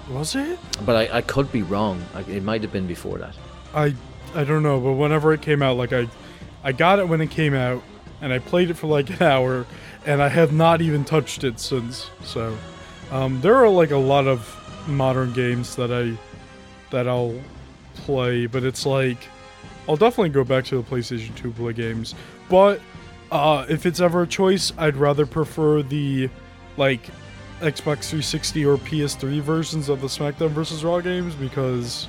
was 0.09 0.35
it? 0.35 0.59
But 0.85 0.95
I, 0.95 1.17
I 1.17 1.21
could 1.21 1.49
be 1.51 1.61
wrong. 1.61 2.03
I, 2.13 2.21
it 2.29 2.43
might 2.43 2.61
have 2.61 2.71
been 2.73 2.87
before 2.87 3.17
that. 3.19 3.35
I 3.73 3.95
I 4.35 4.43
don't 4.43 4.63
know, 4.63 4.79
but 4.81 4.93
whenever 4.93 5.31
it 5.33 5.41
came 5.41 5.61
out, 5.61 5.77
like 5.77 5.93
I 5.93 6.07
I 6.63 6.71
got 6.73 6.99
it 6.99 7.07
when 7.07 7.21
it 7.21 7.29
came 7.29 7.53
out, 7.53 7.81
and 8.23 8.31
I 8.31 8.39
played 8.39 8.69
it 8.69 8.75
for 8.75 8.87
like 8.87 9.09
an 9.09 9.21
hour, 9.21 9.67
and 10.05 10.23
I 10.23 10.29
have 10.29 10.53
not 10.53 10.81
even 10.81 11.03
touched 11.03 11.43
it 11.43 11.59
since. 11.59 12.09
So 12.23 12.57
um, 13.11 13.41
there 13.41 13.55
are 13.55 13.69
like 13.69 13.91
a 13.91 13.97
lot 13.97 14.27
of 14.27 14.49
modern 14.87 15.33
games 15.33 15.75
that 15.75 15.91
I 15.91 16.17
that 16.89 17.07
I'll 17.07 17.39
play, 17.95 18.45
but 18.47 18.63
it's 18.63 18.85
like 18.85 19.17
I'll 19.87 19.97
definitely 19.97 20.29
go 20.29 20.45
back 20.45 20.63
to 20.65 20.77
the 20.77 20.83
PlayStation 20.83 21.35
2 21.35 21.51
play 21.51 21.73
games. 21.73 22.15
But 22.49 22.79
uh, 23.29 23.65
if 23.67 23.85
it's 23.85 23.99
ever 23.99 24.21
a 24.21 24.27
choice, 24.27 24.71
I'd 24.77 24.95
rather 24.95 25.25
prefer 25.25 25.81
the 25.83 26.29
like 26.77 27.01
Xbox 27.59 28.05
360 28.05 28.65
or 28.65 28.77
PS3 28.77 29.41
versions 29.41 29.89
of 29.89 29.99
the 29.99 30.07
SmackDown 30.07 30.51
vs. 30.51 30.85
Raw 30.85 31.01
games 31.01 31.35
because 31.35 32.07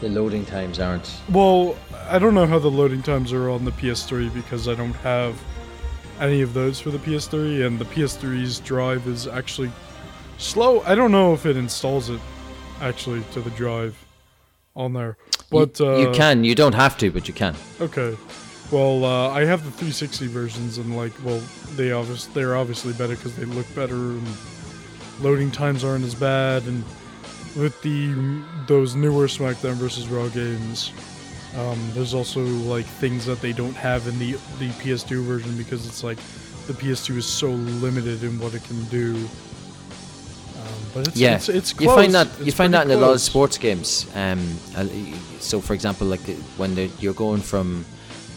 The 0.00 0.08
loading 0.08 0.44
times 0.46 0.78
aren't. 0.78 1.12
well, 1.30 1.76
I 2.08 2.18
don't 2.18 2.34
know 2.34 2.46
how 2.46 2.58
the 2.58 2.70
loading 2.70 3.02
times 3.02 3.32
are 3.32 3.48
on 3.50 3.64
the 3.64 3.72
PS3 3.72 4.32
because 4.34 4.68
I 4.68 4.74
don't 4.74 4.94
have 4.94 5.40
any 6.20 6.42
of 6.42 6.52
those 6.54 6.78
for 6.80 6.90
the 6.90 6.98
PS3, 6.98 7.66
and 7.66 7.78
the 7.78 7.84
PS3's 7.86 8.60
drive 8.60 9.06
is 9.06 9.26
actually 9.26 9.70
slow. 10.38 10.80
I 10.82 10.94
don't 10.94 11.12
know 11.12 11.32
if 11.32 11.46
it 11.46 11.56
installs 11.56 12.10
it 12.10 12.20
actually 12.80 13.22
to 13.32 13.40
the 13.40 13.50
drive 13.50 13.96
on 14.76 14.92
there, 14.92 15.16
but 15.50 15.78
you, 15.80 15.86
uh, 15.86 15.98
you 15.98 16.12
can. 16.12 16.44
You 16.44 16.54
don't 16.54 16.74
have 16.74 16.96
to, 16.98 17.10
but 17.10 17.26
you 17.28 17.34
can. 17.34 17.54
Okay. 17.80 18.16
Well, 18.70 19.04
uh, 19.04 19.30
I 19.30 19.44
have 19.44 19.64
the 19.64 19.70
360 19.70 20.26
versions, 20.28 20.78
and 20.78 20.96
like, 20.96 21.12
well, 21.24 21.42
they 21.74 21.90
obvious 21.92 22.26
they're 22.26 22.56
obviously 22.56 22.92
better 22.92 23.16
because 23.16 23.34
they 23.36 23.44
look 23.44 23.66
better, 23.74 23.94
and 23.94 24.26
loading 25.20 25.50
times 25.50 25.84
aren't 25.84 26.04
as 26.04 26.14
bad, 26.14 26.64
and 26.64 26.84
with 27.56 27.80
the 27.82 28.14
those 28.66 28.94
newer 28.94 29.26
SmackDown 29.26 29.74
versus 29.74 30.08
Raw 30.08 30.28
games, 30.28 30.92
um, 31.56 31.78
there's 31.94 32.14
also 32.14 32.40
like 32.40 32.86
things 32.86 33.26
that 33.26 33.40
they 33.40 33.52
don't 33.52 33.74
have 33.74 34.06
in 34.06 34.18
the 34.18 34.32
the 34.58 34.68
PS2 34.80 35.22
version 35.24 35.56
because 35.56 35.86
it's 35.86 36.04
like 36.04 36.18
the 36.66 36.72
PS2 36.72 37.16
is 37.16 37.26
so 37.26 37.50
limited 37.50 38.22
in 38.22 38.38
what 38.38 38.54
it 38.54 38.62
can 38.64 38.84
do. 38.84 39.16
Um, 39.16 40.74
but 40.94 41.08
it's, 41.08 41.16
Yeah, 41.16 41.36
it's, 41.36 41.48
it's 41.48 41.80
you 41.80 41.88
find 41.88 42.12
close. 42.12 42.36
that 42.36 42.46
you 42.46 42.52
find 42.52 42.72
that 42.74 42.86
in 42.86 42.92
a 42.92 42.96
lot 42.96 43.12
of 43.12 43.20
sports 43.20 43.58
games. 43.58 44.06
Um, 44.14 44.40
uh, 44.76 44.86
so 45.40 45.60
for 45.60 45.74
example, 45.74 46.06
like 46.06 46.20
when 46.56 46.90
you're 47.00 47.14
going 47.14 47.40
from 47.40 47.84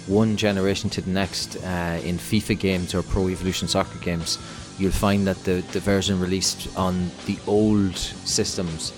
one 0.07 0.36
generation 0.36 0.89
to 0.89 1.01
the 1.01 1.11
next 1.11 1.55
uh, 1.57 1.99
in 2.03 2.18
FIFA 2.18 2.59
games 2.59 2.95
or 2.95 3.03
Pro 3.03 3.30
Evolution 3.30 3.68
Soccer 3.68 3.99
games, 3.99 4.39
you'll 4.80 4.91
find 4.91 5.28
that 5.28 5.43
the 5.43 5.64
the 5.72 5.80
version 5.80 6.20
released 6.20 6.68
on 6.76 7.11
the 7.28 7.38
old 7.45 7.95
systems 7.95 8.91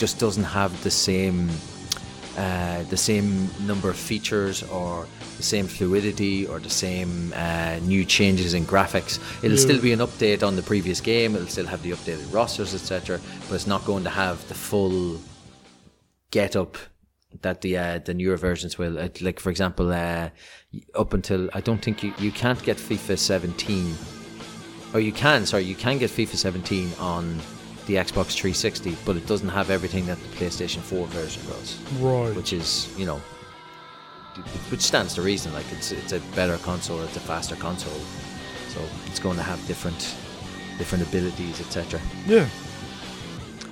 just 0.00 0.18
doesn't 0.18 0.44
have 0.60 0.72
the 0.82 0.90
same 0.90 1.48
uh, 2.38 2.82
the 2.84 2.96
same 2.96 3.28
number 3.66 3.90
of 3.90 3.96
features 3.96 4.62
or 4.78 5.06
the 5.36 5.42
same 5.42 5.66
fluidity 5.66 6.46
or 6.46 6.58
the 6.58 6.70
same 6.70 7.10
uh, 7.36 7.76
new 7.92 8.02
changes 8.04 8.54
in 8.54 8.64
graphics. 8.64 9.18
It'll 9.44 9.58
Yeah. 9.58 9.66
still 9.68 9.80
be 9.88 9.92
an 9.92 9.98
update 10.00 10.42
on 10.48 10.56
the 10.56 10.62
previous 10.62 11.00
game. 11.02 11.34
It'll 11.36 11.48
still 11.56 11.66
have 11.66 11.82
the 11.82 11.90
updated 11.96 12.32
rosters, 12.32 12.72
etc. 12.74 13.20
But 13.48 13.54
it's 13.56 13.66
not 13.66 13.84
going 13.84 14.04
to 14.04 14.10
have 14.10 14.36
the 14.48 14.54
full 14.54 15.20
get 16.30 16.56
up 16.56 16.72
that 17.42 17.60
the 17.60 17.72
uh, 17.76 17.98
the 18.08 18.14
newer 18.14 18.36
versions 18.38 18.78
will. 18.78 18.94
Like 19.20 19.38
for 19.40 19.50
example, 19.50 19.86
uh, 19.92 20.30
up 20.94 21.12
until 21.12 21.50
I 21.52 21.60
don't 21.60 21.82
think 21.84 22.02
you 22.04 22.12
you 22.18 22.32
can't 22.32 22.62
get 22.62 22.76
FIFA 22.78 23.18
17, 23.18 23.94
or 24.94 25.00
you 25.00 25.12
can. 25.12 25.46
Sorry, 25.46 25.64
you 25.64 25.74
can 25.74 25.98
get 25.98 26.10
FIFA 26.10 26.36
17 26.36 26.92
on 26.98 27.24
the 27.90 27.96
Xbox 27.96 28.34
360, 28.34 28.96
but 29.04 29.16
it 29.16 29.26
doesn't 29.26 29.48
have 29.48 29.68
everything 29.68 30.06
that 30.06 30.16
the 30.20 30.28
PlayStation 30.36 30.78
4 30.78 31.08
version 31.08 31.42
does 31.46 31.76
right. 32.00 32.34
which 32.36 32.52
is 32.52 32.92
you 32.96 33.04
know 33.04 33.20
which 34.70 34.80
stands 34.80 35.14
to 35.14 35.22
reason 35.22 35.52
like 35.52 35.66
it's 35.72 35.90
it's 35.90 36.12
a 36.12 36.20
better 36.36 36.56
console 36.58 37.02
it's 37.02 37.16
a 37.16 37.20
faster 37.20 37.56
console 37.56 38.00
so 38.68 38.80
it's 39.06 39.18
going 39.18 39.36
to 39.36 39.42
have 39.42 39.58
different 39.66 40.16
different 40.78 41.06
abilities 41.06 41.60
etc 41.60 42.00
yeah. 42.26 42.48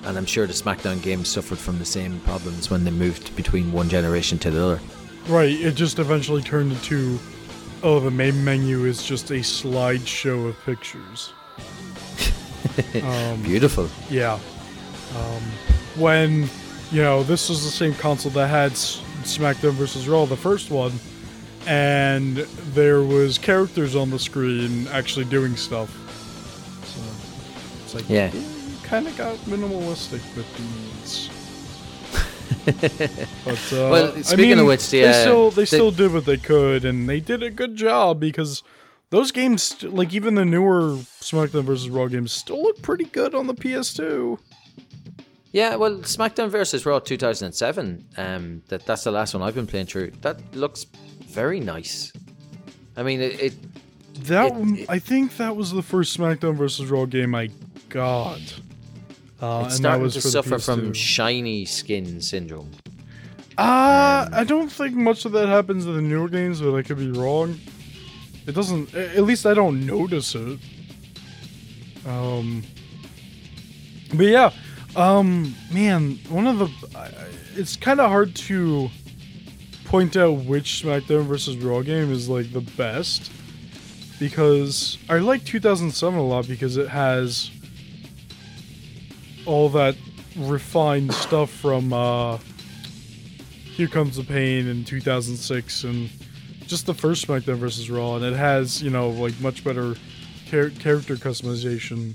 and 0.05 0.19
i'm 0.19 0.27
sure 0.27 0.47
the 0.49 0.53
smackdown 0.53 1.01
games 1.01 1.29
suffered 1.29 1.57
from 1.59 1.79
the 1.79 1.85
same 1.85 2.19
problems 2.21 2.71
when 2.71 2.85
they 2.85 2.91
moved 2.91 3.35
between 3.37 3.71
one 3.73 3.89
generation 3.89 4.37
to 4.37 4.51
the 4.51 4.63
other 4.63 4.81
Right, 5.29 5.51
it 5.51 5.75
just 5.75 5.99
eventually 5.99 6.41
turned 6.41 6.73
into 6.73 7.19
oh, 7.83 8.01
the 8.01 8.11
main 8.11 8.43
menu 8.43 8.87
is 8.87 9.03
just 9.03 9.31
a 9.31 9.35
slideshow 9.35 10.49
of 10.49 10.59
pictures. 10.65 11.35
Um, 13.03 13.43
beautiful 13.43 13.89
yeah. 14.11 14.35
Um, 15.17 15.43
when, 15.97 16.49
you 16.93 17.03
know, 17.03 17.23
this 17.23 17.49
was 17.49 17.65
the 17.65 17.71
same 17.71 17.95
console 17.95 18.31
that 18.33 18.49
had 18.49 18.73
S- 18.73 19.03
SmackDown 19.23 19.73
vs. 19.73 20.07
Raw, 20.07 20.27
the 20.27 20.37
first 20.37 20.71
one, 20.71 20.93
and 21.67 22.37
there 22.75 23.03
was 23.03 23.39
characters 23.39 23.97
on 23.97 24.11
the 24.11 24.19
screen 24.19 24.87
actually 24.89 25.25
doing 25.25 25.57
stuff. 25.57 25.91
So, 26.85 27.01
it's 27.85 27.95
like, 27.95 28.09
Yeah. 28.09 28.31
kind 28.85 29.07
of 29.07 29.17
got 29.17 29.37
minimalistic 29.47 30.21
with 30.37 30.47
these. 30.59 31.31
but 33.45 33.73
uh, 33.73 33.91
Well, 33.91 34.13
I 34.17 34.23
speaking 34.23 34.53
of 34.53 34.59
mean, 34.59 34.67
which, 34.67 34.89
the, 34.91 35.03
they 35.03 35.13
still 35.13 35.51
they 35.51 35.63
the- 35.63 35.67
still 35.67 35.91
did 35.91 36.13
what 36.13 36.25
they 36.27 36.37
could, 36.37 36.85
and 36.85 37.09
they 37.09 37.21
did 37.21 37.43
a 37.43 37.51
good 37.51 37.77
job 37.77 38.21
because 38.21 38.63
those 39.11 39.31
games, 39.33 39.83
like 39.83 40.13
even 40.15 40.35
the 40.35 40.45
newer 40.45 40.97
SmackDown 41.21 41.65
vs. 41.65 41.89
Raw 41.91 42.07
games, 42.09 42.33
still 42.33 42.63
look 42.63 42.81
pretty 42.83 43.05
good 43.05 43.35
on 43.35 43.47
the 43.47 43.55
PS2. 43.55 44.39
yeah 45.53 45.77
well 45.77 45.97
smackdown 46.01 46.51
versus 46.51 46.85
raw 46.85 46.99
2007 46.99 48.05
um 48.19 48.63
that 48.69 48.85
that's 48.85 49.05
the 49.05 49.11
last 49.11 49.33
one 49.33 49.43
i've 49.43 49.55
been 49.55 49.67
playing 49.67 49.87
through 49.87 50.11
that 50.21 50.37
looks 50.55 50.85
very 51.25 51.59
nice 51.59 52.13
i 52.99 53.03
mean 53.03 53.19
it, 53.23 53.41
it 53.41 53.55
That 54.27 54.49
It- 54.49 54.55
one- 54.55 54.77
it- 54.77 54.91
I 54.91 54.99
think 54.99 55.39
that 55.39 55.57
was 55.57 55.73
the 55.73 55.83
first 55.83 56.17
SmackDown 56.19 56.55
vs. 56.57 56.91
Raw 56.91 57.07
game 57.07 57.35
I 57.35 57.49
got. 57.89 58.43
Uh, 59.41 59.63
it's 59.67 59.77
starting 59.77 60.03
was 60.03 60.15
to 60.15 60.21
suffer 60.21 60.59
from 60.59 60.93
shiny 60.93 61.65
skin 61.65 62.21
syndrome 62.21 62.71
Uh, 63.57 64.29
I 64.31 64.45
don't 64.45 64.71
think 64.71 64.95
much 64.95 65.25
of 65.25 65.33
that 65.33 65.49
happens 65.49 65.87
in 65.87 65.95
the 65.95 66.03
newer 66.03 66.29
games, 66.29 66.61
but 66.61 66.75
I 66.77 66.83
could 66.83 66.99
be 66.99 67.11
wrong. 67.11 67.59
It 68.49 68.55
doesn't. 68.55 68.95
At 68.95 69.25
least 69.25 69.45
I 69.45 69.53
don't 69.53 69.85
notice 69.87 70.35
it. 70.35 70.59
Um. 72.07 72.65
But 74.15 74.27
yeah, 74.27 74.51
um, 74.97 75.55
man, 75.71 76.19
one 76.31 76.47
of 76.47 76.59
the. 76.59 76.71
It's 77.55 77.77
kind 77.77 78.01
of 78.01 78.09
hard 78.09 78.35
to 78.35 78.89
point 79.85 80.17
out 80.17 80.45
which 80.45 80.83
SmackDown 80.83 81.27
versus 81.27 81.57
Raw 81.59 81.83
game 81.83 82.11
is 82.11 82.29
like 82.29 82.53
the 82.53 82.61
best 82.61 83.31
because 84.19 84.97
I 85.09 85.19
like 85.19 85.45
2007 85.45 86.19
a 86.19 86.23
lot 86.23 86.49
because 86.49 86.77
it 86.77 86.89
has 86.89 87.51
all 89.45 89.69
that 89.71 89.97
refined 90.37 91.13
stuff 91.13 91.51
from 91.51 91.93
uh, 91.93 92.39
Here 93.65 93.89
Comes 93.89 94.17
the 94.17 94.25
Pain 94.25 94.69
in 94.69 94.85
2006 94.85 95.85
and 95.85 96.11
just 96.69 96.87
the 96.87 96.95
first 96.95 97.27
SmackDown 97.27 97.57
versus 97.57 97.91
Raw, 97.91 98.17
and 98.17 98.25
it 98.25 98.35
has 98.37 98.83
you 98.83 98.91
know 98.91 99.11
like 99.11 99.39
much 99.41 99.65
better 99.65 99.95
char- 100.51 100.71
character 100.71 101.17
customization. 101.17 102.15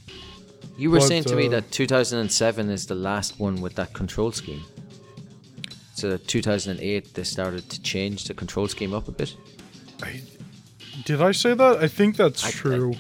You 0.77 0.89
were 0.91 0.99
But, 0.99 1.07
saying 1.07 1.25
to 1.25 1.35
me 1.35 1.47
uh, 1.47 1.51
that 1.51 1.71
2007 1.71 2.69
is 2.69 2.87
the 2.87 2.95
last 2.95 3.39
one 3.39 3.61
with 3.61 3.75
that 3.75 3.93
control 3.93 4.31
scheme. 4.31 4.63
So 5.95 6.17
2008 6.17 7.13
they 7.13 7.23
started 7.23 7.69
to 7.69 7.81
change 7.81 8.25
the 8.25 8.33
control 8.33 8.67
scheme 8.67 8.93
up 8.93 9.07
a 9.07 9.11
bit. 9.11 9.35
Did 11.05 11.21
I 11.21 11.31
say 11.31 11.53
that? 11.53 11.77
I 11.77 11.87
think 11.87 12.15
that's 12.17 12.43
I- 12.43 12.47
I- 12.47 12.51
true. 12.51 12.93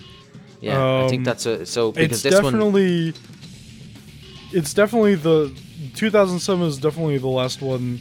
Yeah, 0.61 1.03
I 1.03 1.07
think 1.09 1.21
Um, 1.21 1.23
that's 1.25 1.45
a 1.45 1.65
so 1.65 1.91
because 1.91 2.11
it's 2.11 2.21
this 2.23 2.41
one 2.41 2.53
definitely 2.53 3.13
it's 4.53 4.73
definitely 4.73 5.15
the 5.15 5.51
2007 5.95 6.67
is 6.67 6.77
definitely 6.77 7.17
the 7.17 7.27
last 7.27 7.61
one 7.61 7.99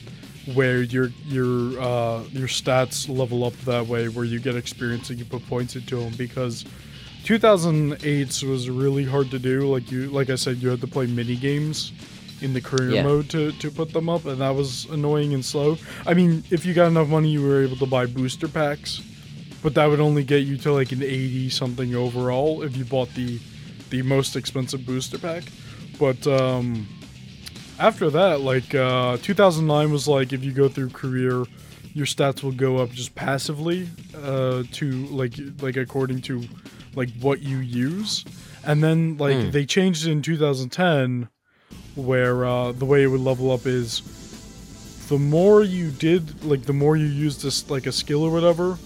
where 0.54 0.82
your 0.82 1.08
your 1.26 1.80
uh, 1.80 2.22
your 2.30 2.48
stats 2.48 3.08
level 3.08 3.44
up 3.44 3.52
that 3.64 3.86
way 3.86 4.08
where 4.08 4.24
you 4.24 4.40
get 4.40 4.56
experience 4.56 5.08
and 5.10 5.18
you 5.18 5.24
put 5.24 5.46
points 5.48 5.76
into 5.76 5.96
them 5.96 6.12
because 6.16 6.64
2008 7.24 8.42
was 8.42 8.68
really 8.68 9.04
hard 9.04 9.30
to 9.30 9.38
do. 9.38 9.62
Like 9.72 9.90
you 9.90 10.10
like 10.10 10.30
I 10.30 10.34
said 10.34 10.56
you 10.58 10.68
had 10.68 10.80
to 10.80 10.86
play 10.86 11.06
mini 11.06 11.36
games 11.36 11.92
in 12.40 12.52
the 12.52 12.60
career 12.60 12.90
Yeah. 12.90 13.02
mode 13.04 13.30
to, 13.30 13.52
to 13.52 13.70
put 13.70 13.92
them 13.92 14.08
up 14.08 14.24
and 14.24 14.40
that 14.40 14.50
was 14.54 14.86
annoying 14.86 15.32
and 15.32 15.44
slow. 15.44 15.78
I 16.06 16.14
mean 16.14 16.42
if 16.50 16.66
you 16.66 16.74
got 16.74 16.88
enough 16.88 17.08
money 17.08 17.28
you 17.28 17.42
were 17.42 17.62
able 17.62 17.76
to 17.76 17.86
buy 17.86 18.06
booster 18.06 18.48
packs 18.48 19.00
but 19.62 19.74
that 19.74 19.86
would 19.86 20.00
only 20.00 20.24
get 20.24 20.38
you 20.44 20.56
to 20.58 20.72
like 20.72 20.90
an 20.90 21.02
80 21.02 21.50
something 21.50 21.94
overall 21.94 22.62
if 22.62 22.76
you 22.76 22.84
bought 22.84 23.14
the 23.14 23.38
the 23.90 24.02
most 24.02 24.34
expensive 24.36 24.84
booster 24.86 25.18
pack. 25.18 25.44
But 26.00 26.26
um 26.26 26.88
after 27.78 28.10
that 28.10 28.40
like 28.40 28.74
uh 28.74 29.16
2009 29.18 29.90
was 29.92 30.06
like 30.08 30.32
if 30.32 30.44
you 30.44 30.52
go 30.52 30.68
through 30.68 30.88
career 30.90 31.44
your 31.94 32.06
stats 32.06 32.42
will 32.42 32.52
go 32.52 32.78
up 32.78 32.90
just 32.90 33.14
passively 33.14 33.88
uh 34.22 34.62
to 34.72 34.90
like 35.06 35.34
like 35.60 35.76
according 35.76 36.20
to 36.20 36.42
like 36.94 37.10
what 37.20 37.40
you 37.42 37.58
use 37.58 38.24
and 38.64 38.82
then 38.82 39.16
like 39.18 39.36
Hmm. 39.36 39.50
they 39.50 39.64
changed 39.66 40.06
it 40.06 40.10
in 40.12 40.22
2010 40.22 41.28
where 41.94 42.44
uh 42.44 42.72
the 42.72 42.84
way 42.84 43.02
it 43.02 43.06
would 43.08 43.20
level 43.20 43.50
up 43.50 43.66
is 43.66 44.02
the 45.08 45.18
more 45.18 45.62
you 45.62 45.90
did 45.90 46.44
like 46.44 46.62
the 46.62 46.72
more 46.72 46.96
you 46.96 47.06
use 47.06 47.42
this 47.42 47.68
like 47.70 47.86
a 47.86 47.92
skill 47.92 48.22
or 48.22 48.30
whatever 48.30 48.78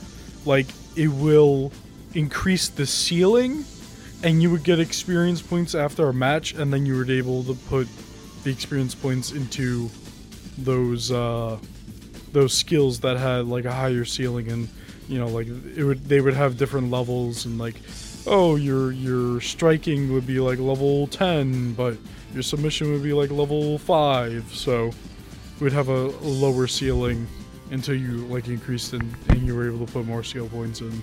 like 0.45 0.67
it 0.97 1.09
will 1.09 1.73
increase 2.15 2.69
the 2.69 2.87
ceiling 2.87 3.65
and 4.23 4.43
you 4.43 4.51
would 4.51 4.65
get 4.65 4.81
experience 4.81 5.43
points 5.43 5.75
after 5.75 6.09
a 6.09 6.15
match 6.15 6.55
and 6.55 6.73
then 6.73 6.87
you 6.87 6.97
were 6.97 7.09
able 7.11 7.45
to 7.45 7.55
put 7.69 7.87
the 8.47 8.53
experience 8.53 8.95
points 8.95 9.33
into 9.33 9.91
those 10.59 11.11
uh 11.11 11.59
those 12.33 12.55
skills 12.55 13.01
that 13.01 13.17
had 13.17 13.45
like 13.47 13.65
a 13.65 13.73
higher 13.73 14.05
ceiling 14.05 14.49
and 14.53 14.69
you 15.09 15.19
know 15.19 15.27
like 15.27 15.49
it 15.77 15.83
would 15.83 16.05
they 16.05 16.21
would 16.21 16.33
have 16.33 16.57
different 16.57 16.89
levels 16.89 17.45
and 17.45 17.59
like 17.59 17.75
oh 18.25 18.55
your 18.55 18.93
your 18.93 19.41
striking 19.41 20.13
would 20.13 20.27
be 20.27 20.39
like 20.39 20.61
level 20.61 21.09
10 21.09 21.75
but 21.75 21.97
your 22.33 22.43
submission 22.43 22.93
would 22.93 23.03
be 23.03 23.13
like 23.13 23.31
level 23.31 23.79
5 23.79 24.55
so 24.55 24.93
would 25.59 25.73
have 25.73 25.89
a 25.89 26.09
lower 26.23 26.69
ceiling 26.69 27.27
until 27.73 27.97
you 27.97 28.19
like 28.27 28.47
increased 28.47 28.93
and, 28.93 29.13
and 29.31 29.45
you 29.45 29.57
were 29.57 29.67
able 29.67 29.85
to 29.85 29.93
put 29.93 30.07
more 30.07 30.23
skill 30.23 30.49
points 30.49 30.81
in. 30.81 31.03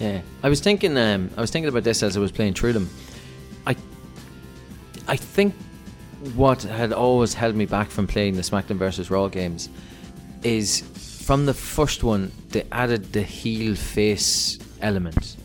Yeah, 0.00 0.22
I 0.42 0.48
was 0.48 0.60
thinking. 0.60 0.96
Um, 0.96 1.30
I 1.36 1.40
was 1.40 1.50
thinking 1.50 1.68
about 1.68 1.84
this 1.84 2.02
as 2.02 2.16
I 2.16 2.20
was 2.20 2.32
playing 2.32 2.54
through 2.54 2.72
them. 2.72 2.90
I, 3.66 3.76
I 5.06 5.16
think 5.16 5.54
what 6.34 6.62
had 6.62 6.92
always 6.92 7.34
held 7.34 7.54
me 7.54 7.66
back 7.66 7.88
from 7.90 8.06
playing 8.06 8.36
the 8.36 8.42
SmackDown 8.42 8.76
versus 8.76 9.10
Raw 9.10 9.28
games 9.28 9.68
is 10.42 10.80
from 11.24 11.46
the 11.46 11.54
first 11.54 12.02
one 12.02 12.32
they 12.48 12.66
added 12.72 13.12
the 13.12 13.22
heel 13.22 13.74
face 13.74 14.58
element 14.80 15.36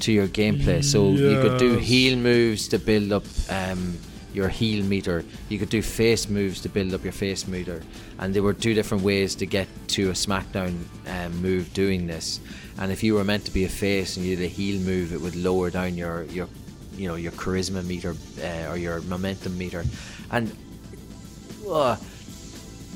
to 0.00 0.12
your 0.12 0.28
gameplay, 0.28 0.84
so 0.84 1.10
you 1.10 1.40
could 1.40 1.58
do 1.58 1.76
heel 1.76 2.16
moves 2.16 2.68
to 2.68 2.78
build 2.78 3.12
up 3.12 3.24
um, 3.50 3.98
your 4.32 4.48
heel 4.48 4.84
meter. 4.84 5.24
You 5.48 5.58
could 5.58 5.70
do 5.70 5.80
face 5.82 6.28
moves 6.28 6.60
to 6.62 6.68
build 6.68 6.94
up 6.94 7.02
your 7.02 7.12
face 7.12 7.48
meter, 7.48 7.82
and 8.18 8.34
there 8.34 8.42
were 8.42 8.52
two 8.52 8.74
different 8.74 9.02
ways 9.02 9.34
to 9.36 9.46
get 9.46 9.68
to 9.88 10.10
a 10.10 10.12
SmackDown 10.12 10.84
um, 11.06 11.42
move 11.42 11.72
doing 11.72 12.06
this. 12.06 12.40
And 12.78 12.92
if 12.92 13.02
you 13.02 13.14
were 13.14 13.24
meant 13.24 13.46
to 13.46 13.50
be 13.50 13.64
a 13.64 13.68
face 13.68 14.16
and 14.16 14.26
you 14.26 14.36
did 14.36 14.44
a 14.44 14.48
heel 14.48 14.80
move, 14.80 15.12
it 15.12 15.20
would 15.20 15.34
lower 15.34 15.70
down 15.70 15.96
your 15.96 16.24
your 16.24 16.48
you 16.96 17.08
know 17.08 17.16
your 17.16 17.32
charisma 17.32 17.84
meter 17.84 18.14
uh, 18.42 18.70
or 18.70 18.76
your 18.76 19.00
momentum 19.02 19.56
meter. 19.56 19.84
And 20.30 20.54
uh, 21.68 21.96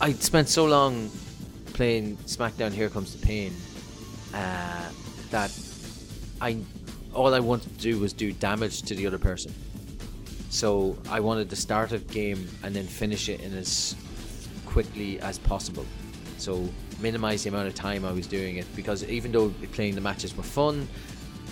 I 0.01 0.13
spent 0.15 0.49
so 0.49 0.65
long 0.65 1.11
playing 1.75 2.17
SmackDown 2.19 2.73
Here 2.73 2.89
Comes 2.89 3.15
the 3.15 3.27
Pain 3.27 3.53
uh, 4.35 4.91
that 5.31 5.53
I 6.41 6.59
all 7.15 7.35
I 7.35 7.41
wanted 7.41 7.77
to 7.77 7.83
do 7.83 7.99
was 7.99 8.13
do 8.13 8.33
damage 8.33 8.83
to 8.83 8.95
the 8.95 9.07
other 9.07 9.19
person. 9.19 9.53
So 10.51 10.97
I 11.09 11.21
wanted 11.21 11.51
to 11.51 11.57
start 11.57 11.93
a 11.93 11.99
game 11.99 12.49
and 12.63 12.75
then 12.75 12.87
finish 12.87 13.29
it 13.29 13.41
in 13.41 13.57
as 13.57 13.95
quickly 14.67 15.21
as 15.21 15.39
possible. 15.39 15.85
So 16.39 16.69
minimize 17.01 17.43
the 17.45 17.51
amount 17.51 17.69
of 17.69 17.75
time 17.75 18.05
I 18.05 18.13
was 18.13 18.27
doing 18.27 18.57
it 18.57 18.67
because 18.77 19.05
even 19.05 19.33
though 19.33 19.51
playing 19.73 19.95
the 19.95 20.01
matches 20.01 20.37
were 20.37 20.43
fun, 20.43 20.89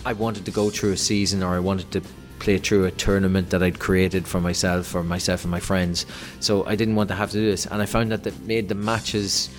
I 0.05 0.13
wanted 0.13 0.45
to 0.45 0.51
go 0.51 0.71
through 0.71 0.93
a 0.93 0.97
season 0.97 1.43
or 1.43 1.55
I 1.55 1.59
wanted 1.59 1.91
to 1.93 2.03
play 2.39 2.59
through 2.59 2.85
a 2.85 2.91
tournament 2.91 3.51
that 3.51 3.63
I'd 3.63 3.79
created 3.79 4.27
for 4.27 4.41
myself 4.41 4.95
or 4.95 5.03
myself 5.03 5.45
and 5.45 5.51
my 5.51 5.61
friends. 5.61 6.07
So 6.41 6.65
I 6.67 6.75
didn't 6.77 6.95
want 6.95 7.09
to 7.09 7.15
have 7.15 7.31
to 7.31 7.39
do 7.39 7.51
this, 7.51 7.67
and 7.67 7.83
I 7.83 7.87
found 7.87 8.13
that 8.13 8.25
that 8.25 8.39
made 8.47 8.69
the 8.69 8.75
matches 8.75 9.51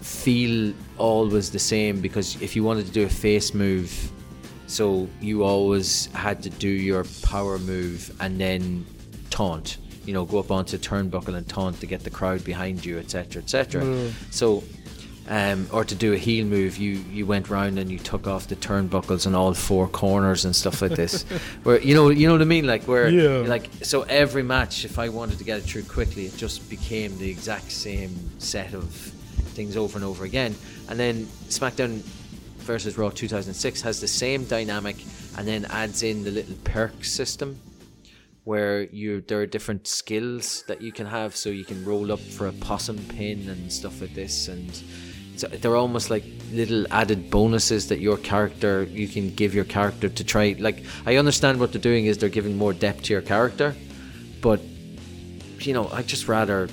feel 0.00 0.72
always 0.98 1.50
the 1.50 1.58
same 1.58 2.00
because 2.00 2.40
if 2.40 2.54
you 2.54 2.62
wanted 2.62 2.86
to 2.86 2.92
do 2.92 3.04
a 3.04 3.08
face 3.08 3.54
move, 3.54 4.12
so 4.66 5.08
you 5.20 5.44
always 5.44 6.06
had 6.06 6.42
to 6.42 6.50
do 6.50 6.68
your 6.68 7.04
power 7.22 7.58
move 7.58 8.14
and 8.20 8.40
then 8.40 8.84
taunt. 9.30 9.78
You 10.04 10.14
know, 10.14 10.24
go 10.24 10.38
up 10.38 10.50
onto 10.50 10.78
turnbuckle 10.78 11.34
and 11.34 11.48
taunt 11.48 11.80
to 11.80 11.86
get 11.86 12.04
the 12.04 12.10
crowd 12.10 12.44
behind 12.44 12.84
you, 12.84 12.98
etc., 12.98 13.42
etc. 13.42 13.82
Mm. 13.82 14.12
So, 14.30 14.62
um, 15.28 15.68
or 15.72 15.84
to 15.84 15.94
do 15.94 16.12
a 16.12 16.16
heel 16.16 16.44
move, 16.46 16.76
you 16.76 16.92
you 17.12 17.26
went 17.26 17.48
round 17.50 17.78
and 17.78 17.90
you 17.90 17.98
took 17.98 18.26
off 18.26 18.46
the 18.46 18.56
turnbuckles 18.56 19.26
on 19.26 19.34
all 19.34 19.54
four 19.54 19.88
corners 19.88 20.44
and 20.44 20.54
stuff 20.54 20.80
like 20.82 20.92
this. 20.92 21.22
where 21.64 21.80
you 21.80 21.94
know, 21.94 22.10
you 22.10 22.26
know 22.26 22.34
what 22.34 22.42
I 22.42 22.46
mean, 22.46 22.66
like 22.66 22.84
where, 22.84 23.08
Yeah. 23.08 23.48
like 23.48 23.68
so 23.82 24.02
every 24.02 24.42
match, 24.42 24.84
if 24.84 24.98
I 24.98 25.08
wanted 25.08 25.38
to 25.38 25.44
get 25.44 25.58
it 25.58 25.64
through 25.64 25.84
quickly, 25.84 26.26
it 26.26 26.36
just 26.36 26.68
became 26.70 27.18
the 27.18 27.28
exact 27.30 27.72
same 27.72 28.14
set 28.38 28.72
of 28.74 28.84
things 29.54 29.76
over 29.76 29.98
and 29.98 30.04
over 30.04 30.24
again. 30.24 30.54
And 30.88 30.98
then 30.98 31.26
SmackDown 31.48 32.02
versus 32.58 32.96
Raw 32.98 33.10
2006 33.10 33.80
has 33.82 34.00
the 34.00 34.08
same 34.08 34.44
dynamic, 34.44 34.96
and 35.36 35.46
then 35.46 35.64
adds 35.66 36.02
in 36.02 36.24
the 36.24 36.30
little 36.30 36.56
perk 36.64 37.04
system 37.04 37.58
where 38.44 38.82
you 38.82 39.20
there 39.22 39.40
are 39.40 39.46
different 39.46 39.88
skills 39.88 40.62
that 40.68 40.80
you 40.80 40.92
can 40.92 41.04
have 41.04 41.34
so 41.34 41.48
you 41.48 41.64
can 41.64 41.84
roll 41.84 42.12
up 42.12 42.20
for 42.20 42.46
a 42.46 42.52
possum 42.52 42.96
pin 43.08 43.48
and 43.48 43.72
stuff 43.72 44.00
like 44.00 44.14
this 44.14 44.46
and 44.46 44.84
so 45.36 45.48
they're 45.48 45.76
almost 45.76 46.10
like 46.10 46.24
little 46.52 46.86
added 46.90 47.30
bonuses 47.30 47.88
that 47.88 48.00
your 48.00 48.16
character 48.16 48.84
you 48.84 49.08
can 49.08 49.34
give 49.34 49.54
your 49.54 49.64
character 49.64 50.08
to 50.08 50.24
try 50.24 50.56
like 50.58 50.84
I 51.04 51.16
understand 51.16 51.60
what 51.60 51.72
they're 51.72 51.80
doing 51.80 52.06
is 52.06 52.18
they're 52.18 52.28
giving 52.28 52.56
more 52.56 52.72
depth 52.72 53.02
to 53.04 53.12
your 53.12 53.22
character 53.22 53.74
but 54.40 54.60
you 55.60 55.74
know 55.74 55.88
I 55.92 56.02
just 56.02 56.28
rather 56.28 56.68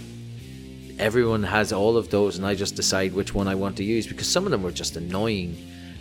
everyone 0.99 1.44
has 1.44 1.73
all 1.73 1.98
of 1.98 2.10
those 2.10 2.38
and 2.38 2.45
I 2.45 2.56
just 2.56 2.76
decide 2.76 3.14
which 3.14 3.34
one 3.34 3.48
I 3.48 3.56
want 3.56 3.77
to 3.77 3.84
use 3.84 4.07
because 4.07 4.27
some 4.27 4.45
of 4.45 4.52
them 4.52 4.64
were 4.64 4.72
just 4.72 4.95
annoying. 4.95 5.57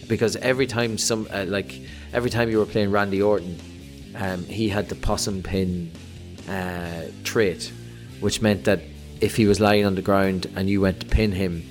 Because 0.09 0.36
every 0.36 0.66
time 0.66 0.98
some 0.98 1.26
uh, 1.32 1.44
like 1.47 1.80
every 2.12 2.28
time 2.28 2.51
you 2.51 2.59
were 2.59 2.66
playing 2.66 2.90
Randy 2.90 3.22
Orton 3.22 3.59
um, 4.16 4.44
he 4.44 4.68
had 4.68 4.89
the 4.89 4.94
possum 4.97 5.43
pin 5.43 5.90
uh, 6.48 7.05
trait 7.24 7.72
which 8.20 8.43
meant 8.43 8.64
that 8.64 8.80
if 9.20 9.36
he 9.36 9.47
was 9.47 9.60
lying 9.60 9.86
on 9.86 9.94
the 9.94 10.02
ground 10.02 10.47
and 10.56 10.68
you 10.68 10.80
went 10.80 11.01
to 11.01 11.06
pin 11.06 11.32
him 11.32 11.62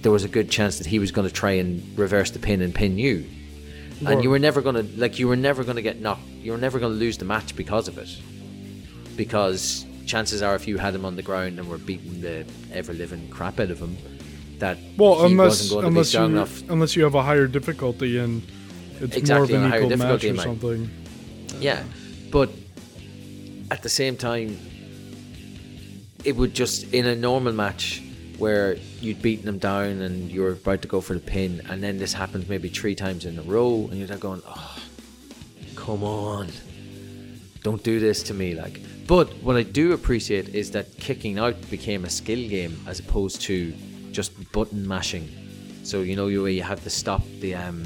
there 0.00 0.12
was 0.12 0.24
a 0.24 0.28
good 0.28 0.50
chance 0.50 0.78
that 0.78 0.86
he 0.86 0.98
was 0.98 1.10
going 1.12 1.26
to 1.28 1.32
try 1.34 1.52
and 1.52 1.96
reverse 1.98 2.30
the 2.30 2.38
pin 2.38 2.60
and 2.62 2.74
pin 2.74 2.98
you 2.98 3.24
and 4.06 4.22
you 4.22 4.30
were 4.30 4.38
never 4.38 4.62
going 4.62 4.74
to 4.74 4.82
like 4.98 5.18
you 5.18 5.28
were 5.28 5.36
never 5.36 5.62
going 5.62 5.76
to 5.76 5.82
get 5.82 6.00
knocked 6.00 6.26
you 6.26 6.52
were 6.52 6.58
never 6.58 6.78
going 6.78 6.92
to 6.92 6.98
lose 6.98 7.18
the 7.18 7.24
match 7.24 7.54
because 7.54 7.86
of 7.88 7.98
it 7.98 8.08
because 9.16 9.84
chances 10.06 10.42
are 10.42 10.54
if 10.54 10.66
you 10.66 10.78
had 10.78 10.94
him 10.94 11.04
on 11.04 11.16
the 11.16 11.22
ground 11.22 11.58
and 11.58 11.68
were 11.68 11.78
beating 11.78 12.20
the 12.20 12.44
ever 12.72 12.92
living 12.92 13.28
crap 13.28 13.60
out 13.60 13.70
of 13.70 13.78
him 13.78 13.96
that 14.58 14.78
Well, 14.96 15.26
he 15.26 15.32
unless 15.32 15.70
wasn't 15.70 15.70
going 15.70 15.82
to 15.84 15.86
be 15.88 15.92
unless 15.92 16.08
strong 16.08 16.30
you 16.30 16.36
enough 16.36 16.70
unless 16.70 16.96
you 16.96 17.04
have 17.04 17.14
a 17.14 17.22
higher 17.22 17.46
difficulty 17.46 18.18
and 18.18 18.42
it's 19.00 19.16
Exactly, 19.16 19.56
more 19.56 19.66
of 19.66 19.72
an 19.72 19.82
equal 19.84 19.96
match 19.98 20.24
or 20.24 20.34
might. 20.34 20.42
something. 20.44 20.90
Yeah, 21.58 21.82
but 22.30 22.50
at 23.70 23.82
the 23.82 23.88
same 23.88 24.16
time, 24.18 24.58
it 26.22 26.36
would 26.36 26.52
just 26.52 26.92
in 26.92 27.06
a 27.06 27.16
normal 27.16 27.54
match 27.54 28.02
where 28.40 28.76
you'd 29.00 29.22
beaten 29.22 29.44
them 29.44 29.58
down 29.58 30.00
and 30.00 30.30
you 30.30 30.40
were 30.40 30.52
about 30.52 30.82
to 30.82 30.88
go 30.88 31.00
for 31.00 31.14
the 31.14 31.20
pin, 31.20 31.60
and 31.68 31.82
then 31.82 31.98
this 31.98 32.12
happens 32.12 32.48
maybe 32.48 32.68
three 32.68 32.94
times 32.94 33.24
in 33.26 33.38
a 33.38 33.42
row, 33.42 33.86
and 33.90 33.98
you're 33.98 34.08
there 34.08 34.18
going, 34.18 34.42
"Oh, 34.46 34.78
come 35.76 36.02
on, 36.02 36.48
don't 37.62 37.82
do 37.84 38.00
this 38.00 38.22
to 38.24 38.34
me!" 38.34 38.54
Like 38.54 38.80
But 39.06 39.28
what 39.42 39.56
I 39.56 39.62
do 39.62 39.92
appreciate 39.92 40.54
is 40.54 40.70
that 40.72 40.96
kicking 40.98 41.38
out 41.38 41.56
became 41.70 42.04
a 42.04 42.10
skill 42.10 42.48
game 42.48 42.78
as 42.86 42.98
opposed 42.98 43.42
to 43.42 43.72
just 44.10 44.32
button 44.52 44.86
mashing. 44.88 45.28
So 45.82 46.00
you 46.00 46.16
know 46.16 46.28
you 46.28 46.46
you 46.46 46.62
have 46.62 46.82
to 46.84 46.90
stop 46.90 47.22
the 47.40 47.54
um, 47.54 47.84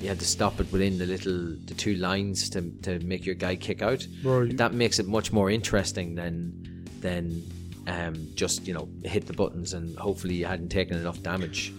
you 0.00 0.08
had 0.08 0.18
to 0.18 0.26
stop 0.26 0.60
it 0.60 0.70
within 0.72 0.98
the 0.98 1.06
little 1.06 1.54
the 1.66 1.74
two 1.74 1.94
lines 1.94 2.50
to, 2.50 2.62
to 2.82 2.98
make 3.00 3.24
your 3.24 3.34
guy 3.36 3.56
kick 3.56 3.82
out. 3.82 4.06
Right. 4.24 4.56
That 4.56 4.72
makes 4.72 4.98
it 4.98 5.06
much 5.06 5.32
more 5.32 5.50
interesting 5.50 6.14
than 6.14 6.86
than 7.00 7.42
um, 7.86 8.28
just 8.34 8.66
you 8.66 8.74
know 8.74 8.88
hit 9.04 9.26
the 9.26 9.32
buttons 9.32 9.72
and 9.72 9.96
hopefully 9.98 10.34
you 10.34 10.44
hadn't 10.46 10.68
taken 10.68 10.96
enough 10.96 11.22
damage. 11.22 11.72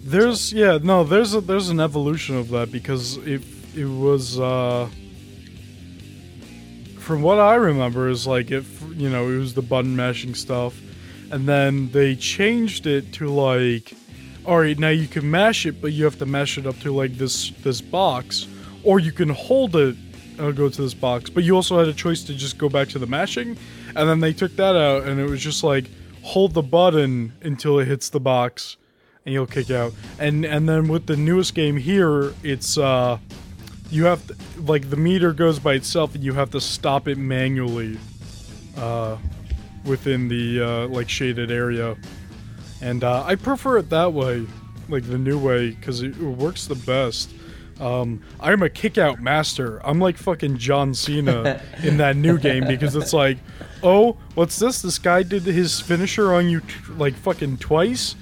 There's 0.00 0.52
yeah 0.52 0.78
no 0.82 1.04
there's 1.04 1.34
a, 1.34 1.40
there's 1.40 1.68
an 1.68 1.80
evolution 1.80 2.36
of 2.36 2.48
that 2.50 2.72
because 2.72 3.16
it 3.18 3.42
it 3.74 3.86
was 3.86 4.38
uh 4.40 4.88
from 6.98 7.22
what 7.22 7.38
I 7.38 7.54
remember 7.54 8.08
is 8.08 8.26
like 8.26 8.50
if 8.50 8.82
you 8.96 9.08
know 9.08 9.28
it 9.28 9.38
was 9.38 9.54
the 9.54 9.62
button 9.62 9.96
mashing 9.96 10.34
stuff 10.34 10.78
and 11.30 11.48
then 11.48 11.90
they 11.90 12.16
changed 12.16 12.86
it 12.86 13.12
to 13.14 13.28
like 13.28 13.92
all 14.44 14.60
right 14.60 14.78
now 14.78 14.88
you 14.88 15.06
can 15.06 15.30
mash 15.30 15.66
it 15.66 15.80
but 15.80 15.92
you 15.92 16.04
have 16.04 16.18
to 16.18 16.26
mash 16.26 16.58
it 16.58 16.66
up 16.66 16.78
to 16.80 16.92
like 16.92 17.14
this 17.14 17.50
this 17.62 17.80
box 17.80 18.46
or 18.84 18.98
you 18.98 19.12
can 19.12 19.28
hold 19.28 19.76
it 19.76 19.96
and 20.38 20.48
it'll 20.48 20.52
go 20.52 20.68
to 20.68 20.82
this 20.82 20.94
box 20.94 21.28
but 21.28 21.44
you 21.44 21.54
also 21.54 21.78
had 21.78 21.88
a 21.88 21.92
choice 21.92 22.22
to 22.22 22.34
just 22.34 22.58
go 22.58 22.68
back 22.68 22.88
to 22.88 22.98
the 22.98 23.06
mashing 23.06 23.56
and 23.96 24.08
then 24.08 24.20
they 24.20 24.32
took 24.32 24.54
that 24.56 24.76
out 24.76 25.04
and 25.04 25.20
it 25.20 25.28
was 25.28 25.42
just 25.42 25.62
like 25.62 25.90
hold 26.22 26.54
the 26.54 26.62
button 26.62 27.32
until 27.42 27.78
it 27.78 27.86
hits 27.86 28.10
the 28.10 28.20
box 28.20 28.76
and 29.28 29.34
you'll 29.34 29.46
kick 29.46 29.70
out. 29.70 29.92
And 30.18 30.46
and 30.46 30.66
then 30.66 30.88
with 30.88 31.06
the 31.06 31.16
newest 31.16 31.54
game 31.54 31.76
here, 31.76 32.32
it's 32.42 32.78
uh 32.78 33.18
you 33.90 34.04
have 34.06 34.26
to, 34.26 34.36
like 34.62 34.88
the 34.88 34.96
meter 34.96 35.34
goes 35.34 35.58
by 35.58 35.74
itself 35.74 36.14
and 36.14 36.24
you 36.24 36.32
have 36.32 36.50
to 36.52 36.60
stop 36.60 37.08
it 37.08 37.18
manually 37.18 37.98
uh 38.78 39.18
within 39.84 40.28
the 40.28 40.62
uh 40.62 40.88
like 40.88 41.10
shaded 41.10 41.50
area. 41.50 41.94
And 42.80 43.04
uh 43.04 43.22
I 43.24 43.34
prefer 43.34 43.76
it 43.76 43.90
that 43.90 44.14
way, 44.14 44.46
like 44.88 45.06
the 45.06 45.18
new 45.18 45.38
way 45.38 45.76
it, 45.86 46.00
it 46.02 46.16
works 46.16 46.66
the 46.66 46.74
best. 46.74 47.30
Um, 47.80 48.22
I'm 48.40 48.62
a 48.62 48.68
kick 48.68 48.98
out 48.98 49.20
master. 49.20 49.78
I'm 49.86 50.00
like 50.00 50.16
fucking 50.16 50.58
John 50.58 50.94
Cena 50.94 51.62
in 51.82 51.98
that 51.98 52.16
new 52.16 52.38
game 52.38 52.66
because 52.66 52.96
it's 52.96 53.12
like, 53.12 53.38
oh, 53.82 54.16
what's 54.34 54.58
this? 54.58 54.82
This 54.82 54.98
guy 54.98 55.22
did 55.22 55.42
his 55.42 55.80
finisher 55.80 56.32
on 56.34 56.48
you 56.48 56.60
t- 56.60 56.66
like 56.96 57.14
fucking 57.14 57.58
twice 57.58 58.16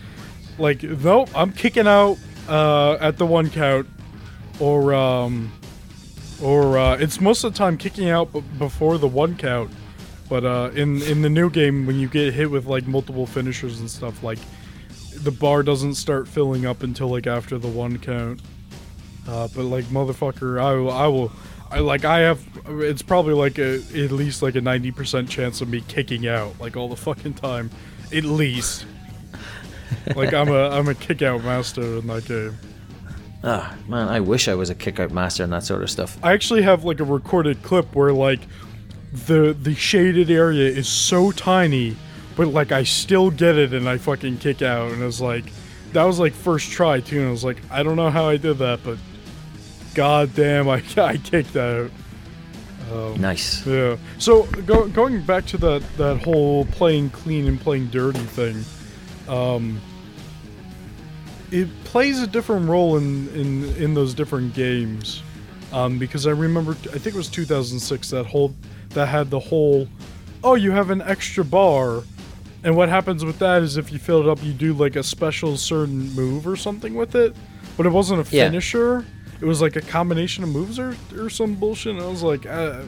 like 0.59 0.83
nope 0.83 1.29
i'm 1.35 1.53
kicking 1.53 1.87
out 1.87 2.17
uh 2.49 2.95
at 2.95 3.19
the 3.19 3.27
one 3.27 3.51
count 3.51 3.87
or 4.59 4.95
um 4.95 5.53
or 6.43 6.79
uh 6.79 6.97
it's 6.97 7.21
most 7.21 7.45
of 7.45 7.53
the 7.53 7.59
time 7.59 7.77
kicking 7.77 8.09
out 8.09 8.33
b- 8.33 8.43
before 8.59 8.97
the 8.97 9.07
one 9.07 9.37
count 9.37 9.71
but 10.31 10.47
uh 10.47 10.71
in 10.75 11.03
in 11.03 11.21
the 11.21 11.29
new 11.29 11.51
game 11.51 11.85
when 11.87 11.97
you 11.97 12.09
get 12.09 12.33
hit 12.33 12.51
with 12.51 12.65
like 12.65 12.87
multiple 12.87 13.27
finishers 13.27 13.81
and 13.81 13.91
stuff 13.91 14.23
like 14.23 14.39
the 15.17 15.31
bar 15.31 15.63
doesn't 15.63 15.95
start 15.95 16.27
filling 16.27 16.65
up 16.65 16.83
until 16.83 17.09
like 17.09 17.27
after 17.27 17.59
the 17.59 17.69
one 17.69 17.99
count 17.99 18.41
uh 19.29 19.49
but 19.55 19.65
like 19.65 19.85
motherfucker 19.87 20.61
i 20.61 20.75
will 20.75 20.91
i 20.91 21.07
will 21.07 21.33
I 21.69 21.81
like 21.81 22.05
I 22.05 22.21
have 22.21 22.47
it's 22.69 23.03
probably 23.03 23.35
like 23.35 23.59
a 23.59 23.79
at 23.93 24.13
least 24.13 24.41
like 24.41 24.55
a 24.55 24.61
90% 24.61 25.29
chance 25.29 25.61
of 25.61 25.69
me 25.69 25.81
kicking 25.89 26.29
out 26.29 26.55
like 26.61 26.77
all 26.77 26.89
the 26.89 26.95
fucking 26.95 27.35
time 27.35 27.71
at 28.15 28.23
least 28.23 28.87
like 30.15 30.33
I'm 30.33 30.49
a 30.49 30.71
I'm 30.71 30.89
a 30.89 30.95
kick 30.95 31.23
out 31.23 31.43
master 31.45 31.83
in 31.99 32.07
that 32.07 32.27
game. 32.27 32.57
Ah, 33.45 33.77
man, 33.89 34.09
I 34.09 34.21
wish 34.21 34.49
I 34.49 34.55
was 34.55 34.71
a 34.71 34.75
kick 34.75 34.99
out 34.99 35.13
master 35.13 35.45
and 35.45 35.53
that 35.53 35.63
sort 35.63 35.83
of 35.83 35.91
stuff. 35.91 36.19
I 36.23 36.33
actually 36.33 36.63
have 36.63 36.85
like 36.85 37.01
a 37.01 37.05
recorded 37.05 37.63
clip 37.63 37.95
where 37.95 38.13
like 38.13 38.41
the 39.27 39.57
the 39.61 39.75
shaded 39.75 40.31
area 40.31 40.69
is 40.69 40.89
so 40.89 41.31
tiny, 41.33 41.97
but 42.37 42.49
like 42.49 42.73
I 42.73 42.85
still 42.85 43.31
get 43.31 43.57
it 43.57 43.73
and 43.73 43.89
I 43.89 43.99
fucking 43.99 44.39
kick 44.39 44.63
out 44.63 44.93
and 44.93 45.03
it's 45.03 45.21
like 45.21 45.45
that 45.93 46.05
was 46.05 46.19
like 46.19 46.33
first 46.33 46.71
try 46.71 47.01
too 47.01 47.19
and 47.21 47.29
I 47.29 47.31
was 47.31 47.45
like 47.45 47.59
I 47.71 47.83
don't 47.83 47.97
know 47.97 48.11
how 48.11 48.29
I 48.29 48.37
did 48.37 48.59
that 48.59 48.81
but 48.85 48.99
god 49.97 50.35
damn 50.35 50.69
I 50.69 50.83
I 50.99 51.17
kicked 51.17 51.55
that 51.55 51.91
out. 51.91 51.91
Um, 52.93 53.21
Nice. 53.21 53.67
Yeah. 53.67 53.97
So 54.19 54.45
go, 54.65 54.87
going 54.87 55.21
back 55.23 55.45
to 55.47 55.57
that 55.59 55.83
that 55.97 56.19
whole 56.23 56.67
playing 56.67 57.11
clean 57.11 57.49
and 57.49 57.61
playing 57.61 57.87
dirty 57.89 58.21
thing, 58.21 58.65
um, 59.29 59.81
it 61.51 61.69
plays 61.85 62.21
a 62.23 62.27
different 62.27 62.69
role 62.69 62.97
in 62.97 63.29
in 63.31 63.65
in 63.77 63.95
those 63.95 64.15
different 64.15 64.55
games. 64.55 65.23
Um, 65.73 65.99
because 65.99 66.27
I 66.29 66.31
remember, 66.31 66.73
I 66.95 66.99
think 66.99 67.07
it 67.09 67.15
was 67.17 67.29
2006 67.29 68.11
that 68.11 68.25
whole 68.27 68.55
that 68.91 69.07
had 69.09 69.31
the 69.31 69.41
whole, 69.41 69.89
oh, 70.45 70.55
you 70.55 70.71
have 70.71 70.91
an 70.91 71.03
extra 71.03 71.45
bar, 71.45 72.05
and 72.63 72.77
what 72.77 72.89
happens 72.89 73.25
with 73.25 73.39
that 73.41 73.63
is 73.63 73.77
if 73.77 73.91
you 73.93 73.99
fill 73.99 74.21
it 74.21 74.29
up, 74.29 74.43
you 74.45 74.53
do 74.53 74.73
like 74.75 74.95
a 74.95 75.03
special 75.03 75.57
certain 75.57 76.13
move 76.15 76.47
or 76.47 76.55
something 76.57 76.95
with 76.95 77.17
it, 77.17 77.35
but 77.77 77.85
it 77.85 77.91
wasn't 77.91 78.21
a 78.21 78.35
Yeah. 78.37 78.45
finisher. 78.45 79.05
It 79.41 79.45
was 79.45 79.61
like 79.61 79.77
a 79.77 79.81
combination 79.81 80.45
of 80.45 80.51
moves 80.51 80.79
or 80.79 80.97
or 81.17 81.31
some 81.31 81.55
bullshit. 81.55 81.95
And 81.95 82.03
I 82.03 82.09
was 82.09 82.23
like, 82.23 82.47
uh, 82.47 82.83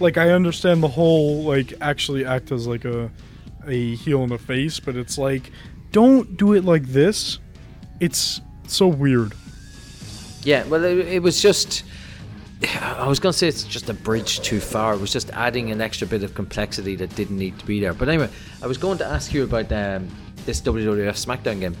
like 0.00 0.16
I 0.16 0.30
understand 0.30 0.82
the 0.82 0.88
whole 0.88 1.42
like 1.42 1.74
actually 1.80 2.24
act 2.24 2.52
as 2.52 2.66
like 2.66 2.84
a 2.84 3.10
a 3.66 3.94
heel 3.96 4.22
in 4.24 4.30
the 4.30 4.38
face, 4.38 4.80
but 4.80 4.96
it's 4.96 5.18
like 5.18 5.50
don't 5.92 6.36
do 6.36 6.54
it 6.54 6.64
like 6.64 6.84
this. 6.86 7.38
It's 8.00 8.40
so 8.66 8.88
weird. 8.88 9.34
Yeah, 10.42 10.64
well, 10.64 10.82
it, 10.84 10.98
it 10.98 11.22
was 11.22 11.40
just. 11.40 11.84
I 12.80 13.08
was 13.08 13.18
going 13.18 13.32
to 13.32 13.38
say 13.38 13.48
it's 13.48 13.64
just 13.64 13.90
a 13.90 13.94
bridge 13.94 14.40
too 14.40 14.60
far. 14.60 14.94
It 14.94 15.00
was 15.00 15.12
just 15.12 15.30
adding 15.30 15.72
an 15.72 15.80
extra 15.80 16.06
bit 16.06 16.22
of 16.22 16.34
complexity 16.34 16.94
that 16.96 17.14
didn't 17.16 17.36
need 17.36 17.58
to 17.58 17.66
be 17.66 17.80
there. 17.80 17.92
But 17.92 18.08
anyway, 18.08 18.28
I 18.62 18.68
was 18.68 18.78
going 18.78 18.98
to 18.98 19.04
ask 19.04 19.34
you 19.34 19.42
about 19.42 19.72
um, 19.72 20.08
this 20.46 20.60
WWF 20.60 21.10
SmackDown 21.10 21.58
game. 21.58 21.76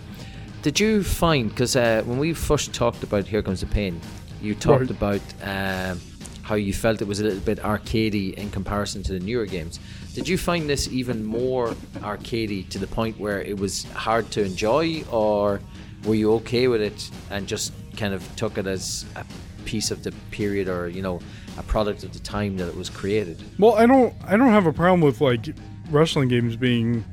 Did 0.62 0.78
you 0.78 1.02
find, 1.02 1.48
because 1.48 1.74
uh, 1.74 2.02
when 2.06 2.18
we 2.18 2.32
first 2.32 2.72
talked 2.72 3.02
about 3.02 3.26
Here 3.26 3.42
Comes 3.42 3.60
the 3.60 3.66
Pain, 3.66 4.00
you 4.40 4.54
talked 4.54 4.82
Right. 4.82 4.90
about 4.90 5.20
um, 5.42 6.00
how 6.42 6.54
you 6.54 6.72
felt 6.72 7.02
it 7.02 7.08
was 7.08 7.18
a 7.20 7.24
little 7.24 7.40
bit 7.40 7.58
arcadey 7.58 8.34
in 8.34 8.48
comparison 8.50 9.02
to 9.04 9.12
the 9.12 9.20
newer 9.20 9.46
games. 9.46 9.80
Did 10.14 10.28
you 10.28 10.38
find 10.38 10.68
this 10.68 10.88
even 10.88 11.24
more 11.24 11.68
arcadey 12.00 12.68
to 12.68 12.78
the 12.78 12.86
point 12.86 13.18
where 13.18 13.42
it 13.42 13.58
was 13.58 13.84
hard 13.92 14.30
to 14.32 14.44
enjoy, 14.44 15.02
or 15.10 15.60
were 16.04 16.14
you 16.14 16.32
okay 16.34 16.68
with 16.68 16.80
it 16.80 17.10
and 17.30 17.48
just 17.48 17.72
kind 17.96 18.14
of 18.14 18.22
took 18.36 18.56
it 18.56 18.66
as 18.66 19.04
a 19.16 19.24
piece 19.64 19.90
of 19.90 20.02
the 20.02 20.12
period 20.30 20.68
or 20.68 20.88
you 20.88 21.02
know 21.02 21.20
a 21.56 21.62
product 21.62 22.02
of 22.02 22.12
the 22.12 22.18
time 22.18 22.56
that 22.58 22.68
it 22.68 22.76
was 22.76 22.88
created? 22.88 23.42
Well, 23.58 23.74
I 23.74 23.86
don't 23.86 24.14
I 24.26 24.36
don't 24.36 24.50
have 24.50 24.66
a 24.66 24.72
problem 24.72 25.00
with 25.00 25.20
like 25.20 25.46
wrestling 25.90 26.28
games 26.28 26.56
being 26.56 27.04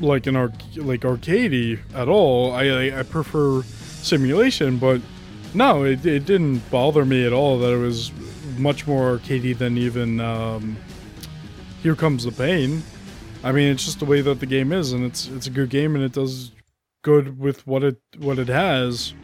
like 0.00 0.26
an 0.26 0.36
arc 0.36 0.52
like 0.76 1.00
arcadey 1.00 1.78
at 1.94 2.08
all. 2.08 2.52
I 2.52 2.64
I, 2.90 3.00
I 3.00 3.02
prefer 3.02 3.62
simulation, 3.62 4.78
but 4.78 5.00
no, 5.54 5.84
it, 5.84 6.04
it 6.06 6.24
didn't 6.26 6.58
bother 6.70 7.04
me 7.04 7.24
at 7.26 7.32
all 7.32 7.58
that 7.58 7.72
it 7.72 7.78
was 7.78 8.12
much 8.56 8.86
more 8.86 9.18
arcadey 9.18 9.56
than 9.56 9.78
even 9.78 10.20
um, 10.20 10.76
Here 11.82 11.94
Comes 11.96 12.24
the 12.24 12.32
Pain. 12.32 12.82
I 13.44 13.52
mean, 13.52 13.70
it's 13.70 13.84
just 13.84 13.98
the 14.00 14.04
way 14.04 14.20
that 14.20 14.40
the 14.40 14.46
game 14.46 14.72
is, 14.72 14.92
and 14.92 15.04
it's 15.04 15.28
it's 15.28 15.46
a 15.46 15.50
good 15.50 15.70
game, 15.70 15.94
and 15.94 16.04
it 16.04 16.12
does 16.12 16.52
good 17.02 17.38
with 17.38 17.66
what 17.66 17.82
it 17.84 17.96
what 18.18 18.38
it 18.38 18.48
has. 18.48 19.14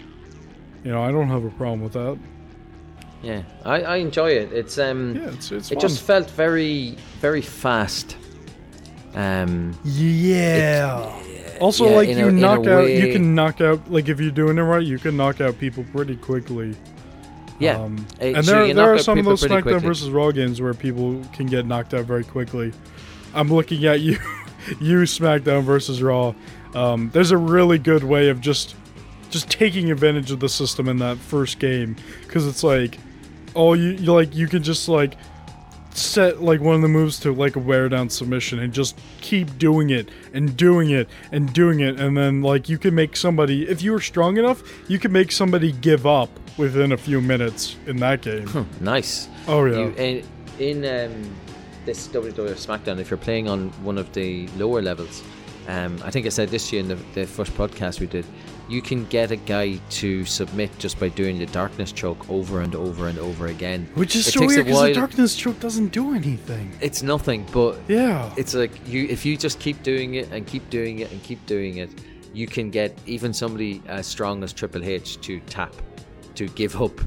You 0.85 0.91
know, 0.93 1.03
I 1.03 1.11
don't 1.11 1.29
have 1.29 1.45
a 1.45 1.51
problem 1.51 1.81
with 1.83 1.95
that. 1.95 2.19
Yeah, 3.23 3.43
I, 3.65 3.81
I 3.83 3.97
enjoy 3.97 4.31
it. 4.33 4.53
It's 4.53 4.79
um, 4.79 5.17
Yeah, 5.17 5.31
it's 5.31 5.51
it's 5.51 5.71
it 5.73 5.75
fun. 5.77 5.81
just 5.81 6.03
felt 6.03 6.31
very 6.31 6.97
very 7.21 7.41
fast. 7.41 8.17
Um, 9.15 9.75
Yeah. 9.85 11.13
Also, 11.61 11.89
yeah, 11.89 11.97
like 11.97 12.09
you 12.09 12.29
a- 12.29 12.33
knock 12.33 12.67
out, 12.67 12.91
you 12.91 13.13
can 13.13 13.35
knock 13.35 13.61
out. 13.61 13.91
Like 13.91 14.09
if 14.09 14.21
you're 14.21 14.31
doing 14.33 14.59
it 14.59 14.63
right, 14.63 14.85
you 14.85 14.99
can 14.99 15.17
knock 15.17 15.41
out 15.41 15.59
people 15.59 15.85
pretty 15.93 16.17
quickly. 16.17 16.75
yeah, 17.61 17.77
Um, 17.79 18.05
Uh, 18.21 18.25
and 18.25 18.45
so 18.45 18.51
there, 18.53 18.67
you 18.67 18.75
there 18.75 18.93
are 18.93 18.99
some 18.99 19.19
of 19.19 19.25
those 19.25 19.43
SmackDown 19.45 19.81
versus 19.81 20.11
Raw 20.11 20.33
games 20.33 20.61
where 20.61 20.75
people 20.75 21.23
can 21.33 21.47
get 21.47 21.65
knocked 21.67 21.95
out 21.95 22.05
very 22.07 22.25
quickly. 22.25 22.73
I'm 23.33 23.53
looking 23.53 23.85
at 23.87 24.01
you, 24.01 24.19
you 24.81 24.99
SmackDown 25.03 25.63
versus 25.63 26.03
Raw. 26.03 26.35
Um, 26.75 27.11
there's 27.13 27.31
a 27.31 27.37
really 27.39 27.79
good 27.79 28.03
way 28.03 28.29
of 28.31 28.41
just, 28.41 28.75
just 29.31 29.49
taking 29.49 29.93
advantage 29.93 30.33
of 30.33 30.41
the 30.41 30.49
system 30.49 30.89
in 30.89 30.99
that 30.99 31.17
first 31.19 31.61
game 31.61 31.95
because 32.23 32.49
it's 32.49 32.65
like, 32.65 32.99
oh, 33.55 33.75
you, 33.75 33.91
you 33.91 34.13
like 34.13 34.35
you 34.35 34.49
can 34.49 34.65
just 34.65 34.89
like 34.89 35.15
set 35.97 36.43
like 36.43 36.61
one 36.61 36.75
of 36.75 36.83
the 36.83 36.89
moves 36.89 37.21
to 37.21 37.33
like 37.33 37.57
a 37.57 37.59
wear 37.59 37.89
down 37.89 38.11
submission 38.11 38.59
and 38.59 38.73
just 38.73 38.99
keep 39.21 39.57
doing 39.59 39.91
it 39.91 40.09
and 40.33 40.57
doing 40.57 40.91
it 40.91 41.09
and 41.31 41.53
doing 41.53 41.81
it 41.81 42.01
and 42.01 42.17
then 42.17 42.43
like 42.43 42.69
you 42.69 42.77
can 42.79 42.95
make 42.95 43.17
somebody 43.17 43.69
if 43.69 43.81
you 43.83 43.93
were 43.93 44.01
strong 44.01 44.37
enough 44.37 44.63
you 44.91 44.99
can 44.99 45.13
make 45.13 45.31
somebody 45.31 45.71
give 45.71 46.05
up 46.07 46.29
within 46.59 46.91
a 46.93 46.97
few 46.97 47.21
minutes 47.21 47.77
in 47.87 47.97
that 47.99 48.23
game 48.23 48.49
nice. 48.81 49.29
oh 49.47 49.65
yeah 49.65 49.79
You, 49.79 49.89
in 49.97 50.25
in 50.59 50.85
um, 51.13 51.35
this 51.85 52.09
WWF 52.09 52.57
SmackDown, 52.67 52.99
if 52.99 53.11
you're 53.11 53.19
playing 53.19 53.49
on 53.49 53.71
one 53.85 53.99
of 53.99 54.11
the 54.13 54.49
lower 54.57 54.81
levels, 54.81 55.23
Um, 55.67 55.99
I 56.05 56.11
think 56.11 56.27
I 56.27 56.29
said 56.31 56.49
this 56.51 56.73
year 56.73 56.81
in 56.83 56.89
the, 56.89 56.95
the 57.15 57.27
first 57.27 57.53
podcast 57.55 57.99
we 58.01 58.07
did. 58.07 58.25
You 58.69 58.81
can 58.81 59.05
get 59.07 59.31
a 59.31 59.37
guy 59.37 59.79
to 59.91 60.25
submit 60.25 60.71
just 60.79 60.99
by 60.99 61.09
doing 61.11 61.39
the 61.39 61.47
darkness 61.47 61.93
choke 61.93 62.29
over 62.31 62.61
and 62.63 62.75
over 62.75 63.09
and 63.09 63.19
over 63.19 63.49
again. 63.49 63.87
Which 63.95 64.17
is 64.17 64.29
It 64.29 64.33
so 64.33 64.47
weird 64.47 64.65
because 64.65 64.81
the 64.83 64.95
darkness 64.95 65.37
choke 65.37 65.61
doesn't 65.61 65.89
do 65.93 66.15
anything. 66.15 66.73
It's 66.81 67.03
nothing, 67.03 67.47
but 67.53 67.79
Yeah. 67.89 68.33
it's 68.37 68.55
like 68.55 68.73
you 68.89 69.07
if 69.11 69.27
you 69.27 69.37
just 69.37 69.59
keep 69.61 69.83
doing 69.83 70.15
it 70.15 70.31
and 70.33 70.47
keep 70.47 70.69
doing 70.71 71.01
it 71.01 71.13
and 71.13 71.23
keep 71.23 71.45
doing 71.47 71.77
it, 71.77 71.91
you 72.33 72.47
can 72.47 72.71
get 72.71 72.99
even 73.07 73.33
somebody 73.35 73.83
as 73.87 74.07
strong 74.07 74.43
as 74.43 74.53
Triple 74.53 74.83
H 74.83 75.21
to 75.21 75.41
tap, 75.41 75.75
to 76.35 76.49
give 76.49 76.81
up. 76.81 76.99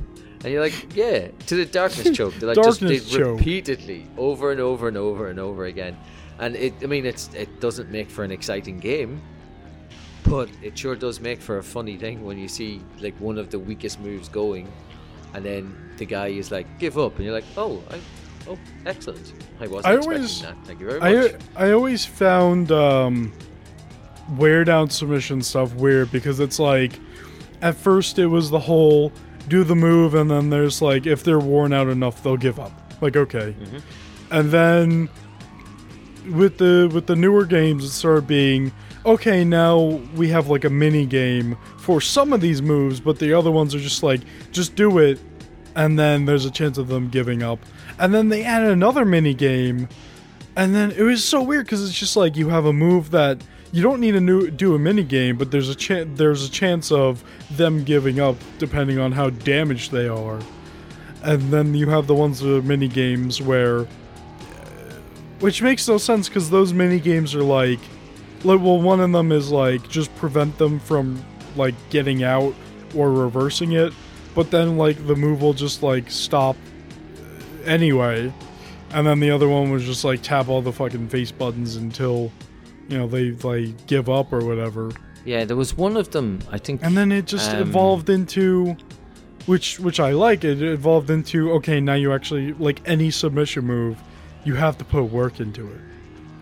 And 0.43 0.53
you're 0.53 0.61
like, 0.61 0.95
yeah, 0.95 1.29
to 1.47 1.55
the 1.55 1.65
darkness 1.65 2.15
choke. 2.15 2.35
They 2.35 2.45
like 2.45 2.55
just 2.55 2.79
Darkness 2.81 3.09
did 3.09 3.19
choke. 3.19 3.39
repeatedly 3.39 4.05
over 4.17 4.51
and 4.51 4.61
over 4.61 4.87
and 4.87 4.95
over 4.95 5.29
and 5.29 5.39
over 5.39 5.65
again. 5.65 5.97
And 6.37 6.55
it 6.55 6.75
I 6.83 6.85
mean 6.85 7.07
it's 7.07 7.31
it 7.33 7.59
doesn't 7.59 7.89
make 7.89 8.11
for 8.11 8.23
an 8.23 8.29
exciting 8.31 8.77
game. 8.77 9.19
But 10.29 10.49
it 10.61 10.77
sure 10.77 10.95
does 10.95 11.19
make 11.19 11.41
for 11.41 11.57
a 11.57 11.63
funny 11.63 11.97
thing 11.97 12.23
when 12.25 12.37
you 12.37 12.47
see 12.47 12.81
like 12.99 13.15
one 13.19 13.37
of 13.37 13.49
the 13.49 13.59
weakest 13.59 13.99
moves 13.99 14.27
going 14.29 14.71
and 15.33 15.43
then 15.45 15.75
the 15.97 16.05
guy 16.05 16.27
is 16.27 16.51
like, 16.51 16.65
give 16.79 16.97
up 16.97 17.15
and 17.15 17.25
you're 17.25 17.33
like, 17.33 17.45
Oh, 17.55 17.81
I 17.91 17.99
oh 18.49 18.57
excellent. 18.85 19.33
I 19.59 19.67
wasn't 19.67 19.85
I 19.85 19.97
expecting 19.97 20.13
always- 20.17 20.41
that. 20.41 20.55
Thank 20.65 20.79
you 20.79 20.87
very 20.89 20.99
much. 20.99 21.41
I 21.55 21.67
I 21.67 21.71
always 21.71 22.05
found 22.05 22.71
um, 22.71 23.31
wear 24.37 24.63
down 24.63 24.89
submission 24.89 25.41
stuff 25.41 25.73
weird 25.75 26.11
because 26.11 26.39
it's 26.39 26.59
like 26.59 26.99
at 27.61 27.75
first 27.75 28.19
it 28.19 28.27
was 28.27 28.49
the 28.49 28.59
whole 28.59 29.11
do 29.47 29.63
the 29.63 29.75
move 29.75 30.13
and 30.13 30.29
then 30.29 30.49
there's 30.49 30.81
like 30.81 31.05
if 31.07 31.23
they're 31.23 31.39
worn 31.39 31.71
out 31.73 31.87
enough 31.87 32.21
they'll 32.23 32.37
give 32.37 32.59
up. 32.59 32.71
Like 33.01 33.15
okay, 33.15 33.55
Mm-hmm. 33.59 33.77
and 34.31 34.51
then 34.51 35.09
with 36.35 36.57
the 36.57 36.89
with 36.93 37.05
the 37.07 37.15
newer 37.15 37.45
games 37.45 37.83
it 37.85 37.89
started 37.91 38.27
being 38.27 38.71
okay 39.07 39.43
now 39.43 39.79
we 40.15 40.27
have 40.27 40.49
like 40.49 40.65
a 40.65 40.69
mini 40.69 41.05
game 41.05 41.57
for 41.77 41.99
some 41.99 42.33
of 42.33 42.41
these 42.41 42.61
moves 42.61 42.99
but 42.99 43.17
the 43.17 43.33
other 43.33 43.49
ones 43.49 43.73
are 43.73 43.79
just 43.79 44.03
like 44.03 44.21
just 44.51 44.75
do 44.75 44.99
it 44.99 45.19
and 45.75 45.97
then 45.97 46.25
there's 46.25 46.45
a 46.45 46.51
chance 46.51 46.77
of 46.77 46.87
them 46.87 47.09
giving 47.09 47.41
up 47.41 47.59
and 47.99 48.13
then 48.13 48.29
they 48.29 48.43
added 48.43 48.69
another 48.69 49.05
mini 49.05 49.33
game 49.33 49.87
and 50.55 50.75
then 50.75 50.91
it 50.91 51.03
was 51.03 51.23
so 51.23 51.41
weird 51.41 51.65
because 51.65 51.87
it's 51.87 51.97
just 51.97 52.15
like 52.15 52.35
you 52.35 52.49
have 52.49 52.65
a 52.65 52.73
move 52.73 53.11
that 53.11 53.41
you 53.71 53.83
don't 53.83 53.99
need 53.99 54.13
to 54.13 54.51
do 54.51 54.75
a 54.75 54.79
mini 54.79 55.03
game, 55.03 55.37
but 55.37 55.51
there's 55.51 55.69
a 55.69 55.75
chance 55.75 56.09
there's 56.17 56.45
a 56.45 56.49
chance 56.49 56.91
of 56.91 57.23
them 57.51 57.83
giving 57.83 58.19
up 58.19 58.35
depending 58.59 58.97
on 58.97 59.11
how 59.11 59.29
damaged 59.29 59.91
they 59.91 60.07
are. 60.07 60.39
And 61.23 61.41
then 61.51 61.73
you 61.73 61.89
have 61.89 62.07
the 62.07 62.15
ones 62.15 62.43
are 62.43 62.61
mini 62.61 62.87
games 62.87 63.41
where, 63.41 63.85
which 65.39 65.61
makes 65.61 65.87
no 65.87 65.97
sense 65.97 66.29
because 66.29 66.49
those 66.49 66.73
mini 66.73 66.99
games 66.99 67.35
are 67.35 67.43
like, 67.43 67.79
like 68.43 68.59
well 68.61 68.81
one 68.81 68.99
of 68.99 69.11
them 69.11 69.31
is 69.31 69.51
like 69.51 69.87
just 69.89 70.15
prevent 70.15 70.57
them 70.57 70.79
from 70.79 71.23
like 71.55 71.75
getting 71.89 72.23
out 72.23 72.53
or 72.95 73.11
reversing 73.11 73.71
it, 73.73 73.93
but 74.35 74.51
then 74.51 74.77
like 74.77 75.05
the 75.07 75.15
move 75.15 75.41
will 75.41 75.53
just 75.53 75.83
like 75.83 76.09
stop 76.11 76.55
anyway. 77.65 78.31
And 78.91 79.05
then 79.05 79.19
the 79.19 79.31
other 79.31 79.49
one 79.49 79.69
was 79.71 79.83
just 79.83 80.03
like 80.05 80.21
tap 80.21 80.47
all 80.47 80.61
the 80.61 80.71
fucking 80.71 81.09
face 81.09 81.31
buttons 81.31 81.75
until, 81.75 82.31
you 82.87 82.97
know, 82.97 83.07
they 83.07 83.31
like 83.31 83.85
give 83.87 84.09
up 84.09 84.31
or 84.31 84.45
whatever. 84.45 84.91
Yeah, 85.25 85.43
there 85.43 85.57
was 85.57 85.75
one 85.75 85.97
of 85.97 86.11
them. 86.11 86.39
I 86.49 86.57
think. 86.57 86.81
And 86.83 86.95
then 86.95 87.11
it 87.11 87.25
just 87.25 87.51
Um, 87.51 87.61
evolved 87.61 88.09
into, 88.09 88.77
which 89.45 89.77
which 89.79 89.99
I 89.99 90.11
like. 90.11 90.45
It 90.45 90.61
evolved 90.61 91.09
into 91.09 91.51
okay, 91.53 91.81
now 91.81 91.95
you 91.95 92.13
actually 92.13 92.53
like 92.53 92.81
any 92.85 93.11
submission 93.11 93.65
move, 93.65 93.97
you 94.45 94.55
have 94.55 94.77
to 94.77 94.85
put 94.85 95.03
work 95.03 95.41
into 95.41 95.67
it. 95.67 95.81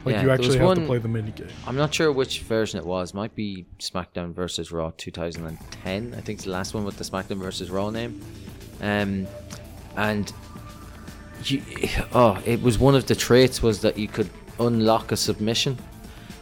Like 0.05 0.15
Yeah, 0.15 0.21
you 0.23 0.29
actually 0.31 0.57
have 0.59 0.67
one- 0.67 0.77
to 0.77 0.85
play 0.85 0.97
the 0.99 1.07
mini 1.07 1.31
game. 1.31 1.47
I'm 1.65 1.75
not 1.75 1.93
sure 1.93 2.11
which 2.11 2.41
version 2.41 2.79
it 2.79 2.85
was. 2.85 3.13
Might 3.13 3.33
be 3.35 3.65
SmackDown 3.79 4.33
versus 4.33 4.71
Raw 4.71 4.91
2010. 4.97 6.13
I 6.15 6.21
think 6.21 6.37
it's 6.37 6.45
the 6.45 6.51
last 6.51 6.73
one 6.75 6.85
with 6.85 6.97
the 6.97 7.03
SmackDown 7.03 7.37
versus 7.37 7.69
Raw 7.71 7.89
name. 7.89 8.21
Um, 8.81 9.25
and 9.97 10.31
you, 11.43 11.61
oh, 12.13 12.39
it 12.45 12.61
was 12.61 12.77
one 12.77 12.93
of 12.95 13.07
the 13.07 13.15
traits 13.15 13.61
was 13.63 13.81
that 13.81 13.97
you 13.97 14.07
could 14.07 14.29
unlock 14.59 15.11
a 15.11 15.17
submission. 15.17 15.77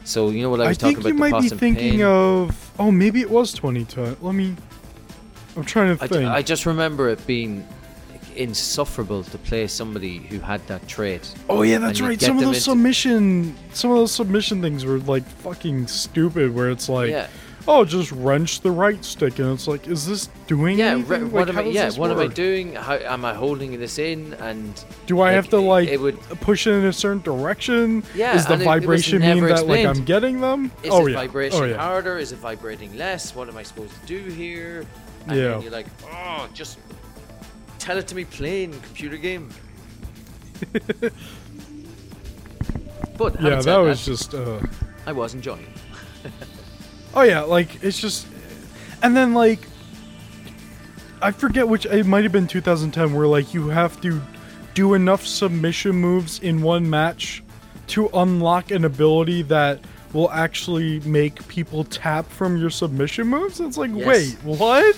So 0.03 0.29
you 0.29 0.41
know 0.43 0.49
what 0.49 0.59
I 0.59 0.65
I, 0.65 0.67
was 0.69 0.77
think 0.77 0.97
talking 0.97 1.15
about. 1.15 1.25
you 1.27 1.31
might 1.31 1.41
be 1.41 1.49
thinking 1.49 1.91
pain? 1.91 2.03
of. 2.03 2.71
Oh, 2.77 2.91
maybe 2.91 3.21
it 3.21 3.29
was 3.29 3.53
2010. 3.53 4.17
Let 4.21 4.35
me. 4.35 4.55
I'm 5.55 5.63
trying 5.63 5.97
to 5.97 6.07
think. 6.07 6.25
I 6.29 6.41
just 6.41 6.65
remember 6.65 7.07
it 7.09 7.25
being 7.25 7.65
insufferable 8.35 9.23
to 9.23 9.37
play 9.37 9.67
somebody 9.67 10.17
who 10.19 10.39
had 10.39 10.65
that 10.67 10.87
trait. 10.87 11.33
Oh 11.49 11.61
yeah, 11.63 11.77
that's 11.79 12.01
right. 12.01 12.19
Some 12.19 12.37
of 12.37 12.43
those 12.43 12.55
into- 12.55 12.61
submission, 12.61 13.55
some 13.73 13.91
of 13.91 13.97
those 13.97 14.11
submission 14.11 14.61
things 14.61 14.85
were 14.85 14.99
like 14.99 15.25
fucking 15.25 15.87
stupid. 15.87 16.53
Where 16.53 16.69
it's 16.69 16.89
like, 16.89 17.09
Yeah. 17.09 17.27
oh, 17.67 17.85
just 17.85 18.11
wrench 18.11 18.59
the 18.61 18.71
right 18.71 19.03
stick, 19.05 19.39
and 19.39 19.51
it's 19.53 19.67
like, 19.67 19.87
is 19.87 20.05
this 20.05 20.29
doing 20.47 20.79
Yeah, 20.79 20.91
anything? 20.91 21.09
re- 21.09 21.17
Like, 21.19 21.31
what 21.33 21.49
am 21.49 21.57
I? 21.57 21.61
Yeah, 21.63 21.89
what 21.91 22.11
am 22.11 22.19
I 22.19 22.27
doing? 22.27 22.73
How 22.75 22.95
am 22.95 23.23
I 23.25 23.33
holding 23.33 23.79
this 23.79 23.97
in? 23.99 24.33
And 24.35 24.83
Do 25.07 25.21
I 25.21 25.31
have 25.31 25.49
to 25.49 25.59
like 25.59 25.87
It 25.89 25.99
would. 25.99 26.19
push 26.41 26.67
it 26.67 26.71
in 26.73 26.85
a 26.85 26.93
certain 26.93 27.21
direction? 27.21 28.03
Yeah, 28.15 28.35
Is 28.35 28.45
the 28.45 28.53
and 28.53 28.61
it- 28.61 28.65
it 28.65 28.67
vibration 28.67 29.21
mean 29.21 29.43
that 29.45 29.65
like. 29.67 29.85
I'm 29.85 30.03
getting 30.05 30.41
them? 30.41 30.71
Is 30.83 30.89
oh 30.91 31.05
it 31.07 31.11
yeah. 31.11 31.17
vibration 31.17 31.59
oh 31.61 31.65
yeah. 31.65 31.77
harder? 31.77 32.17
Is 32.17 32.31
it 32.31 32.37
vibrating 32.39 32.97
less? 32.97 33.33
What 33.35 33.47
am 33.49 33.57
I 33.57 33.63
supposed 33.63 33.93
to 33.99 34.05
do 34.07 34.19
here? 34.31 34.85
And 35.27 35.37
Yeah. 35.37 35.43
then 35.51 35.61
you're 35.61 35.71
like, 35.71 35.87
oh, 36.11 36.49
just 36.53 36.77
tell 37.83 37.97
it 37.97 38.07
to 38.07 38.15
me 38.15 38.23
plain, 38.25 38.71
computer 38.81 39.17
game. 39.17 39.49
but 43.17 43.41
Yeah, 43.41 43.61
that 43.61 43.77
was 43.77 44.05
just. 44.05 44.33
uh 44.33 44.61
I 45.05 45.11
was 45.11 45.33
enjoying. 45.33 45.67
Oh 47.15 47.21
yeah, 47.21 47.41
like 47.41 47.83
it's 47.83 47.99
just, 47.99 48.25
and 49.03 49.15
then 49.15 49.35
like, 49.35 49.59
I 51.21 51.29
forget 51.29 51.67
which 51.67 51.85
it 51.85 52.07
might 52.07 52.23
have 52.23 52.31
been 52.31 52.47
2010 52.47 53.13
where 53.13 53.27
like 53.27 53.53
you 53.53 53.67
have 53.67 54.01
to 54.01 54.19
do 54.73 54.95
enough 54.95 55.23
submission 55.23 55.91
moves 55.95 56.39
in 56.39 56.63
one 56.63 56.89
match 56.89 57.43
to 57.89 58.09
unlock 58.15 58.71
an 58.71 58.83
ability 58.83 59.43
that 59.43 59.79
will 60.11 60.31
actually 60.31 61.01
make 61.01 61.47
people 61.47 61.83
tap 61.83 62.27
from 62.31 62.57
your 62.57 62.71
submission 62.71 63.27
moves. 63.27 63.59
It's 63.59 63.77
like, 63.77 63.91
Yes. 63.93 64.07
wait, 64.07 64.33
what? 64.43 64.97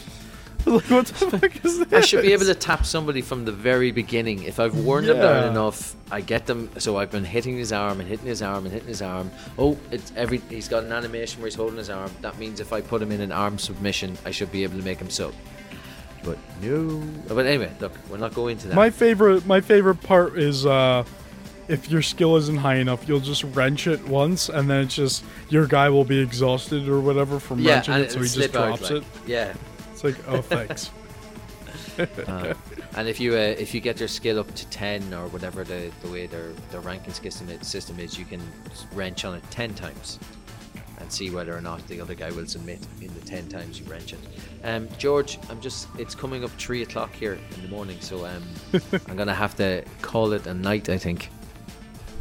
Like, 0.75 0.89
what 0.89 1.05
the 1.07 1.13
fuck 1.39 1.65
is 1.65 1.79
this? 1.79 1.93
I 1.93 2.01
should 2.01 2.23
be 2.23 2.33
able 2.33 2.45
to 2.45 2.55
tap 2.55 2.85
somebody 2.85 3.21
from 3.21 3.45
the 3.45 3.51
very 3.51 3.91
beginning. 3.91 4.43
If 4.43 4.59
I've 4.59 4.75
worn 4.77 5.05
them 5.05 5.17
down 5.17 5.43
Yeah. 5.43 5.51
enough, 5.51 5.95
I 6.11 6.21
get 6.21 6.45
them. 6.47 6.69
So 6.79 6.97
I've 6.97 7.11
been 7.11 7.23
hitting 7.25 7.55
his 7.57 7.71
arm 7.71 7.99
and 7.99 8.09
hitting 8.09 8.25
his 8.25 8.41
arm 8.41 8.65
and 8.65 8.73
hitting 8.73 8.87
his 8.87 9.01
arm. 9.01 9.29
Oh, 9.59 9.77
it's 9.91 10.11
every. 10.15 10.39
He's 10.49 10.67
got 10.67 10.83
an 10.83 10.91
animation 10.91 11.41
where 11.41 11.47
he's 11.47 11.55
holding 11.55 11.77
his 11.77 11.89
arm. 11.89 12.11
That 12.21 12.37
means 12.39 12.59
if 12.59 12.73
I 12.73 12.81
put 12.81 13.01
him 13.01 13.11
in 13.11 13.21
an 13.21 13.31
arm 13.31 13.59
submission, 13.59 14.17
I 14.25 14.31
should 14.31 14.51
be 14.51 14.63
able 14.63 14.77
to 14.79 14.83
make 14.83 14.99
him 14.99 15.09
sub. 15.09 15.33
But 16.23 16.37
no. 16.61 17.01
But 17.27 17.45
anyway, 17.45 17.71
look, 17.79 17.93
we're 18.09 18.17
not 18.17 18.33
going 18.33 18.57
to 18.57 18.67
that. 18.69 18.75
My 18.75 18.89
favorite, 18.89 19.45
my 19.45 19.61
favorite 19.61 20.01
part 20.01 20.39
is 20.39 20.65
uh, 20.65 21.03
if 21.67 21.91
your 21.91 22.01
skill 22.01 22.35
isn't 22.37 22.57
high 22.57 22.77
enough, 22.77 23.07
you'll 23.07 23.19
just 23.19 23.43
wrench 23.43 23.85
it 23.85 24.03
once, 24.07 24.49
and 24.49 24.67
then 24.67 24.85
it's 24.85 24.95
just 24.95 25.23
your 25.49 25.67
guy 25.67 25.89
will 25.89 26.05
be 26.05 26.19
exhausted 26.19 26.89
or 26.89 26.99
whatever 26.99 27.39
from 27.39 27.59
yeah, 27.59 27.75
wrenching 27.75 27.93
and 27.93 28.03
it, 28.05 28.11
so 28.11 28.17
he 28.17 28.23
just 28.23 28.33
slip 28.35 28.55
out, 28.55 28.79
drops 28.79 28.81
like- 28.91 29.01
it. 29.03 29.03
Yeah. 29.27 29.53
It's 29.95 30.03
like, 30.03 30.27
oh, 30.27 30.41
thanks. 30.41 30.91
Uh, 32.27 32.53
and 32.97 33.07
if 33.07 33.21
you 33.21 33.33
uh, 33.33 33.37
if 33.37 33.73
you 33.73 33.79
get 33.79 33.99
your 33.99 34.09
skill 34.09 34.37
up 34.37 34.53
to 34.53 34.67
ten 34.67 35.13
or 35.13 35.27
whatever 35.27 35.63
the, 35.63 35.89
the 36.01 36.09
way 36.09 36.25
their 36.25 36.51
their 36.69 36.81
ranking 36.81 37.13
system 37.13 37.49
is, 37.49 37.65
system 37.65 37.99
is, 37.99 38.19
you 38.19 38.25
can 38.25 38.41
wrench 38.93 39.23
on 39.23 39.35
it 39.35 39.43
ten 39.49 39.73
times 39.73 40.19
and 40.99 41.09
see 41.09 41.29
whether 41.29 41.55
or 41.55 41.61
not 41.61 41.85
the 41.87 42.01
other 42.01 42.13
guy 42.13 42.31
will 42.31 42.47
submit 42.47 42.79
in 42.99 43.13
the 43.13 43.21
ten 43.21 43.47
times 43.47 43.79
you 43.79 43.85
wrench 43.85 44.11
it. 44.11 44.19
Um, 44.65 44.89
George, 44.97 45.39
I'm 45.49 45.61
just 45.61 45.87
it's 45.97 46.15
coming 46.15 46.43
up 46.43 46.51
three 46.51 46.81
o'clock 46.81 47.13
here 47.13 47.39
in 47.55 47.61
the 47.61 47.69
morning, 47.69 47.97
so 48.01 48.25
um, 48.25 48.43
I'm 49.07 49.15
gonna 49.15 49.33
have 49.33 49.55
to 49.55 49.83
call 50.01 50.33
it 50.33 50.47
a 50.47 50.53
night. 50.53 50.89
I 50.89 50.97
think. 50.97 51.29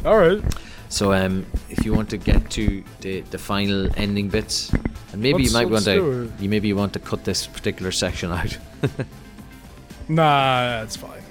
All 0.05 0.19
right. 0.19 0.43
So 0.89 1.13
um, 1.13 1.45
if 1.71 1.85
you 1.85 1.93
want 1.93 2.09
to 2.11 2.17
get 2.17 2.51
to 2.51 2.85
the, 3.01 3.23
the 3.31 3.39
final 3.39 3.89
ending 3.97 4.29
bits, 4.29 4.71
and 5.13 5.21
maybe 5.23 5.39
Let's- 5.43 5.53
you 5.53 5.59
might 5.59 5.71
want 5.71 5.85
to 5.85 6.31
you 6.39 6.49
maybe 6.49 6.69
you 6.69 6.77
want 6.77 6.93
to 6.93 6.99
cut 7.01 7.25
this 7.25 7.47
particular 7.47 7.93
section 7.93 8.31
out. 8.31 8.57
Nah, 10.09 10.81
that's 10.81 10.97
fine. 10.97 11.23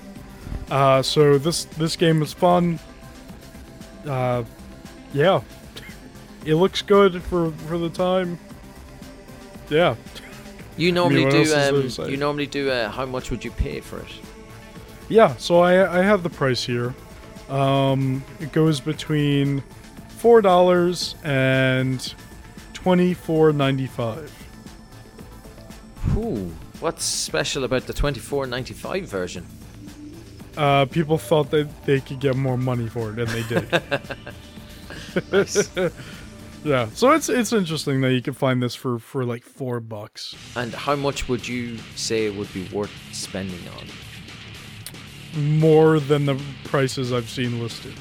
Uh, 0.71 1.01
so 1.03 1.37
this 1.37 1.65
this 1.65 1.95
game 1.95 2.21
is 2.23 2.33
fun. 2.33 2.79
Uh, 4.07 4.43
yeah, 5.13 5.41
it 6.45 6.55
looks 6.55 6.81
good 6.81 7.21
for 7.21 7.51
for 7.67 7.77
the 7.77 7.89
time. 7.89 8.39
Yeah. 9.69 9.95
You 10.75 10.91
normally 10.99 11.29
do. 11.29 11.41
is 11.41 11.51
there 11.51 11.71
to 11.71 12.03
Um, 12.03 12.09
you 12.09 12.17
normally 12.17 12.47
do. 12.47 12.71
Uh, 12.71 12.89
how 12.89 13.05
much 13.05 13.29
would 13.29 13.45
you 13.45 13.51
pay 13.51 13.79
for 13.79 13.99
it? 13.99 14.07
Yeah, 15.07 15.35
so 15.37 15.59
I 15.59 15.99
I 15.99 16.01
have 16.01 16.23
the 16.23 16.29
price 16.31 16.63
here. 16.63 16.95
Um, 17.53 18.23
it 18.39 18.51
goes 18.51 18.79
between 18.79 19.63
four 20.17 20.41
dollars 20.41 21.15
and 21.23 22.13
twenty 22.73 23.13
four 23.13 23.53
ninety 23.53 23.87
five. 23.87 24.31
Ooh, 26.17 26.51
what's 26.79 27.03
special 27.03 27.63
about 27.63 27.85
the 27.85 27.93
twenty 27.93 28.19
four 28.19 28.47
ninety 28.47 28.73
five 28.73 29.05
version? 29.05 29.45
Uh, 30.57 30.85
people 30.85 31.17
thought 31.17 31.51
that 31.51 31.85
they 31.85 31.99
could 31.99 32.19
get 32.19 32.35
more 32.35 32.57
money 32.57 32.87
for 32.87 33.11
it, 33.11 33.19
and 33.19 33.29
they 33.29 33.43
did. 33.43 33.69
Yeah, 36.63 36.87
so 36.93 37.11
it's 37.11 37.27
it's 37.27 37.51
interesting 37.51 37.99
that 38.01 38.13
you 38.13 38.21
can 38.21 38.33
find 38.33 38.63
this 38.63 38.73
for 38.73 38.97
for 38.97 39.25
like 39.25 39.43
four 39.43 39.81
bucks. 39.81 40.33
And 40.55 40.73
how 40.73 40.95
much 40.95 41.27
would 41.27 41.45
you 41.45 41.77
say 41.95 42.25
it 42.25 42.35
would 42.35 42.51
be 42.53 42.69
worth 42.69 42.93
spending 43.11 43.67
on? 43.67 43.87
More 45.35 45.99
than 45.99 46.25
the 46.25 46.39
prices 46.65 47.11
I've 47.11 47.29
seen 47.29 47.59
listed. 47.61 47.93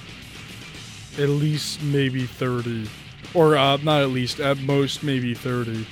At 1.18 1.28
least 1.28 1.82
maybe 1.82 2.26
thirty, 2.26 2.88
or 3.34 3.56
uh, 3.56 3.76
not 3.78 4.02
at 4.02 4.10
least, 4.10 4.40
at 4.40 4.58
most 4.60 5.02
maybe 5.02 5.34
thirty. 5.34 5.86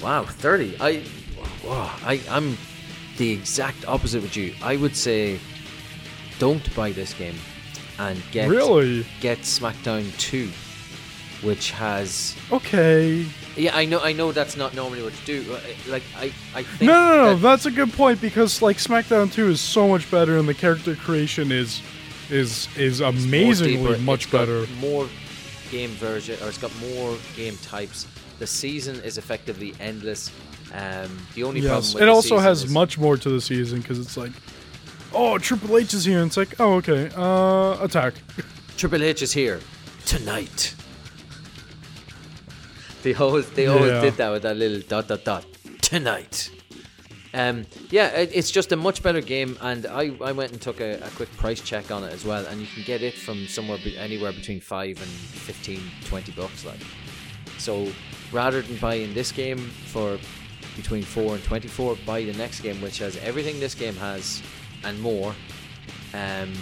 Wow, 0.00 0.24
30. 0.24 0.76
I, 0.78 1.02
wow, 1.64 1.90
I, 2.04 2.20
I'm 2.28 2.56
the 3.16 3.30
exact 3.32 3.88
opposite 3.88 4.20
with 4.22 4.36
you. 4.36 4.54
I 4.62 4.76
would 4.76 4.94
say 4.94 5.40
don't 6.38 6.74
buy 6.76 6.92
this 6.92 7.14
game 7.14 7.34
and 7.98 8.22
get 8.30 8.48
Really? 8.50 9.06
get 9.20 9.38
SmackDown 9.38 10.16
2, 10.18 10.50
which 11.42 11.70
has 11.72 12.34
Okay. 12.50 13.26
yeah, 13.56 13.76
I 13.76 13.84
know 13.84 14.00
I 14.00 14.12
know 14.12 14.32
that's 14.32 14.56
not 14.56 14.74
normally 14.74 15.02
what 15.02 15.12
you 15.26 15.42
do. 15.42 15.52
uh, 15.54 15.60
Like 15.88 16.02
I 16.18 16.32
I 16.54 16.62
think 16.62 16.82
No, 16.90 16.94
no, 17.08 17.16
no. 17.16 17.34
that- 17.34 17.42
That's 17.42 17.66
a 17.66 17.70
good 17.70 17.92
point 17.92 18.20
because 18.20 18.62
like 18.62 18.78
SmackDown 18.78 19.30
2 19.32 19.50
is 19.50 19.60
so 19.60 19.86
much 19.88 20.10
better, 20.10 20.38
and 20.38 20.48
the 20.48 20.54
character 20.54 20.94
creation 20.96 21.52
is 21.52 21.80
is 22.30 22.68
is 22.76 23.00
amazingly 23.00 23.76
deeper, 23.76 23.98
much 24.02 24.30
better. 24.30 24.66
More 24.80 25.08
game 25.70 25.90
version, 25.90 26.36
or 26.42 26.48
it's 26.48 26.58
got 26.58 26.72
more 26.80 27.16
game 27.36 27.56
types. 27.62 28.06
The 28.38 28.46
season 28.46 28.96
is 29.04 29.16
effectively 29.18 29.74
endless. 29.80 30.30
Um, 30.74 31.10
the 31.34 31.44
only 31.44 31.60
problem 31.60 31.82
Yes, 31.84 31.94
with 31.94 32.02
it 32.02 32.08
also 32.08 32.38
has 32.38 32.64
is- 32.64 32.70
much 32.70 32.98
more 32.98 33.16
to 33.16 33.28
the 33.30 33.40
season 33.40 33.80
because 33.80 33.98
it's 33.98 34.16
like, 34.16 34.32
oh, 35.12 35.38
Triple 35.38 35.76
H 35.78 35.94
is 35.94 36.04
here, 36.04 36.18
and 36.18 36.26
it's 36.28 36.36
like, 36.36 36.54
oh, 36.60 36.74
okay, 36.74 37.10
uh, 37.16 37.82
attack. 37.84 38.14
Triple 38.76 39.02
H 39.02 39.22
is 39.22 39.32
here 39.32 39.60
tonight. 40.04 40.74
They 43.06 43.14
always 43.14 43.48
they 43.50 43.66
always 43.68 43.92
Yeah. 43.92 44.00
did 44.00 44.14
that 44.16 44.30
with 44.32 44.42
that 44.42 44.56
little 44.56 44.80
dot 44.80 45.06
dot 45.06 45.22
dot 45.24 45.44
tonight. 45.80 46.50
Um, 47.32 47.66
yeah, 47.90 48.08
it, 48.22 48.30
it's 48.34 48.50
just 48.50 48.72
a 48.72 48.76
much 48.76 49.00
better 49.02 49.20
game, 49.20 49.56
and 49.60 49.86
I, 49.86 50.10
I 50.24 50.32
went 50.32 50.50
and 50.52 50.60
took 50.60 50.80
a, 50.80 50.94
a 51.04 51.10
quick 51.10 51.30
price 51.36 51.60
check 51.60 51.90
on 51.92 52.02
it 52.02 52.12
as 52.12 52.24
well, 52.24 52.44
and 52.46 52.60
you 52.60 52.66
can 52.66 52.82
get 52.82 53.02
it 53.02 53.14
from 53.14 53.46
somewhere 53.46 53.78
be, 53.84 53.96
anywhere 53.96 54.32
between 54.32 54.58
five 54.60 54.96
and 55.00 55.10
15, 55.46 55.80
20 56.06 56.32
bucks. 56.32 56.64
Like, 56.64 56.80
so 57.58 57.86
rather 58.32 58.62
than 58.62 58.76
buying 58.78 59.14
this 59.14 59.30
game 59.32 59.58
for 59.92 60.18
between 60.76 61.02
four 61.04 61.34
and 61.36 61.44
twenty 61.44 61.68
four, 61.68 61.96
buy 62.06 62.24
the 62.24 62.32
next 62.32 62.60
game, 62.60 62.80
which 62.82 62.98
has 62.98 63.16
everything 63.18 63.60
this 63.60 63.74
game 63.76 63.94
has 63.96 64.42
and 64.82 65.00
more. 65.00 65.32
Um, 66.12 66.52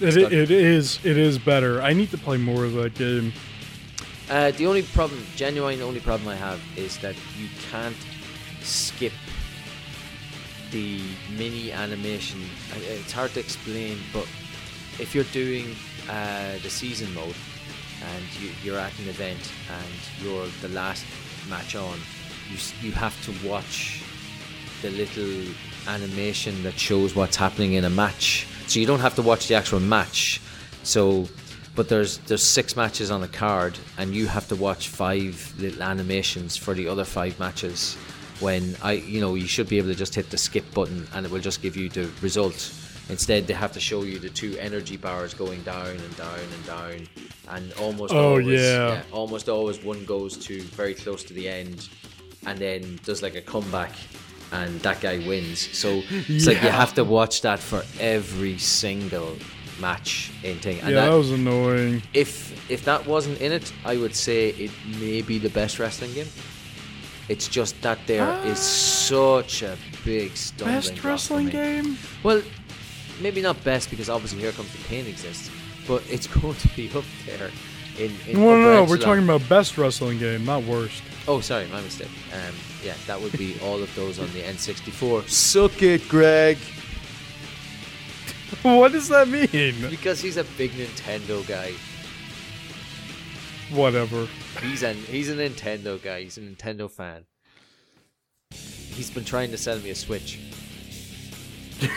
It, 0.00 0.16
it 0.32 0.50
is 0.50 0.98
it 1.04 1.18
is 1.18 1.38
better. 1.38 1.82
I 1.82 1.92
need 1.92 2.10
to 2.12 2.18
play 2.18 2.38
more 2.38 2.64
of 2.64 2.72
that 2.74 2.94
game. 2.94 3.32
Uh, 4.30 4.50
the 4.52 4.66
only 4.66 4.82
problem, 4.82 5.24
genuine 5.36 5.82
only 5.82 6.00
problem 6.00 6.28
I 6.28 6.36
have 6.36 6.60
is 6.76 6.98
that 6.98 7.14
you 7.38 7.48
can't 7.70 7.96
skip 8.62 9.12
the 10.70 11.00
mini 11.36 11.72
animation. 11.72 12.40
It's 12.74 13.12
hard 13.12 13.32
to 13.34 13.40
explain, 13.40 13.98
but 14.12 14.26
if 14.98 15.14
you're 15.14 15.30
doing 15.32 15.76
uh, 16.08 16.58
the 16.62 16.70
season 16.70 17.12
mode 17.14 17.34
and 18.14 18.24
you, 18.40 18.50
you're 18.62 18.78
at 18.78 18.96
an 18.98 19.08
event 19.08 19.52
and 19.70 20.24
you're 20.24 20.46
the 20.60 20.68
last 20.68 21.04
match 21.48 21.76
on, 21.76 21.98
you 22.50 22.58
you 22.80 22.92
have 22.92 23.14
to 23.24 23.48
watch 23.48 24.02
the 24.82 24.90
little 24.90 25.54
animation 25.88 26.62
that 26.62 26.78
shows 26.78 27.14
what's 27.14 27.36
happening 27.36 27.74
in 27.74 27.84
a 27.84 27.90
match. 27.90 28.46
So 28.66 28.80
you 28.80 28.86
don't 28.86 29.00
have 29.00 29.14
to 29.16 29.22
watch 29.22 29.48
the 29.48 29.54
actual 29.54 29.80
match. 29.80 30.40
So, 30.82 31.28
but 31.74 31.88
there's 31.88 32.18
there's 32.18 32.42
six 32.42 32.76
matches 32.76 33.10
on 33.10 33.22
a 33.22 33.28
card, 33.28 33.78
and 33.98 34.14
you 34.14 34.26
have 34.26 34.48
to 34.48 34.56
watch 34.56 34.88
five 34.88 35.52
little 35.58 35.82
animations 35.82 36.56
for 36.56 36.74
the 36.74 36.88
other 36.88 37.04
five 37.04 37.38
matches. 37.38 37.96
When 38.40 38.74
I, 38.82 38.92
you 38.92 39.20
know, 39.20 39.34
you 39.36 39.46
should 39.46 39.68
be 39.68 39.78
able 39.78 39.88
to 39.88 39.94
just 39.94 40.14
hit 40.14 40.30
the 40.30 40.36
skip 40.38 40.64
button, 40.74 41.06
and 41.14 41.24
it 41.26 41.30
will 41.32 41.40
just 41.40 41.62
give 41.62 41.76
you 41.76 41.88
the 41.88 42.10
result. 42.20 42.72
Instead, 43.08 43.46
they 43.46 43.54
have 43.54 43.72
to 43.72 43.80
show 43.80 44.02
you 44.02 44.18
the 44.18 44.30
two 44.30 44.56
energy 44.58 44.96
bars 44.96 45.34
going 45.34 45.62
down 45.62 45.88
and 45.88 46.16
down 46.16 46.38
and 46.38 46.66
down, 46.66 47.08
and 47.50 47.72
almost 47.74 48.12
Oh, 48.14 48.30
always, 48.36 48.60
yeah. 48.60 49.02
almost 49.12 49.48
always 49.48 49.82
one 49.82 50.04
goes 50.04 50.36
to 50.46 50.62
very 50.62 50.94
close 50.94 51.22
to 51.24 51.34
the 51.34 51.48
end, 51.48 51.88
and 52.46 52.58
then 52.58 52.98
does 53.04 53.22
like 53.22 53.34
a 53.34 53.40
comeback 53.42 53.92
and 54.52 54.78
that 54.80 55.00
guy 55.00 55.18
wins. 55.26 55.60
So 55.76 56.02
it's 56.10 56.46
like 56.46 56.62
you 56.62 56.68
have 56.68 56.94
to 56.94 57.04
watch 57.04 57.40
that 57.42 57.58
for 57.58 57.82
every 57.98 58.58
single 58.58 59.36
match 59.88 60.30
in 60.42 60.56
thing. 60.58 60.78
And 60.80 60.90
yeah, 60.90 61.00
that, 61.00 61.10
that 61.10 61.16
was 61.16 61.30
annoying. 61.30 62.02
if 62.14 62.34
if 62.70 62.80
that 62.84 63.00
wasn't 63.06 63.38
in 63.40 63.52
it, 63.52 63.66
I 63.84 63.94
would 64.02 64.14
say 64.26 64.38
it 64.66 64.70
may 65.00 65.20
be 65.22 65.36
the 65.38 65.50
best 65.60 65.78
wrestling 65.78 66.12
game. 66.14 66.30
It's 67.28 67.48
just 67.48 67.74
that 67.82 67.98
there 68.06 68.28
is 68.44 68.58
such 68.58 69.62
a 69.62 69.76
big 70.04 70.36
stumbling 70.36 70.76
Best 70.76 70.88
block 70.90 71.00
for 71.02 71.08
wrestling 71.08 71.46
me. 71.46 71.52
game? 71.52 71.88
Well, 72.22 72.42
maybe 73.20 73.40
not 73.40 73.56
best 73.64 73.90
because 73.90 74.08
obviously 74.10 74.40
Here 74.40 74.52
Comes 74.52 74.72
the 74.72 74.82
Pain 74.88 75.06
exists, 75.06 75.50
but 75.86 76.02
it's 76.10 76.26
going 76.40 76.56
to 76.64 76.68
be 76.76 76.90
up 76.96 77.04
there. 77.26 77.50
In, 77.98 78.10
in 78.26 78.40
No, 78.40 78.56
no, 78.56 78.74
no. 78.74 78.84
We're 78.90 78.96
talking 78.96 79.24
about 79.24 79.46
best 79.48 79.76
wrestling 79.78 80.18
game, 80.18 80.44
not 80.44 80.62
worst. 80.64 81.02
Oh, 81.28 81.40
sorry, 81.40 81.66
my 81.68 81.80
mistake. 81.82 82.08
Um, 82.32 82.54
yeah, 82.82 82.94
that 83.06 83.20
would 83.20 83.36
be 83.38 83.56
all 83.62 83.80
of 83.82 83.94
those 83.94 84.18
on 84.18 84.26
the 84.32 84.40
N64. 84.40 85.28
Suck 85.28 85.82
it, 85.82 86.08
Greg. 86.08 86.56
what 88.62 88.92
does 88.92 89.08
that 89.08 89.28
mean? 89.28 89.90
Because 89.90 90.20
he's 90.20 90.36
a 90.36 90.44
big 90.44 90.72
Nintendo 90.72 91.46
guy. 91.46 91.72
Whatever. 93.74 94.28
He's 94.60 94.82
a 94.82 94.92
he's 94.92 95.30
a 95.30 95.34
Nintendo 95.34 96.02
guy. 96.02 96.22
He's 96.22 96.36
a 96.36 96.42
Nintendo 96.42 96.90
fan. 96.90 97.24
He's 98.50 99.10
been 99.10 99.24
trying 99.24 99.50
to 99.52 99.58
sell 99.58 99.78
me 99.78 99.90
a 99.90 99.94
Switch. 99.94 100.38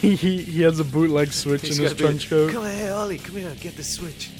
He, 0.00 0.14
he, 0.14 0.42
he 0.42 0.62
has 0.62 0.78
a 0.80 0.84
bootleg 0.84 1.32
switch 1.32 1.62
He's 1.62 1.78
in 1.78 1.84
his 1.84 1.94
trench 1.94 2.30
coat. 2.30 2.52
Come 2.52 2.64
here, 2.64 2.92
Ollie. 2.92 3.18
Come 3.18 3.36
here. 3.36 3.52
Get 3.60 3.76
the 3.76 3.82
Switch. 3.82 4.30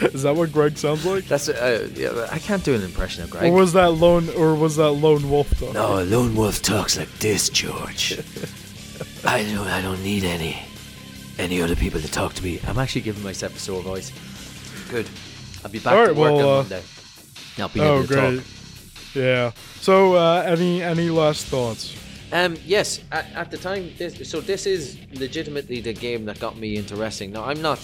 Is 0.00 0.22
that 0.22 0.36
what 0.36 0.52
Greg 0.52 0.76
sounds 0.76 1.04
like? 1.04 1.24
That's 1.24 1.48
uh, 1.48 1.88
yeah, 1.94 2.28
I 2.30 2.38
can't 2.38 2.62
do 2.62 2.74
an 2.74 2.82
impression 2.82 3.24
of 3.24 3.30
Greg. 3.30 3.50
Or 3.50 3.56
was 3.56 3.72
that 3.72 3.92
lone? 3.92 4.28
Or 4.36 4.54
was 4.54 4.76
that 4.76 4.90
lone 4.90 5.28
wolf 5.30 5.58
talk? 5.58 5.72
No, 5.72 6.02
lone 6.02 6.36
wolf 6.36 6.60
talks 6.62 6.98
like 6.98 7.10
this, 7.18 7.48
George. 7.48 8.20
I 9.26 9.42
don't. 9.42 9.66
I 9.66 9.82
don't 9.82 10.02
need 10.02 10.24
any 10.24 10.58
any 11.38 11.60
other 11.60 11.76
people 11.76 12.00
to 12.00 12.10
talk 12.10 12.34
to 12.34 12.42
me. 12.44 12.60
I'm 12.66 12.78
actually 12.78 13.02
giving 13.02 13.22
myself 13.22 13.56
a 13.56 13.58
sore 13.58 13.82
voice. 13.82 14.12
Good. 14.90 15.08
I'll 15.64 15.70
be 15.70 15.78
back 15.78 15.94
All 15.94 16.06
to 16.06 16.12
work 16.12 16.34
well, 16.34 16.48
on 16.48 16.54
uh, 16.54 16.58
Monday. 16.62 16.82
Not 17.58 17.74
being 17.74 17.86
Oh, 17.86 17.96
able 17.98 18.06
to 18.06 18.14
great. 18.14 18.36
talk. 18.38 19.14
Yeah. 19.14 19.50
So, 19.80 20.14
uh, 20.14 20.44
any 20.46 20.82
any 20.82 21.10
last 21.10 21.46
thoughts? 21.46 21.94
Um, 22.32 22.56
yes, 22.64 23.00
at, 23.12 23.26
at 23.34 23.50
the 23.50 23.56
time, 23.56 23.92
this, 23.98 24.28
so 24.28 24.40
this 24.40 24.66
is 24.66 24.98
legitimately 25.12 25.80
the 25.80 25.92
game 25.92 26.24
that 26.24 26.40
got 26.40 26.56
me 26.56 26.76
into 26.76 26.96
wrestling. 26.96 27.32
Now, 27.32 27.44
I'm 27.44 27.62
not 27.62 27.78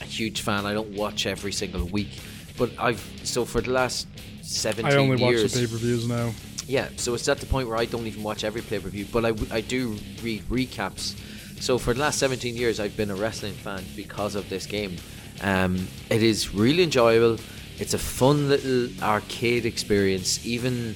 a 0.00 0.04
huge 0.04 0.40
fan. 0.40 0.64
I 0.64 0.72
don't 0.72 0.94
watch 0.96 1.26
every 1.26 1.52
single 1.52 1.84
week, 1.86 2.18
but 2.56 2.70
I've 2.78 3.04
so 3.24 3.44
for 3.44 3.60
the 3.60 3.70
last 3.70 4.06
17 4.42 4.90
I 4.90 4.96
only 4.96 5.22
watch 5.22 5.42
the 5.42 5.60
pay 5.60 5.66
per 5.66 5.76
views 5.76 6.08
now. 6.08 6.32
Yeah, 6.68 6.88
so 6.96 7.14
it's 7.14 7.26
at 7.28 7.38
the 7.38 7.46
point 7.46 7.66
where 7.66 7.78
I 7.78 7.86
don't 7.86 8.06
even 8.06 8.22
watch 8.22 8.44
every 8.44 8.60
pay 8.62 8.78
per 8.78 8.88
view, 8.90 9.06
but 9.10 9.24
I, 9.24 9.30
w- 9.30 9.48
I 9.50 9.62
do 9.62 9.96
read 10.22 10.42
recaps. 10.48 11.18
So 11.60 11.78
for 11.78 11.94
the 11.94 12.00
last 12.00 12.18
17 12.18 12.54
years, 12.54 12.78
I've 12.78 12.96
been 12.96 13.10
a 13.10 13.16
wrestling 13.16 13.54
fan 13.54 13.82
because 13.96 14.34
of 14.34 14.48
this 14.48 14.66
game. 14.66 14.96
Um, 15.42 15.88
it 16.10 16.22
is 16.22 16.54
really 16.54 16.82
enjoyable. 16.84 17.38
It's 17.78 17.94
a 17.94 17.98
fun 17.98 18.48
little 18.48 18.88
arcade 19.02 19.64
experience. 19.64 20.44
Even 20.46 20.94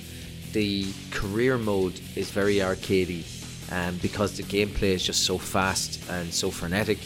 the 0.53 0.87
career 1.11 1.57
mode 1.57 1.99
is 2.17 2.31
very 2.31 2.57
arcadey 2.57 3.25
um, 3.73 3.97
because 4.03 4.37
the 4.37 4.43
gameplay 4.43 4.93
is 4.95 5.03
just 5.03 5.25
so 5.25 5.39
fast 5.39 6.01
and 6.11 6.33
so 6.33 6.51
frenetic. 6.51 6.99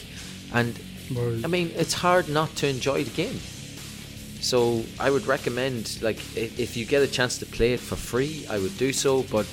And 0.53 0.77
Right. 1.09 1.39
I 1.45 1.47
mean, 1.47 1.71
it's 1.75 1.93
hard 1.93 2.27
not 2.27 2.53
to 2.57 2.67
enjoy 2.67 3.05
the 3.05 3.11
game. 3.11 3.39
So 4.39 4.83
I 4.99 5.09
would 5.09 5.25
recommend, 5.25 5.99
like, 6.01 6.17
if 6.35 6.77
you 6.77 6.85
get 6.85 7.01
a 7.01 7.07
chance 7.07 7.37
to 7.39 7.45
play 7.45 7.73
it 7.73 7.79
for 7.79 7.95
free, 7.95 8.45
I 8.49 8.59
would 8.59 8.77
do 8.77 8.93
so. 8.93 9.23
But 9.23 9.45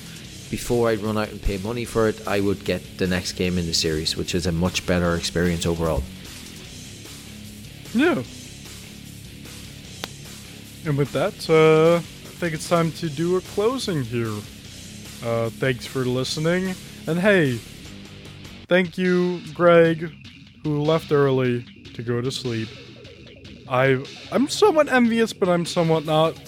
before 0.49 0.89
I 0.89 0.95
run 0.95 1.17
out 1.17 1.29
and 1.29 1.41
pay 1.41 1.57
money 1.57 1.85
for 1.85 2.07
it, 2.07 2.27
I 2.27 2.39
would 2.39 2.63
get 2.63 2.97
the 2.97 3.07
next 3.07 3.33
game 3.33 3.57
in 3.57 3.65
the 3.65 3.73
series, 3.73 4.15
which 4.15 4.35
is 4.35 4.45
a 4.45 4.51
much 4.51 4.85
better 4.85 5.15
experience 5.15 5.65
overall. 5.65 6.03
Yeah. 7.93 8.23
And 10.85 10.97
with 10.97 11.11
that, 11.13 11.49
uh, 11.49 11.97
I 11.97 12.37
think 12.37 12.53
it's 12.53 12.69
time 12.69 12.91
to 12.93 13.09
do 13.09 13.37
a 13.37 13.41
closing 13.41 14.03
here. 14.03 14.35
Uh, 15.23 15.49
thanks 15.49 15.85
for 15.87 16.05
listening. 16.05 16.75
And 17.07 17.19
hey, 17.19 17.59
thank 18.67 18.97
you, 18.97 19.41
Greg, 19.53 20.11
who 20.63 20.81
left 20.81 21.11
early 21.11 21.63
to 21.95 22.03
go 22.03 22.21
to 22.21 22.31
sleep. 22.31 22.69
I 23.67 24.03
I'm 24.31 24.47
somewhat 24.47 24.91
envious, 24.91 25.33
but 25.33 25.49
I'm 25.49 25.65
somewhat 25.65 26.05
not. 26.05 26.39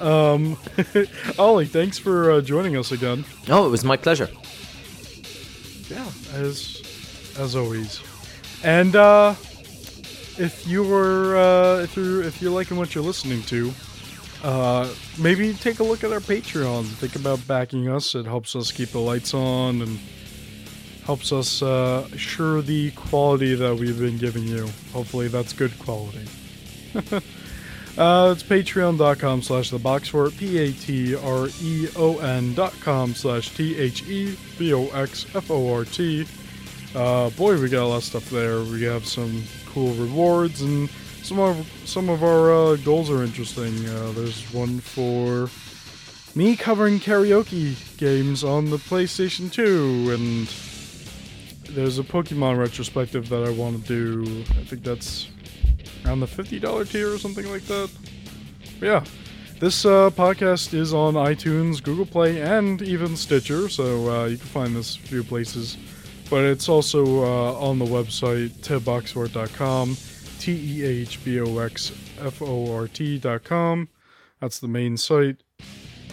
um, 0.00 0.56
Ollie, 1.38 1.66
thanks 1.66 1.98
for 1.98 2.32
uh, 2.32 2.40
joining 2.40 2.76
us 2.76 2.92
again. 2.92 3.24
Oh, 3.48 3.66
it 3.66 3.70
was 3.70 3.84
my 3.84 3.96
pleasure. 3.96 4.28
Yeah, 5.88 6.10
as 6.32 6.82
as 7.38 7.56
always. 7.56 8.02
And 8.62 8.96
uh 8.96 9.34
if 10.38 10.66
you're 10.66 11.36
uh, 11.36 11.82
if 11.82 11.96
you're 11.96 12.22
if 12.22 12.42
you're 12.42 12.50
liking 12.52 12.76
what 12.76 12.94
you're 12.94 13.04
listening 13.04 13.42
to, 13.44 13.72
uh, 14.42 14.92
maybe 15.18 15.52
take 15.54 15.78
a 15.78 15.84
look 15.84 16.04
at 16.04 16.12
our 16.12 16.20
Patreon. 16.20 16.84
Think 16.84 17.16
about 17.16 17.46
backing 17.46 17.88
us. 17.88 18.14
It 18.14 18.26
helps 18.26 18.56
us 18.56 18.72
keep 18.72 18.90
the 18.90 18.98
lights 18.98 19.34
on 19.34 19.82
and 19.82 19.98
helps 21.04 21.32
us 21.32 21.62
uh, 21.62 22.06
assure 22.12 22.60
the 22.62 22.90
quality 22.92 23.54
that 23.54 23.76
we've 23.76 23.98
been 23.98 24.16
giving 24.18 24.44
you. 24.44 24.68
Hopefully, 24.92 25.28
that's 25.28 25.52
good 25.52 25.78
quality. 25.78 26.26
uh, 26.94 28.30
it's 28.32 28.42
patreon.com 28.42 29.42
slash 29.42 29.68
the 29.70 29.78
box 29.78 30.08
for 30.08 30.30
p-a-t-r-e-o-n 30.30 31.14
dot 32.54 32.72
com 32.80 33.14
slash 33.14 33.54
t-h-e-b-o-x-f-o-r-t 33.54 36.26
uh, 36.94 37.30
boy 37.30 37.60
we 37.60 37.68
got 37.68 37.82
a 37.82 37.86
lot 37.86 37.96
of 37.96 38.04
stuff 38.04 38.30
there 38.30 38.60
we 38.60 38.82
have 38.82 39.06
some 39.06 39.42
cool 39.66 39.92
rewards 39.94 40.62
and 40.62 40.88
some 41.22 41.40
of 41.40 41.68
some 41.84 42.08
of 42.08 42.22
our 42.22 42.52
uh, 42.52 42.76
goals 42.76 43.10
are 43.10 43.22
interesting 43.22 43.74
uh, 43.88 44.12
there's 44.12 44.44
one 44.52 44.78
for 44.78 45.48
me 46.36 46.56
covering 46.56 47.00
karaoke 47.00 47.74
games 47.96 48.44
on 48.44 48.70
the 48.70 48.76
playstation 48.76 49.52
2 49.52 50.12
and 50.12 50.48
there's 51.74 51.98
a 51.98 52.02
pokemon 52.02 52.58
retrospective 52.58 53.28
that 53.28 53.44
i 53.44 53.50
want 53.50 53.84
to 53.84 53.88
do 53.88 54.44
i 54.58 54.64
think 54.64 54.82
that's 54.82 55.28
around 56.04 56.20
the 56.20 56.26
$50 56.26 56.90
tier 56.90 57.12
or 57.12 57.18
something 57.18 57.48
like 57.50 57.62
that. 57.62 57.90
But 58.78 58.86
yeah, 58.86 59.04
this 59.60 59.84
uh, 59.84 60.10
podcast 60.10 60.74
is 60.74 60.92
on 60.92 61.14
iTunes, 61.14 61.82
Google 61.82 62.06
Play, 62.06 62.40
and 62.40 62.82
even 62.82 63.16
Stitcher, 63.16 63.68
so 63.68 64.10
uh, 64.10 64.24
you 64.26 64.36
can 64.36 64.46
find 64.46 64.76
this 64.76 64.96
a 64.96 65.00
few 65.00 65.24
places. 65.24 65.76
But 66.30 66.44
it's 66.44 66.68
also 66.68 67.04
uh, 67.24 67.58
on 67.58 67.78
the 67.78 67.84
website 67.84 68.50
tehboxfort.com, 68.60 69.96
T 70.38 70.80
E 70.80 70.84
H 70.84 71.22
B 71.24 71.40
O 71.40 71.58
X 71.58 71.92
F 72.20 72.42
O 72.42 72.74
R 72.74 72.88
T.com. 72.88 73.88
That's 74.40 74.58
the 74.58 74.68
main 74.68 74.96
site. 74.96 75.36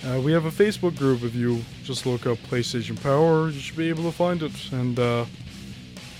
Uh, 0.05 0.19
we 0.19 0.31
have 0.31 0.45
a 0.45 0.51
Facebook 0.51 0.97
group. 0.97 1.23
If 1.23 1.35
you 1.35 1.63
just 1.83 2.05
look 2.05 2.25
up 2.25 2.37
PlayStation 2.39 3.01
Power, 3.01 3.49
you 3.49 3.59
should 3.59 3.77
be 3.77 3.89
able 3.89 4.03
to 4.03 4.11
find 4.11 4.41
it. 4.43 4.71
And 4.71 4.99
uh, 4.99 5.25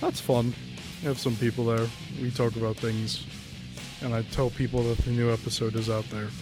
that's 0.02 0.20
fun. 0.20 0.52
We 1.00 1.06
have 1.06 1.18
some 1.18 1.36
people 1.36 1.64
there. 1.64 1.86
We 2.20 2.30
talk 2.30 2.56
about 2.56 2.76
things 2.76 3.24
and 4.02 4.12
I 4.12 4.22
tell 4.22 4.50
people 4.50 4.82
that 4.82 4.98
the 4.98 5.12
new 5.12 5.32
episode 5.32 5.76
is 5.76 5.88
out 5.88 6.04
there. 6.10 6.28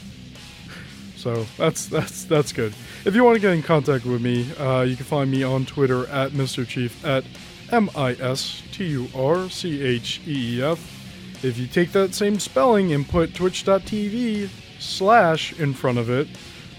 So 1.16 1.44
that's 1.58 1.84
that's 1.84 2.24
that's 2.24 2.50
good. 2.50 2.72
If 3.04 3.14
you 3.14 3.22
want 3.22 3.34
to 3.34 3.42
get 3.42 3.52
in 3.52 3.62
contact 3.62 4.06
with 4.06 4.22
me, 4.22 4.50
uh, 4.56 4.80
you 4.84 4.96
can 4.96 5.04
find 5.04 5.30
me 5.30 5.42
on 5.42 5.66
Twitter 5.66 6.08
at 6.08 6.30
Mr. 6.30 6.66
Chief 6.66 7.04
at 7.04 7.24
M 7.70 7.90
I 7.94 8.12
S 8.12 8.62
T 8.72 8.86
U 8.86 9.06
R 9.14 9.50
C 9.50 9.82
H 9.82 10.22
E 10.26 10.56
E 10.56 10.62
F. 10.62 11.44
If 11.44 11.58
you 11.58 11.66
take 11.66 11.92
that 11.92 12.14
same 12.14 12.38
spelling 12.40 12.94
and 12.94 13.06
put 13.06 13.34
twitch.tv 13.34 14.48
slash 14.78 15.52
in 15.60 15.74
front 15.74 15.98
of 15.98 16.08
it, 16.08 16.26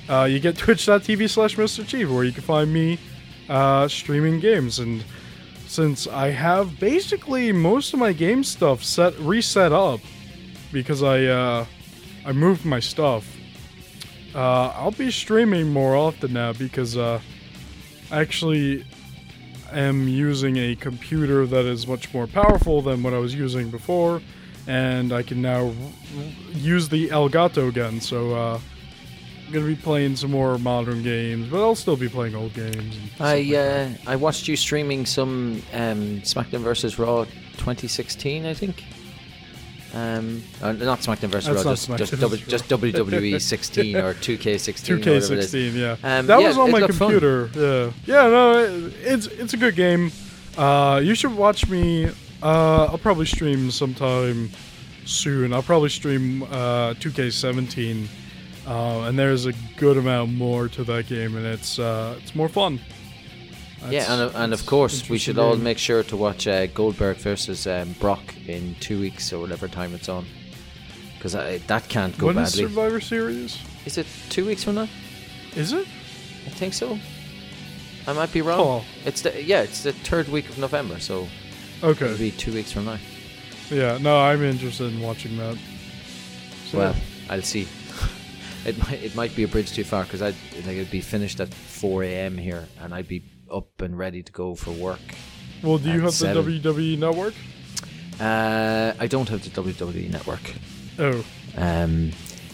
uh, 0.10 0.24
you 0.24 0.40
get 0.40 0.58
twitch.tv 0.58 1.30
slash 1.30 1.56
Mr. 1.56 1.88
Chief, 1.88 2.10
where 2.10 2.24
you 2.24 2.32
can 2.32 2.41
find 2.41 2.74
me 2.74 2.98
uh, 3.48 3.88
streaming 3.88 4.40
games. 4.40 4.80
And 4.80 5.03
since 5.72 6.06
I 6.06 6.31
have 6.31 6.77
basically 6.81 7.53
most 7.53 7.93
of 7.93 7.99
my 7.99 8.11
game 8.11 8.43
stuff 8.43 8.84
set 8.84 9.18
reset 9.19 9.72
up, 9.72 10.02
because 10.73 11.02
I 11.02 11.23
uh, 11.27 11.65
I 12.26 12.34
moved 12.34 12.65
my 12.65 12.81
stuff. 12.81 13.23
Uh, 14.35 14.68
I'll 14.76 14.91
be 14.91 15.10
streaming 15.11 15.69
more 15.69 15.95
often 15.95 16.34
now 16.34 16.52
because 16.52 16.98
uh, 16.98 17.22
I 18.11 18.19
actually 18.19 18.84
am 19.72 20.10
using 20.10 20.57
a 20.57 20.76
computer 20.76 21.45
that 21.45 21.65
is 21.65 21.88
much 21.88 22.14
more 22.14 22.27
powerful 22.27 22.81
than 22.81 23.02
what 23.02 23.14
I 23.14 23.19
was 23.19 23.34
using 23.34 23.69
before, 23.69 24.22
and 24.68 25.14
I 25.14 25.23
can 25.23 25.41
now 25.41 25.73
use 26.52 26.89
the 26.89 27.07
Elgato 27.07 27.69
again. 27.69 28.02
So 28.02 28.35
uh, 28.35 28.60
gonna 29.52 29.65
be 29.65 29.76
playing 29.76 30.15
some 30.15 30.32
more 30.32 30.57
modern 30.57 31.03
games, 31.03 31.48
but 31.49 31.61
I'll 31.61 31.76
still 31.76 31.98
be 31.98 32.10
playing 32.10 32.36
old 32.36 32.53
games. 32.53 32.98
I 33.19 33.41
like 33.41 33.56
uh, 33.56 33.90
I 34.07 34.15
watched 34.15 34.48
you 34.48 34.56
streaming 34.56 35.06
some 35.06 35.61
um, 35.73 36.22
SmackDown 36.22 36.61
vs 36.61 36.98
Raw 36.98 37.26
2016, 37.26 38.45
I 38.45 38.53
think. 38.53 38.84
Um, 39.94 40.41
uh, 40.61 40.72
not 40.72 40.99
SmackDown 40.99 41.30
vs. 41.30 41.49
Raw, 41.49 41.73
just, 41.73 41.90
just, 41.98 42.22
w, 42.22 42.38
just, 42.45 42.69
WWE 42.69 43.41
16 43.41 43.98
or 43.98 44.14
2K16. 44.14 44.99
2K16, 45.02 45.73
yeah. 45.73 45.91
Um, 46.02 46.28
that 46.28 46.40
yeah, 46.40 46.48
was 46.48 46.57
on 46.57 46.72
my 46.72 46.82
computer. 46.82 47.48
Fun. 47.49 47.61
Yeah, 47.61 47.91
yeah. 48.06 48.30
No, 48.30 48.60
it, 48.60 48.94
it's 49.02 49.28
it's 49.28 49.53
a 49.53 49.57
good 49.57 49.76
game. 49.76 50.11
Uh, 50.57 51.02
you 51.03 51.14
should 51.14 51.36
watch 51.36 51.68
me. 51.68 52.06
Uh, 52.41 52.88
I'll 52.90 52.98
probably 52.98 53.26
stream 53.26 53.69
sometime 53.69 54.49
soon. 55.06 55.53
I'll 55.53 55.64
probably 55.64 55.90
stream 55.90 56.44
uh, 56.44 56.94
2K17, 56.95 58.07
uh, 58.68 59.02
and 59.02 59.18
there's 59.18 59.46
a 59.46 59.54
good 59.78 59.98
amount 59.98 60.34
more 60.34 60.68
to 60.70 60.84
that 60.84 61.08
game, 61.08 61.36
and 61.36 61.46
it's 61.46 61.80
uh, 61.80 62.18
it's 62.22 62.36
more 62.36 62.50
fun. 62.50 62.80
That's, 63.82 63.94
yeah, 63.94 64.14
and, 64.14 64.36
and 64.36 64.54
of 64.54 64.66
course, 64.66 65.10
we 65.10 65.18
should 65.18 65.40
all 65.40 65.56
make 65.56 65.80
sure 65.80 66.04
to 66.04 66.16
watch 66.16 66.48
uh, 66.48 66.68
Goldberg 66.68 67.18
versus 67.18 67.66
um, 67.66 67.94
Brock 67.94 68.36
in 68.48 68.76
two 68.80 69.00
weeks 69.00 69.34
or 69.34 69.40
whatever 69.40 69.68
time 69.68 69.96
it's 69.96 70.08
on. 70.08 70.26
Because 71.16 71.34
that 71.34 71.90
can't 71.90 72.16
go 72.18 72.28
when 72.28 72.36
badly. 72.36 72.64
When 72.64 72.70
is 72.70 72.76
Survivor 72.76 73.00
Series? 73.00 73.60
Is 73.86 73.98
it 73.98 74.08
two 74.30 74.46
weeks 74.46 74.64
from 74.64 74.76
now? 74.76 74.88
Is 75.56 75.74
it? 75.74 75.88
I 76.46 76.50
think 76.50 76.74
so. 76.74 77.00
I 78.08 78.14
might 78.14 78.32
be 78.32 78.42
wrong. 78.42 78.60
Oh. 78.60 78.86
It's 79.06 79.22
the 79.22 79.44
yeah, 79.44 79.62
it's 79.62 79.84
the 79.84 79.94
third 79.94 80.28
week 80.30 80.50
of 80.50 80.58
November, 80.58 81.00
so 81.00 81.28
okay, 81.84 82.06
it'll 82.06 82.18
be 82.18 82.32
two 82.32 82.54
weeks 82.54 82.72
from 82.72 82.86
now. 82.86 82.98
Yeah, 83.70 83.98
no, 84.00 84.20
I'm 84.20 84.44
interested 84.44 84.92
in 84.92 85.00
watching 85.02 85.38
that. 85.38 85.58
So. 86.66 86.78
Well, 86.78 86.96
I'll 87.30 87.42
see. 87.42 87.68
It 88.66 88.78
might 88.78 89.04
it 89.04 89.16
might 89.16 89.36
be 89.36 89.44
a 89.44 89.48
bridge 89.48 89.74
too 89.74 89.84
far 89.84 90.04
because 90.04 90.22
I 90.22 90.28
like 90.28 90.78
it'd 90.78 90.92
be 90.92 91.02
finished 91.02 91.40
at 91.40 91.54
4 91.54 92.04
a.m. 92.04 92.38
here, 92.38 92.68
and 92.82 92.94
I'd 92.94 93.08
be 93.08 93.24
up 93.52 93.82
and 93.82 93.98
ready 93.98 94.24
to 94.24 94.32
go 94.32 94.56
for 94.56 94.72
work. 94.72 95.00
Well, 95.64 95.78
do 95.78 95.92
you 95.92 96.02
have 96.02 96.14
seven. 96.14 96.46
the 96.46 96.60
WWE 96.60 96.98
network? 96.98 97.34
Uh, 98.20 98.94
I 99.00 99.08
don't 99.08 99.30
have 99.30 99.44
the 99.44 99.50
WWE 99.50 100.12
network. 100.12 100.42
Oh. 101.00 101.24
Um, 101.58 102.12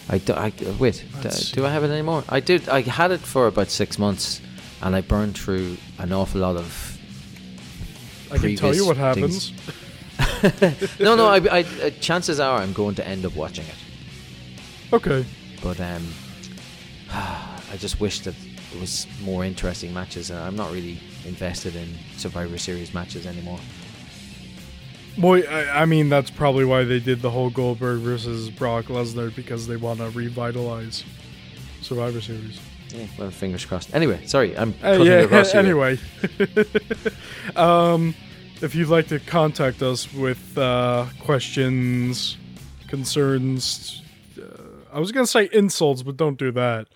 I, 0.10 0.18
do, 0.18 0.34
I 0.34 0.52
wait. 0.80 1.04
Do, 1.22 1.30
do, 1.30 1.66
I 1.66 1.70
have 1.70 1.84
it 1.84 1.90
anymore? 1.92 2.24
I 2.30 2.40
did. 2.40 2.70
I 2.70 2.82
had 2.82 3.12
it 3.12 3.20
for 3.20 3.48
about 3.48 3.70
six 3.70 4.00
months, 4.00 4.42
and 4.82 4.96
I 4.96 5.02
burned 5.02 5.38
through 5.38 5.78
an 6.00 6.14
awful 6.14 6.42
lot 6.42 6.56
of. 6.56 6.98
I 8.32 8.38
can 8.38 8.56
tell 8.56 8.74
you 8.74 8.86
what 8.86 8.98
happens. 8.98 9.54
no, 11.00 11.16
no. 11.16 11.28
I, 11.28 11.38
I, 11.38 11.60
uh, 11.84 11.90
chances 12.02 12.40
are 12.40 12.60
I'm 12.60 12.74
going 12.74 12.96
to 12.96 13.08
end 13.08 13.26
up 13.26 13.36
watching 13.36 13.66
it. 13.66 14.94
Okay. 14.94 15.26
But 15.68 15.82
um, 15.82 16.08
I 17.12 17.76
just 17.78 18.00
wish 18.00 18.22
that 18.22 18.34
there 18.72 18.80
was 18.80 19.06
more 19.22 19.44
interesting 19.44 19.94
matches. 19.94 20.32
I'm 20.32 20.56
not 20.56 20.72
really 20.72 20.98
invested 21.26 21.76
in 21.76 21.94
Survivor 22.16 22.58
Series 22.58 22.94
matches 22.94 23.26
anymore. 23.26 23.60
Boy, 25.18 25.42
I, 25.42 25.82
I, 25.82 25.86
mean 25.86 26.08
that's 26.08 26.32
probably 26.32 26.64
why 26.64 26.86
they 26.86 27.02
did 27.02 27.22
the 27.22 27.30
whole 27.30 27.50
Goldberg 27.50 28.00
versus 28.00 28.50
Brock 28.50 28.86
Lesnar 28.86 29.36
because 29.36 29.68
they 29.68 29.76
want 29.76 30.00
to 30.00 30.10
revitalize 30.12 31.04
Survivor 31.82 32.22
Series. 32.22 32.62
Yeah, 32.94 33.08
well, 33.20 33.30
fingers 33.30 33.66
crossed. 33.66 33.94
Anyway, 33.94 34.26
sorry, 34.26 34.58
I'm 34.58 34.74
uh, 34.82 34.92
yeah. 35.04 35.44
anyway, 35.54 36.00
um, 37.58 38.16
if 38.62 38.74
you'd 38.74 38.88
like 38.88 39.08
to 39.08 39.20
contact 39.20 39.82
us 39.82 40.14
with 40.14 40.58
uh, 40.58 41.08
questions, 41.20 42.38
concerns, 42.88 44.02
uh, 44.02 44.07
I 44.98 45.00
was 45.00 45.12
gonna 45.12 45.28
say 45.28 45.48
insults, 45.54 46.02
but 46.02 46.18
don't 46.18 46.40
do 46.40 46.52
that. 46.54 46.88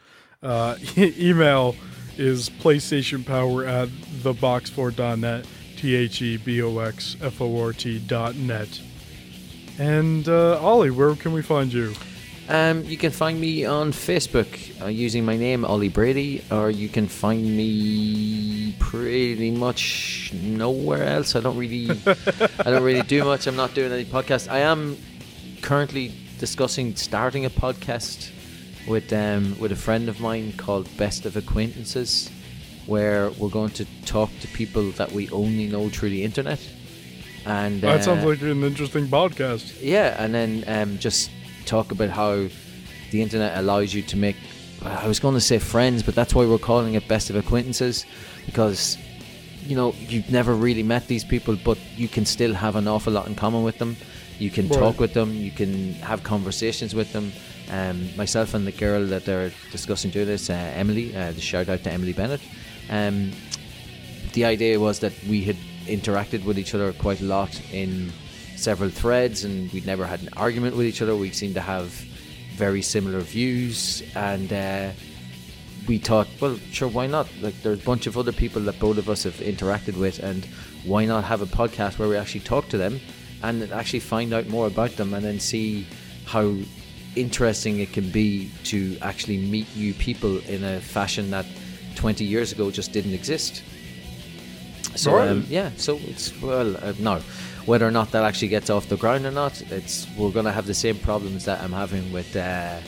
Uh, 0.42 0.76
email 0.98 1.76
is 2.18 2.50
PlayStation 2.50 3.24
Power 3.24 3.64
at 3.64 3.90
theboxfort.net, 4.24 5.46
T 5.78 5.96
H 5.96 6.20
E 6.24 6.38
B 6.38 6.64
O 6.64 6.80
X 6.80 7.16
F 7.22 7.40
O 7.40 7.62
R 7.64 7.74
T.net. 7.74 8.82
And 9.78 10.28
uh, 10.28 10.60
Ollie, 10.60 10.90
where 10.90 11.16
can 11.16 11.32
we 11.32 11.44
find 11.44 11.72
you? 11.72 11.94
Um, 12.50 12.84
you 12.86 12.98
can 12.98 13.12
find 13.12 13.40
me 13.40 13.66
on 13.66 13.92
Facebook 13.92 14.82
uh, 14.82 14.88
using 14.88 15.24
my 15.24 15.38
name 15.38 15.64
Ollie 15.64 15.90
Brady, 15.90 16.44
or 16.50 16.72
you 16.72 16.90
can 16.90 17.06
find 17.08 17.56
me 17.56 18.76
pretty 18.80 19.52
much 19.52 20.34
nowhere 20.34 21.04
else. 21.04 21.36
I 21.36 21.40
don't 21.42 21.56
really, 21.56 21.92
I 22.08 22.64
don't 22.64 22.82
really 22.82 23.04
do 23.04 23.24
much. 23.26 23.46
I'm 23.46 23.56
not 23.56 23.76
doing 23.76 23.92
any 23.92 24.06
podcasts. 24.06 24.50
I 24.50 24.62
am 24.62 24.98
currently 25.62 26.12
discussing 26.42 26.96
starting 26.96 27.46
a 27.46 27.52
podcast 27.52 28.32
with 28.88 29.14
um, 29.14 29.56
with 29.60 29.72
a 29.72 29.76
friend 29.76 30.10
of 30.10 30.20
mine 30.20 30.52
called 30.58 30.86
Best 30.98 31.28
of 31.28 31.38
Acquaintances, 31.38 32.32
where 32.88 33.30
we're 33.38 33.56
going 33.60 33.70
to 33.82 33.86
talk 34.06 34.32
to 34.42 34.48
people 34.48 34.90
that 34.94 35.12
we 35.12 35.30
only 35.30 35.68
know 35.68 35.88
through 35.90 36.10
the 36.10 36.24
internet. 36.24 36.60
And 37.46 37.80
that 37.82 38.00
uh, 38.00 38.02
sounds 38.02 38.26
like 38.26 38.42
an 38.42 38.64
interesting 38.64 39.06
podcast. 39.08 39.78
Yeah, 39.82 40.16
and 40.18 40.34
then 40.34 40.64
um, 40.66 40.98
just 40.98 41.30
talk 41.66 41.92
about 41.92 42.10
how 42.10 42.48
the 43.12 43.22
internet 43.22 43.56
allows 43.58 43.94
you 43.94 44.02
to 44.02 44.18
make. 44.18 44.36
I 44.84 45.08
was 45.08 45.20
going 45.20 45.36
to 45.36 45.42
say 45.42 45.60
friends, 45.60 46.02
but 46.02 46.16
that's 46.16 46.34
why 46.34 46.48
we're 46.48 46.58
calling 46.58 46.96
it 46.96 47.08
Best 47.08 47.30
of 47.30 47.36
Acquaintances, 47.36 48.04
because 48.48 48.98
you 49.68 49.76
know 49.76 49.94
you've 50.10 50.32
never 50.32 50.56
really 50.56 50.82
met 50.82 51.08
these 51.08 51.24
people, 51.24 51.56
but 51.56 51.78
you 51.96 52.08
can 52.08 52.26
still 52.26 52.56
have 52.56 52.76
an 52.76 52.88
awful 52.88 53.14
lot 53.14 53.28
in 53.28 53.36
common 53.36 53.62
with 53.62 53.78
them 53.78 53.96
You 54.42 54.50
can 54.50 54.68
Right. 54.70 54.80
talk 54.80 55.00
with 55.00 55.14
them. 55.14 55.36
You 55.36 55.52
can 55.52 55.94
have 56.02 56.24
conversations 56.24 56.96
with 56.96 57.14
them. 57.14 57.32
Um, 57.70 58.10
myself 58.18 58.56
and 58.56 58.66
the 58.66 58.72
girl 58.72 59.06
that 59.06 59.24
they're 59.24 59.52
discussing 59.72 60.10
doing 60.10 60.26
this, 60.26 60.50
uh, 60.50 60.54
Emily. 60.54 61.16
Uh, 61.16 61.32
the 61.32 61.40
shout 61.42 61.70
out 61.70 61.84
to 61.84 61.92
Emily 61.92 62.12
Bennett. 62.12 62.42
Um, 62.90 63.34
the 64.34 64.46
idea 64.46 64.80
was 64.80 64.98
that 65.00 65.14
we 65.30 65.44
had 65.44 65.58
interacted 65.86 66.44
with 66.44 66.58
each 66.58 66.74
other 66.74 66.92
quite 66.92 67.22
a 67.22 67.26
lot 67.26 67.52
in 67.72 68.12
several 68.56 68.90
threads, 68.90 69.44
and 69.44 69.72
we'd 69.74 69.86
never 69.86 70.08
had 70.08 70.22
an 70.22 70.30
argument 70.36 70.76
with 70.76 70.88
each 70.88 71.04
other. 71.04 71.16
We 71.16 71.30
seemed 71.30 71.54
to 71.54 71.62
have 71.62 71.90
very 72.58 72.82
similar 72.82 73.20
views, 73.20 74.02
and 74.16 74.52
uh, 74.52 74.90
we 75.88 76.00
thought, 76.00 76.28
well, 76.40 76.58
sure, 76.72 76.88
why 76.90 77.06
not? 77.06 77.28
Like, 77.42 77.62
there's 77.62 77.80
a 77.80 77.86
bunch 77.86 78.08
of 78.08 78.18
other 78.18 78.32
people 78.32 78.64
that 78.64 78.80
both 78.80 78.98
of 78.98 79.08
us 79.08 79.22
have 79.22 79.36
interacted 79.36 79.98
with, 79.98 80.18
and 80.18 80.48
why 80.84 81.06
not 81.06 81.26
have 81.26 81.42
a 81.44 81.46
podcast 81.46 82.00
where 82.00 82.10
we 82.10 82.18
actually 82.18 82.42
talk 82.42 82.70
to 82.70 82.78
them 82.78 83.00
and 83.44 83.72
actually 83.72 84.00
find 84.00 84.34
out 84.34 84.48
more 84.48 84.68
about 84.68 84.92
them, 84.92 85.14
and 85.14 85.24
then 85.26 85.40
see 85.40 85.86
how 86.26 86.56
interesting 87.16 87.80
it 87.80 87.92
can 87.92 88.10
be 88.10 88.50
to 88.64 88.98
actually 89.02 89.38
meet 89.38 89.68
new 89.76 89.94
people 89.94 90.38
in 90.48 90.64
a 90.64 90.80
fashion 90.80 91.30
that 91.32 91.46
20 91.96 92.24
years 92.24 92.52
ago 92.54 92.72
just 92.72 92.94
didn't 92.94 93.14
exist. 93.14 93.64
So 94.96 95.16
Right. 95.16 95.30
um, 95.30 95.46
yeah, 95.50 95.72
so 95.78 96.00
it's 96.08 96.32
well, 96.42 96.76
uh, 96.78 96.94
no, 97.00 97.20
whether 97.66 97.88
or 97.88 97.92
not 97.92 98.12
that 98.12 98.24
actually 98.24 98.48
gets 98.50 98.70
off 98.70 98.88
the 98.88 98.98
ground 98.98 99.26
or 99.26 99.32
not, 99.32 99.62
it's 99.72 100.08
we're 100.18 100.32
gonna 100.32 100.52
have 100.52 100.68
the 100.68 100.74
same 100.74 100.98
problems 100.98 101.46
that 101.46 101.62
I'm 101.62 101.72
having 101.72 102.12
with 102.12 102.36
uh, 102.36 102.80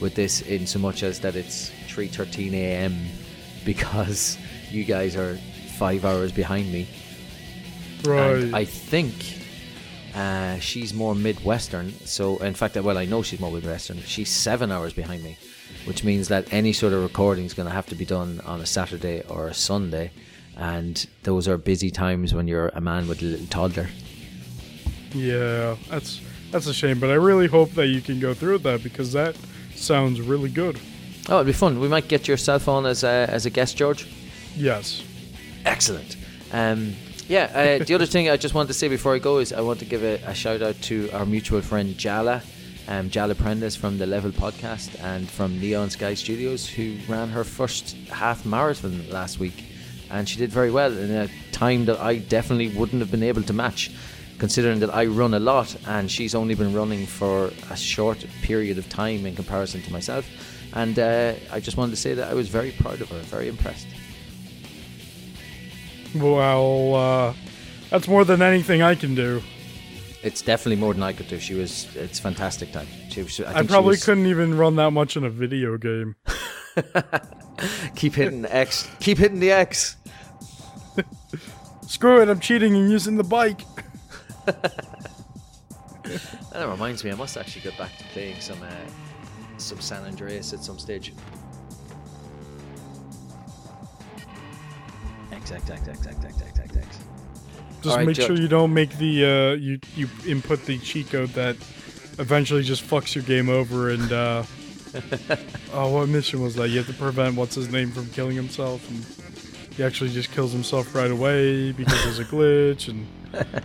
with 0.00 0.14
this, 0.14 0.40
in 0.42 0.66
so 0.66 0.78
much 0.78 1.02
as 1.02 1.20
that 1.20 1.34
it's 1.36 1.70
3:13 1.88 2.52
a.m. 2.54 3.06
because 3.64 4.38
you 4.70 4.84
guys 4.84 5.16
are 5.16 5.36
five 5.78 6.04
hours 6.04 6.30
behind 6.32 6.72
me. 6.72 6.86
Right. 8.04 8.42
And 8.44 8.56
I 8.56 8.64
think 8.64 9.14
uh, 10.18 10.58
she's 10.58 10.92
more 10.92 11.14
Midwestern. 11.14 11.92
So, 12.04 12.38
in 12.38 12.54
fact, 12.54 12.74
well, 12.76 12.98
I 12.98 13.04
know 13.04 13.22
she's 13.22 13.38
more 13.38 13.52
Midwestern. 13.52 14.00
She's 14.00 14.30
seven 14.30 14.72
hours 14.72 14.92
behind 14.92 15.22
me, 15.22 15.38
which 15.84 16.02
means 16.02 16.26
that 16.26 16.52
any 16.52 16.72
sort 16.72 16.92
of 16.92 17.02
recording 17.04 17.44
is 17.44 17.54
going 17.54 17.68
to 17.68 17.74
have 17.74 17.86
to 17.86 17.94
be 17.94 18.04
done 18.04 18.40
on 18.44 18.60
a 18.60 18.66
Saturday 18.66 19.22
or 19.28 19.46
a 19.46 19.54
Sunday. 19.54 20.10
And 20.56 21.06
those 21.22 21.46
are 21.46 21.56
busy 21.56 21.90
times 21.90 22.34
when 22.34 22.48
you're 22.48 22.72
a 22.74 22.80
man 22.80 23.06
with 23.06 23.22
a 23.22 23.26
little 23.26 23.46
toddler. 23.46 23.88
yeah, 25.14 25.76
that's 25.88 26.20
that's 26.50 26.66
a 26.66 26.74
shame, 26.74 26.98
but 26.98 27.10
I 27.10 27.14
really 27.14 27.46
hope 27.46 27.72
that 27.72 27.86
you 27.86 28.00
can 28.00 28.18
go 28.18 28.34
through 28.34 28.54
with 28.54 28.62
that 28.64 28.82
because 28.82 29.12
that 29.12 29.36
sounds 29.76 30.20
really 30.20 30.50
good. 30.50 30.80
Oh, 31.28 31.36
it'd 31.36 31.46
be 31.46 31.52
fun. 31.52 31.78
We 31.78 31.88
might 31.88 32.08
get 32.08 32.26
your 32.26 32.38
cell 32.38 32.58
phone 32.58 32.86
as 32.86 33.04
a, 33.04 33.28
as 33.30 33.46
a 33.46 33.50
guest, 33.50 33.76
George. 33.76 34.08
Yes. 34.56 35.04
Excellent. 35.64 36.16
Um, 36.52 36.94
yeah, 37.28 37.78
uh, 37.80 37.84
the 37.84 37.94
other 37.94 38.06
thing 38.06 38.30
I 38.30 38.38
just 38.38 38.54
wanted 38.54 38.68
to 38.68 38.74
say 38.74 38.88
before 38.88 39.14
I 39.14 39.18
go 39.18 39.38
is 39.38 39.52
I 39.52 39.60
want 39.60 39.80
to 39.80 39.84
give 39.84 40.02
a, 40.02 40.14
a 40.26 40.34
shout 40.34 40.62
out 40.62 40.80
to 40.82 41.10
our 41.12 41.26
mutual 41.26 41.60
friend 41.60 41.96
Jala, 41.98 42.42
um, 42.88 43.10
Jala 43.10 43.34
Prendes 43.34 43.76
from 43.76 43.98
the 43.98 44.06
Level 44.06 44.30
Podcast 44.30 44.98
and 45.04 45.28
from 45.28 45.60
Neon 45.60 45.90
Sky 45.90 46.14
Studios, 46.14 46.66
who 46.66 46.96
ran 47.06 47.28
her 47.28 47.44
first 47.44 47.96
half 48.08 48.46
marathon 48.46 49.08
last 49.10 49.38
week. 49.38 49.62
And 50.10 50.26
she 50.26 50.38
did 50.38 50.50
very 50.50 50.70
well 50.70 50.96
in 50.96 51.10
a 51.10 51.28
time 51.52 51.84
that 51.84 52.00
I 52.00 52.16
definitely 52.16 52.68
wouldn't 52.68 53.00
have 53.00 53.10
been 53.10 53.22
able 53.22 53.42
to 53.42 53.52
match, 53.52 53.90
considering 54.38 54.80
that 54.80 54.94
I 54.94 55.04
run 55.04 55.34
a 55.34 55.38
lot 55.38 55.76
and 55.86 56.10
she's 56.10 56.34
only 56.34 56.54
been 56.54 56.72
running 56.72 57.04
for 57.04 57.50
a 57.68 57.76
short 57.76 58.24
period 58.40 58.78
of 58.78 58.88
time 58.88 59.26
in 59.26 59.36
comparison 59.36 59.82
to 59.82 59.92
myself. 59.92 60.26
And 60.72 60.98
uh, 60.98 61.34
I 61.52 61.60
just 61.60 61.76
wanted 61.76 61.90
to 61.90 61.96
say 61.96 62.14
that 62.14 62.30
I 62.30 62.34
was 62.34 62.48
very 62.48 62.70
proud 62.72 63.02
of 63.02 63.10
her, 63.10 63.18
very 63.18 63.48
impressed. 63.48 63.86
Well, 66.14 66.94
uh, 66.94 67.34
that's 67.90 68.08
more 68.08 68.24
than 68.24 68.42
anything 68.42 68.82
I 68.82 68.94
can 68.94 69.14
do. 69.14 69.42
It's 70.22 70.42
definitely 70.42 70.76
more 70.80 70.94
than 70.94 71.02
I 71.02 71.12
could 71.12 71.28
do. 71.28 71.38
She 71.38 71.54
was. 71.54 71.94
It's 71.94 72.18
fantastic 72.18 72.72
time. 72.72 72.86
She 73.10 73.22
was. 73.22 73.40
I, 73.40 73.58
I, 73.58 73.62
probably 73.62 73.90
was- 73.90 74.04
couldn't 74.04 74.26
even 74.26 74.56
run 74.56 74.76
that 74.76 74.90
much 74.90 75.16
in 75.16 75.24
a 75.24 75.30
video 75.30 75.76
game. 75.78 76.16
keep 77.94 78.14
hitting 78.14 78.42
the 78.42 78.54
X. 78.54 78.88
Keep 79.00 79.18
hitting 79.18 79.40
the 79.40 79.52
X. 79.52 79.96
Screw 81.86 82.20
it, 82.20 82.28
I'm 82.28 82.40
cheating 82.40 82.74
and 82.76 82.90
using 82.90 83.16
the 83.16 83.24
bike. 83.24 83.62
That 86.52 86.68
reminds 86.68 87.04
me. 87.04 87.12
I 87.12 87.14
must 87.14 87.36
actually 87.36 87.62
get 87.62 87.76
back 87.78 87.96
to 87.98 88.04
playing 88.06 88.40
some 88.40 88.60
uh, 88.62 88.70
some 89.58 89.80
San 89.80 90.04
Andreas 90.04 90.52
at 90.52 90.64
some 90.64 90.78
stage. 90.78 91.12
X 95.52 95.70
X 95.70 95.88
X 95.88 96.06
X 96.06 96.06
X 96.06 96.24
X 96.24 96.42
X 96.42 96.58
X 96.60 96.76
X. 96.76 96.98
Just 97.82 97.86
Alright, 97.86 98.06
make 98.06 98.16
sure 98.16 98.36
you 98.36 98.48
don't 98.48 98.74
make 98.74 98.90
the 98.98 99.24
uh, 99.24 99.52
you 99.54 99.78
you 99.94 100.08
input 100.26 100.64
the 100.64 100.78
cheat 100.78 101.10
code 101.10 101.30
that 101.30 101.56
eventually 102.18 102.62
just 102.62 102.82
fucks 102.84 103.14
your 103.14 103.22
game 103.24 103.48
over 103.48 103.90
and 103.90 104.10
uh, 104.12 104.42
oh 105.72 105.90
what 105.92 106.08
mission 106.08 106.42
was 106.42 106.54
that? 106.56 106.68
You 106.70 106.78
have 106.78 106.86
to 106.88 106.92
prevent 106.94 107.36
what's 107.36 107.54
his 107.54 107.70
name 107.70 107.92
from 107.92 108.08
killing 108.10 108.34
himself 108.36 108.88
and 108.90 109.04
he 109.74 109.84
actually 109.84 110.10
just 110.10 110.32
kills 110.32 110.52
himself 110.52 110.92
right 110.94 111.10
away 111.10 111.70
because 111.72 112.02
there's 112.04 112.18
a 112.18 112.24
glitch 112.34 112.88
and 112.88 113.06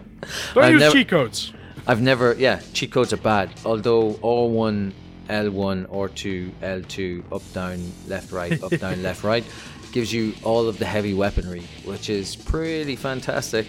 don't 0.54 0.64
I've 0.64 0.72
use 0.74 0.80
never- 0.82 0.94
cheat 0.94 1.08
codes. 1.08 1.54
I've 1.86 2.02
never. 2.02 2.34
Yeah, 2.36 2.62
cheat 2.74 2.92
codes 2.94 3.12
are 3.12 3.18
bad. 3.18 3.50
Although 3.66 4.14
R1, 4.14 4.94
L1, 5.28 5.88
R2, 5.88 6.52
L2, 6.62 7.24
up, 7.34 7.42
down, 7.52 7.92
left, 8.08 8.32
right, 8.32 8.62
up, 8.64 8.72
down, 8.78 9.04
left, 9.04 9.24
right, 9.26 9.44
gives 9.94 10.12
you 10.12 10.34
all 10.44 10.68
of 10.68 10.80
the 10.80 10.86
heavy 10.86 11.14
weaponry, 11.14 11.62
which 11.86 12.10
is 12.10 12.36
pretty 12.36 12.96
fantastic. 12.96 13.68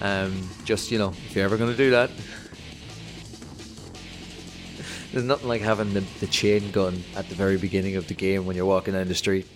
Um, 0.00 0.48
just 0.64 0.90
you 0.90 0.98
know, 0.98 1.10
if 1.10 1.36
you're 1.36 1.44
ever 1.44 1.56
going 1.56 1.70
to 1.70 1.76
do 1.76 1.92
that, 1.92 2.10
there's 5.12 5.24
nothing 5.24 5.48
like 5.48 5.62
having 5.62 5.94
the, 5.94 6.00
the 6.18 6.26
chain 6.26 6.72
gun 6.72 7.04
at 7.14 7.28
the 7.28 7.36
very 7.36 7.56
beginning 7.56 7.94
of 7.96 8.08
the 8.08 8.14
game 8.14 8.44
when 8.44 8.56
you're 8.56 8.66
walking 8.66 8.94
down 8.94 9.06
the 9.06 9.14
street. 9.14 9.46